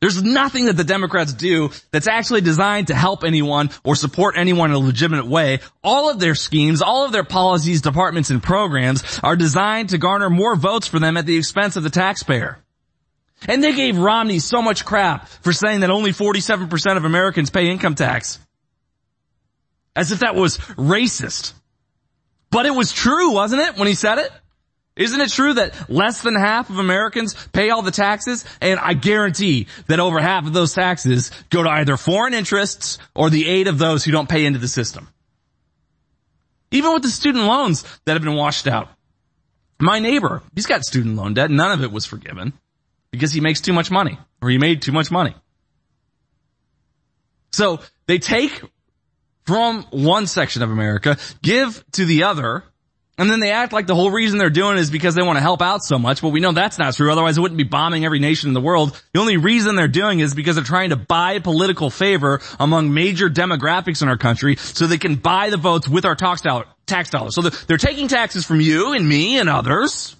There's 0.00 0.22
nothing 0.22 0.66
that 0.66 0.76
the 0.76 0.84
Democrats 0.84 1.32
do 1.32 1.70
that's 1.90 2.06
actually 2.06 2.40
designed 2.40 2.86
to 2.86 2.94
help 2.94 3.24
anyone 3.24 3.70
or 3.82 3.96
support 3.96 4.36
anyone 4.36 4.70
in 4.70 4.76
a 4.76 4.78
legitimate 4.78 5.26
way. 5.26 5.58
All 5.82 6.08
of 6.08 6.20
their 6.20 6.36
schemes, 6.36 6.82
all 6.82 7.04
of 7.04 7.10
their 7.10 7.24
policies, 7.24 7.82
departments, 7.82 8.30
and 8.30 8.40
programs 8.40 9.18
are 9.24 9.34
designed 9.34 9.88
to 9.90 9.98
garner 9.98 10.30
more 10.30 10.54
votes 10.54 10.86
for 10.86 11.00
them 11.00 11.16
at 11.16 11.26
the 11.26 11.36
expense 11.36 11.74
of 11.76 11.82
the 11.82 11.90
taxpayer. 11.90 12.58
And 13.48 13.62
they 13.62 13.72
gave 13.72 13.98
Romney 13.98 14.38
so 14.38 14.62
much 14.62 14.84
crap 14.84 15.28
for 15.28 15.52
saying 15.52 15.80
that 15.80 15.90
only 15.90 16.12
47% 16.12 16.96
of 16.96 17.04
Americans 17.04 17.50
pay 17.50 17.68
income 17.68 17.94
tax. 17.94 18.38
As 19.96 20.12
if 20.12 20.20
that 20.20 20.36
was 20.36 20.58
racist. 20.58 21.54
But 22.50 22.66
it 22.66 22.74
was 22.74 22.92
true, 22.92 23.32
wasn't 23.32 23.62
it, 23.62 23.76
when 23.76 23.88
he 23.88 23.94
said 23.94 24.18
it? 24.18 24.30
Isn't 24.98 25.20
it 25.20 25.30
true 25.30 25.54
that 25.54 25.88
less 25.88 26.22
than 26.22 26.34
half 26.34 26.70
of 26.70 26.78
Americans 26.78 27.34
pay 27.52 27.70
all 27.70 27.82
the 27.82 27.92
taxes? 27.92 28.44
And 28.60 28.80
I 28.80 28.94
guarantee 28.94 29.68
that 29.86 30.00
over 30.00 30.18
half 30.18 30.44
of 30.44 30.52
those 30.52 30.74
taxes 30.74 31.30
go 31.50 31.62
to 31.62 31.70
either 31.70 31.96
foreign 31.96 32.34
interests 32.34 32.98
or 33.14 33.30
the 33.30 33.48
aid 33.48 33.68
of 33.68 33.78
those 33.78 34.04
who 34.04 34.10
don't 34.10 34.28
pay 34.28 34.44
into 34.44 34.58
the 34.58 34.66
system. 34.66 35.08
Even 36.72 36.92
with 36.92 37.04
the 37.04 37.10
student 37.10 37.44
loans 37.44 37.84
that 38.04 38.14
have 38.14 38.22
been 38.22 38.34
washed 38.34 38.66
out. 38.66 38.88
My 39.80 40.00
neighbor, 40.00 40.42
he's 40.56 40.66
got 40.66 40.84
student 40.84 41.14
loan 41.14 41.34
debt. 41.34 41.50
None 41.50 41.70
of 41.70 41.84
it 41.84 41.92
was 41.92 42.04
forgiven 42.04 42.52
because 43.12 43.32
he 43.32 43.40
makes 43.40 43.60
too 43.60 43.72
much 43.72 43.92
money 43.92 44.18
or 44.42 44.50
he 44.50 44.58
made 44.58 44.82
too 44.82 44.92
much 44.92 45.12
money. 45.12 45.34
So 47.52 47.80
they 48.06 48.18
take 48.18 48.60
from 49.46 49.84
one 49.90 50.26
section 50.26 50.62
of 50.62 50.70
America, 50.72 51.16
give 51.40 51.84
to 51.92 52.04
the 52.04 52.24
other, 52.24 52.64
and 53.18 53.28
then 53.28 53.40
they 53.40 53.50
act 53.50 53.72
like 53.72 53.88
the 53.88 53.96
whole 53.96 54.12
reason 54.12 54.38
they're 54.38 54.48
doing 54.48 54.76
it 54.76 54.80
is 54.80 54.90
because 54.90 55.16
they 55.16 55.22
want 55.22 55.36
to 55.36 55.40
help 55.40 55.60
out 55.60 55.82
so 55.82 55.98
much, 55.98 56.22
but 56.22 56.28
we 56.28 56.38
know 56.38 56.52
that's 56.52 56.78
not 56.78 56.94
true. 56.94 57.10
Otherwise, 57.10 57.36
it 57.36 57.40
wouldn't 57.40 57.58
be 57.58 57.64
bombing 57.64 58.04
every 58.04 58.20
nation 58.20 58.48
in 58.48 58.54
the 58.54 58.60
world. 58.60 59.00
The 59.12 59.20
only 59.20 59.36
reason 59.36 59.74
they're 59.74 59.88
doing 59.88 60.20
is 60.20 60.34
because 60.34 60.54
they're 60.54 60.64
trying 60.64 60.90
to 60.90 60.96
buy 60.96 61.40
political 61.40 61.90
favor 61.90 62.40
among 62.60 62.94
major 62.94 63.28
demographics 63.28 64.02
in 64.02 64.08
our 64.08 64.16
country 64.16 64.54
so 64.54 64.86
they 64.86 64.98
can 64.98 65.16
buy 65.16 65.50
the 65.50 65.56
votes 65.56 65.88
with 65.88 66.04
our 66.04 66.14
tax 66.14 66.42
dollars. 66.42 67.34
So 67.34 67.42
they're 67.42 67.76
taking 67.76 68.06
taxes 68.06 68.46
from 68.46 68.60
you 68.60 68.92
and 68.92 69.06
me 69.06 69.40
and 69.40 69.48
others, 69.48 70.14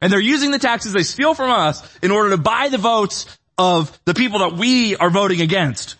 and 0.00 0.12
they're 0.12 0.18
using 0.18 0.50
the 0.50 0.58
taxes 0.58 0.92
they 0.92 1.04
steal 1.04 1.32
from 1.34 1.50
us 1.50 1.80
in 2.02 2.10
order 2.10 2.30
to 2.30 2.38
buy 2.38 2.70
the 2.70 2.78
votes 2.78 3.38
of 3.56 3.96
the 4.04 4.14
people 4.14 4.40
that 4.40 4.54
we 4.54 4.96
are 4.96 5.10
voting 5.10 5.40
against. 5.40 5.94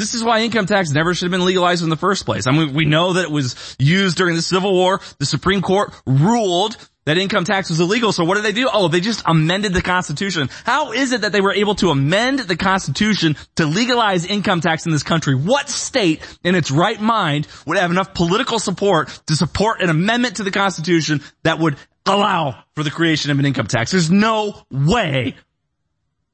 This 0.00 0.14
is 0.14 0.24
why 0.24 0.40
income 0.40 0.64
tax 0.64 0.90
never 0.92 1.14
should 1.14 1.26
have 1.26 1.30
been 1.30 1.44
legalized 1.44 1.82
in 1.82 1.90
the 1.90 1.96
first 1.96 2.24
place. 2.24 2.46
I 2.46 2.52
mean, 2.52 2.72
we 2.72 2.86
know 2.86 3.12
that 3.12 3.24
it 3.24 3.30
was 3.30 3.76
used 3.78 4.16
during 4.16 4.34
the 4.34 4.40
Civil 4.40 4.72
War. 4.72 4.98
The 5.18 5.26
Supreme 5.26 5.60
Court 5.60 5.92
ruled 6.06 6.78
that 7.04 7.18
income 7.18 7.44
tax 7.44 7.68
was 7.68 7.80
illegal. 7.80 8.10
So 8.10 8.24
what 8.24 8.36
did 8.36 8.44
they 8.44 8.52
do? 8.52 8.70
Oh, 8.72 8.88
they 8.88 9.00
just 9.00 9.22
amended 9.26 9.74
the 9.74 9.82
Constitution. 9.82 10.48
How 10.64 10.92
is 10.92 11.12
it 11.12 11.20
that 11.20 11.32
they 11.32 11.42
were 11.42 11.52
able 11.52 11.74
to 11.76 11.90
amend 11.90 12.38
the 12.38 12.56
Constitution 12.56 13.36
to 13.56 13.66
legalize 13.66 14.24
income 14.24 14.62
tax 14.62 14.86
in 14.86 14.92
this 14.92 15.02
country? 15.02 15.34
What 15.34 15.68
state 15.68 16.22
in 16.42 16.54
its 16.54 16.70
right 16.70 16.98
mind 16.98 17.46
would 17.66 17.76
have 17.76 17.90
enough 17.90 18.14
political 18.14 18.58
support 18.58 19.08
to 19.26 19.36
support 19.36 19.82
an 19.82 19.90
amendment 19.90 20.36
to 20.36 20.44
the 20.44 20.50
Constitution 20.50 21.20
that 21.42 21.58
would 21.58 21.76
allow 22.06 22.64
for 22.74 22.84
the 22.84 22.90
creation 22.90 23.30
of 23.30 23.38
an 23.38 23.44
income 23.44 23.66
tax? 23.66 23.90
There's 23.90 24.10
no 24.10 24.62
way. 24.70 25.36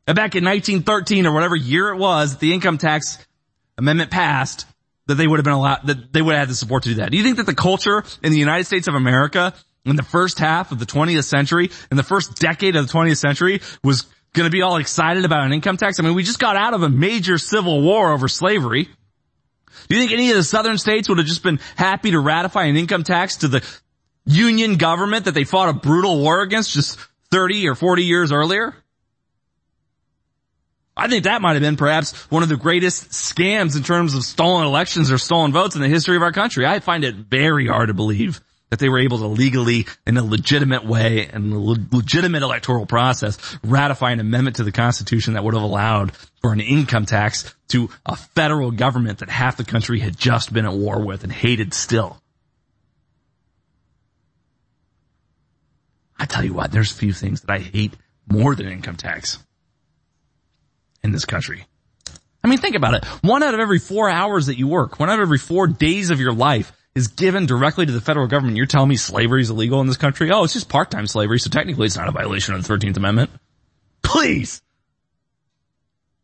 Back 0.05 0.36
in 0.36 0.44
1913 0.44 1.26
or 1.26 1.32
whatever 1.32 1.56
year 1.56 1.88
it 1.88 1.97
was, 1.97 2.36
the 2.36 2.52
income 2.52 2.78
tax 2.78 3.18
amendment 3.78 4.11
passed, 4.11 4.66
that 5.07 5.15
they 5.15 5.27
would 5.27 5.39
have 5.39 5.44
been 5.44 5.53
allowed, 5.53 5.86
that 5.86 6.12
they 6.12 6.23
would 6.23 6.35
have 6.35 6.40
had 6.40 6.48
the 6.48 6.55
support 6.55 6.82
to 6.85 6.90
do 6.90 6.94
that. 6.97 7.11
Do 7.11 7.16
you 7.16 7.23
think 7.23 7.36
that 7.36 7.47
the 7.47 7.55
culture 7.55 8.05
in 8.23 8.32
the 8.32 8.39
United 8.39 8.65
States 8.65 8.89
of 8.89 8.94
America 8.94 9.55
in 9.85 9.97
the 9.97 10.03
first 10.03 10.39
half 10.39 10.73
of 10.73 10.78
the 10.78 10.86
20th 10.86 11.24
century, 11.24 11.70
in 11.90 11.97
the 11.97 12.03
first 12.03 12.36
decade 12.36 12.74
of 12.77 12.86
the 12.86 12.93
20th 12.93 13.19
century 13.19 13.61
was 13.85 14.07
going 14.32 14.47
to 14.47 14.51
be 14.51 14.62
all 14.62 14.77
excited 14.77 15.24
about 15.24 15.44
an 15.44 15.53
income 15.53 15.77
tax? 15.77 16.01
I 16.01 16.03
mean, 16.03 16.15
we 16.15 16.24
just 16.24 16.40
got 16.40 16.57
out 16.57 16.74
of 16.74 16.82
a 16.82 16.89
major 16.89 17.39
civil 17.39 17.82
war 17.82 18.12
over 18.12 18.28
slavery. 18.28 18.89
Do 19.89 19.94
you 19.94 20.01
think 20.01 20.12
any 20.12 20.31
of 20.31 20.36
the 20.36 20.43
southern 20.43 20.78
states 20.78 21.09
would 21.09 21.19
have 21.19 21.27
just 21.27 21.43
been 21.43 21.61
happy 21.77 22.11
to 22.11 22.19
ratify 22.19 22.65
an 22.65 22.77
income 22.77 23.05
tax 23.05 23.36
to 23.39 23.48
the 23.48 23.65
union 24.24 24.77
government 24.77 25.27
that 25.27 25.35
they 25.35 25.44
fought 25.44 25.69
a 25.69 25.73
brutal 25.73 26.20
war 26.20 26.43
against 26.43 26.73
just 26.73 26.98
30 27.31 27.69
or 27.69 27.74
40 27.74 28.05
years 28.05 28.32
earlier? 28.32 28.74
I 30.97 31.09
think 31.09 31.24
that 31.24 31.43
might 31.43 31.52
have 31.52 31.62
been 31.62 31.77
perhaps 31.77 32.14
one 32.31 32.43
of 32.43 32.48
the 32.48 32.56
greatest 32.56 33.10
scams 33.10 33.77
in 33.77 33.82
terms 33.82 34.14
of 34.14 34.23
stolen 34.24 34.66
elections 34.66 35.10
or 35.10 35.18
stolen 35.18 35.52
votes 35.52 35.74
in 35.74 35.82
the 35.82 35.89
history 35.89 36.16
of 36.16 36.23
our 36.23 36.32
country. 36.32 36.64
I 36.64 36.81
find 36.81 37.05
it 37.05 37.14
very 37.14 37.66
hard 37.66 37.89
to 37.89 37.94
believe 37.94 38.40
that 38.70 38.78
they 38.78 38.89
were 38.89 38.98
able 38.98 39.18
to 39.18 39.27
legally, 39.27 39.86
in 40.06 40.16
a 40.16 40.24
legitimate 40.24 40.85
way 40.85 41.28
and 41.32 41.52
a 41.52 41.59
legitimate 41.59 42.43
electoral 42.43 42.86
process, 42.86 43.59
ratify 43.62 44.10
an 44.10 44.20
amendment 44.20 44.56
to 44.56 44.64
the 44.64 44.73
Constitution 44.73 45.35
that 45.35 45.44
would 45.44 45.55
have 45.55 45.62
allowed 45.62 46.16
for 46.40 46.52
an 46.52 46.60
income 46.60 47.06
tax 47.06 47.55
to 47.68 47.90
a 48.06 48.16
federal 48.16 48.70
government 48.70 49.18
that 49.18 49.28
half 49.28 49.56
the 49.56 49.64
country 49.64 50.01
had 50.01 50.16
just 50.16 50.52
been 50.52 50.64
at 50.64 50.73
war 50.73 51.05
with 51.05 51.23
and 51.23 51.32
hated 51.32 51.74
still. 51.74 52.20
I 56.18 56.24
tell 56.24 56.44
you 56.44 56.55
what, 56.55 56.73
there's 56.73 56.90
a 56.90 56.94
few 56.94 57.12
things 57.12 57.43
that 57.43 57.52
I 57.52 57.59
hate 57.59 57.94
more 58.27 58.55
than 58.55 58.66
income 58.66 58.97
tax 58.97 59.39
in 61.07 61.12
this 61.12 61.24
country. 61.24 61.65
I 62.45 62.49
mean, 62.49 62.59
think 62.59 62.77
about 62.77 62.95
it. 62.95 63.05
One 63.23 63.43
out 63.43 63.55
of 63.55 63.61
every 63.61 63.78
four 63.78 64.11
hours 64.11 64.47
that 64.47 64.59
you 64.59 64.69
work, 64.69 65.01
one 65.01 65.09
out 65.09 65.19
of 65.19 65.23
every 65.23 65.39
four 65.39 65.66
days 65.66 66.11
of 66.11 66.20
your 66.20 66.33
life 66.33 66.73
is 66.95 67.09
given 67.09 67.47
directly 67.47 67.87
to 67.87 67.93
the 67.93 68.01
federal 68.01 68.27
government. 68.27 68.57
You're 68.57 68.66
telling 68.66 68.89
me 68.89 68.97
slavery 68.97 69.43
is 69.43 69.51
illegal 69.51 69.81
in 69.81 69.87
this 69.87 69.97
country? 69.97 70.31
Oh, 70.31 70.45
it's 70.45 70.53
just 70.53 70.69
part-time 70.69 71.07
slavery, 71.07 71.39
so 71.39 71.51
technically 71.51 71.87
it's 71.87 71.97
not 71.97 72.09
a 72.09 72.12
violation 72.12 72.55
of 72.55 72.66
the 72.66 72.73
13th 72.73 72.97
Amendment. 72.97 73.31
Please! 74.03 74.62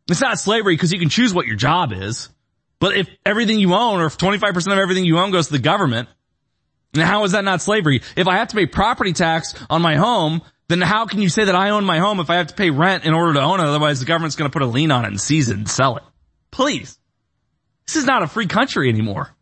It's 0.09 0.21
not 0.21 0.39
slavery 0.39 0.75
because 0.75 0.91
you 0.91 0.99
can 0.99 1.09
choose 1.09 1.33
what 1.33 1.47
your 1.47 1.55
job 1.55 1.93
is. 1.93 2.29
But 2.79 2.97
if 2.97 3.07
everything 3.25 3.59
you 3.59 3.73
own, 3.73 4.01
or 4.01 4.05
if 4.05 4.17
25% 4.17 4.71
of 4.71 4.77
everything 4.77 5.05
you 5.05 5.19
own 5.19 5.31
goes 5.31 5.47
to 5.47 5.53
the 5.53 5.59
government, 5.59 6.09
now 6.93 7.05
how 7.05 7.23
is 7.23 7.31
that 7.31 7.43
not 7.43 7.61
slavery? 7.61 8.01
If 8.15 8.27
I 8.27 8.37
have 8.37 8.49
to 8.49 8.55
pay 8.55 8.65
property 8.65 9.13
tax 9.13 9.55
on 9.69 9.81
my 9.81 9.95
home, 9.95 10.41
then 10.67 10.81
how 10.81 11.05
can 11.05 11.21
you 11.21 11.29
say 11.29 11.45
that 11.45 11.55
I 11.55 11.71
own 11.71 11.85
my 11.85 11.99
home 11.99 12.19
if 12.19 12.29
I 12.29 12.35
have 12.35 12.47
to 12.47 12.53
pay 12.53 12.69
rent 12.69 13.05
in 13.05 13.13
order 13.13 13.33
to 13.33 13.41
own 13.41 13.59
it? 13.59 13.65
Otherwise 13.65 13.99
the 13.99 14.05
government's 14.05 14.35
going 14.35 14.49
to 14.49 14.53
put 14.53 14.61
a 14.61 14.67
lien 14.67 14.91
on 14.91 15.05
it 15.05 15.09
and 15.09 15.19
seize 15.19 15.49
it 15.49 15.57
and 15.57 15.69
sell 15.69 15.97
it. 15.97 16.03
Please. 16.51 16.97
This 17.87 17.97
is 17.97 18.05
not 18.05 18.23
a 18.23 18.27
free 18.27 18.47
country 18.47 18.89
anymore. 18.89 19.35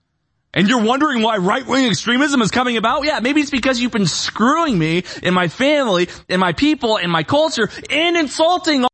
And 0.54 0.68
you're 0.68 0.84
wondering 0.84 1.22
why 1.22 1.38
right-wing 1.38 1.86
extremism 1.86 2.42
is 2.42 2.52
coming 2.52 2.76
about? 2.76 3.06
Yeah, 3.06 3.20
maybe 3.22 3.40
it's 3.40 3.52
because 3.52 3.80
you've 3.80 3.94
been 3.94 4.08
screwing 4.08 4.78
me 4.78 5.04
and 5.24 5.34
my 5.34 5.48
family 5.48 6.10
and 6.28 6.42
my 6.42 6.52
people 6.52 6.98
and 6.98 7.10
my 7.10 7.24
culture 7.24 7.70
and 7.90 8.18
insulting 8.18 8.86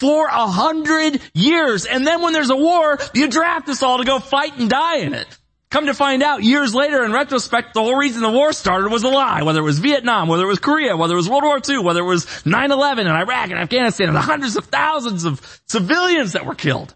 for 0.00 0.26
a 0.26 0.46
hundred 0.46 1.20
years. 1.34 1.86
And 1.86 2.04
then 2.04 2.22
when 2.22 2.32
there's 2.32 2.50
a 2.50 2.56
war, 2.56 2.98
you 3.14 3.28
draft 3.28 3.68
us 3.68 3.82
all 3.82 3.98
to 3.98 4.04
go 4.04 4.18
fight 4.18 4.58
and 4.58 4.68
die 4.68 4.98
in 4.98 5.14
it. 5.14 5.37
Come 5.70 5.86
to 5.86 5.94
find 5.94 6.22
out 6.22 6.42
years 6.42 6.74
later 6.74 7.04
in 7.04 7.12
retrospect, 7.12 7.74
the 7.74 7.82
whole 7.82 7.96
reason 7.96 8.22
the 8.22 8.30
war 8.30 8.54
started 8.54 8.90
was 8.90 9.02
a 9.02 9.08
lie. 9.08 9.42
Whether 9.42 9.60
it 9.60 9.64
was 9.64 9.78
Vietnam, 9.78 10.28
whether 10.28 10.44
it 10.44 10.48
was 10.48 10.58
Korea, 10.58 10.96
whether 10.96 11.12
it 11.12 11.18
was 11.18 11.28
World 11.28 11.44
War 11.44 11.60
II, 11.66 11.80
whether 11.80 12.00
it 12.00 12.06
was 12.06 12.24
9-11 12.24 13.00
in 13.00 13.06
Iraq 13.08 13.50
and 13.50 13.58
Afghanistan 13.58 14.08
and 14.08 14.16
the 14.16 14.22
hundreds 14.22 14.56
of 14.56 14.64
thousands 14.64 15.24
of 15.24 15.60
civilians 15.66 16.32
that 16.32 16.46
were 16.46 16.54
killed. 16.54 16.94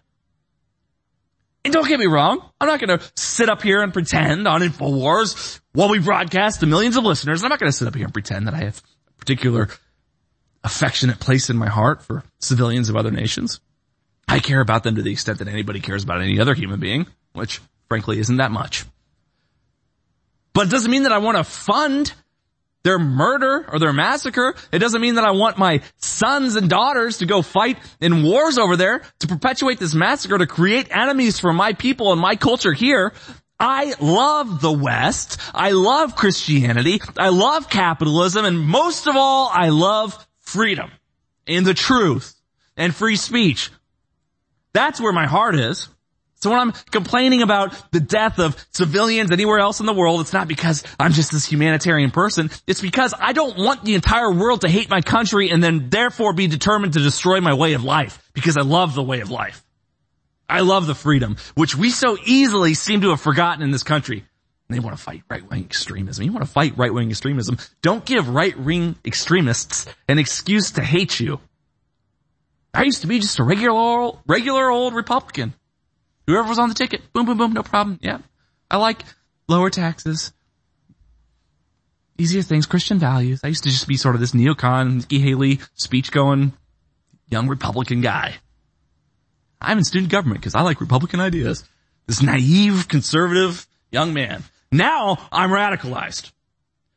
And 1.63 1.73
don't 1.73 1.87
get 1.87 1.99
me 1.99 2.07
wrong, 2.07 2.43
I'm 2.59 2.67
not 2.67 2.79
gonna 2.79 2.99
sit 3.15 3.47
up 3.47 3.61
here 3.61 3.81
and 3.81 3.93
pretend 3.93 4.47
on 4.47 4.61
InfoWars 4.61 5.61
while 5.73 5.89
we 5.89 5.99
broadcast 5.99 6.59
to 6.59 6.65
millions 6.65 6.97
of 6.97 7.03
listeners. 7.03 7.43
I'm 7.43 7.49
not 7.49 7.59
gonna 7.59 7.71
sit 7.71 7.87
up 7.87 7.95
here 7.95 8.05
and 8.05 8.13
pretend 8.13 8.47
that 8.47 8.55
I 8.55 8.63
have 8.63 8.81
a 9.07 9.19
particular 9.19 9.69
affectionate 10.63 11.19
place 11.19 11.49
in 11.49 11.57
my 11.57 11.69
heart 11.69 12.01
for 12.01 12.23
civilians 12.39 12.89
of 12.89 12.95
other 12.95 13.11
nations. 13.11 13.61
I 14.27 14.39
care 14.39 14.61
about 14.61 14.83
them 14.83 14.95
to 14.95 15.03
the 15.03 15.11
extent 15.11 15.39
that 15.39 15.47
anybody 15.47 15.79
cares 15.79 16.03
about 16.03 16.21
any 16.21 16.39
other 16.39 16.53
human 16.53 16.79
being, 16.79 17.05
which 17.33 17.61
frankly 17.93 18.17
isn't 18.17 18.37
that 18.37 18.49
much. 18.49 18.85
But 20.53 20.65
it 20.65 20.71
doesn't 20.71 20.89
mean 20.89 21.03
that 21.03 21.11
I 21.11 21.19
want 21.19 21.37
to 21.37 21.43
fund 21.43 22.11
their 22.81 22.97
murder 22.97 23.69
or 23.71 23.77
their 23.77 23.93
massacre. 23.93 24.55
It 24.71 24.79
doesn't 24.79 24.99
mean 24.99 25.13
that 25.15 25.23
I 25.25 25.29
want 25.29 25.59
my 25.59 25.81
sons 25.97 26.55
and 26.55 26.67
daughters 26.67 27.19
to 27.19 27.27
go 27.27 27.43
fight 27.43 27.77
in 28.01 28.23
wars 28.23 28.57
over 28.57 28.75
there 28.77 29.03
to 29.19 29.27
perpetuate 29.27 29.77
this 29.77 29.93
massacre 29.93 30.39
to 30.39 30.47
create 30.47 30.87
enemies 30.89 31.39
for 31.39 31.53
my 31.53 31.73
people 31.73 32.11
and 32.11 32.19
my 32.19 32.35
culture 32.35 32.73
here. 32.73 33.13
I 33.59 33.93
love 34.01 34.59
the 34.59 34.71
West. 34.71 35.39
I 35.53 35.73
love 35.73 36.15
Christianity. 36.15 36.99
I 37.15 37.29
love 37.29 37.69
capitalism. 37.69 38.43
And 38.43 38.59
most 38.59 39.05
of 39.05 39.15
all, 39.15 39.51
I 39.53 39.69
love 39.69 40.17
freedom 40.39 40.89
and 41.45 41.63
the 41.63 41.75
truth 41.75 42.33
and 42.75 42.95
free 42.95 43.17
speech. 43.17 43.69
That's 44.73 44.99
where 44.99 45.13
my 45.13 45.27
heart 45.27 45.53
is. 45.53 45.89
So 46.43 46.49
when 46.49 46.59
I'm 46.59 46.73
complaining 46.91 47.41
about 47.41 47.73
the 47.93 48.01
death 48.01 48.37
of 48.37 48.57
civilians 48.71 49.31
anywhere 49.31 49.59
else 49.59 49.79
in 49.79 49.85
the 49.85 49.93
world, 49.93 50.19
it's 50.19 50.33
not 50.33 50.45
because 50.45 50.83
I'm 50.99 51.13
just 51.13 51.31
this 51.31 51.49
humanitarian 51.49 52.11
person. 52.11 52.49
It's 52.67 52.81
because 52.81 53.13
I 53.17 53.31
don't 53.31 53.57
want 53.57 53.85
the 53.85 53.95
entire 53.95 54.29
world 54.29 54.59
to 54.61 54.67
hate 54.67 54.89
my 54.89 54.99
country 54.99 55.51
and 55.51 55.63
then 55.63 55.89
therefore 55.89 56.33
be 56.33 56.47
determined 56.47 56.93
to 56.93 56.99
destroy 56.99 57.39
my 57.39 57.53
way 57.53 57.75
of 57.75 57.85
life 57.85 58.29
because 58.33 58.57
I 58.57 58.61
love 58.63 58.93
the 58.93 59.01
way 59.01 59.21
of 59.21 59.31
life. 59.31 59.63
I 60.49 60.59
love 60.59 60.85
the 60.85 60.95
freedom, 60.95 61.37
which 61.55 61.77
we 61.77 61.91
so 61.91 62.17
easily 62.25 62.73
seem 62.73 62.99
to 63.01 63.11
have 63.11 63.21
forgotten 63.21 63.63
in 63.63 63.71
this 63.71 63.83
country. 63.83 64.25
They 64.67 64.81
want 64.81 64.97
to 64.97 65.01
fight 65.01 65.23
right-wing 65.29 65.63
extremism. 65.63 66.25
You 66.25 66.33
want 66.33 66.43
to 66.43 66.51
fight 66.51 66.77
right-wing 66.77 67.09
extremism. 67.09 67.57
Don't 67.81 68.03
give 68.03 68.27
right-wing 68.27 68.97
extremists 69.05 69.85
an 70.09 70.19
excuse 70.19 70.71
to 70.71 70.83
hate 70.83 71.21
you. 71.21 71.39
I 72.73 72.83
used 72.83 72.99
to 72.99 73.07
be 73.07 73.19
just 73.19 73.39
a 73.39 73.43
regular, 73.45 74.11
regular 74.27 74.69
old 74.69 74.93
Republican. 74.93 75.53
Whoever 76.27 76.47
was 76.47 76.59
on 76.59 76.69
the 76.69 76.75
ticket, 76.75 77.01
boom, 77.13 77.25
boom, 77.25 77.37
boom, 77.37 77.53
no 77.53 77.63
problem. 77.63 77.99
Yeah. 78.01 78.19
I 78.71 78.77
like 78.77 79.03
lower 79.47 79.69
taxes, 79.69 80.33
easier 82.17 82.41
things, 82.41 82.65
Christian 82.65 82.99
values. 82.99 83.41
I 83.43 83.47
used 83.47 83.63
to 83.63 83.69
just 83.69 83.87
be 83.87 83.97
sort 83.97 84.15
of 84.15 84.21
this 84.21 84.31
neocon, 84.31 84.95
Nikki 84.95 85.19
Haley, 85.19 85.59
speech 85.75 86.11
going, 86.11 86.53
young 87.29 87.47
Republican 87.47 88.01
guy. 88.01 88.35
I'm 89.59 89.77
in 89.77 89.83
student 89.83 90.11
government 90.11 90.41
because 90.41 90.55
I 90.55 90.61
like 90.61 90.81
Republican 90.81 91.19
ideas. 91.19 91.63
This 92.07 92.21
naive, 92.21 92.87
conservative 92.87 93.65
young 93.91 94.13
man. 94.13 94.43
Now 94.71 95.27
I'm 95.31 95.51
radicalized. 95.51 96.31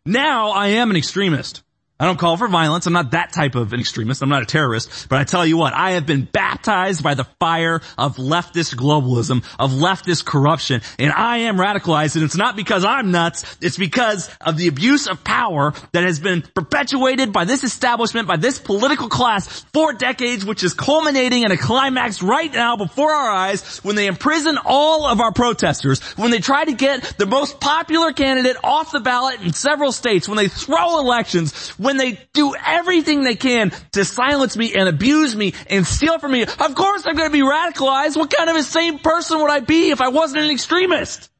Now 0.04 0.50
I 0.50 0.68
am 0.68 0.90
an 0.90 0.96
extremist. 0.96 1.62
I 1.98 2.04
don't 2.04 2.18
call 2.18 2.36
for 2.36 2.46
violence. 2.46 2.86
I'm 2.86 2.92
not 2.92 3.12
that 3.12 3.32
type 3.32 3.54
of 3.54 3.72
an 3.72 3.80
extremist. 3.80 4.20
I'm 4.20 4.28
not 4.28 4.42
a 4.42 4.46
terrorist. 4.46 5.08
But 5.08 5.18
I 5.18 5.24
tell 5.24 5.46
you 5.46 5.56
what, 5.56 5.72
I 5.72 5.92
have 5.92 6.04
been 6.04 6.24
baptized 6.24 7.02
by 7.02 7.14
the 7.14 7.24
fire 7.40 7.80
of 7.96 8.16
leftist 8.16 8.74
globalism, 8.74 9.42
of 9.58 9.70
leftist 9.72 10.26
corruption, 10.26 10.82
and 10.98 11.10
I 11.10 11.38
am 11.38 11.56
radicalized. 11.56 12.16
And 12.16 12.24
it's 12.24 12.36
not 12.36 12.54
because 12.54 12.84
I'm 12.84 13.12
nuts. 13.12 13.56
It's 13.62 13.78
because 13.78 14.28
of 14.42 14.58
the 14.58 14.68
abuse 14.68 15.06
of 15.06 15.24
power 15.24 15.72
that 15.92 16.04
has 16.04 16.20
been 16.20 16.42
perpetuated 16.42 17.32
by 17.32 17.46
this 17.46 17.64
establishment, 17.64 18.28
by 18.28 18.36
this 18.36 18.58
political 18.58 19.08
class 19.08 19.64
for 19.72 19.94
decades, 19.94 20.44
which 20.44 20.64
is 20.64 20.74
culminating 20.74 21.44
in 21.44 21.50
a 21.50 21.56
climax 21.56 22.22
right 22.22 22.52
now 22.52 22.76
before 22.76 23.10
our 23.10 23.30
eyes 23.30 23.78
when 23.78 23.96
they 23.96 24.06
imprison 24.06 24.58
all 24.66 25.06
of 25.06 25.22
our 25.22 25.32
protesters, 25.32 26.02
when 26.18 26.30
they 26.30 26.40
try 26.40 26.62
to 26.62 26.74
get 26.74 27.14
the 27.16 27.24
most 27.24 27.58
popular 27.58 28.12
candidate 28.12 28.56
off 28.62 28.92
the 28.92 29.00
ballot 29.00 29.40
in 29.40 29.54
several 29.54 29.92
states, 29.92 30.28
when 30.28 30.36
they 30.36 30.48
throw 30.48 30.98
elections, 30.98 31.72
when 31.86 31.96
they 31.96 32.18
do 32.32 32.54
everything 32.54 33.22
they 33.22 33.36
can 33.36 33.70
to 33.92 34.04
silence 34.04 34.56
me 34.56 34.74
and 34.74 34.88
abuse 34.88 35.36
me 35.36 35.54
and 35.70 35.86
steal 35.86 36.18
from 36.18 36.32
me, 36.32 36.42
of 36.42 36.74
course 36.74 37.06
I'm 37.06 37.14
going 37.14 37.30
to 37.30 37.32
be 37.32 37.44
radicalized. 37.44 38.16
What 38.16 38.34
kind 38.34 38.50
of 38.50 38.56
a 38.56 38.62
same 38.64 38.98
person 38.98 39.40
would 39.40 39.50
I 39.50 39.60
be 39.60 39.90
if 39.90 40.00
I 40.00 40.08
wasn't 40.08 40.42
an 40.42 40.50
extremist? 40.50 41.30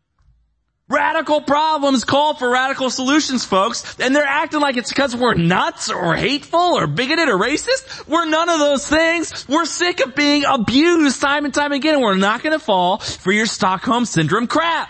Radical 0.89 1.41
problems 1.41 2.05
call 2.05 2.35
for 2.35 2.49
radical 2.49 2.91
solutions, 2.91 3.45
folks, 3.45 3.99
and 3.99 4.15
they're 4.15 4.23
acting 4.23 4.61
like 4.61 4.77
it's 4.77 4.91
because 4.91 5.17
we're 5.17 5.35
nuts 5.35 5.91
or 5.91 6.15
hateful 6.15 6.61
or 6.61 6.87
bigoted 6.87 7.29
or 7.29 7.37
racist. 7.37 8.07
We're 8.07 8.27
none 8.27 8.49
of 8.49 8.61
those 8.61 8.87
things. 8.87 9.49
We're 9.49 9.65
sick 9.65 9.99
of 9.99 10.15
being 10.15 10.45
abused 10.45 11.21
time 11.21 11.45
and 11.45 11.53
time 11.53 11.73
again, 11.73 11.95
and 11.95 12.05
we're 12.05 12.15
not 12.15 12.45
gonna 12.45 12.61
fall 12.61 12.99
for 12.99 13.33
your 13.33 13.47
Stockholm 13.47 14.05
Syndrome 14.05 14.47
crap. 14.47 14.89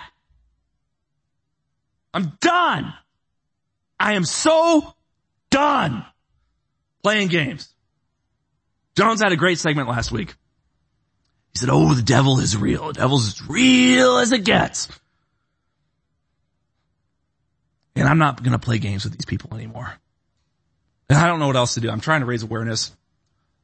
I'm 2.13 2.37
done. 2.43 2.93
I 3.99 4.13
am 4.13 4.27
so 4.27 4.96
Done 5.57 6.05
playing 7.03 7.29
games. 7.29 7.73
Jones 8.95 9.23
had 9.23 9.33
a 9.33 9.37
great 9.37 9.59
segment 9.59 9.89
last 9.89 10.13
week. 10.13 10.35
He 11.55 11.59
said, 11.59 11.71
oh, 11.73 11.95
the 11.95 12.03
devil 12.03 12.41
is 12.41 12.55
real. 12.59 12.89
The 12.89 12.93
devil's 12.93 13.29
as 13.29 13.49
real 13.49 14.19
as 14.19 14.33
it 14.33 14.45
gets. 14.45 14.87
And 17.95 18.07
I'm 18.07 18.19
not 18.19 18.43
going 18.43 18.53
to 18.53 18.59
play 18.59 18.79
games 18.79 19.05
with 19.05 19.15
these 19.15 19.25
people 19.25 19.57
anymore. 19.57 19.95
And 21.09 21.19
I 21.19 21.27
don't 21.27 21.41
know 21.41 21.47
what 21.47 21.57
else 21.57 21.73
to 21.75 21.81
do. 21.81 21.89
I'm 21.89 22.01
trying 22.01 22.21
to 22.21 22.27
raise 22.27 22.43
awareness. 22.43 22.95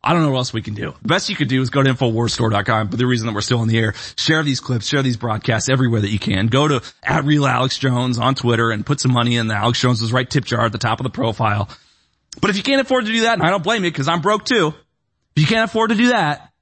I 0.02 0.14
don't 0.14 0.22
know 0.22 0.30
what 0.30 0.38
else 0.38 0.54
we 0.54 0.62
can 0.62 0.72
do. 0.72 0.94
The 1.02 1.08
best 1.08 1.28
you 1.28 1.36
could 1.36 1.48
do 1.48 1.60
is 1.60 1.68
go 1.68 1.82
to 1.82 1.90
InfoWarsStore.com, 1.90 2.88
but 2.88 2.98
the 2.98 3.06
reason 3.06 3.26
that 3.26 3.34
we're 3.34 3.42
still 3.42 3.60
in 3.60 3.68
the 3.68 3.78
air, 3.78 3.92
share 4.16 4.42
these 4.42 4.60
clips, 4.60 4.86
share 4.86 5.02
these 5.02 5.18
broadcasts 5.18 5.68
everywhere 5.68 6.00
that 6.00 6.10
you 6.10 6.18
can. 6.18 6.46
Go 6.46 6.68
to 6.68 6.82
at 7.02 7.26
real 7.26 7.46
Alex 7.46 7.76
Jones 7.76 8.18
on 8.18 8.34
Twitter 8.34 8.70
and 8.70 8.86
put 8.86 8.98
some 8.98 9.12
money 9.12 9.36
in 9.36 9.46
the 9.46 9.54
Alex 9.54 9.78
Jones' 9.78 10.10
right 10.10 10.30
tip 10.30 10.46
jar 10.46 10.64
at 10.64 10.72
the 10.72 10.78
top 10.78 10.98
of 10.98 11.04
the 11.04 11.10
profile. 11.10 11.68
But 12.40 12.50
if 12.50 12.56
you 12.56 12.62
can't 12.62 12.80
afford 12.80 13.06
to 13.06 13.12
do 13.12 13.22
that, 13.22 13.34
and 13.34 13.42
I 13.42 13.50
don't 13.50 13.62
blame 13.62 13.84
you 13.84 13.90
because 13.90 14.08
I'm 14.08 14.20
broke 14.20 14.44
too, 14.44 14.68
if 15.36 15.42
you 15.42 15.46
can't 15.46 15.68
afford 15.70 15.90
to 15.90 15.96
do 15.96 16.08
that, 16.08 16.52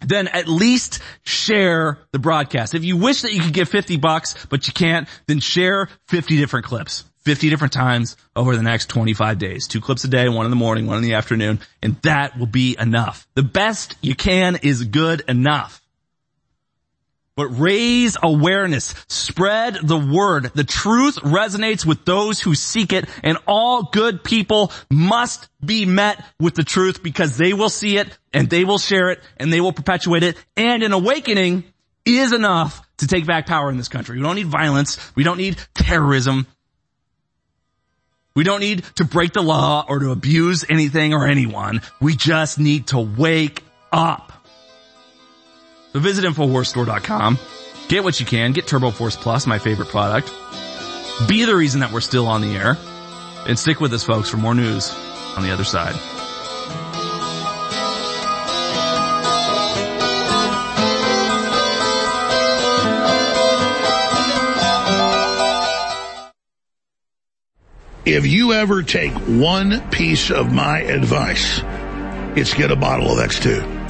then 0.00 0.28
at 0.28 0.48
least 0.48 1.00
share 1.22 1.98
the 2.12 2.18
broadcast. 2.18 2.74
If 2.74 2.84
you 2.84 2.96
wish 2.96 3.22
that 3.22 3.32
you 3.32 3.40
could 3.40 3.52
give 3.52 3.68
50 3.68 3.96
bucks, 3.98 4.46
but 4.46 4.66
you 4.66 4.72
can't, 4.72 5.08
then 5.26 5.40
share 5.40 5.88
50 6.08 6.36
different 6.36 6.66
clips. 6.66 7.04
50 7.24 7.50
different 7.50 7.72
times 7.72 8.16
over 8.34 8.56
the 8.56 8.62
next 8.62 8.88
25 8.88 9.38
days. 9.38 9.68
Two 9.68 9.80
clips 9.80 10.02
a 10.02 10.08
day, 10.08 10.28
one 10.28 10.44
in 10.44 10.50
the 10.50 10.56
morning, 10.56 10.86
one 10.86 10.96
in 10.96 11.04
the 11.04 11.14
afternoon, 11.14 11.60
and 11.80 11.94
that 12.02 12.36
will 12.36 12.46
be 12.46 12.76
enough. 12.78 13.28
The 13.34 13.44
best 13.44 13.94
you 14.00 14.16
can 14.16 14.56
is 14.56 14.84
good 14.84 15.22
enough. 15.28 15.81
But 17.34 17.48
raise 17.48 18.16
awareness. 18.22 18.94
Spread 19.08 19.78
the 19.82 19.96
word. 19.96 20.50
The 20.54 20.64
truth 20.64 21.16
resonates 21.16 21.86
with 21.86 22.04
those 22.04 22.40
who 22.40 22.54
seek 22.54 22.92
it 22.92 23.08
and 23.22 23.38
all 23.46 23.84
good 23.84 24.22
people 24.22 24.70
must 24.90 25.48
be 25.64 25.86
met 25.86 26.22
with 26.38 26.54
the 26.54 26.64
truth 26.64 27.02
because 27.02 27.38
they 27.38 27.54
will 27.54 27.70
see 27.70 27.96
it 27.96 28.18
and 28.34 28.50
they 28.50 28.64
will 28.64 28.78
share 28.78 29.10
it 29.10 29.20
and 29.38 29.50
they 29.50 29.62
will 29.62 29.72
perpetuate 29.72 30.22
it. 30.22 30.36
And 30.56 30.82
an 30.82 30.92
awakening 30.92 31.64
is 32.04 32.32
enough 32.32 32.82
to 32.98 33.06
take 33.06 33.26
back 33.26 33.46
power 33.46 33.70
in 33.70 33.76
this 33.76 33.88
country. 33.88 34.16
We 34.16 34.22
don't 34.22 34.36
need 34.36 34.46
violence. 34.46 34.98
We 35.14 35.24
don't 35.24 35.38
need 35.38 35.56
terrorism. 35.74 36.46
We 38.34 38.44
don't 38.44 38.60
need 38.60 38.84
to 38.96 39.04
break 39.04 39.32
the 39.32 39.42
law 39.42 39.84
or 39.88 39.98
to 39.98 40.10
abuse 40.10 40.64
anything 40.68 41.12
or 41.12 41.26
anyone. 41.26 41.82
We 42.00 42.16
just 42.16 42.58
need 42.58 42.88
to 42.88 42.98
wake 42.98 43.62
up. 43.90 44.31
So 45.92 46.00
visit 46.00 46.24
InfoWarsStore.com. 46.24 47.38
Get 47.88 48.04
what 48.04 48.18
you 48.18 48.26
can. 48.26 48.52
Get 48.52 48.66
Turbo 48.66 48.90
Force 48.90 49.16
Plus, 49.16 49.46
my 49.46 49.58
favorite 49.58 49.88
product. 49.88 50.32
Be 51.28 51.44
the 51.44 51.54
reason 51.54 51.80
that 51.80 51.92
we're 51.92 52.00
still 52.00 52.26
on 52.26 52.40
the 52.40 52.56
air. 52.56 52.78
And 53.46 53.58
stick 53.58 53.80
with 53.80 53.92
us 53.92 54.04
folks 54.04 54.30
for 54.30 54.38
more 54.38 54.54
news 54.54 54.90
on 55.36 55.42
the 55.42 55.50
other 55.50 55.64
side. 55.64 55.94
If 68.04 68.26
you 68.26 68.52
ever 68.52 68.82
take 68.82 69.12
one 69.12 69.90
piece 69.90 70.30
of 70.30 70.52
my 70.52 70.80
advice, 70.80 71.60
it's 72.36 72.52
get 72.54 72.70
a 72.70 72.76
bottle 72.76 73.12
of 73.12 73.18
X2. 73.18 73.81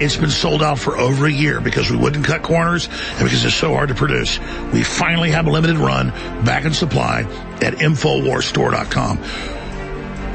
It's 0.00 0.16
been 0.16 0.30
sold 0.30 0.62
out 0.62 0.78
for 0.78 0.96
over 0.96 1.26
a 1.26 1.30
year 1.30 1.60
because 1.60 1.90
we 1.90 1.96
wouldn't 1.96 2.24
cut 2.24 2.42
corners 2.42 2.88
and 2.88 3.18
because 3.24 3.44
it's 3.44 3.54
so 3.54 3.74
hard 3.74 3.90
to 3.90 3.94
produce. 3.94 4.38
We 4.72 4.82
finally 4.82 5.30
have 5.30 5.46
a 5.46 5.50
limited 5.50 5.76
run 5.76 6.08
back 6.42 6.64
in 6.64 6.72
supply 6.72 7.20
at 7.60 7.74
InfoWarsStore.com. 7.74 9.18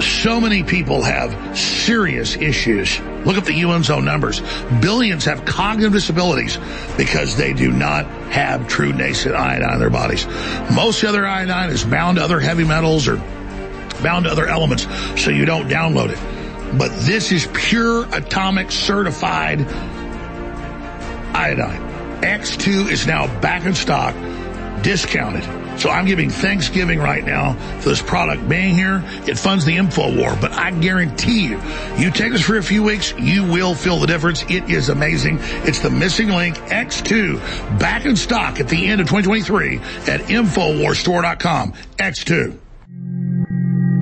So 0.01 0.39
many 0.39 0.61
people 0.63 1.01
have 1.01 1.57
serious 1.57 2.35
issues. 2.35 2.99
Look 3.25 3.37
at 3.37 3.45
the 3.45 3.59
UN's 3.63 3.89
own 3.89 4.05
numbers. 4.05 4.41
Billions 4.81 5.25
have 5.25 5.45
cognitive 5.45 5.93
disabilities 5.93 6.59
because 6.95 7.35
they 7.35 7.53
do 7.53 7.71
not 7.71 8.05
have 8.29 8.67
true 8.67 8.93
nascent 8.93 9.35
iodine 9.35 9.73
in 9.73 9.79
their 9.79 9.89
bodies. 9.89 10.27
Most 10.75 11.03
other 11.03 11.25
iodine 11.25 11.71
is 11.71 11.83
bound 11.83 12.17
to 12.17 12.23
other 12.23 12.39
heavy 12.39 12.65
metals 12.65 13.07
or 13.07 13.15
bound 14.03 14.25
to 14.25 14.31
other 14.31 14.45
elements, 14.45 14.85
so 15.19 15.31
you 15.31 15.45
don't 15.45 15.69
download 15.69 16.09
it. 16.09 16.34
But 16.77 16.91
this 16.99 17.31
is 17.31 17.47
pure 17.53 18.05
atomic 18.13 18.71
certified 18.71 19.61
iodine. 21.35 21.81
X2 22.21 22.91
is 22.91 23.05
now 23.05 23.27
back 23.39 23.65
in 23.65 23.73
stock, 23.73 24.13
discounted. 24.83 25.43
So 25.79 25.89
I'm 25.89 26.05
giving 26.05 26.29
Thanksgiving 26.29 26.99
right 26.99 27.23
now 27.23 27.53
for 27.79 27.89
this 27.89 28.01
product 28.01 28.47
being 28.47 28.75
here. 28.75 29.03
It 29.27 29.37
funds 29.37 29.65
the 29.65 29.75
info 29.75 30.15
war, 30.15 30.37
but 30.39 30.53
I 30.53 30.71
guarantee 30.71 31.47
you, 31.47 31.61
you 31.97 32.11
take 32.11 32.31
this 32.31 32.41
for 32.41 32.57
a 32.57 32.63
few 32.63 32.83
weeks, 32.83 33.13
you 33.17 33.43
will 33.43 33.75
feel 33.75 33.99
the 33.99 34.07
difference. 34.07 34.43
It 34.43 34.69
is 34.69 34.89
amazing. 34.89 35.39
It's 35.41 35.79
the 35.79 35.89
missing 35.89 36.29
link 36.29 36.55
X2 36.55 37.79
back 37.79 38.05
in 38.05 38.15
stock 38.15 38.59
at 38.59 38.69
the 38.69 38.87
end 38.87 39.01
of 39.01 39.07
2023 39.07 39.77
at 39.77 40.21
InfoWarsStore.com. 40.21 41.73
X2. 41.97 42.57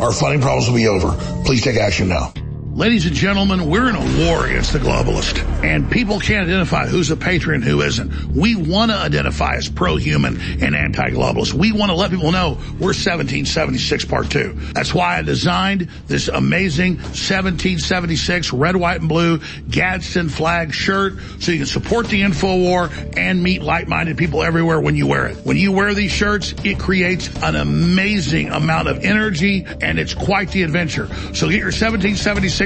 our 0.00 0.12
funding 0.12 0.40
problems 0.40 0.68
will 0.68 0.76
be 0.76 0.88
over. 0.88 1.12
Please 1.44 1.62
take 1.62 1.76
action 1.76 2.08
now. 2.08 2.32
Ladies 2.76 3.06
and 3.06 3.16
gentlemen, 3.16 3.70
we're 3.70 3.88
in 3.88 3.96
a 3.96 4.26
war 4.26 4.44
against 4.44 4.74
the 4.74 4.78
globalist, 4.78 5.42
and 5.64 5.90
people 5.90 6.20
can't 6.20 6.46
identify 6.46 6.86
who's 6.86 7.10
a 7.10 7.16
patriot 7.16 7.54
and 7.54 7.64
who 7.64 7.80
isn't. 7.80 8.26
We 8.26 8.54
want 8.54 8.90
to 8.90 8.98
identify 8.98 9.54
as 9.54 9.66
pro-human 9.66 10.38
and 10.62 10.76
anti-globalist. 10.76 11.54
We 11.54 11.72
want 11.72 11.88
to 11.88 11.96
let 11.96 12.10
people 12.10 12.32
know 12.32 12.58
we're 12.78 12.92
1776 12.92 14.04
Part 14.04 14.30
2. 14.30 14.52
That's 14.74 14.92
why 14.92 15.16
I 15.16 15.22
designed 15.22 15.88
this 16.06 16.28
amazing 16.28 16.96
1776 16.96 18.52
red, 18.52 18.76
white, 18.76 19.00
and 19.00 19.08
blue 19.08 19.40
Gadsden 19.70 20.28
flag 20.28 20.74
shirt 20.74 21.14
so 21.38 21.52
you 21.52 21.58
can 21.60 21.66
support 21.66 22.08
the 22.08 22.20
info 22.20 22.58
war 22.58 22.90
and 23.16 23.42
meet 23.42 23.62
like-minded 23.62 24.18
people 24.18 24.42
everywhere 24.42 24.82
when 24.82 24.96
you 24.96 25.06
wear 25.06 25.28
it. 25.28 25.38
When 25.46 25.56
you 25.56 25.72
wear 25.72 25.94
these 25.94 26.12
shirts, 26.12 26.52
it 26.62 26.78
creates 26.78 27.34
an 27.42 27.56
amazing 27.56 28.50
amount 28.50 28.88
of 28.88 29.02
energy, 29.02 29.64
and 29.80 29.98
it's 29.98 30.12
quite 30.12 30.50
the 30.50 30.62
adventure. 30.62 31.06
So 31.32 31.48
get 31.48 31.56
your 31.56 31.72
1776 31.72 32.65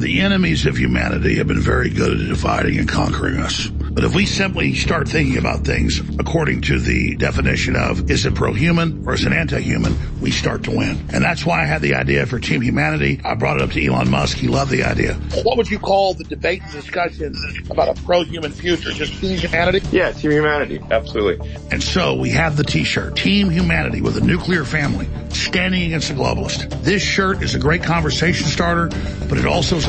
The 0.00 0.22
enemies 0.22 0.64
of 0.64 0.78
humanity 0.78 1.36
have 1.36 1.46
been 1.46 1.60
very 1.60 1.90
good 1.90 2.22
at 2.22 2.28
dividing 2.28 2.78
and 2.78 2.88
conquering 2.88 3.36
us. 3.36 3.66
But 3.66 4.02
if 4.02 4.14
we 4.14 4.24
simply 4.24 4.74
start 4.74 5.06
thinking 5.08 5.36
about 5.36 5.66
things 5.66 6.00
according 6.18 6.62
to 6.62 6.78
the 6.78 7.16
definition 7.16 7.76
of 7.76 8.10
is 8.10 8.24
it 8.24 8.34
pro-human 8.34 9.06
or 9.06 9.12
is 9.12 9.26
it 9.26 9.32
anti-human, 9.32 9.94
we 10.22 10.30
start 10.30 10.62
to 10.64 10.70
win. 10.70 11.04
And 11.12 11.22
that's 11.22 11.44
why 11.44 11.60
I 11.60 11.66
had 11.66 11.82
the 11.82 11.96
idea 11.96 12.24
for 12.24 12.38
Team 12.38 12.62
Humanity. 12.62 13.20
I 13.24 13.34
brought 13.34 13.56
it 13.56 13.62
up 13.62 13.72
to 13.72 13.84
Elon 13.84 14.10
Musk. 14.10 14.38
He 14.38 14.48
loved 14.48 14.70
the 14.70 14.84
idea. 14.84 15.14
What 15.42 15.58
would 15.58 15.70
you 15.70 15.78
call 15.78 16.14
the 16.14 16.24
debate 16.24 16.62
and 16.62 16.72
discussion 16.72 17.34
about 17.68 17.98
a 17.98 18.02
pro-human 18.02 18.52
future? 18.52 18.92
Just 18.92 19.20
Team 19.20 19.36
Humanity? 19.36 19.86
Yeah, 19.90 20.12
Team 20.12 20.30
Humanity. 20.30 20.80
Absolutely. 20.90 21.54
And 21.70 21.82
so 21.82 22.14
we 22.14 22.30
have 22.30 22.56
the 22.56 22.64
t-shirt, 22.64 23.16
Team 23.16 23.50
Humanity 23.50 24.00
with 24.00 24.16
a 24.16 24.24
nuclear 24.24 24.64
family, 24.64 25.08
standing 25.30 25.82
against 25.82 26.08
the 26.08 26.14
globalist. 26.14 26.70
This 26.84 27.02
shirt 27.02 27.42
is 27.42 27.54
a 27.54 27.58
great 27.58 27.82
conversation 27.82 28.46
starter, 28.46 28.88
but 29.28 29.36
it 29.36 29.44
also 29.44 29.76
is 29.76 29.88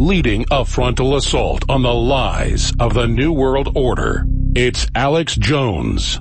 Leading 0.00 0.46
a 0.50 0.64
frontal 0.64 1.14
assault 1.14 1.62
on 1.68 1.82
the 1.82 1.92
lies 1.92 2.72
of 2.80 2.94
the 2.94 3.06
New 3.06 3.32
World 3.32 3.76
Order, 3.76 4.24
it's 4.54 4.86
Alex 4.94 5.36
Jones. 5.36 6.18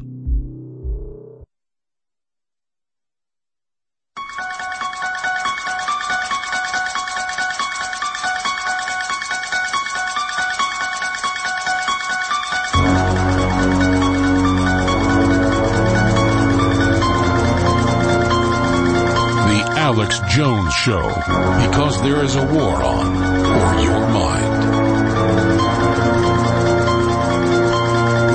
Jones 20.40 20.74
Show, 20.74 21.06
because 21.06 22.02
there 22.02 22.24
is 22.24 22.38
a 22.38 22.46
war 22.46 22.82
on 22.82 23.14
for 23.44 23.82
your 23.84 24.00
mind. 24.08 24.74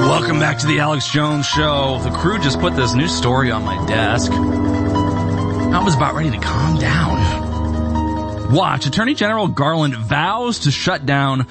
Welcome 0.02 0.38
back 0.38 0.58
to 0.58 0.66
the 0.66 0.80
Alex 0.80 1.10
Jones 1.10 1.46
Show. 1.46 2.00
The 2.02 2.10
crew 2.10 2.38
just 2.40 2.60
put 2.60 2.76
this 2.76 2.92
new 2.92 3.08
story 3.08 3.50
on 3.50 3.64
my 3.64 3.86
desk. 3.86 4.30
I 4.32 5.82
was 5.82 5.94
about 5.94 6.14
ready 6.14 6.30
to 6.30 6.38
calm 6.38 6.78
down. 6.78 8.52
Watch, 8.52 8.84
Attorney 8.84 9.14
General 9.14 9.48
Garland 9.48 9.94
vows 9.94 10.58
to 10.58 10.70
shut 10.70 11.06
down 11.06 11.46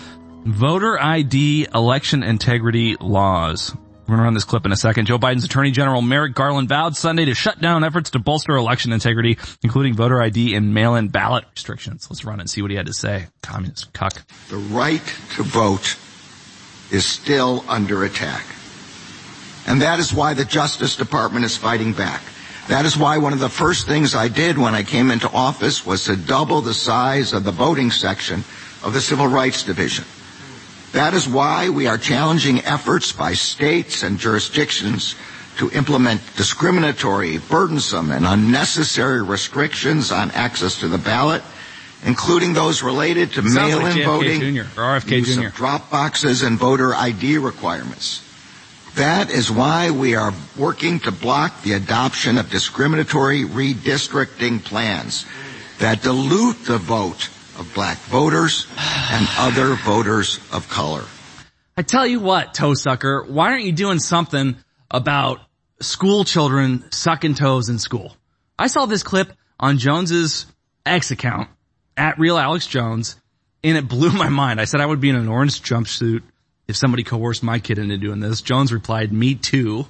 voter 0.45 1.01
ID 1.01 1.65
election 1.73 2.21
integrity 2.21 2.95
laws. 2.99 3.75
We're 4.05 4.15
gonna 4.15 4.23
run 4.23 4.33
this 4.33 4.43
clip 4.43 4.65
in 4.65 4.71
a 4.73 4.75
second. 4.75 5.05
Joe 5.05 5.17
Biden's 5.17 5.45
Attorney 5.45 5.71
General 5.71 6.01
Merrick 6.01 6.33
Garland 6.33 6.67
vowed 6.67 6.97
Sunday 6.97 7.25
to 7.25 7.33
shut 7.33 7.61
down 7.61 7.85
efforts 7.85 8.09
to 8.11 8.19
bolster 8.19 8.55
election 8.55 8.91
integrity, 8.91 9.37
including 9.61 9.95
voter 9.95 10.21
ID 10.21 10.55
and 10.55 10.73
mail-in 10.73 11.07
ballot 11.07 11.45
restrictions. 11.55 12.07
Let's 12.09 12.25
run 12.25 12.41
and 12.41 12.49
see 12.49 12.61
what 12.61 12.69
he 12.69 12.75
had 12.75 12.87
to 12.87 12.93
say. 12.93 13.27
Communist 13.41 13.93
cuck. 13.93 14.21
The 14.49 14.57
right 14.57 15.01
to 15.35 15.43
vote 15.43 15.97
is 16.91 17.05
still 17.05 17.63
under 17.69 18.03
attack. 18.03 18.45
And 19.67 19.81
that 19.81 19.99
is 19.99 20.13
why 20.13 20.33
the 20.33 20.43
Justice 20.45 20.97
Department 20.97 21.45
is 21.45 21.55
fighting 21.55 21.93
back. 21.93 22.21
That 22.67 22.85
is 22.85 22.97
why 22.97 23.17
one 23.17 23.33
of 23.33 23.39
the 23.39 23.49
first 23.49 23.87
things 23.87 24.15
I 24.15 24.27
did 24.27 24.57
when 24.57 24.75
I 24.75 24.83
came 24.83 25.11
into 25.11 25.29
office 25.29 25.85
was 25.85 26.05
to 26.05 26.17
double 26.17 26.61
the 26.61 26.73
size 26.73 27.31
of 27.31 27.45
the 27.45 27.51
voting 27.51 27.91
section 27.91 28.43
of 28.83 28.93
the 28.93 29.01
Civil 29.01 29.27
Rights 29.27 29.63
Division. 29.63 30.05
That 30.93 31.15
is 31.15 31.27
why 31.27 31.69
we 31.69 31.87
are 31.87 31.97
challenging 31.97 32.61
efforts 32.61 33.11
by 33.11 33.33
states 33.33 34.03
and 34.03 34.19
jurisdictions 34.19 35.15
to 35.57 35.71
implement 35.71 36.21
discriminatory, 36.35 37.39
burdensome, 37.39 38.11
and 38.11 38.25
unnecessary 38.27 39.23
restrictions 39.23 40.11
on 40.11 40.29
access 40.31 40.79
to 40.81 40.87
the 40.87 40.99
ballot, 40.99 41.41
including 42.05 42.53
those 42.53 42.83
related 42.83 43.31
to 43.33 43.41
Sounds 43.41 43.55
mail-in 43.55 43.97
JFK 43.97 44.05
voting, 44.05 44.39
Jr. 44.41 44.61
or 44.79 44.99
RFK 44.99 45.11
use 45.17 45.35
Jr.. 45.35 45.47
of 45.47 45.55
drop 45.55 45.89
boxes 45.89 46.43
and 46.43 46.59
voter 46.59 46.93
ID 46.93 47.39
requirements. 47.39 48.21
That 48.93 49.31
is 49.31 49.49
why 49.49 49.89
we 49.89 50.13
are 50.13 50.31
working 50.55 50.99
to 51.01 51.11
block 51.11 51.63
the 51.63 51.73
adoption 51.73 52.37
of 52.37 52.51
discriminatory 52.51 53.45
redistricting 53.45 54.63
plans 54.63 55.25
that 55.79 56.03
dilute 56.03 56.65
the 56.65 56.77
vote 56.77 57.29
of 57.57 57.71
black 57.73 57.97
voters 57.99 58.67
and 58.77 59.27
other 59.37 59.75
voters 59.75 60.39
of 60.51 60.67
color. 60.69 61.03
I 61.75 61.81
tell 61.81 62.05
you 62.05 62.19
what, 62.19 62.53
toe 62.53 62.73
sucker, 62.73 63.23
why 63.23 63.51
aren't 63.51 63.63
you 63.63 63.71
doing 63.71 63.99
something 63.99 64.57
about 64.91 65.39
school 65.81 66.23
children 66.23 66.83
sucking 66.91 67.35
toes 67.35 67.69
in 67.69 67.79
school? 67.79 68.15
I 68.57 68.67
saw 68.67 68.85
this 68.85 69.03
clip 69.03 69.33
on 69.59 69.77
Jones's 69.77 70.45
X 70.85 71.11
account 71.11 71.49
at 71.97 72.19
Real 72.19 72.37
Alex 72.37 72.67
Jones 72.67 73.15
and 73.63 73.77
it 73.77 73.87
blew 73.87 74.11
my 74.17 74.29
mind. 74.29 74.61
I 74.61 74.65
said 74.65 74.81
I 74.81 74.85
would 74.85 75.01
be 75.01 75.09
in 75.09 75.15
an 75.15 75.27
orange 75.27 75.61
jumpsuit 75.61 76.21
if 76.67 76.75
somebody 76.75 77.03
coerced 77.03 77.43
my 77.43 77.59
kid 77.59 77.79
into 77.79 77.97
doing 77.97 78.19
this. 78.19 78.41
Jones 78.41 78.71
replied, 78.71 79.11
me 79.11 79.35
too. 79.35 79.87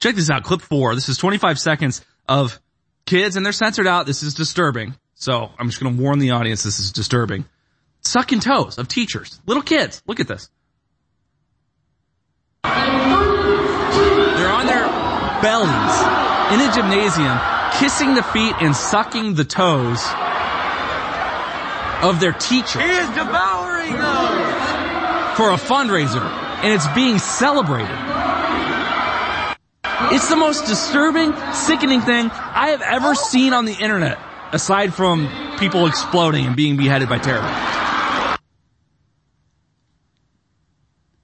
Check 0.00 0.14
this 0.14 0.30
out, 0.30 0.44
clip 0.44 0.60
four. 0.60 0.94
This 0.94 1.08
is 1.08 1.18
25 1.18 1.58
seconds 1.58 2.04
of 2.28 2.58
kids 3.04 3.36
and 3.36 3.44
they're 3.44 3.52
censored 3.52 3.86
out. 3.86 4.06
This 4.06 4.22
is 4.22 4.34
disturbing. 4.34 4.94
So 5.18 5.50
I'm 5.58 5.68
just 5.68 5.80
going 5.80 5.96
to 5.96 6.02
warn 6.02 6.20
the 6.20 6.30
audience 6.30 6.62
this 6.62 6.78
is 6.78 6.92
disturbing. 6.92 7.44
Sucking 8.02 8.38
toes 8.38 8.78
of 8.78 8.86
teachers. 8.86 9.40
Little 9.46 9.64
kids. 9.64 10.00
Look 10.06 10.20
at 10.20 10.28
this. 10.28 10.48
They're 12.62 12.72
on 14.52 14.66
their 14.66 14.86
bellies 15.42 15.98
in 16.54 16.60
a 16.60 16.72
gymnasium, 16.72 17.36
kissing 17.80 18.14
the 18.14 18.22
feet 18.22 18.54
and 18.60 18.74
sucking 18.76 19.34
the 19.34 19.44
toes 19.44 20.00
of 22.00 22.20
their 22.20 22.32
teacher. 22.32 22.80
He 22.80 22.88
is 22.88 23.08
devouring 23.08 23.92
those. 23.94 25.36
For 25.36 25.50
a 25.50 25.56
fundraiser, 25.56 26.22
and 26.62 26.72
it's 26.72 26.86
being 26.94 27.18
celebrated. 27.18 27.90
It's 30.14 30.28
the 30.28 30.36
most 30.36 30.66
disturbing, 30.66 31.34
sickening 31.52 32.02
thing 32.02 32.30
I 32.30 32.68
have 32.68 32.82
ever 32.82 33.16
seen 33.16 33.52
on 33.52 33.64
the 33.64 33.74
internet, 33.74 34.18
aside 34.52 34.94
from 34.94 35.28
people 35.58 35.86
exploding 35.86 36.46
and 36.46 36.56
being 36.56 36.76
beheaded 36.76 37.08
by 37.08 37.18
terrorists. 37.18 37.78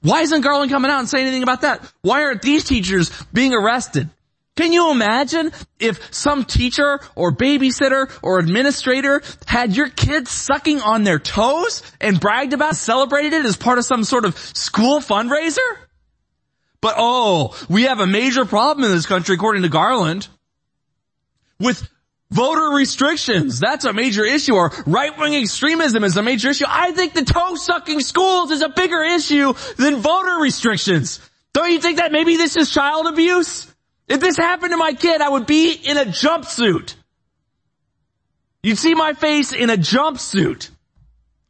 Why 0.03 0.21
isn't 0.21 0.43
Garland 0.43 0.71
coming 0.71 0.91
out 0.91 0.99
and 0.99 1.09
saying 1.09 1.27
anything 1.27 1.43
about 1.43 1.63
that? 1.63 1.81
Why 2.03 2.25
aren't 2.25 2.43
these 2.43 2.65
teachers 2.65 3.11
being 3.33 3.55
arrested? 3.55 4.11
Can 4.57 4.73
you 4.73 4.91
imagine 4.91 5.51
if 5.81 6.15
some 6.15 6.45
teacher 6.45 7.01
or 7.17 7.33
babysitter 7.33 8.13
or 8.23 8.39
administrator 8.39 9.23
had 9.47 9.75
your 9.75 9.89
kids 9.89 10.31
sucking 10.31 10.81
on 10.81 11.05
their 11.05 11.19
toes 11.19 11.83
and 12.01 12.21
bragged 12.21 12.53
about, 12.53 12.77
celebrated 12.77 13.33
it 13.33 13.47
as 13.47 13.57
part 13.57 13.79
of 13.79 13.85
some 13.85 14.05
sort 14.05 14.25
of 14.25 14.37
school 14.37 15.01
fundraiser? 15.01 15.59
But 16.81 16.95
oh, 16.99 17.57
we 17.69 17.85
have 17.85 17.99
a 17.99 18.07
major 18.07 18.45
problem 18.45 18.85
in 18.85 18.91
this 18.91 19.07
country 19.07 19.35
according 19.37 19.63
to 19.63 19.71
Garland 19.71 20.29
with 21.59 21.89
voter 22.35 22.75
restrictions. 22.75 23.61
That's 23.61 23.85
a 23.85 23.93
major 23.93 24.25
issue 24.25 24.55
or 24.55 24.73
right-wing 24.87 25.35
extremism 25.35 26.03
is 26.03 26.17
a 26.17 26.23
major 26.23 26.51
issue. 26.51 26.65
I 26.69 26.91
think 26.91 27.15
the 27.15 27.25
toe 27.25 27.55
sucking 27.55 28.01
schools 28.01 28.51
is 28.51 28.61
a 28.61 28.69
bigger 28.69 29.03
issue 29.03 29.55
than 29.79 29.97
voter 29.97 30.41
restrictions. 30.41 31.21
Don't 31.53 31.71
you 31.71 31.81
think 31.81 31.99
that 31.99 32.11
maybe 32.11 32.37
this 32.37 32.57
is 32.57 32.71
child 32.71 33.07
abuse? 33.07 33.73
If 34.09 34.21
this 34.21 34.37
happened 34.37 34.73
to 34.73 34.77
my 34.77 34.93
kid, 34.95 35.21
I 35.21 35.29
would 35.29 35.47
be 35.47 35.73
in 35.73 35.97
a 35.97 36.05
jumpsuit. 36.05 36.95
You'd 38.65 38.79
see 38.79 38.95
my 38.95 39.13
face 39.13 39.53
in 39.53 39.71
a 39.71 39.77
jumpsuit 39.77 40.71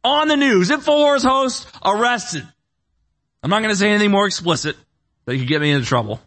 on 0.03 0.27
the 0.27 0.37
news. 0.37 0.69
InfoWars 0.69 1.23
host 1.23 1.67
arrested. 1.83 2.47
I'm 3.41 3.49
not 3.49 3.59
going 3.59 3.71
to 3.71 3.75
say 3.75 3.89
anything 3.89 4.11
more 4.11 4.27
explicit 4.27 4.75
that 5.25 5.37
could 5.37 5.47
get 5.47 5.61
me 5.61 5.71
into 5.71 5.85
trouble. 5.85 6.21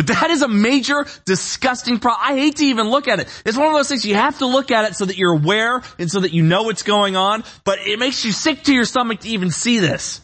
But 0.00 0.06
that 0.06 0.30
is 0.30 0.40
a 0.40 0.48
major, 0.48 1.04
disgusting 1.26 1.98
problem. 1.98 2.22
I 2.26 2.34
hate 2.34 2.56
to 2.56 2.64
even 2.64 2.88
look 2.88 3.06
at 3.06 3.20
it. 3.20 3.42
It's 3.44 3.58
one 3.58 3.66
of 3.66 3.74
those 3.74 3.86
things 3.86 4.02
you 4.02 4.14
have 4.14 4.38
to 4.38 4.46
look 4.46 4.70
at 4.70 4.86
it 4.86 4.96
so 4.96 5.04
that 5.04 5.18
you're 5.18 5.34
aware 5.34 5.82
and 5.98 6.10
so 6.10 6.20
that 6.20 6.32
you 6.32 6.42
know 6.42 6.62
what's 6.62 6.84
going 6.84 7.16
on, 7.16 7.44
but 7.64 7.80
it 7.80 7.98
makes 7.98 8.24
you 8.24 8.32
sick 8.32 8.62
to 8.62 8.72
your 8.72 8.86
stomach 8.86 9.20
to 9.20 9.28
even 9.28 9.50
see 9.50 9.78
this. 9.78 10.22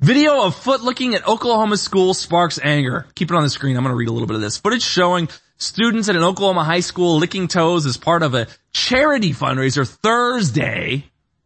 Video 0.00 0.44
of 0.44 0.54
foot 0.54 0.80
looking 0.80 1.14
at 1.14 1.28
Oklahoma 1.28 1.76
school 1.76 2.14
sparks 2.14 2.58
anger. 2.62 3.04
Keep 3.14 3.32
it 3.32 3.36
on 3.36 3.42
the 3.42 3.50
screen. 3.50 3.76
I'm 3.76 3.82
going 3.82 3.92
to 3.92 3.98
read 3.98 4.08
a 4.08 4.12
little 4.12 4.26
bit 4.26 4.36
of 4.36 4.40
this. 4.40 4.56
Footage 4.56 4.80
showing 4.80 5.28
students 5.58 6.08
at 6.08 6.16
an 6.16 6.22
Oklahoma 6.22 6.64
high 6.64 6.80
school 6.80 7.18
licking 7.18 7.48
toes 7.48 7.84
as 7.84 7.98
part 7.98 8.22
of 8.22 8.34
a 8.34 8.46
charity 8.72 9.34
fundraiser 9.34 9.86
Thursday. 9.86 11.04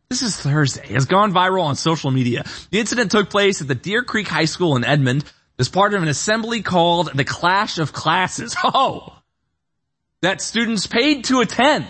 This 0.09 0.23
is 0.23 0.37
Thursday. 0.37 0.93
Has 0.93 1.07
gone 1.07 1.33
viral 1.33 1.65
on 1.65 1.75
social 1.75 2.13
media. 2.13 2.45
The 2.71 2.79
incident 2.79 3.11
took 3.11 3.29
place 3.29 3.61
at 3.61 3.67
the 3.67 3.75
Deer 3.75 4.05
Creek 4.05 4.29
High 4.29 4.45
School 4.45 4.77
in 4.77 4.85
Edmond 4.85 5.25
as 5.59 5.69
part 5.69 5.95
of 5.95 6.03
an 6.03 6.09
assembly 6.09 6.63
called 6.63 7.11
the 7.15 7.25
Clash 7.25 7.79
of 7.79 7.93
Classes. 7.93 8.57
Oh! 8.65 9.17
That 10.23 10.41
students 10.41 10.87
paid 10.87 11.25
to 11.25 11.41
attend. 11.41 11.87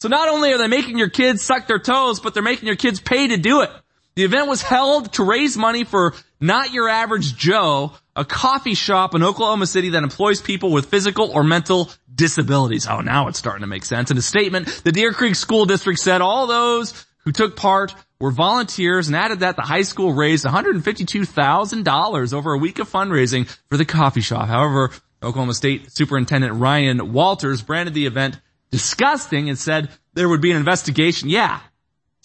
So 0.00 0.08
not 0.08 0.28
only 0.28 0.52
are 0.52 0.58
they 0.58 0.66
making 0.66 0.98
your 0.98 1.08
kids 1.08 1.42
suck 1.42 1.66
their 1.66 1.78
toes, 1.78 2.20
but 2.20 2.34
they're 2.34 2.42
making 2.42 2.66
your 2.66 2.76
kids 2.76 3.00
pay 3.00 3.28
to 3.28 3.38
do 3.38 3.62
it. 3.62 3.70
The 4.16 4.24
event 4.24 4.48
was 4.48 4.60
held 4.60 5.12
to 5.14 5.24
raise 5.24 5.56
money 5.56 5.84
for 5.84 6.14
Not 6.40 6.72
Your 6.72 6.88
Average 6.88 7.36
Joe, 7.36 7.92
a 8.14 8.24
coffee 8.24 8.74
shop 8.74 9.14
in 9.14 9.22
Oklahoma 9.22 9.66
City 9.66 9.90
that 9.90 10.02
employs 10.02 10.42
people 10.42 10.72
with 10.72 10.86
physical 10.86 11.30
or 11.30 11.42
mental 11.42 11.90
disabilities. 12.14 12.86
Oh, 12.86 13.00
now 13.00 13.28
it's 13.28 13.38
starting 13.38 13.62
to 13.62 13.66
make 13.66 13.84
sense. 13.84 14.10
In 14.10 14.18
a 14.18 14.22
statement, 14.22 14.82
the 14.84 14.92
Deer 14.92 15.12
Creek 15.12 15.34
School 15.34 15.64
District 15.64 15.98
said 15.98 16.20
all 16.20 16.46
those 16.46 17.06
who 17.24 17.32
took 17.32 17.56
part 17.56 17.94
were 18.20 18.30
volunteers 18.30 19.08
and 19.08 19.16
added 19.16 19.40
that 19.40 19.56
the 19.56 19.62
high 19.62 19.82
school 19.82 20.12
raised 20.12 20.44
$152,000 20.44 22.32
over 22.32 22.52
a 22.52 22.58
week 22.58 22.78
of 22.78 22.90
fundraising 22.90 23.48
for 23.68 23.76
the 23.76 23.84
coffee 23.84 24.20
shop. 24.20 24.46
However, 24.46 24.90
Oklahoma 25.22 25.54
State 25.54 25.90
Superintendent 25.90 26.54
Ryan 26.54 27.12
Walters 27.12 27.62
branded 27.62 27.94
the 27.94 28.06
event 28.06 28.38
disgusting 28.70 29.48
and 29.48 29.58
said 29.58 29.88
there 30.14 30.28
would 30.28 30.40
be 30.40 30.50
an 30.50 30.56
investigation. 30.56 31.28
Yeah, 31.28 31.60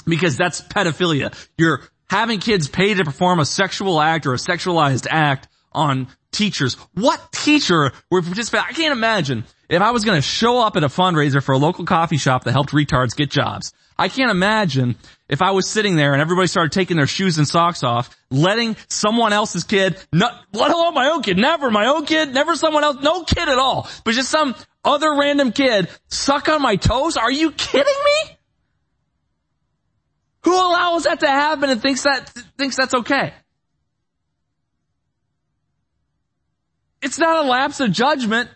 because 0.05 0.37
that's 0.37 0.61
pedophilia. 0.61 1.33
You're 1.57 1.81
having 2.09 2.39
kids 2.39 2.67
pay 2.67 2.93
to 2.93 3.03
perform 3.03 3.39
a 3.39 3.45
sexual 3.45 3.99
act 3.99 4.25
or 4.25 4.33
a 4.33 4.37
sexualized 4.37 5.07
act 5.09 5.47
on 5.71 6.07
teachers. 6.31 6.75
What 6.93 7.31
teacher 7.31 7.91
would 8.11 8.25
participate? 8.25 8.63
I 8.63 8.73
can't 8.73 8.91
imagine 8.91 9.45
if 9.69 9.81
I 9.81 9.91
was 9.91 10.05
going 10.05 10.17
to 10.17 10.21
show 10.21 10.59
up 10.59 10.75
at 10.75 10.83
a 10.83 10.87
fundraiser 10.87 11.41
for 11.41 11.53
a 11.53 11.57
local 11.57 11.85
coffee 11.85 12.17
shop 12.17 12.43
that 12.43 12.51
helped 12.51 12.71
retards 12.71 13.15
get 13.15 13.29
jobs. 13.29 13.73
I 13.97 14.09
can't 14.09 14.31
imagine 14.31 14.95
if 15.29 15.41
I 15.41 15.51
was 15.51 15.69
sitting 15.69 15.95
there 15.95 16.13
and 16.13 16.21
everybody 16.21 16.47
started 16.47 16.73
taking 16.73 16.97
their 16.97 17.07
shoes 17.07 17.37
and 17.37 17.47
socks 17.47 17.81
off, 17.81 18.15
letting 18.29 18.75
someone 18.89 19.31
else's 19.31 19.63
kid, 19.63 19.97
not, 20.11 20.39
let 20.51 20.71
alone 20.71 20.93
my 20.93 21.09
own 21.09 21.21
kid, 21.21 21.37
never 21.37 21.71
my 21.71 21.87
own 21.87 22.05
kid, 22.05 22.33
never 22.33 22.55
someone 22.55 22.83
else, 22.83 22.97
no 23.01 23.23
kid 23.23 23.47
at 23.47 23.57
all, 23.57 23.89
but 24.03 24.13
just 24.13 24.29
some 24.29 24.55
other 24.83 25.15
random 25.15 25.51
kid 25.51 25.89
suck 26.09 26.49
on 26.49 26.61
my 26.61 26.75
toes. 26.75 27.15
Are 27.15 27.31
you 27.31 27.51
kidding 27.51 27.83
me? 27.83 28.37
Who 30.43 30.53
allows 30.53 31.05
that 31.05 31.21
to 31.21 31.27
happen 31.27 31.69
and 31.69 31.81
thinks 31.81 32.03
that, 32.03 32.29
thinks 32.57 32.75
that's 32.75 32.93
okay? 32.93 33.33
It's 37.01 37.17
not 37.17 37.45
a 37.45 37.47
lapse 37.47 37.79
of 37.79 37.91
judgment. 37.91 38.49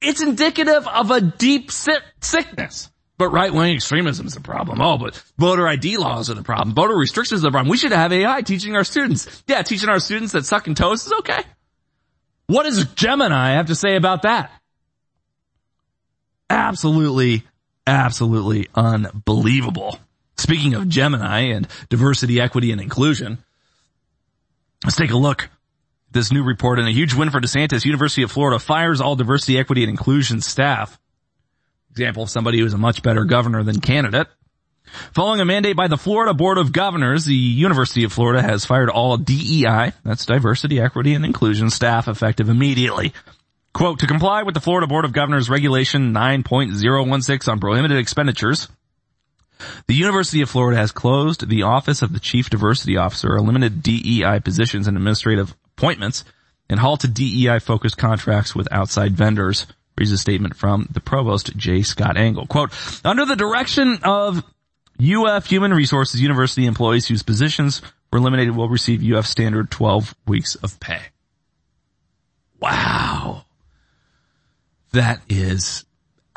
It's 0.00 0.22
indicative 0.22 0.86
of 0.86 1.10
a 1.10 1.20
deep 1.20 1.70
sickness. 1.70 2.90
But 3.16 3.28
right-wing 3.28 3.76
extremism 3.76 4.26
is 4.26 4.34
the 4.34 4.40
problem. 4.40 4.80
Oh, 4.80 4.98
but 4.98 5.22
voter 5.38 5.68
ID 5.68 5.98
laws 5.98 6.30
are 6.30 6.34
the 6.34 6.42
problem. 6.42 6.74
Voter 6.74 6.96
restrictions 6.96 7.42
are 7.42 7.48
the 7.48 7.52
problem. 7.52 7.70
We 7.70 7.76
should 7.76 7.92
have 7.92 8.12
AI 8.12 8.42
teaching 8.42 8.74
our 8.74 8.82
students. 8.82 9.44
Yeah, 9.46 9.62
teaching 9.62 9.88
our 9.88 10.00
students 10.00 10.32
that 10.32 10.44
sucking 10.44 10.74
toes 10.74 11.06
is 11.06 11.12
okay. 11.20 11.42
What 12.46 12.64
does 12.64 12.84
Gemini 12.94 13.52
have 13.52 13.66
to 13.66 13.76
say 13.76 13.94
about 13.94 14.22
that? 14.22 14.50
Absolutely, 16.50 17.44
absolutely 17.86 18.68
unbelievable. 18.74 19.98
Speaking 20.36 20.74
of 20.74 20.88
Gemini 20.88 21.52
and 21.52 21.68
diversity, 21.88 22.40
equity, 22.40 22.72
and 22.72 22.80
inclusion, 22.80 23.38
let's 24.82 24.96
take 24.96 25.12
a 25.12 25.16
look. 25.16 25.48
This 26.10 26.32
new 26.32 26.42
report 26.42 26.78
and 26.78 26.88
a 26.88 26.92
huge 26.92 27.14
win 27.14 27.30
for 27.30 27.40
DeSantis. 27.40 27.84
University 27.84 28.22
of 28.22 28.30
Florida 28.30 28.58
fires 28.58 29.00
all 29.00 29.16
diversity, 29.16 29.58
equity, 29.58 29.82
and 29.82 29.90
inclusion 29.90 30.40
staff. 30.40 30.98
Example 31.94 32.24
of 32.24 32.30
somebody 32.30 32.58
who's 32.58 32.74
a 32.74 32.78
much 32.78 33.04
better 33.04 33.24
governor 33.24 33.62
than 33.62 33.80
candidate. 33.80 34.26
Following 35.12 35.40
a 35.40 35.44
mandate 35.44 35.76
by 35.76 35.86
the 35.86 35.96
Florida 35.96 36.34
Board 36.34 36.58
of 36.58 36.72
Governors, 36.72 37.24
the 37.24 37.36
University 37.36 38.02
of 38.02 38.12
Florida 38.12 38.42
has 38.42 38.64
fired 38.64 38.90
all 38.90 39.16
DEI, 39.16 39.92
that's 40.02 40.26
diversity, 40.26 40.80
equity, 40.80 41.14
and 41.14 41.24
inclusion 41.24 41.70
staff 41.70 42.08
effective 42.08 42.48
immediately. 42.48 43.12
Quote, 43.72 44.00
to 44.00 44.08
comply 44.08 44.42
with 44.42 44.54
the 44.54 44.60
Florida 44.60 44.88
Board 44.88 45.04
of 45.04 45.12
Governors 45.12 45.48
regulation 45.48 46.12
9.016 46.12 47.48
on 47.48 47.60
prohibited 47.60 47.98
expenditures, 47.98 48.68
the 49.86 49.94
University 49.94 50.40
of 50.40 50.50
Florida 50.50 50.76
has 50.76 50.90
closed 50.90 51.48
the 51.48 51.62
office 51.62 52.02
of 52.02 52.12
the 52.12 52.18
Chief 52.18 52.50
Diversity 52.50 52.96
Officer, 52.96 53.36
eliminated 53.36 53.84
DEI 53.84 54.40
positions 54.40 54.88
and 54.88 54.96
administrative 54.96 55.54
appointments, 55.78 56.24
and 56.68 56.80
halted 56.80 57.14
DEI 57.14 57.60
focused 57.60 57.96
contracts 57.96 58.52
with 58.52 58.66
outside 58.72 59.16
vendors, 59.16 59.68
reads 59.96 60.12
a 60.12 60.18
statement 60.18 60.56
from 60.56 60.88
the 60.90 61.00
provost, 61.00 61.56
J. 61.56 61.82
Scott 61.82 62.16
Angle. 62.16 62.46
Quote, 62.46 62.72
under 63.04 63.24
the 63.24 63.36
direction 63.36 63.98
of 64.02 64.42
UF 65.00 65.46
Human 65.46 65.72
Resources 65.72 66.20
University 66.20 66.66
employees 66.66 67.06
whose 67.06 67.22
positions 67.22 67.82
were 68.12 68.18
eliminated 68.18 68.56
will 68.56 68.68
receive 68.68 69.02
UF 69.04 69.26
standard 69.26 69.70
12 69.70 70.14
weeks 70.26 70.54
of 70.56 70.78
pay. 70.80 71.00
Wow. 72.60 73.44
That 74.92 75.20
is 75.28 75.84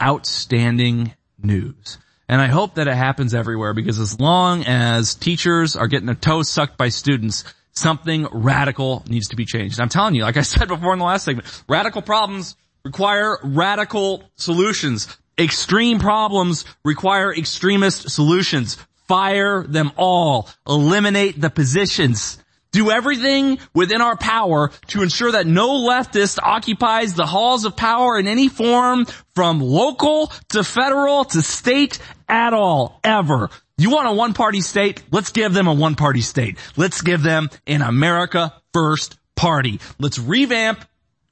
outstanding 0.01 1.13
news. 1.41 1.99
And 2.29 2.41
I 2.41 2.47
hope 2.47 2.75
that 2.75 2.87
it 2.87 2.95
happens 2.95 3.33
everywhere 3.33 3.73
because 3.73 3.99
as 3.99 4.19
long 4.19 4.63
as 4.65 5.15
teachers 5.15 5.75
are 5.75 5.87
getting 5.87 6.07
their 6.07 6.15
toes 6.15 6.49
sucked 6.49 6.77
by 6.77 6.89
students, 6.89 7.43
something 7.71 8.27
radical 8.31 9.03
needs 9.07 9.29
to 9.29 9.35
be 9.35 9.45
changed. 9.45 9.79
I'm 9.79 9.89
telling 9.89 10.15
you, 10.15 10.23
like 10.23 10.37
I 10.37 10.41
said 10.41 10.67
before 10.67 10.93
in 10.93 10.99
the 10.99 11.05
last 11.05 11.23
segment, 11.23 11.63
radical 11.69 12.01
problems 12.01 12.55
require 12.87 13.37
radical 13.43 14.23
solutions. 14.35 15.07
Extreme 15.37 15.99
problems 15.99 16.63
require 16.85 17.33
extremist 17.33 18.09
solutions. 18.09 18.77
Fire 19.09 19.63
them 19.63 19.91
all. 19.97 20.49
Eliminate 20.65 21.39
the 21.39 21.49
positions. 21.49 22.41
Do 22.71 22.89
everything 22.89 23.59
within 23.73 24.01
our 24.01 24.15
power 24.15 24.71
to 24.87 25.03
ensure 25.03 25.33
that 25.33 25.47
no 25.47 25.69
leftist 25.69 26.39
occupies 26.41 27.13
the 27.13 27.25
halls 27.25 27.65
of 27.65 27.75
power 27.75 28.17
in 28.17 28.27
any 28.27 28.47
form 28.47 29.05
from 29.35 29.59
local 29.59 30.31
to 30.49 30.63
federal 30.63 31.25
to 31.25 31.41
state 31.41 31.99
at 32.29 32.53
all, 32.53 32.99
ever. 33.03 33.49
You 33.77 33.89
want 33.91 34.07
a 34.07 34.13
one 34.13 34.33
party 34.33 34.61
state? 34.61 35.03
Let's 35.11 35.31
give 35.31 35.53
them 35.53 35.67
a 35.67 35.73
one 35.73 35.95
party 35.95 36.21
state. 36.21 36.57
Let's 36.77 37.01
give 37.01 37.21
them 37.21 37.49
an 37.65 37.81
America 37.81 38.53
first 38.73 39.17
party. 39.35 39.79
Let's 39.99 40.19
revamp 40.19 40.83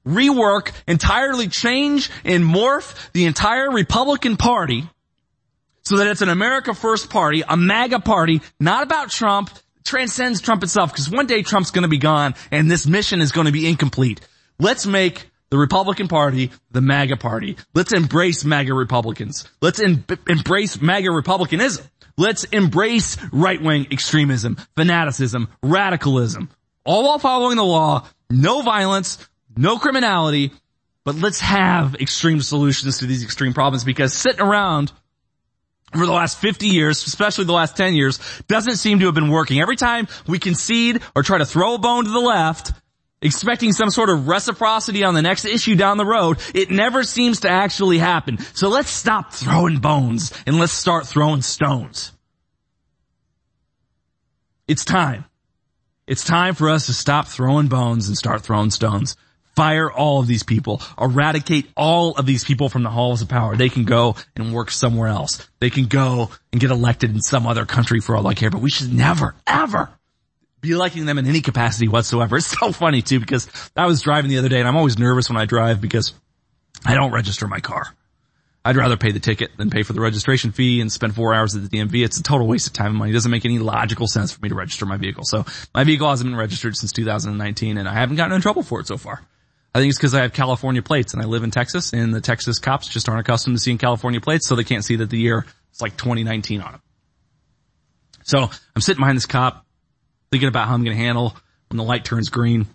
rework, 0.06 0.72
entirely 0.88 1.48
change 1.48 2.10
and 2.23 2.44
morph 2.44 2.95
the 3.14 3.26
entire 3.26 3.72
Republican 3.72 4.38
Party 4.38 4.88
so 5.84 5.98
that 5.98 6.07
it's 6.07 6.22
an 6.22 6.30
America 6.30 6.73
First 6.73 7.10
party, 7.10 7.44
a 7.48 7.56
MAGA 7.56 7.99
party, 7.99 8.41
not 8.60 8.84
about 8.84 9.10
Trump, 9.10 9.49
transcends 9.84 10.41
Trump 10.41 10.64
itself, 10.64 10.91
because 10.91 11.10
one 11.10 11.27
day 11.27 11.44
Trump's 11.44 11.72
gonna 11.72 11.88
be 11.88 11.99
gone 11.99 12.34
and 12.52 12.69
this 12.69 12.88
mission 12.88 13.22
is 13.22 13.32
gonna 13.32 13.52
be 13.52 13.68
incomplete. 13.68 14.22
Let's 14.60 14.86
make 14.86 15.30
the 15.49 15.57
Republican 15.57 16.07
Party 16.07 16.52
the 16.72 16.82
MAGA 16.82 17.18
party. 17.18 17.57
Let's 17.73 17.94
embrace 17.94 18.44
MAGA 18.44 18.73
Republicans. 18.73 19.48
Let's 19.61 19.80
em- 19.80 20.06
embrace 20.27 20.82
MAGA 20.82 21.11
Republicanism. 21.11 21.86
Let's 22.18 22.45
embrace 22.45 23.18
right-wing 23.32 23.88
extremism, 23.91 24.57
fanaticism, 24.76 25.49
radicalism, 25.61 26.49
all 26.86 27.03
while 27.03 27.19
following 27.19 27.57
the 27.57 27.64
law, 27.64 28.07
no 28.30 28.61
violence, 28.61 29.18
no 29.57 29.77
criminality, 29.77 30.52
but 31.03 31.15
let's 31.15 31.40
have 31.40 31.95
extreme 31.95 32.41
solutions 32.41 32.98
to 32.99 33.06
these 33.06 33.23
extreme 33.23 33.53
problems 33.53 33.84
because 33.84 34.14
sitting 34.14 34.41
around 34.41 34.91
for 35.91 36.06
the 36.06 36.11
last 36.11 36.40
50 36.40 36.68
years, 36.68 37.06
especially 37.06 37.45
the 37.45 37.53
last 37.53 37.77
10 37.77 37.94
years, 37.94 38.19
doesn't 38.48 38.77
seem 38.77 38.99
to 38.99 39.06
have 39.06 39.15
been 39.15 39.30
working. 39.30 39.61
Every 39.61 39.76
time 39.76 40.07
we 40.27 40.40
concede 40.40 41.02
or 41.15 41.23
try 41.23 41.38
to 41.38 41.45
throw 41.45 41.76
a 41.76 41.77
bone 41.77 42.06
to 42.06 42.11
the 42.11 42.19
left, 42.19 42.73
expecting 43.22 43.72
some 43.72 43.90
sort 43.90 44.10
of 44.10 44.27
reciprocity 44.27 45.03
on 45.03 45.14
the 45.14 45.22
next 45.22 45.45
issue 45.45 45.76
down 45.76 45.98
the 45.98 46.06
road, 46.06 46.40
it 46.53 46.69
never 46.69 47.03
seems 47.03 47.41
to 47.41 47.49
actually 47.49 47.98
happen. 47.98 48.38
So 48.53 48.69
let's 48.69 48.90
stop 48.90 49.34
throwing 49.34 49.77
bones 49.77 50.34
and 50.45 50.60
let's 50.60 50.73
start 50.73 51.07
throwing 51.07 51.41
stones. 51.41 52.11
It's 54.68 54.86
time. 54.86 55.26
It's 56.07 56.23
time 56.23 56.56
for 56.56 56.69
us 56.69 56.88
to 56.88 56.94
stop 56.94 57.27
throwing 57.27 57.68
bones 57.68 58.07
and 58.07 58.18
start 58.18 58.41
throwing 58.41 58.72
stones 58.72 59.15
fire 59.56 59.91
all 59.91 60.19
of 60.19 60.27
these 60.27 60.44
people, 60.44 60.82
eradicate 60.99 61.68
all 61.76 62.11
of 62.15 62.26
these 62.26 62.44
people 62.44 62.69
from 62.69 62.84
the 62.84 62.90
halls 62.90 63.22
of 63.22 63.30
power. 63.30 63.56
They 63.56 63.69
can 63.69 63.86
go 63.86 64.15
and 64.36 64.53
work 64.53 64.72
somewhere 64.72 65.07
else. 65.07 65.48
They 65.60 65.69
can 65.69 65.86
go 65.86 66.30
and 66.52 66.61
get 66.61 66.72
elected 66.72 67.11
in 67.11 67.22
some 67.22 67.48
other 67.48 67.65
country 67.65 67.99
for 67.99 68.15
all 68.15 68.27
I 68.27 68.34
care, 68.34 68.49
but 68.49 68.61
we 68.61 68.69
should 68.69 68.94
never, 68.94 69.36
ever 69.48 69.90
be 70.61 70.72
electing 70.72 71.06
them 71.06 71.18
in 71.18 71.27
any 71.27 71.41
capacity 71.41 71.88
whatsoever. 71.88 72.38
It's 72.45 72.48
so 72.48 72.72
funny 72.72 73.02
too 73.02 73.19
because 73.19 73.48
I 73.76 73.86
was 73.86 74.02
driving 74.02 74.30
the 74.30 74.40
other 74.40 74.49
day 74.49 74.60
and 74.60 74.68
I'm 74.68 74.76
always 74.76 74.98
nervous 74.98 75.30
when 75.30 75.38
I 75.38 75.45
drive 75.45 75.80
because 75.80 76.14
I 76.86 76.95
don't 76.95 77.11
register 77.11 77.48
my 77.48 77.60
car. 77.60 77.88
I'd 78.68 78.76
rather 78.76 78.98
pay 78.98 79.11
the 79.11 79.19
ticket 79.19 79.52
than 79.57 79.69
pay 79.69 79.84
for 79.84 79.94
the 79.94 80.02
registration 80.02 80.52
fee 80.52 80.82
and 80.82 80.91
spend 80.91 81.14
four 81.14 81.36
hours 81.36 81.56
at 81.56 81.69
the 81.69 81.77
DMV. 81.77 82.03
It's 82.03 82.18
a 82.18 82.23
total 82.23 82.48
waste 82.48 82.65
of 82.65 82.73
time 82.73 82.88
and 82.88 82.98
money. 82.98 83.11
It 83.11 83.14
doesn't 83.14 83.30
make 83.30 83.45
any 83.45 83.60
logical 83.60 84.07
sense 84.07 84.32
for 84.32 84.41
me 84.41 84.49
to 84.49 84.56
register 84.56 84.88
my 84.88 84.98
vehicle. 84.98 85.23
So 85.23 85.45
my 85.76 85.84
vehicle 85.84 86.10
hasn't 86.10 86.27
been 86.27 86.38
registered 86.38 86.76
since 86.76 86.91
2019 86.91 87.77
and 87.77 87.88
I 87.88 87.94
haven't 87.94 88.15
gotten 88.15 88.34
in 88.34 88.41
trouble 88.41 88.64
for 88.64 88.80
it 88.80 88.88
so 88.88 88.98
far. 88.98 89.22
I 89.76 89.80
think 89.80 89.89
it's 89.89 89.97
because 89.97 90.14
I 90.14 90.22
have 90.22 90.31
California 90.31 90.81
plates 90.81 91.14
and 91.14 91.22
I 91.22 91.26
live 91.26 91.43
in 91.43 91.52
Texas 91.52 91.91
and 91.91 92.14
the 92.14 92.22
Texas 92.22 92.60
cops 92.60 92.88
just 92.88 93.10
aren't 93.10 93.19
accustomed 93.19 93.57
to 93.57 93.61
seeing 93.61 93.77
California 93.77 94.22
plates 94.22 94.47
so 94.47 94.56
they 94.56 94.64
can't 94.64 94.85
see 94.85 94.95
that 94.95 95.10
the 95.10 95.18
year 95.18 95.45
is 95.73 95.81
like 95.81 95.97
2019 95.97 96.61
on 96.61 96.72
them. 96.72 96.81
So 98.23 98.49
I'm 98.73 98.81
sitting 98.81 99.02
behind 99.02 99.18
this 99.18 99.26
cop 99.26 99.65
thinking 100.31 100.47
about 100.47 100.69
how 100.69 100.76
I'm 100.76 100.85
going 100.85 100.95
to 100.95 101.03
handle 101.03 101.35
when 101.68 101.76
the 101.76 101.84
light 101.84 102.06
turns 102.06 102.30
green 102.30 102.68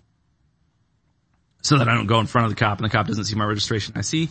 so 1.63 1.79
that 1.79 1.89
I 1.89 1.95
don't 1.95 2.05
go 2.05 2.19
in 2.19 2.27
front 2.27 2.45
of 2.45 2.51
the 2.51 2.55
cop 2.55 2.77
and 2.77 2.85
the 2.85 2.91
cop 2.91 3.07
doesn't 3.07 3.25
see 3.25 3.35
my 3.35 3.45
registration. 3.45 3.95
I 3.97 4.01
see 4.01 4.29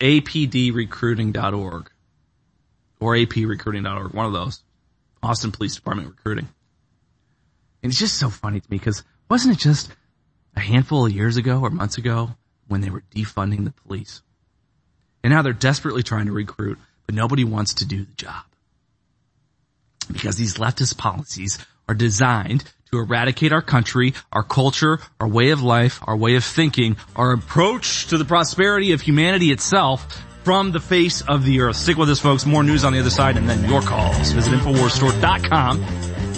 apdrecruiting.org 0.00 1.90
or 3.00 3.14
aprecruiting.org, 3.14 4.12
one 4.12 4.26
of 4.26 4.34
those. 4.34 4.62
Austin 5.22 5.50
Police 5.50 5.76
Department 5.76 6.08
recruiting. 6.08 6.48
And 7.82 7.90
it's 7.90 7.98
just 7.98 8.18
so 8.18 8.28
funny 8.28 8.60
to 8.60 8.70
me 8.70 8.76
because 8.76 9.02
wasn't 9.30 9.56
it 9.56 9.58
just 9.58 9.90
a 10.56 10.60
handful 10.60 11.06
of 11.06 11.12
years 11.12 11.36
ago 11.36 11.60
or 11.60 11.70
months 11.70 11.98
ago 11.98 12.30
when 12.68 12.80
they 12.80 12.90
were 12.90 13.02
defunding 13.14 13.64
the 13.64 13.72
police. 13.72 14.22
And 15.22 15.32
now 15.32 15.42
they're 15.42 15.52
desperately 15.52 16.02
trying 16.02 16.26
to 16.26 16.32
recruit, 16.32 16.78
but 17.06 17.14
nobody 17.14 17.44
wants 17.44 17.74
to 17.74 17.86
do 17.86 18.04
the 18.04 18.14
job. 18.14 18.44
Because 20.12 20.36
these 20.36 20.54
leftist 20.54 20.98
policies 20.98 21.58
are 21.88 21.94
designed 21.94 22.64
to 22.90 22.98
eradicate 22.98 23.52
our 23.52 23.62
country, 23.62 24.14
our 24.32 24.42
culture, 24.42 24.98
our 25.20 25.28
way 25.28 25.50
of 25.50 25.62
life, 25.62 26.00
our 26.02 26.16
way 26.16 26.36
of 26.36 26.44
thinking, 26.44 26.96
our 27.16 27.32
approach 27.32 28.08
to 28.08 28.18
the 28.18 28.24
prosperity 28.24 28.92
of 28.92 29.00
humanity 29.00 29.50
itself 29.50 30.24
from 30.44 30.72
the 30.72 30.80
face 30.80 31.22
of 31.22 31.44
the 31.44 31.60
earth. 31.60 31.76
Stick 31.76 31.96
with 31.96 32.10
us 32.10 32.20
folks, 32.20 32.44
more 32.44 32.62
news 32.62 32.84
on 32.84 32.92
the 32.92 33.00
other 33.00 33.10
side 33.10 33.36
and 33.36 33.48
then 33.48 33.68
your 33.68 33.80
calls. 33.80 34.32
Visit 34.32 34.52
InfoWarsStore.com. 34.54 35.78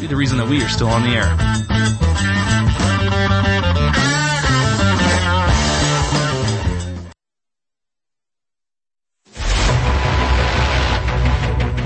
Be 0.00 0.06
the 0.06 0.16
reason 0.16 0.38
that 0.38 0.48
we 0.48 0.62
are 0.62 0.68
still 0.68 0.88
on 0.88 1.02
the 1.02 1.16
air. 1.16 2.03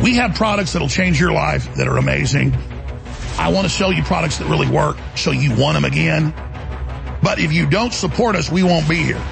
We 0.08 0.14
have 0.14 0.34
products 0.34 0.72
that'll 0.72 0.88
change 0.88 1.20
your 1.20 1.32
life 1.32 1.74
that 1.74 1.86
are 1.86 1.98
amazing. 1.98 2.56
I 3.36 3.52
want 3.52 3.66
to 3.66 3.68
sell 3.70 3.92
you 3.92 4.02
products 4.02 4.38
that 4.38 4.48
really 4.48 4.66
work 4.66 4.96
so 5.16 5.32
you 5.32 5.54
want 5.54 5.74
them 5.74 5.84
again. 5.84 6.32
But 7.22 7.40
if 7.40 7.52
you 7.52 7.68
don't 7.68 7.92
support 7.92 8.34
us, 8.34 8.50
we 8.50 8.62
won't 8.62 8.88
be 8.88 8.96
here. 8.96 9.22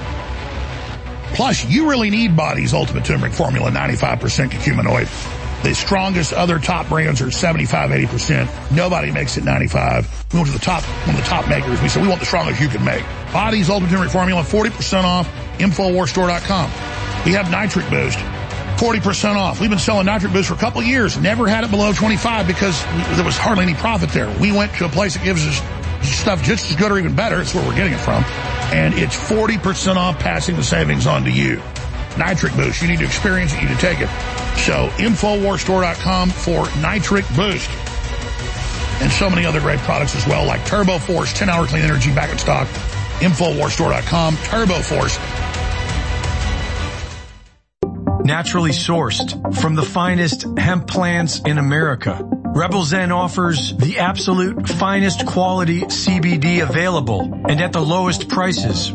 Plus, 1.32 1.64
you 1.64 1.88
really 1.88 2.10
need 2.10 2.36
Body's 2.36 2.74
Ultimate 2.74 3.06
Turmeric 3.06 3.32
Formula, 3.32 3.70
95% 3.70 4.50
curcuminoid. 4.50 5.62
The 5.62 5.74
strongest 5.74 6.34
other 6.34 6.58
top 6.58 6.90
brands 6.90 7.22
are 7.22 7.30
75, 7.30 7.88
80%. 7.88 8.70
Nobody 8.76 9.10
makes 9.10 9.38
it 9.38 9.44
95. 9.44 10.26
We 10.34 10.40
went 10.40 10.52
to 10.52 10.58
the 10.58 10.62
top, 10.62 10.82
one 11.06 11.16
of 11.16 11.22
the 11.22 11.26
top 11.26 11.48
makers. 11.48 11.80
We 11.80 11.88
said, 11.88 12.02
we 12.02 12.08
want 12.08 12.20
the 12.20 12.26
strongest 12.26 12.60
you 12.60 12.68
can 12.68 12.84
make. 12.84 13.02
Body's 13.32 13.70
Ultimate 13.70 13.92
Turmeric 13.92 14.12
Formula, 14.12 14.42
40% 14.42 15.04
off, 15.04 15.26
InfoWarsStore.com. 15.56 16.70
We 17.24 17.32
have 17.32 17.50
Nitric 17.50 17.88
Boost. 17.88 18.18
40% 18.76 19.36
off. 19.36 19.60
We've 19.60 19.70
been 19.70 19.78
selling 19.78 20.06
nitric 20.06 20.32
boost 20.32 20.48
for 20.48 20.54
a 20.54 20.58
couple 20.58 20.82
years. 20.82 21.16
Never 21.18 21.48
had 21.48 21.64
it 21.64 21.70
below 21.70 21.92
25 21.92 22.46
because 22.46 22.82
there 23.16 23.24
was 23.24 23.36
hardly 23.36 23.64
any 23.64 23.74
profit 23.74 24.10
there. 24.10 24.28
We 24.38 24.52
went 24.52 24.74
to 24.74 24.84
a 24.84 24.88
place 24.88 25.14
that 25.14 25.24
gives 25.24 25.46
us 25.46 25.56
stuff 26.06 26.42
just 26.42 26.70
as 26.70 26.76
good 26.76 26.92
or 26.92 26.98
even 26.98 27.14
better. 27.14 27.40
It's 27.40 27.54
where 27.54 27.66
we're 27.66 27.74
getting 27.74 27.94
it 27.94 28.00
from. 28.00 28.22
And 28.72 28.94
it's 28.94 29.16
40% 29.16 29.96
off 29.96 30.18
passing 30.18 30.56
the 30.56 30.62
savings 30.62 31.06
on 31.06 31.24
to 31.24 31.30
you. 31.30 31.62
Nitric 32.18 32.54
Boost. 32.54 32.82
You 32.82 32.88
need 32.88 32.98
to 32.98 33.04
experience 33.04 33.52
it. 33.54 33.62
You 33.62 33.68
need 33.68 33.74
to 33.74 33.80
take 33.80 34.00
it. 34.00 34.08
So 34.58 34.88
InfoWarsStore.com 34.98 36.30
for 36.30 36.66
Nitric 36.80 37.24
Boost. 37.34 37.70
And 39.00 39.12
so 39.12 39.28
many 39.28 39.44
other 39.44 39.60
great 39.60 39.78
products 39.80 40.16
as 40.16 40.26
well, 40.26 40.46
like 40.46 40.64
Turbo 40.66 40.98
Force, 40.98 41.32
10 41.32 41.48
hour 41.48 41.66
clean 41.66 41.82
energy 41.82 42.14
back 42.14 42.30
in 42.30 42.38
stock. 42.38 42.66
InfoWarsStore.com, 43.20 44.36
Turbo 44.36 44.80
Force 44.80 45.18
naturally 48.26 48.72
sourced 48.72 49.30
from 49.60 49.74
the 49.76 49.82
finest 49.82 50.46
hemp 50.58 50.88
plants 50.88 51.40
in 51.40 51.58
America. 51.58 52.18
Rebel 52.22 52.82
Zen 52.82 53.12
offers 53.12 53.76
the 53.76 53.98
absolute 53.98 54.68
finest 54.68 55.26
quality 55.26 55.82
CBD 55.82 56.62
available 56.62 57.20
and 57.48 57.60
at 57.60 57.72
the 57.72 57.80
lowest 57.80 58.28
prices. 58.28 58.92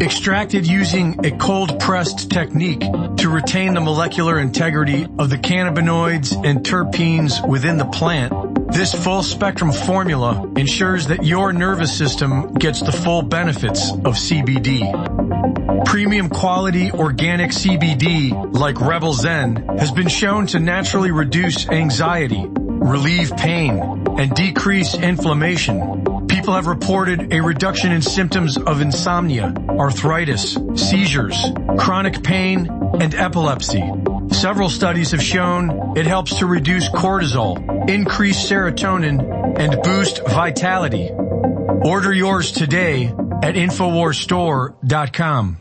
Extracted 0.00 0.66
using 0.66 1.24
a 1.24 1.30
cold 1.36 1.78
pressed 1.78 2.30
technique 2.30 2.80
to 2.80 3.28
retain 3.28 3.74
the 3.74 3.80
molecular 3.80 4.38
integrity 4.38 5.04
of 5.18 5.30
the 5.30 5.36
cannabinoids 5.36 6.34
and 6.44 6.64
terpenes 6.64 7.46
within 7.46 7.76
the 7.76 7.84
plant. 7.84 8.49
This 8.72 8.94
full 8.94 9.22
spectrum 9.22 9.72
formula 9.72 10.48
ensures 10.56 11.08
that 11.08 11.24
your 11.24 11.52
nervous 11.52 11.96
system 11.96 12.54
gets 12.54 12.80
the 12.80 12.92
full 12.92 13.22
benefits 13.22 13.90
of 13.90 14.14
CBD. 14.14 15.84
Premium 15.84 16.28
quality 16.28 16.92
organic 16.92 17.50
CBD 17.50 18.54
like 18.54 18.80
Rebel 18.80 19.12
Zen 19.12 19.56
has 19.78 19.90
been 19.90 20.08
shown 20.08 20.46
to 20.48 20.60
naturally 20.60 21.10
reduce 21.10 21.68
anxiety, 21.68 22.44
relieve 22.48 23.36
pain, 23.36 23.78
and 24.18 24.34
decrease 24.34 24.94
inflammation. 24.94 26.09
People 26.40 26.54
have 26.54 26.68
reported 26.68 27.34
a 27.34 27.42
reduction 27.42 27.92
in 27.92 28.00
symptoms 28.00 28.56
of 28.56 28.80
insomnia, 28.80 29.52
arthritis, 29.68 30.56
seizures, 30.74 31.36
chronic 31.76 32.24
pain, 32.24 32.66
and 32.98 33.14
epilepsy. 33.14 33.84
Several 34.30 34.70
studies 34.70 35.10
have 35.10 35.22
shown 35.22 35.98
it 35.98 36.06
helps 36.06 36.38
to 36.38 36.46
reduce 36.46 36.88
cortisol, 36.88 37.90
increase 37.90 38.38
serotonin, 38.38 39.60
and 39.60 39.82
boost 39.82 40.26
vitality. 40.28 41.10
Order 41.10 42.14
yours 42.14 42.52
today 42.52 43.08
at 43.08 43.56
InfoWarsStore.com. 43.56 45.59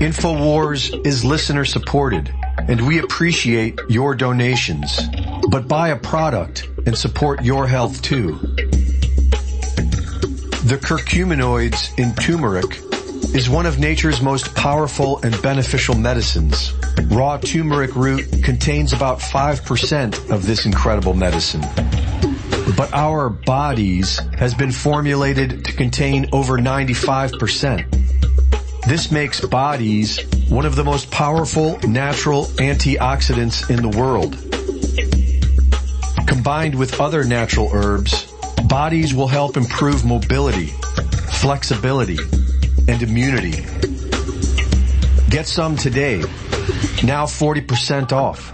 InfoWars 0.00 1.04
is 1.04 1.24
listener 1.24 1.64
supported 1.64 2.32
and 2.68 2.86
we 2.86 2.98
appreciate 2.98 3.80
your 3.88 4.14
donations. 4.14 5.00
But 5.50 5.66
buy 5.66 5.88
a 5.88 5.96
product 5.96 6.68
and 6.86 6.96
support 6.96 7.42
your 7.42 7.66
health 7.66 8.00
too. 8.02 8.38
The 10.64 10.78
curcuminoids 10.80 11.98
in 11.98 12.14
turmeric 12.14 12.87
is 13.34 13.50
one 13.50 13.66
of 13.66 13.78
nature's 13.78 14.22
most 14.22 14.54
powerful 14.54 15.20
and 15.22 15.40
beneficial 15.42 15.94
medicines. 15.94 16.72
Raw 17.08 17.36
turmeric 17.36 17.94
root 17.94 18.42
contains 18.42 18.92
about 18.92 19.20
5% 19.20 20.30
of 20.30 20.46
this 20.46 20.64
incredible 20.64 21.14
medicine. 21.14 21.60
But 22.76 22.92
our 22.94 23.28
bodies 23.28 24.18
has 24.38 24.54
been 24.54 24.72
formulated 24.72 25.64
to 25.66 25.72
contain 25.72 26.28
over 26.32 26.58
95%. 26.58 28.86
This 28.86 29.10
makes 29.10 29.40
bodies 29.40 30.20
one 30.48 30.64
of 30.64 30.74
the 30.74 30.84
most 30.84 31.10
powerful 31.10 31.78
natural 31.80 32.46
antioxidants 32.56 33.68
in 33.68 33.82
the 33.82 33.98
world. 33.98 34.38
Combined 36.26 36.74
with 36.74 36.98
other 36.98 37.24
natural 37.24 37.68
herbs, 37.72 38.32
bodies 38.68 39.12
will 39.12 39.28
help 39.28 39.58
improve 39.58 40.04
mobility, 40.04 40.68
flexibility, 41.40 42.18
and 42.88 43.02
immunity. 43.02 43.64
Get 45.30 45.46
some 45.46 45.76
today. 45.76 46.18
Now 47.04 47.26
40% 47.26 48.12
off. 48.12 48.52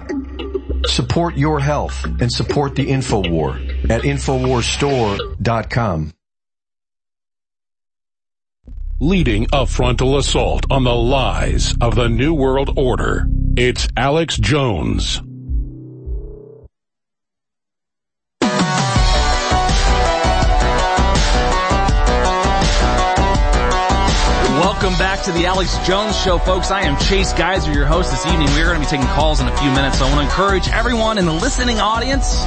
Support 0.87 1.37
your 1.37 1.61
health 1.61 2.05
and 2.05 2.31
support 2.31 2.75
the 2.75 2.87
InfoWar 2.87 3.91
at 3.91 4.03
InfoWarsStore.com. 4.03 6.13
Leading 9.01 9.47
a 9.53 9.67
frontal 9.67 10.19
assault 10.19 10.67
on 10.71 10.85
the 10.85 10.95
lies 10.95 11.75
of 11.81 11.95
the 11.95 12.09
New 12.09 12.35
World 12.35 12.75
Order, 12.77 13.27
it's 13.57 13.89
Alex 13.97 14.37
Jones. 14.37 15.23
Welcome 24.95 25.17
back 25.17 25.25
to 25.25 25.33
the 25.33 25.47
Alex 25.47 25.77
Jones 25.85 26.17
Show, 26.17 26.39
folks. 26.39 26.71
I 26.71 26.83
am 26.83 26.97
Chase 27.01 27.33
Geiser, 27.33 27.73
your 27.73 27.85
host 27.85 28.13
this 28.13 28.25
evening. 28.27 28.47
We're 28.55 28.67
going 28.67 28.77
to 28.77 28.81
be 28.81 28.87
taking 28.87 29.09
calls 29.09 29.41
in 29.41 29.49
a 29.49 29.57
few 29.57 29.73
minutes, 29.73 29.99
so 29.99 30.07
I 30.07 30.09
want 30.09 30.21
to 30.21 30.27
encourage 30.27 30.69
everyone 30.69 31.19
in 31.19 31.27
the 31.27 31.33
listening 31.33 31.81
audience 31.81 32.45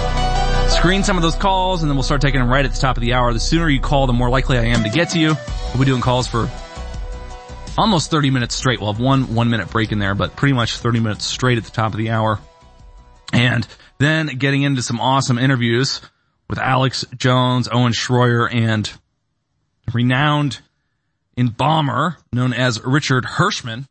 screen 0.69 1.05
some 1.05 1.15
of 1.15 1.23
those 1.23 1.35
calls 1.35 1.83
and 1.83 1.89
then 1.89 1.95
we'll 1.95 2.03
start 2.03 2.19
taking 2.19 2.41
them 2.41 2.49
right 2.49 2.65
at 2.65 2.73
the 2.73 2.81
top 2.81 2.97
of 2.97 3.01
the 3.01 3.13
hour. 3.13 3.31
The 3.31 3.39
sooner 3.39 3.69
you 3.69 3.79
call, 3.79 4.07
the 4.07 4.13
more 4.13 4.29
likely 4.29 4.57
I 4.57 4.65
am 4.65 4.83
to 4.83 4.89
get 4.89 5.11
to 5.11 5.19
you. 5.19 5.37
We'll 5.69 5.79
be 5.79 5.85
doing 5.85 6.01
calls 6.01 6.27
for 6.27 6.49
almost 7.79 8.11
30 8.11 8.29
minutes 8.29 8.55
straight. 8.55 8.79
We'll 8.79 8.91
have 8.91 9.01
one 9.01 9.33
one 9.33 9.49
minute 9.49 9.69
break 9.69 9.91
in 9.91 9.99
there, 9.99 10.13
but 10.13 10.35
pretty 10.35 10.53
much 10.53 10.77
30 10.77 10.99
minutes 10.99 11.25
straight 11.25 11.57
at 11.57 11.63
the 11.63 11.71
top 11.71 11.93
of 11.93 11.97
the 11.97 12.09
hour. 12.09 12.39
And 13.31 13.65
then 13.99 14.27
getting 14.37 14.63
into 14.63 14.81
some 14.81 14.99
awesome 14.99 15.37
interviews 15.37 16.01
with 16.49 16.59
Alex 16.59 17.05
Jones, 17.15 17.69
Owen 17.71 17.93
Schroyer, 17.93 18.53
and 18.53 18.91
renowned 19.93 20.59
embalmer 21.37 22.17
known 22.33 22.53
as 22.53 22.83
Richard 22.83 23.23
Hirschman. 23.23 23.87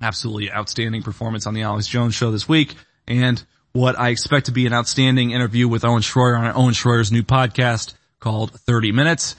Absolutely 0.00 0.50
outstanding 0.50 1.02
performance 1.02 1.46
on 1.46 1.52
the 1.52 1.62
Alex 1.62 1.86
Jones 1.86 2.14
show 2.14 2.30
this 2.30 2.48
week. 2.48 2.74
And 3.06 3.42
what 3.72 3.98
I 3.98 4.08
expect 4.08 4.46
to 4.46 4.52
be 4.52 4.66
an 4.66 4.72
outstanding 4.72 5.32
interview 5.32 5.68
with 5.68 5.84
Owen 5.84 6.00
Schroyer 6.00 6.38
on 6.38 6.52
Owen 6.56 6.72
Schroyer's 6.72 7.12
new 7.12 7.22
podcast 7.22 7.94
called 8.18 8.52
30 8.52 8.92
Minutes 8.92 9.36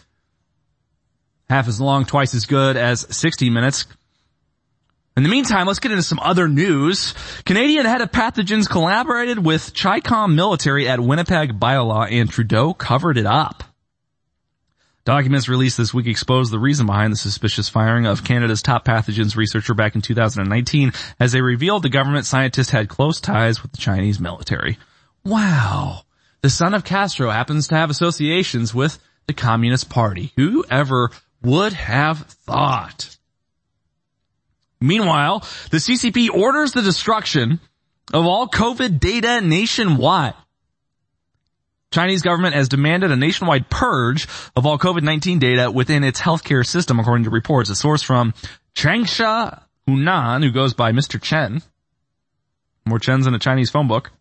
half 1.51 1.67
as 1.67 1.79
long, 1.79 2.05
twice 2.05 2.33
as 2.33 2.45
good 2.45 2.77
as 2.77 3.05
60 3.15 3.49
minutes. 3.49 3.85
In 5.17 5.23
the 5.23 5.29
meantime, 5.29 5.67
let's 5.67 5.79
get 5.79 5.91
into 5.91 6.03
some 6.03 6.19
other 6.19 6.47
news. 6.47 7.13
Canadian 7.45 7.85
head 7.85 8.01
of 8.01 8.11
pathogens 8.11 8.69
collaborated 8.69 9.37
with 9.37 9.73
CHICOM 9.73 10.33
military 10.33 10.87
at 10.87 11.01
Winnipeg 11.01 11.59
Biolab 11.59 12.11
and 12.11 12.29
Trudeau 12.29 12.73
covered 12.73 13.17
it 13.17 13.25
up. 13.25 13.65
Documents 15.03 15.49
released 15.49 15.77
this 15.77 15.93
week 15.93 16.07
expose 16.07 16.51
the 16.51 16.59
reason 16.59 16.85
behind 16.85 17.11
the 17.11 17.17
suspicious 17.17 17.67
firing 17.67 18.05
of 18.05 18.23
Canada's 18.23 18.61
top 18.61 18.85
pathogens 18.85 19.35
researcher 19.35 19.73
back 19.73 19.95
in 19.95 20.01
2019 20.01 20.93
as 21.19 21.33
they 21.33 21.41
revealed 21.41 21.83
the 21.83 21.89
government 21.89 22.25
scientist 22.25 22.71
had 22.71 22.87
close 22.87 23.19
ties 23.19 23.61
with 23.61 23.71
the 23.71 23.79
Chinese 23.79 24.19
military. 24.19 24.77
Wow. 25.25 26.03
The 26.41 26.49
son 26.49 26.73
of 26.73 26.85
Castro 26.85 27.31
happens 27.31 27.67
to 27.67 27.75
have 27.75 27.89
associations 27.89 28.73
with 28.73 28.97
the 29.27 29.33
Communist 29.33 29.89
Party. 29.89 30.31
Who 30.35 30.63
ever 30.69 31.09
would 31.41 31.73
have 31.73 32.19
thought? 32.19 33.17
Meanwhile, 34.79 35.39
the 35.69 35.77
CCP 35.77 36.29
orders 36.29 36.71
the 36.71 36.81
destruction 36.81 37.59
of 38.13 38.25
all 38.25 38.47
COVID 38.47 38.99
data 38.99 39.41
nationwide. 39.41 40.33
Chinese 41.91 42.21
government 42.21 42.55
has 42.55 42.69
demanded 42.69 43.11
a 43.11 43.15
nationwide 43.15 43.69
purge 43.69 44.27
of 44.55 44.65
all 44.65 44.79
COVID-19 44.79 45.39
data 45.39 45.69
within 45.69 46.03
its 46.03 46.21
healthcare 46.21 46.65
system, 46.65 46.99
according 46.99 47.25
to 47.25 47.29
reports. 47.29 47.69
A 47.69 47.75
source 47.75 48.01
from 48.01 48.33
Changsha 48.75 49.61
Hunan, 49.87 50.43
who 50.43 50.51
goes 50.51 50.73
by 50.73 50.93
Mr. 50.93 51.21
Chen, 51.21 51.61
more 52.85 52.97
Chens 52.97 53.27
in 53.27 53.35
a 53.35 53.39
Chinese 53.39 53.69
phone 53.69 53.89
book, 53.89 54.11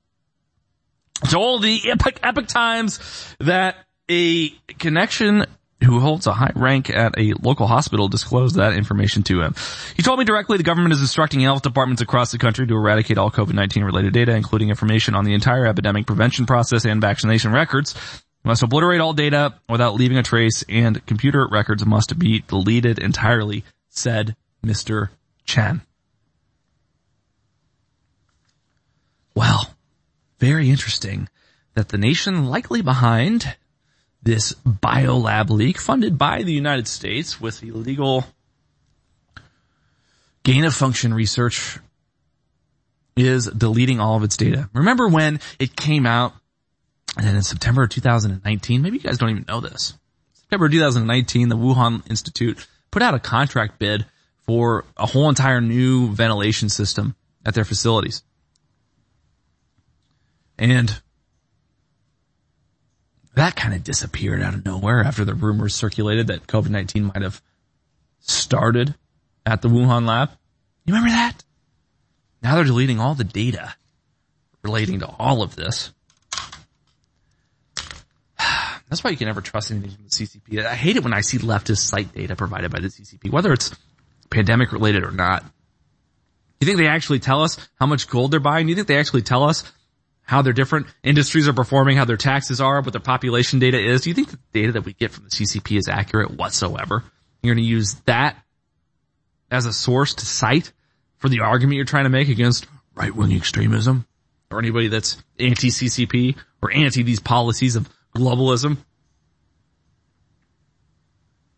told 1.29 1.63
the 1.63 1.81
epic, 1.91 2.19
Epoch 2.23 2.49
Times 2.49 3.37
that 3.39 3.77
a 4.09 4.51
connection 4.79 5.47
who 5.83 6.01
holds 6.01 6.27
a 6.27 6.33
high 6.33 6.53
rank 6.55 6.91
at 6.91 7.19
a 7.19 7.33
local 7.41 7.67
hospital 7.67 8.09
disclosed 8.09 8.57
that 8.57 8.75
information 8.75 9.23
to 9.25 9.41
him. 9.41 9.55
He 9.97 10.03
told 10.03 10.19
me 10.19 10.25
directly 10.25 10.57
the 10.57 10.63
government 10.63 10.93
is 10.93 11.01
instructing 11.01 11.41
health 11.41 11.63
departments 11.63 12.03
across 12.03 12.33
the 12.33 12.39
country 12.39 12.67
to 12.67 12.75
eradicate 12.75 13.19
all 13.19 13.31
COVID-19 13.31 13.85
related 13.85 14.13
data, 14.13 14.35
including 14.35 14.69
information 14.69 15.15
on 15.15 15.25
the 15.25 15.35
entire 15.35 15.67
epidemic 15.67 16.07
prevention 16.07 16.47
process 16.47 16.85
and 16.85 17.01
vaccination 17.01 17.53
records. 17.53 17.95
must 18.45 18.63
obliterate 18.63 19.01
all 19.01 19.13
data 19.13 19.55
without 19.69 19.95
leaving 19.95 20.19
a 20.19 20.23
trace 20.23 20.65
and 20.69 21.05
computer 21.07 21.47
records 21.51 21.85
must 21.85 22.19
be 22.19 22.41
deleted 22.49 22.99
entirely, 22.99 23.65
said 23.89 24.37
Mr. 24.65 25.11
Chen. 25.45 25.83
Well, 29.35 29.75
very 30.39 30.71
interesting 30.71 31.29
that 31.75 31.89
the 31.89 31.99
nation 31.99 32.47
likely 32.47 32.83
behind 32.83 33.57
this 34.23 34.53
biolab 34.67 35.51
leak 35.51 35.79
funded 35.79 36.19
by 36.19 36.43
the 36.43 36.53
United 36.53 36.87
States 36.87 37.41
with 37.41 37.63
illegal 37.63 38.25
gain 40.43 40.65
of 40.65 40.75
function 40.75 41.15
research 41.15 41.79
is 43.17 43.47
deleting 43.47 44.01
all 44.01 44.17
of 44.17 44.23
its 44.23 44.37
data. 44.37 44.69
Remember 44.73 45.09
when 45.09 45.41
it 45.59 45.77
came 45.77 46.07
out 46.07 46.35
and 47.17 47.37
in 47.37 47.43
September 47.43 47.83
of 47.83 47.91
2019, 47.91 48.83
maybe 48.83 48.97
you 48.97 49.03
guys 49.03 49.19
don't 49.19 49.31
even 49.31 49.45
know 49.49 49.61
this. 49.61 49.95
September 50.33 50.69
2019, 50.69 51.49
the 51.49 51.57
Wuhan 51.57 52.09
Institute 52.09 52.67
put 52.91 53.03
out 53.03 53.15
a 53.15 53.19
contract 53.19 53.79
bid 53.79 54.07
for 54.47 54.85
a 54.97 55.07
whole 55.07 55.29
entire 55.29 55.61
new 55.61 56.09
ventilation 56.09 56.69
system 56.69 57.15
at 57.45 57.55
their 57.55 57.65
facilities. 57.65 58.23
And 60.59 61.01
that 63.35 63.57
kind 63.57 63.75
of 63.75 63.85
disappeared 63.85 64.43
out 64.43 64.55
of 64.55 64.65
nowhere 64.65 65.03
after 65.03 65.25
the 65.25 65.35
rumors 65.35 65.75
circulated 65.75 66.27
that 66.29 66.47
COVID-19 66.47 67.15
might 67.15 67.23
have 67.23 67.41
started 68.21 68.95
at 69.47 69.63
the 69.63 69.69
Wuhan 69.69 70.07
lab. 70.07 70.31
You 70.85 70.95
remember 70.95 71.11
that? 71.11 71.45
Now 72.43 72.57
they're 72.57 72.65
deleting 72.65 73.01
all 73.01 73.15
the 73.15 73.25
data 73.25 73.75
relating 74.63 75.01
to 75.01 75.07
all 75.07 75.43
of 75.43 75.57
this. 75.57 75.93
That's 78.89 79.05
why 79.05 79.11
you 79.11 79.17
can 79.17 79.27
never 79.27 79.41
trust 79.41 79.71
anything 79.71 79.91
from 79.91 80.05
the 80.05 80.11
CCP. 80.11 80.65
I 80.65 80.75
hate 80.75 80.97
it 80.97 81.05
when 81.05 81.15
I 81.15 81.21
see 81.21 81.39
leftist 81.39 81.79
site 81.79 82.13
data 82.13 82.35
provided 82.37 82.71
by 82.71 82.81
the 82.81 82.89
CCP, 82.89 83.31
whether 83.31 83.53
it's 83.53 83.75
pandemic 84.31 84.73
related 84.73 85.05
or 85.05 85.13
not. 85.13 85.45
You 86.61 86.67
think 86.67 86.79
they 86.79 86.89
actually 86.89 87.21
tell 87.21 87.43
us 87.43 87.57
how 87.79 87.87
much 87.87 88.09
gold 88.09 88.33
they're 88.33 88.41
buying? 88.41 88.69
You 88.69 88.75
think 88.75 88.87
they 88.87 88.99
actually 88.99 89.23
tell 89.23 89.45
us 89.45 89.65
how 90.31 90.43
their 90.43 90.53
different 90.53 90.87
industries 91.03 91.49
are 91.49 91.53
performing, 91.53 91.97
how 91.97 92.05
their 92.05 92.17
taxes 92.17 92.61
are, 92.61 92.81
what 92.83 92.93
their 92.93 93.01
population 93.01 93.59
data 93.59 93.85
is. 93.85 94.03
Do 94.03 94.11
you 94.11 94.15
think 94.15 94.31
the 94.31 94.39
data 94.53 94.71
that 94.75 94.85
we 94.85 94.93
get 94.93 95.11
from 95.11 95.25
the 95.25 95.31
CCP 95.31 95.77
is 95.77 95.89
accurate 95.89 96.31
whatsoever? 96.31 97.03
You're 97.43 97.57
going 97.57 97.65
to 97.65 97.69
use 97.69 97.95
that 98.07 98.37
as 99.51 99.67
a 99.67 99.73
source 99.73 100.15
to 100.15 100.25
cite 100.25 100.73
for 101.17 101.29
the 101.29 101.41
argument 101.41 101.79
you're 101.79 101.85
trying 101.85 102.05
to 102.05 102.11
make 102.11 102.29
against 102.29 102.69
right-wing 102.95 103.33
extremism 103.33 104.07
or 104.53 104.61
anybody 104.61 104.87
that's 104.87 105.21
anti-CCP 105.41 106.37
or 106.63 106.73
anti 106.73 107.03
these 107.03 107.19
policies 107.19 107.75
of 107.75 107.89
globalism. 108.15 108.77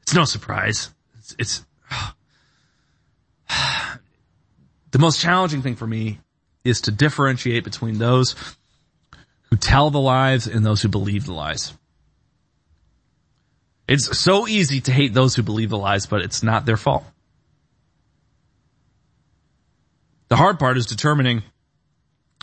It's 0.00 0.14
no 0.14 0.24
surprise. 0.24 0.88
It's, 1.18 1.36
it's 1.38 1.62
the 4.92 4.98
most 4.98 5.20
challenging 5.20 5.60
thing 5.60 5.76
for 5.76 5.86
me 5.86 6.20
is 6.64 6.80
to 6.82 6.90
differentiate 6.90 7.64
between 7.64 7.98
those 7.98 8.34
who 9.52 9.58
tell 9.58 9.90
the 9.90 10.00
lies 10.00 10.46
and 10.46 10.64
those 10.64 10.80
who 10.80 10.88
believe 10.88 11.26
the 11.26 11.32
lies. 11.34 11.74
It's 13.86 14.18
so 14.18 14.48
easy 14.48 14.80
to 14.80 14.90
hate 14.90 15.12
those 15.12 15.34
who 15.34 15.42
believe 15.42 15.68
the 15.68 15.76
lies, 15.76 16.06
but 16.06 16.22
it's 16.22 16.42
not 16.42 16.64
their 16.64 16.78
fault. 16.78 17.04
The 20.28 20.36
hard 20.36 20.58
part 20.58 20.78
is 20.78 20.86
determining 20.86 21.42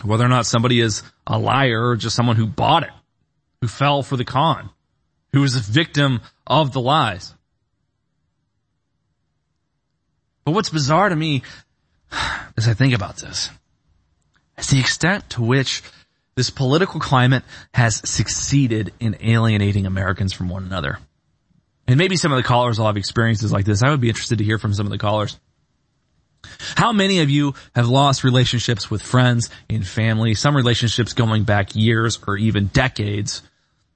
whether 0.04 0.24
or 0.24 0.28
not 0.28 0.46
somebody 0.46 0.82
is 0.82 1.02
a 1.26 1.40
liar 1.40 1.90
or 1.90 1.96
just 1.96 2.16
someone 2.16 2.36
who 2.36 2.46
bought 2.46 2.84
it, 2.84 2.92
who 3.62 3.68
fell 3.68 4.04
for 4.04 4.16
the 4.16 4.24
con, 4.24 4.70
who 5.34 5.42
was 5.42 5.56
a 5.56 5.62
victim 5.62 6.22
of 6.46 6.74
the 6.74 6.80
lies. 6.80 7.34
But 10.46 10.52
what's 10.52 10.70
bizarre 10.70 11.10
to 11.10 11.16
me 11.16 11.42
as 12.56 12.68
I 12.68 12.76
think 12.76 12.94
about 12.94 13.18
this 13.18 13.50
is 14.60 14.68
the 14.68 14.80
extent 14.80 15.28
to 15.32 15.42
which 15.42 15.82
this 16.40 16.50
political 16.50 17.02
climate 17.02 17.44
has 17.74 17.98
succeeded 18.10 18.94
in 19.02 19.18
alienating 19.20 19.86
Americans 19.86 20.32
from 20.32 20.48
one 20.48 20.64
another. 20.64 20.98
And 21.86 21.98
maybe 21.98 22.16
some 22.16 22.32
of 22.32 22.38
the 22.38 22.44
callers 22.44 22.80
will 22.80 22.86
have 22.86 22.96
experiences 22.96 23.52
like 23.52 23.66
this. 23.66 23.84
I 23.84 23.90
would 23.90 24.00
be 24.00 24.08
interested 24.08 24.38
to 24.38 24.46
hear 24.46 24.58
from 24.58 24.74
some 24.74 24.86
of 24.86 24.92
the 24.94 24.98
callers. 24.98 25.38
How 26.78 26.94
many 26.94 27.20
of 27.20 27.30
you 27.30 27.56
have 27.76 27.90
lost 27.90 28.24
relationships 28.24 28.90
with 28.90 29.02
friends 29.02 29.50
and 29.70 29.86
family, 29.86 30.34
some 30.34 30.56
relationships 30.56 31.12
going 31.12 31.44
back 31.44 31.76
years 31.76 32.18
or 32.26 32.38
even 32.38 32.68
decades 32.68 33.42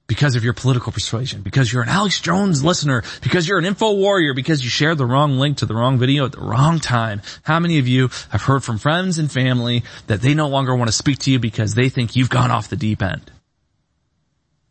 because 0.06 0.36
of 0.36 0.44
your 0.44 0.52
political 0.52 0.92
persuasion, 0.92 1.40
because 1.40 1.72
you're 1.72 1.82
an 1.82 1.88
Alex 1.88 2.20
Jones 2.20 2.62
listener, 2.62 3.02
because 3.22 3.48
you're 3.48 3.58
an 3.58 3.64
info 3.64 3.94
warrior, 3.94 4.34
because 4.34 4.62
you 4.62 4.68
shared 4.68 4.98
the 4.98 5.06
wrong 5.06 5.38
link 5.38 5.58
to 5.58 5.66
the 5.66 5.74
wrong 5.74 5.98
video 5.98 6.26
at 6.26 6.32
the 6.32 6.40
wrong 6.40 6.78
time. 6.78 7.22
How 7.42 7.58
many 7.58 7.78
of 7.78 7.88
you 7.88 8.08
have 8.30 8.42
heard 8.42 8.62
from 8.62 8.78
friends 8.78 9.18
and 9.18 9.32
family 9.32 9.82
that 10.06 10.20
they 10.20 10.34
no 10.34 10.48
longer 10.48 10.74
want 10.74 10.88
to 10.88 10.92
speak 10.92 11.20
to 11.20 11.30
you 11.30 11.38
because 11.38 11.74
they 11.74 11.88
think 11.88 12.16
you've 12.16 12.30
gone 12.30 12.50
off 12.50 12.68
the 12.68 12.76
deep 12.76 13.02
end? 13.02 13.30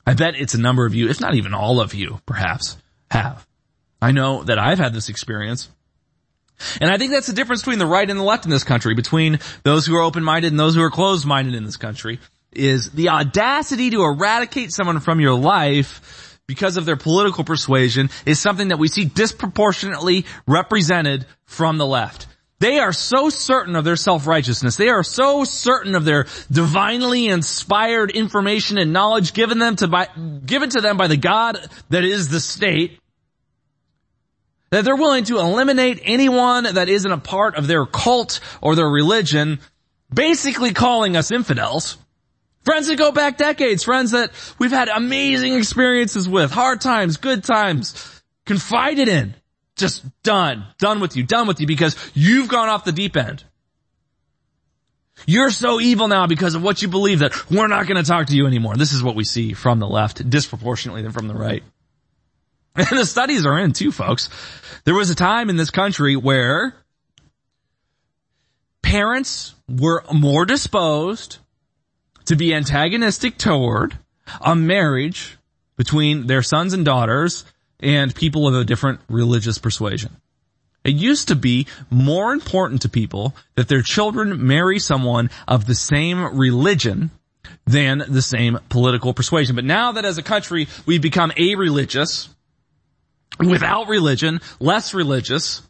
I 0.05 0.13
bet 0.13 0.35
it's 0.35 0.53
a 0.53 0.59
number 0.59 0.85
of 0.85 0.93
you, 0.93 1.09
if 1.09 1.19
not 1.19 1.33
even 1.33 1.53
all 1.53 1.79
of 1.79 1.93
you, 1.93 2.19
perhaps, 2.25 2.77
have. 3.09 3.47
I 4.01 4.11
know 4.11 4.43
that 4.43 4.59
I've 4.59 4.79
had 4.79 4.93
this 4.93 5.09
experience. 5.09 5.69
And 6.79 6.91
I 6.91 6.97
think 6.97 7.11
that's 7.11 7.27
the 7.27 7.33
difference 7.33 7.61
between 7.61 7.79
the 7.79 7.87
right 7.87 8.07
and 8.07 8.19
the 8.19 8.23
left 8.23 8.45
in 8.45 8.51
this 8.51 8.63
country, 8.63 8.93
between 8.93 9.39
those 9.63 9.85
who 9.85 9.95
are 9.95 10.01
open-minded 10.01 10.51
and 10.51 10.59
those 10.59 10.75
who 10.75 10.83
are 10.83 10.91
closed-minded 10.91 11.55
in 11.55 11.63
this 11.63 11.77
country 11.77 12.19
is 12.55 12.91
the 12.91 13.09
audacity 13.09 13.89
to 13.91 14.03
eradicate 14.03 14.71
someone 14.71 14.99
from 14.99 15.19
your 15.19 15.33
life 15.33 16.39
because 16.47 16.77
of 16.77 16.85
their 16.85 16.97
political 16.97 17.43
persuasion 17.43 18.09
is 18.25 18.39
something 18.39 18.69
that 18.69 18.79
we 18.79 18.87
see 18.87 19.05
disproportionately 19.05 20.25
represented 20.45 21.25
from 21.45 21.77
the 21.77 21.85
left. 21.85 22.27
They 22.59 22.79
are 22.79 22.93
so 22.93 23.29
certain 23.29 23.75
of 23.75 23.83
their 23.83 23.97
self-righteousness. 23.97 24.77
They 24.77 24.87
are 24.87 25.03
so 25.03 25.43
certain 25.43 25.95
of 25.95 26.05
their 26.05 26.27
divinely 26.49 27.27
inspired 27.27 28.11
information 28.11 28.77
and 28.77 28.93
knowledge 28.93 29.33
given 29.33 29.59
them 29.59 29.75
to 29.77 29.87
by, 29.87 30.07
given 30.45 30.69
to 30.69 30.81
them 30.81 30.95
by 30.95 31.07
the 31.07 31.17
God 31.17 31.59
that 31.89 32.05
is 32.05 32.29
the 32.29 32.39
state 32.39 32.99
that 34.69 34.85
they're 34.85 34.95
willing 34.95 35.23
to 35.25 35.39
eliminate 35.39 35.99
anyone 36.03 36.63
that 36.63 36.89
isn't 36.89 37.11
a 37.11 37.17
part 37.17 37.55
of 37.57 37.67
their 37.67 37.85
cult 37.85 38.39
or 38.59 38.75
their 38.75 38.89
religion, 38.89 39.59
basically 40.11 40.73
calling 40.73 41.15
us 41.15 41.31
infidels. 41.31 41.97
Friends 42.63 42.87
that 42.87 42.97
go 42.97 43.11
back 43.11 43.37
decades, 43.37 43.83
friends 43.83 44.11
that 44.11 44.31
we've 44.57 44.71
had 44.71 44.87
amazing 44.87 45.53
experiences 45.55 46.29
with, 46.29 46.51
hard 46.51 46.79
times, 46.79 47.17
good 47.17 47.43
times, 47.43 48.21
confided 48.45 49.09
in, 49.09 49.35
just 49.75 50.03
done, 50.23 50.65
done 50.79 51.01
with 51.01 51.17
you, 51.17 51.23
done 51.23 51.47
with 51.47 51.59
you 51.59 51.67
because 51.67 51.95
you've 52.13 52.47
gone 52.47 52.69
off 52.69 52.85
the 52.85 52.93
deep 52.93 53.17
end. 53.17 53.43
You're 55.25 55.51
so 55.51 55.79
evil 55.79 56.07
now 56.07 56.27
because 56.27 56.55
of 56.55 56.63
what 56.63 56.81
you 56.81 56.87
believe 56.87 57.19
that 57.19 57.51
we're 57.51 57.67
not 57.67 57.87
going 57.87 58.01
to 58.01 58.09
talk 58.09 58.27
to 58.27 58.35
you 58.35 58.47
anymore. 58.47 58.75
This 58.75 58.93
is 58.93 59.03
what 59.03 59.15
we 59.15 59.23
see 59.23 59.53
from 59.53 59.79
the 59.79 59.87
left 59.87 60.27
disproportionately 60.29 61.01
than 61.01 61.11
from 61.11 61.27
the 61.27 61.35
right. 61.35 61.63
And 62.75 62.97
the 62.97 63.05
studies 63.05 63.45
are 63.45 63.59
in 63.59 63.73
too, 63.73 63.91
folks. 63.91 64.29
There 64.83 64.95
was 64.95 65.11
a 65.11 65.15
time 65.15 65.51
in 65.51 65.57
this 65.57 65.69
country 65.69 66.15
where 66.15 66.73
parents 68.81 69.53
were 69.69 70.03
more 70.11 70.45
disposed 70.45 71.37
to 72.25 72.35
be 72.35 72.53
antagonistic 72.53 73.37
toward 73.37 73.97
a 74.41 74.55
marriage 74.55 75.37
between 75.77 76.27
their 76.27 76.41
sons 76.41 76.73
and 76.73 76.85
daughters 76.85 77.45
and 77.79 78.15
people 78.15 78.47
of 78.47 78.55
a 78.55 78.63
different 78.63 79.01
religious 79.09 79.57
persuasion. 79.57 80.15
It 80.83 80.95
used 80.95 81.29
to 81.29 81.35
be 81.35 81.67
more 81.89 82.33
important 82.33 82.81
to 82.81 82.89
people 82.89 83.35
that 83.55 83.67
their 83.67 83.81
children 83.81 84.45
marry 84.45 84.79
someone 84.79 85.29
of 85.47 85.65
the 85.65 85.75
same 85.75 86.37
religion 86.37 87.11
than 87.65 88.03
the 88.07 88.21
same 88.21 88.59
political 88.69 89.13
persuasion. 89.13 89.55
But 89.55 89.65
now 89.65 89.93
that 89.93 90.05
as 90.05 90.17
a 90.17 90.23
country 90.23 90.67
we've 90.85 91.01
become 91.01 91.31
a-religious, 91.37 92.29
without 93.39 93.87
religion, 93.87 94.41
less 94.59 94.93
religious, 94.93 95.61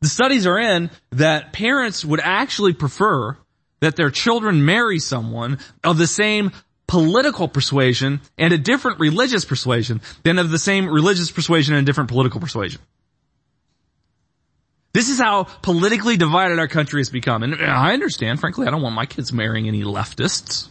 the 0.00 0.08
studies 0.08 0.46
are 0.46 0.58
in 0.58 0.90
that 1.10 1.52
parents 1.52 2.04
would 2.04 2.20
actually 2.20 2.72
prefer 2.72 3.36
that 3.82 3.96
their 3.96 4.10
children 4.10 4.64
marry 4.64 5.00
someone 5.00 5.58
of 5.82 5.98
the 5.98 6.06
same 6.06 6.52
political 6.86 7.48
persuasion 7.48 8.20
and 8.38 8.52
a 8.52 8.58
different 8.58 9.00
religious 9.00 9.44
persuasion 9.44 10.00
than 10.22 10.38
of 10.38 10.50
the 10.50 10.58
same 10.58 10.88
religious 10.88 11.32
persuasion 11.32 11.74
and 11.74 11.82
a 11.82 11.84
different 11.84 12.08
political 12.08 12.40
persuasion. 12.40 12.80
This 14.92 15.08
is 15.08 15.18
how 15.18 15.44
politically 15.44 16.16
divided 16.16 16.60
our 16.60 16.68
country 16.68 17.00
has 17.00 17.10
become. 17.10 17.42
And 17.42 17.56
I 17.56 17.92
understand, 17.92 18.38
frankly, 18.38 18.68
I 18.68 18.70
don't 18.70 18.82
want 18.82 18.94
my 18.94 19.06
kids 19.06 19.32
marrying 19.32 19.66
any 19.66 19.82
leftists. 19.82 20.68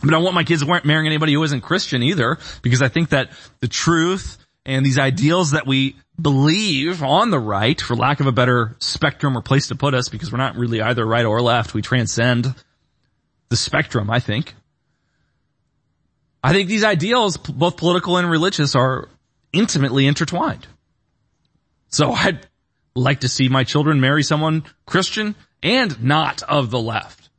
But 0.00 0.14
I 0.14 0.18
want 0.18 0.36
my 0.36 0.44
kids 0.44 0.64
marrying 0.64 1.06
anybody 1.06 1.32
who 1.32 1.42
isn't 1.42 1.62
Christian 1.62 2.04
either, 2.04 2.38
because 2.62 2.80
I 2.80 2.88
think 2.88 3.08
that 3.08 3.30
the 3.58 3.66
truth 3.66 4.38
and 4.68 4.84
these 4.84 4.98
ideals 4.98 5.52
that 5.52 5.66
we 5.66 5.96
believe 6.20 7.02
on 7.02 7.30
the 7.30 7.38
right, 7.38 7.80
for 7.80 7.96
lack 7.96 8.20
of 8.20 8.26
a 8.26 8.32
better 8.32 8.76
spectrum 8.80 9.34
or 9.34 9.40
place 9.40 9.68
to 9.68 9.74
put 9.74 9.94
us, 9.94 10.10
because 10.10 10.30
we're 10.30 10.36
not 10.36 10.56
really 10.56 10.82
either 10.82 11.06
right 11.06 11.24
or 11.24 11.40
left, 11.40 11.72
we 11.72 11.80
transcend 11.80 12.54
the 13.48 13.56
spectrum, 13.56 14.10
I 14.10 14.20
think. 14.20 14.54
I 16.44 16.52
think 16.52 16.68
these 16.68 16.84
ideals, 16.84 17.38
both 17.38 17.78
political 17.78 18.18
and 18.18 18.30
religious, 18.30 18.74
are 18.74 19.08
intimately 19.54 20.06
intertwined. 20.06 20.66
So 21.88 22.12
I'd 22.12 22.46
like 22.94 23.20
to 23.20 23.28
see 23.28 23.48
my 23.48 23.64
children 23.64 24.02
marry 24.02 24.22
someone 24.22 24.64
Christian 24.84 25.34
and 25.62 26.04
not 26.04 26.42
of 26.42 26.70
the 26.70 26.78
left. 26.78 27.30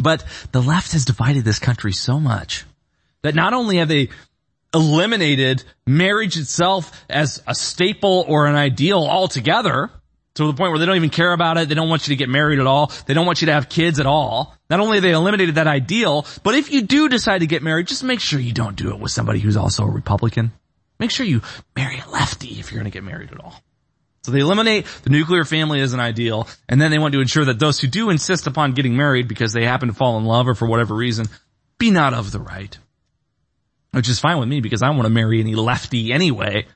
But 0.00 0.24
the 0.52 0.62
left 0.62 0.92
has 0.92 1.04
divided 1.04 1.44
this 1.44 1.58
country 1.58 1.92
so 1.92 2.18
much 2.18 2.64
that 3.20 3.34
not 3.34 3.52
only 3.52 3.76
have 3.76 3.88
they 3.88 4.08
eliminated 4.74 5.64
marriage 5.86 6.36
itself 6.38 6.92
as 7.08 7.42
a 7.46 7.54
staple 7.54 8.24
or 8.28 8.46
an 8.46 8.56
ideal 8.56 8.98
altogether, 8.98 9.90
to 10.36 10.46
the 10.46 10.52
point 10.52 10.70
where 10.70 10.78
they 10.78 10.86
don't 10.86 10.96
even 10.96 11.10
care 11.10 11.32
about 11.32 11.56
it. 11.56 11.68
They 11.68 11.74
don't 11.74 11.88
want 11.88 12.06
you 12.06 12.12
to 12.12 12.18
get 12.18 12.28
married 12.28 12.58
at 12.58 12.66
all. 12.66 12.92
They 13.06 13.14
don't 13.14 13.26
want 13.26 13.40
you 13.40 13.46
to 13.46 13.52
have 13.52 13.68
kids 13.68 13.98
at 14.00 14.06
all. 14.06 14.54
Not 14.68 14.80
only 14.80 15.00
they 15.00 15.12
eliminated 15.12 15.54
that 15.56 15.66
ideal, 15.66 16.26
but 16.42 16.54
if 16.54 16.70
you 16.70 16.82
do 16.82 17.08
decide 17.08 17.38
to 17.38 17.46
get 17.46 17.62
married, 17.62 17.86
just 17.86 18.04
make 18.04 18.20
sure 18.20 18.38
you 18.38 18.52
don't 18.52 18.76
do 18.76 18.90
it 18.90 19.00
with 19.00 19.12
somebody 19.12 19.40
who's 19.40 19.56
also 19.56 19.84
a 19.84 19.90
Republican. 19.90 20.52
Make 20.98 21.10
sure 21.10 21.26
you 21.26 21.42
marry 21.74 21.98
a 21.98 22.08
lefty 22.10 22.60
if 22.60 22.70
you're 22.70 22.80
going 22.80 22.90
to 22.90 22.94
get 22.94 23.04
married 23.04 23.32
at 23.32 23.40
all. 23.40 23.62
So 24.24 24.32
they 24.32 24.40
eliminate 24.40 24.86
the 25.04 25.10
nuclear 25.10 25.44
family 25.44 25.80
as 25.80 25.92
an 25.92 26.00
ideal, 26.00 26.48
and 26.68 26.80
then 26.80 26.90
they 26.90 26.98
want 26.98 27.14
to 27.14 27.20
ensure 27.20 27.44
that 27.44 27.60
those 27.60 27.80
who 27.80 27.86
do 27.86 28.10
insist 28.10 28.46
upon 28.46 28.72
getting 28.72 28.96
married 28.96 29.28
because 29.28 29.52
they 29.52 29.64
happen 29.64 29.88
to 29.88 29.94
fall 29.94 30.18
in 30.18 30.24
love 30.24 30.48
or 30.48 30.54
for 30.54 30.66
whatever 30.66 30.96
reason, 30.96 31.26
be 31.78 31.92
not 31.92 32.12
of 32.12 32.32
the 32.32 32.40
right. 32.40 32.76
Which 33.96 34.10
is 34.10 34.20
fine 34.20 34.38
with 34.38 34.50
me 34.50 34.60
because 34.60 34.82
I 34.82 34.88
don't 34.88 34.96
want 34.96 35.06
to 35.06 35.14
marry 35.14 35.40
any 35.40 35.54
lefty 35.54 36.12
anyway. 36.12 36.66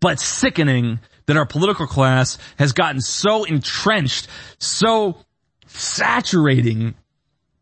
But 0.00 0.18
sickening 0.18 0.98
that 1.26 1.36
our 1.36 1.46
political 1.46 1.86
class 1.86 2.38
has 2.58 2.72
gotten 2.72 3.00
so 3.00 3.44
entrenched, 3.44 4.26
so 4.58 5.18
saturating 5.68 6.96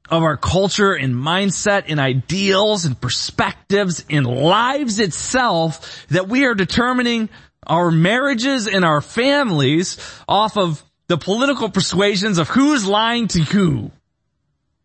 of 0.08 0.22
our 0.22 0.38
culture 0.38 0.94
and 0.94 1.14
mindset 1.14 1.84
and 1.88 2.00
ideals 2.00 2.86
and 2.86 2.98
perspectives 2.98 4.06
in 4.08 4.24
lives 4.24 5.00
itself 5.00 6.06
that 6.08 6.26
we 6.26 6.46
are 6.46 6.54
determining 6.54 7.28
our 7.66 7.90
marriages 7.90 8.66
and 8.66 8.86
our 8.86 9.02
families 9.02 9.98
off 10.26 10.56
of 10.56 10.82
the 11.08 11.18
political 11.18 11.68
persuasions 11.68 12.38
of 12.38 12.48
who's 12.48 12.86
lying 12.86 13.28
to 13.28 13.40
who. 13.40 13.90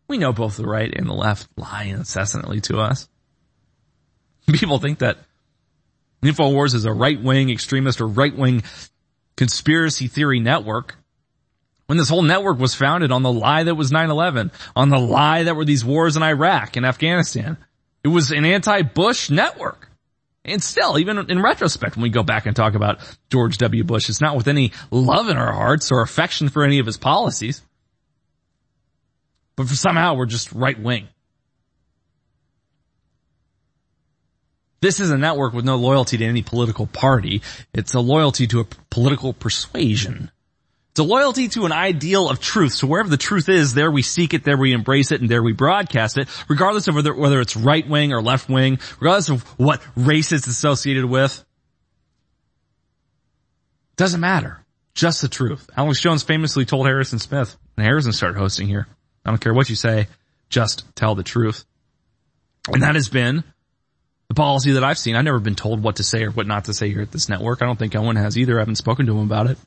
We 0.08 0.18
know 0.18 0.34
both 0.34 0.58
the 0.58 0.66
right 0.66 0.92
and 0.94 1.08
the 1.08 1.14
left 1.14 1.48
lie 1.56 1.84
incessantly 1.84 2.60
to 2.60 2.80
us. 2.80 3.08
People 4.52 4.78
think 4.78 5.00
that 5.00 5.18
InfoWars 6.22 6.74
is 6.74 6.84
a 6.84 6.92
right-wing 6.92 7.50
extremist 7.50 8.00
or 8.00 8.06
right-wing 8.06 8.62
conspiracy 9.36 10.08
theory 10.08 10.40
network 10.40 10.96
when 11.86 11.98
this 11.98 12.08
whole 12.08 12.22
network 12.22 12.58
was 12.58 12.74
founded 12.74 13.12
on 13.12 13.22
the 13.22 13.32
lie 13.32 13.62
that 13.62 13.74
was 13.74 13.92
9-11, 13.92 14.52
on 14.74 14.88
the 14.88 14.98
lie 14.98 15.44
that 15.44 15.54
were 15.54 15.64
these 15.64 15.84
wars 15.84 16.16
in 16.16 16.22
Iraq 16.22 16.76
and 16.76 16.84
Afghanistan. 16.84 17.56
It 18.02 18.08
was 18.08 18.32
an 18.32 18.44
anti-Bush 18.44 19.30
network. 19.30 19.88
And 20.44 20.62
still, 20.62 20.98
even 20.98 21.28
in 21.28 21.42
retrospect, 21.42 21.96
when 21.96 22.04
we 22.04 22.10
go 22.10 22.22
back 22.22 22.46
and 22.46 22.54
talk 22.54 22.74
about 22.74 23.00
George 23.30 23.58
W. 23.58 23.82
Bush, 23.82 24.08
it's 24.08 24.20
not 24.20 24.36
with 24.36 24.46
any 24.46 24.72
love 24.92 25.28
in 25.28 25.36
our 25.36 25.52
hearts 25.52 25.90
or 25.90 26.02
affection 26.02 26.48
for 26.48 26.62
any 26.62 26.78
of 26.78 26.86
his 26.86 26.96
policies. 26.96 27.62
But 29.56 29.68
for 29.68 29.74
somehow 29.74 30.14
we're 30.14 30.26
just 30.26 30.52
right 30.52 30.78
wing. 30.78 31.08
This 34.80 35.00
is 35.00 35.10
a 35.10 35.18
network 35.18 35.52
with 35.52 35.64
no 35.64 35.76
loyalty 35.76 36.18
to 36.18 36.24
any 36.24 36.42
political 36.42 36.86
party. 36.86 37.42
It's 37.72 37.94
a 37.94 38.00
loyalty 38.00 38.46
to 38.48 38.60
a 38.60 38.64
political 38.90 39.32
persuasion. 39.32 40.30
It's 40.90 41.00
a 41.00 41.04
loyalty 41.04 41.48
to 41.48 41.66
an 41.66 41.72
ideal 41.72 42.30
of 42.30 42.40
truth. 42.40 42.72
So 42.72 42.86
wherever 42.86 43.08
the 43.08 43.18
truth 43.18 43.48
is, 43.48 43.74
there 43.74 43.90
we 43.90 44.02
seek 44.02 44.32
it, 44.32 44.44
there 44.44 44.56
we 44.56 44.72
embrace 44.72 45.12
it, 45.12 45.20
and 45.20 45.28
there 45.28 45.42
we 45.42 45.52
broadcast 45.52 46.16
it, 46.16 46.28
regardless 46.48 46.88
of 46.88 46.94
whether, 46.94 47.14
whether 47.14 47.40
it's 47.40 47.56
right 47.56 47.86
wing 47.86 48.12
or 48.12 48.22
left 48.22 48.48
wing, 48.48 48.78
regardless 48.98 49.28
of 49.28 49.42
what 49.58 49.82
race 49.94 50.32
it's 50.32 50.46
associated 50.46 51.04
with. 51.04 51.44
Doesn't 53.96 54.20
matter. 54.20 54.64
Just 54.94 55.20
the 55.20 55.28
truth. 55.28 55.68
Alex 55.76 56.00
Jones 56.00 56.22
famously 56.22 56.64
told 56.64 56.86
Harrison 56.86 57.18
Smith, 57.18 57.56
and 57.76 57.84
Harrison 57.84 58.12
started 58.12 58.38
hosting 58.38 58.66
here. 58.66 58.86
I 59.24 59.30
don't 59.30 59.40
care 59.40 59.52
what 59.52 59.68
you 59.68 59.76
say, 59.76 60.06
just 60.48 60.84
tell 60.94 61.14
the 61.14 61.22
truth. 61.22 61.66
And 62.72 62.82
that 62.82 62.94
has 62.94 63.10
been 63.10 63.44
the 64.28 64.34
policy 64.34 64.72
that 64.72 64.84
I've 64.84 64.98
seen. 64.98 65.16
I've 65.16 65.24
never 65.24 65.38
been 65.38 65.54
told 65.54 65.82
what 65.82 65.96
to 65.96 66.02
say 66.02 66.24
or 66.24 66.30
what 66.30 66.46
not 66.46 66.66
to 66.66 66.74
say 66.74 66.90
here 66.90 67.00
at 67.02 67.12
this 67.12 67.28
network. 67.28 67.62
I 67.62 67.66
don't 67.66 67.78
think 67.78 67.94
Owen 67.94 68.16
has 68.16 68.36
either. 68.36 68.56
I 68.56 68.60
haven't 68.60 68.76
spoken 68.76 69.06
to 69.06 69.12
him 69.12 69.24
about 69.24 69.48
it. 69.48 69.58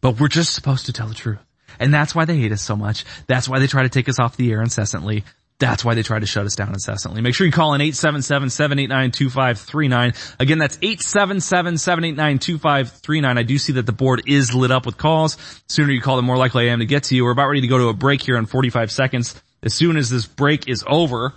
But 0.00 0.20
we're 0.20 0.28
just 0.28 0.54
supposed 0.54 0.86
to 0.86 0.92
tell 0.92 1.08
the 1.08 1.14
truth. 1.14 1.38
And 1.78 1.92
that's 1.92 2.14
why 2.14 2.24
they 2.24 2.36
hate 2.36 2.52
us 2.52 2.62
so 2.62 2.76
much. 2.76 3.04
That's 3.26 3.48
why 3.48 3.58
they 3.58 3.66
try 3.66 3.82
to 3.82 3.88
take 3.88 4.08
us 4.08 4.20
off 4.20 4.36
the 4.36 4.52
air 4.52 4.62
incessantly. 4.62 5.24
That's 5.58 5.84
why 5.84 5.94
they 5.94 6.02
try 6.02 6.18
to 6.18 6.26
shut 6.26 6.44
us 6.44 6.56
down 6.56 6.70
incessantly. 6.70 7.22
Make 7.22 7.36
sure 7.36 7.46
you 7.46 7.52
call 7.52 7.74
in 7.74 7.80
877-789-2539. 7.82 10.40
Again, 10.40 10.58
that's 10.58 10.76
877-789-2539. 10.78 13.38
I 13.38 13.42
do 13.44 13.58
see 13.58 13.74
that 13.74 13.86
the 13.86 13.92
board 13.92 14.22
is 14.26 14.52
lit 14.54 14.72
up 14.72 14.86
with 14.86 14.96
calls. 14.96 15.36
The 15.36 15.62
sooner 15.68 15.92
you 15.92 16.00
call, 16.00 16.16
the 16.16 16.22
more 16.22 16.36
likely 16.36 16.68
I 16.68 16.72
am 16.72 16.80
to 16.80 16.86
get 16.86 17.04
to 17.04 17.14
you. 17.14 17.22
We're 17.24 17.30
about 17.30 17.46
ready 17.46 17.60
to 17.60 17.68
go 17.68 17.78
to 17.78 17.86
a 17.88 17.94
break 17.94 18.22
here 18.22 18.36
in 18.36 18.46
45 18.46 18.90
seconds. 18.90 19.40
As 19.62 19.72
soon 19.72 19.96
as 19.96 20.10
this 20.10 20.26
break 20.26 20.68
is 20.68 20.82
over, 20.88 21.32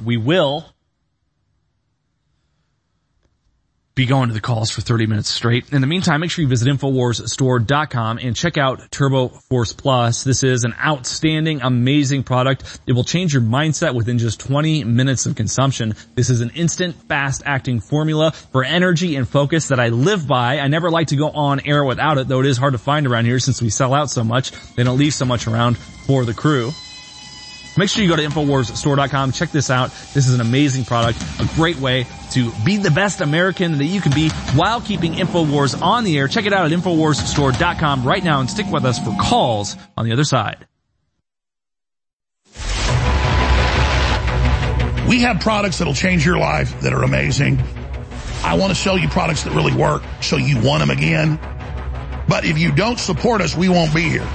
we 0.00 0.16
will 0.16 0.64
be 3.94 4.06
going 4.06 4.28
to 4.28 4.34
the 4.34 4.40
calls 4.40 4.70
for 4.70 4.80
30 4.80 5.06
minutes 5.06 5.28
straight. 5.28 5.70
In 5.72 5.82
the 5.82 5.86
meantime, 5.86 6.20
make 6.20 6.30
sure 6.30 6.42
you 6.42 6.48
visit 6.48 6.68
InfoWarsStore.com 6.68 8.18
and 8.18 8.34
check 8.34 8.56
out 8.56 8.90
Turbo 8.90 9.28
Force 9.28 9.74
Plus. 9.74 10.24
This 10.24 10.42
is 10.42 10.64
an 10.64 10.74
outstanding, 10.82 11.60
amazing 11.60 12.22
product. 12.22 12.80
It 12.86 12.92
will 12.92 13.04
change 13.04 13.34
your 13.34 13.42
mindset 13.42 13.94
within 13.94 14.18
just 14.18 14.40
20 14.40 14.84
minutes 14.84 15.26
of 15.26 15.36
consumption. 15.36 15.94
This 16.14 16.30
is 16.30 16.40
an 16.40 16.50
instant, 16.54 16.96
fast 17.08 17.42
acting 17.44 17.80
formula 17.80 18.32
for 18.32 18.64
energy 18.64 19.16
and 19.16 19.28
focus 19.28 19.68
that 19.68 19.78
I 19.78 19.88
live 19.88 20.26
by. 20.26 20.58
I 20.58 20.68
never 20.68 20.90
like 20.90 21.08
to 21.08 21.16
go 21.16 21.28
on 21.28 21.60
air 21.66 21.84
without 21.84 22.16
it, 22.16 22.28
though 22.28 22.40
it 22.40 22.46
is 22.46 22.56
hard 22.56 22.72
to 22.72 22.78
find 22.78 23.06
around 23.06 23.26
here 23.26 23.38
since 23.38 23.60
we 23.60 23.68
sell 23.68 23.92
out 23.92 24.08
so 24.08 24.24
much. 24.24 24.52
They 24.74 24.84
don't 24.84 24.98
leave 24.98 25.12
so 25.12 25.26
much 25.26 25.46
around 25.46 25.76
for 25.76 26.24
the 26.24 26.34
crew. 26.34 26.72
Make 27.76 27.88
sure 27.88 28.02
you 28.02 28.08
go 28.08 28.16
to 28.16 28.22
InfoWarsStore.com. 28.22 29.32
Check 29.32 29.50
this 29.50 29.70
out. 29.70 29.90
This 30.12 30.28
is 30.28 30.34
an 30.34 30.40
amazing 30.40 30.84
product, 30.84 31.22
a 31.40 31.48
great 31.54 31.78
way 31.78 32.06
to 32.32 32.52
be 32.64 32.76
the 32.76 32.90
best 32.90 33.20
American 33.20 33.78
that 33.78 33.86
you 33.86 34.00
can 34.00 34.12
be 34.12 34.28
while 34.54 34.80
keeping 34.80 35.14
InfoWars 35.14 35.80
on 35.80 36.04
the 36.04 36.18
air. 36.18 36.28
Check 36.28 36.46
it 36.46 36.52
out 36.52 36.70
at 36.70 36.78
InfoWarsStore.com 36.78 38.04
right 38.04 38.22
now 38.22 38.40
and 38.40 38.50
stick 38.50 38.66
with 38.66 38.84
us 38.84 38.98
for 38.98 39.16
calls 39.20 39.76
on 39.96 40.04
the 40.04 40.12
other 40.12 40.24
side. 40.24 40.66
We 45.08 45.20
have 45.22 45.40
products 45.40 45.78
that'll 45.78 45.94
change 45.94 46.24
your 46.24 46.38
life 46.38 46.80
that 46.80 46.92
are 46.92 47.02
amazing. 47.02 47.62
I 48.44 48.56
want 48.56 48.72
to 48.72 48.74
sell 48.74 48.96
you 48.98 49.08
products 49.08 49.42
that 49.44 49.52
really 49.52 49.74
work 49.74 50.02
so 50.20 50.36
you 50.36 50.60
want 50.60 50.80
them 50.80 50.90
again. 50.90 51.38
But 52.28 52.44
if 52.44 52.58
you 52.58 52.72
don't 52.72 52.98
support 52.98 53.40
us, 53.40 53.56
we 53.56 53.68
won't 53.68 53.94
be 53.94 54.02
here. 54.02 54.26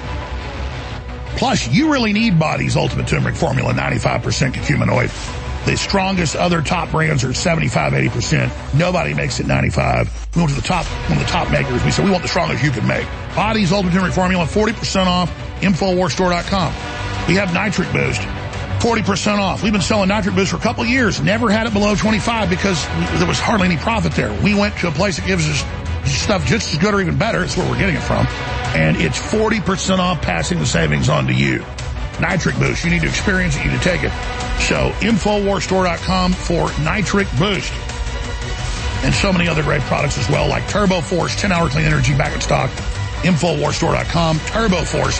Plus, 1.38 1.68
you 1.68 1.92
really 1.92 2.14
need 2.14 2.40
Body's 2.40 2.76
Ultimate 2.76 3.08
Turmeric 3.08 3.36
Formula, 3.36 3.72
95% 3.72 4.54
curcuminoid. 4.54 5.66
The 5.66 5.78
strongest 5.78 6.36
other 6.36 6.62
top 6.64 6.90
brands 6.90 7.24
are 7.24 7.34
75, 7.34 7.94
80%. 7.94 8.74
Nobody 8.74 9.14
makes 9.14 9.40
it 9.40 9.46
95. 9.46 10.36
We 10.36 10.42
went 10.42 10.56
to 10.56 10.60
the 10.60 10.68
top, 10.68 10.86
one 11.10 11.20
of 11.20 11.24
the 11.24 11.30
top 11.30 11.52
makers. 11.52 11.84
We 11.84 11.92
said, 11.92 12.06
we 12.06 12.12
want 12.12 12.24
the 12.24 12.30
strongest 12.30 12.64
you 12.64 12.72
can 12.72 12.88
make. 12.88 13.06
Body's 13.36 13.72
Ultimate 13.72 13.94
Turmeric 13.94 14.16
Formula, 14.16 14.46
40% 14.46 15.06
off, 15.06 15.30
InfoWarsStore.com. 15.62 16.74
We 17.28 17.36
have 17.36 17.54
Nitric 17.54 17.92
Boost, 17.92 18.22
40% 18.80 19.38
off. 19.38 19.62
We've 19.62 19.72
been 19.72 19.82
selling 19.82 20.10
Nitric 20.10 20.34
Boost 20.34 20.52
for 20.52 20.58
a 20.58 20.62
couple 20.62 20.86
years. 20.86 21.22
Never 21.22 21.52
had 21.52 21.68
it 21.68 21.74
below 21.74 21.94
25 21.94 22.50
because 22.50 22.84
there 23.20 23.28
was 23.28 23.40
hardly 23.40 23.68
any 23.68 23.78
profit 23.78 24.14
there. 24.14 24.32
We 24.42 24.56
went 24.56 24.76
to 24.78 24.88
a 24.88 24.92
place 24.92 25.18
that 25.18 25.28
gives 25.28 25.48
us 25.48 25.62
stuff 26.16 26.46
just 26.46 26.74
as 26.74 26.80
good 26.80 26.94
or 26.94 27.02
even 27.02 27.18
better. 27.18 27.44
It's 27.44 27.58
where 27.58 27.70
we're 27.70 27.78
getting 27.80 27.96
it 27.96 28.04
from. 28.04 28.28
And 28.76 28.98
it's 28.98 29.20
40% 29.20 30.00
off 30.00 30.22
passing 30.22 30.60
the 30.60 30.66
savings 30.66 31.10
on 31.10 31.28
to 31.28 31.34
you. 31.34 31.66
Nitric 32.20 32.58
Boost. 32.58 32.84
You 32.84 32.92
need 32.92 33.02
to 33.02 33.08
experience 33.08 33.56
it. 33.56 33.66
You 33.66 33.72
need 33.72 33.82
to 33.82 33.84
take 33.84 34.04
it. 34.04 34.12
So 34.62 34.92
InfoWarsStore.com 35.02 36.34
for 36.34 36.72
Nitric 36.82 37.28
Boost. 37.38 37.74
And 39.04 39.14
so 39.14 39.32
many 39.32 39.48
other 39.48 39.64
great 39.64 39.82
products 39.82 40.18
as 40.18 40.28
well, 40.28 40.48
like 40.48 40.68
Turbo 40.68 41.02
Force, 41.02 41.40
10 41.40 41.52
hour 41.52 41.70
clean 41.70 41.86
energy 41.86 42.18
back 42.18 42.34
in 42.34 42.42
stock. 42.42 42.70
InfoWarsStore.com, 43.22 44.40
Turbo 44.40 44.84
Force. 44.84 45.20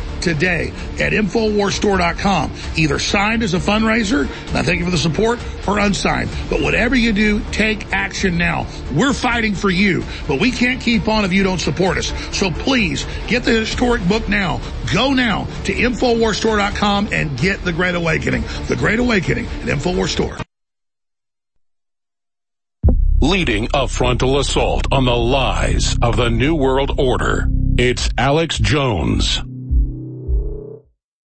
today 0.21 0.71
at 0.99 1.13
InfoWarsStore.com. 1.13 2.51
Either 2.77 2.99
signed 2.99 3.43
as 3.43 3.53
a 3.53 3.59
fundraiser, 3.59 4.21
and 4.47 4.57
I 4.57 4.63
thank 4.63 4.79
you 4.79 4.85
for 4.85 4.91
the 4.91 4.97
support, 4.97 5.39
or 5.67 5.79
unsigned. 5.79 6.29
But 6.49 6.61
whatever 6.61 6.95
you 6.95 7.13
do, 7.13 7.39
take 7.51 7.91
action 7.91 8.37
now. 8.37 8.67
We're 8.93 9.13
fighting 9.13 9.55
for 9.55 9.69
you, 9.69 10.03
but 10.27 10.39
we 10.39 10.51
can't 10.51 10.81
keep 10.81 11.07
on 11.07 11.25
if 11.25 11.33
you 11.33 11.43
don't 11.43 11.59
support 11.59 11.97
us. 11.97 12.11
So 12.37 12.51
please 12.51 13.05
get 13.27 13.43
the 13.43 13.51
historic 13.51 14.07
book 14.07 14.27
now. 14.29 14.61
Go 14.93 15.13
now 15.13 15.45
to 15.65 15.73
InfoWarsStore.com 15.73 17.09
and 17.11 17.37
get 17.37 17.63
The 17.63 17.73
Great 17.73 17.95
Awakening. 17.95 18.43
The 18.67 18.75
Great 18.75 18.99
Awakening 18.99 19.45
at 19.45 19.67
InfoWars 19.67 20.09
Store. 20.09 20.37
Leading 23.19 23.67
a 23.73 23.87
frontal 23.87 24.39
assault 24.39 24.87
on 24.91 25.05
the 25.05 25.15
lies 25.15 25.95
of 26.01 26.17
the 26.17 26.29
New 26.29 26.55
World 26.55 26.99
Order. 26.99 27.47
It's 27.77 28.09
Alex 28.17 28.57
Jones. 28.57 29.41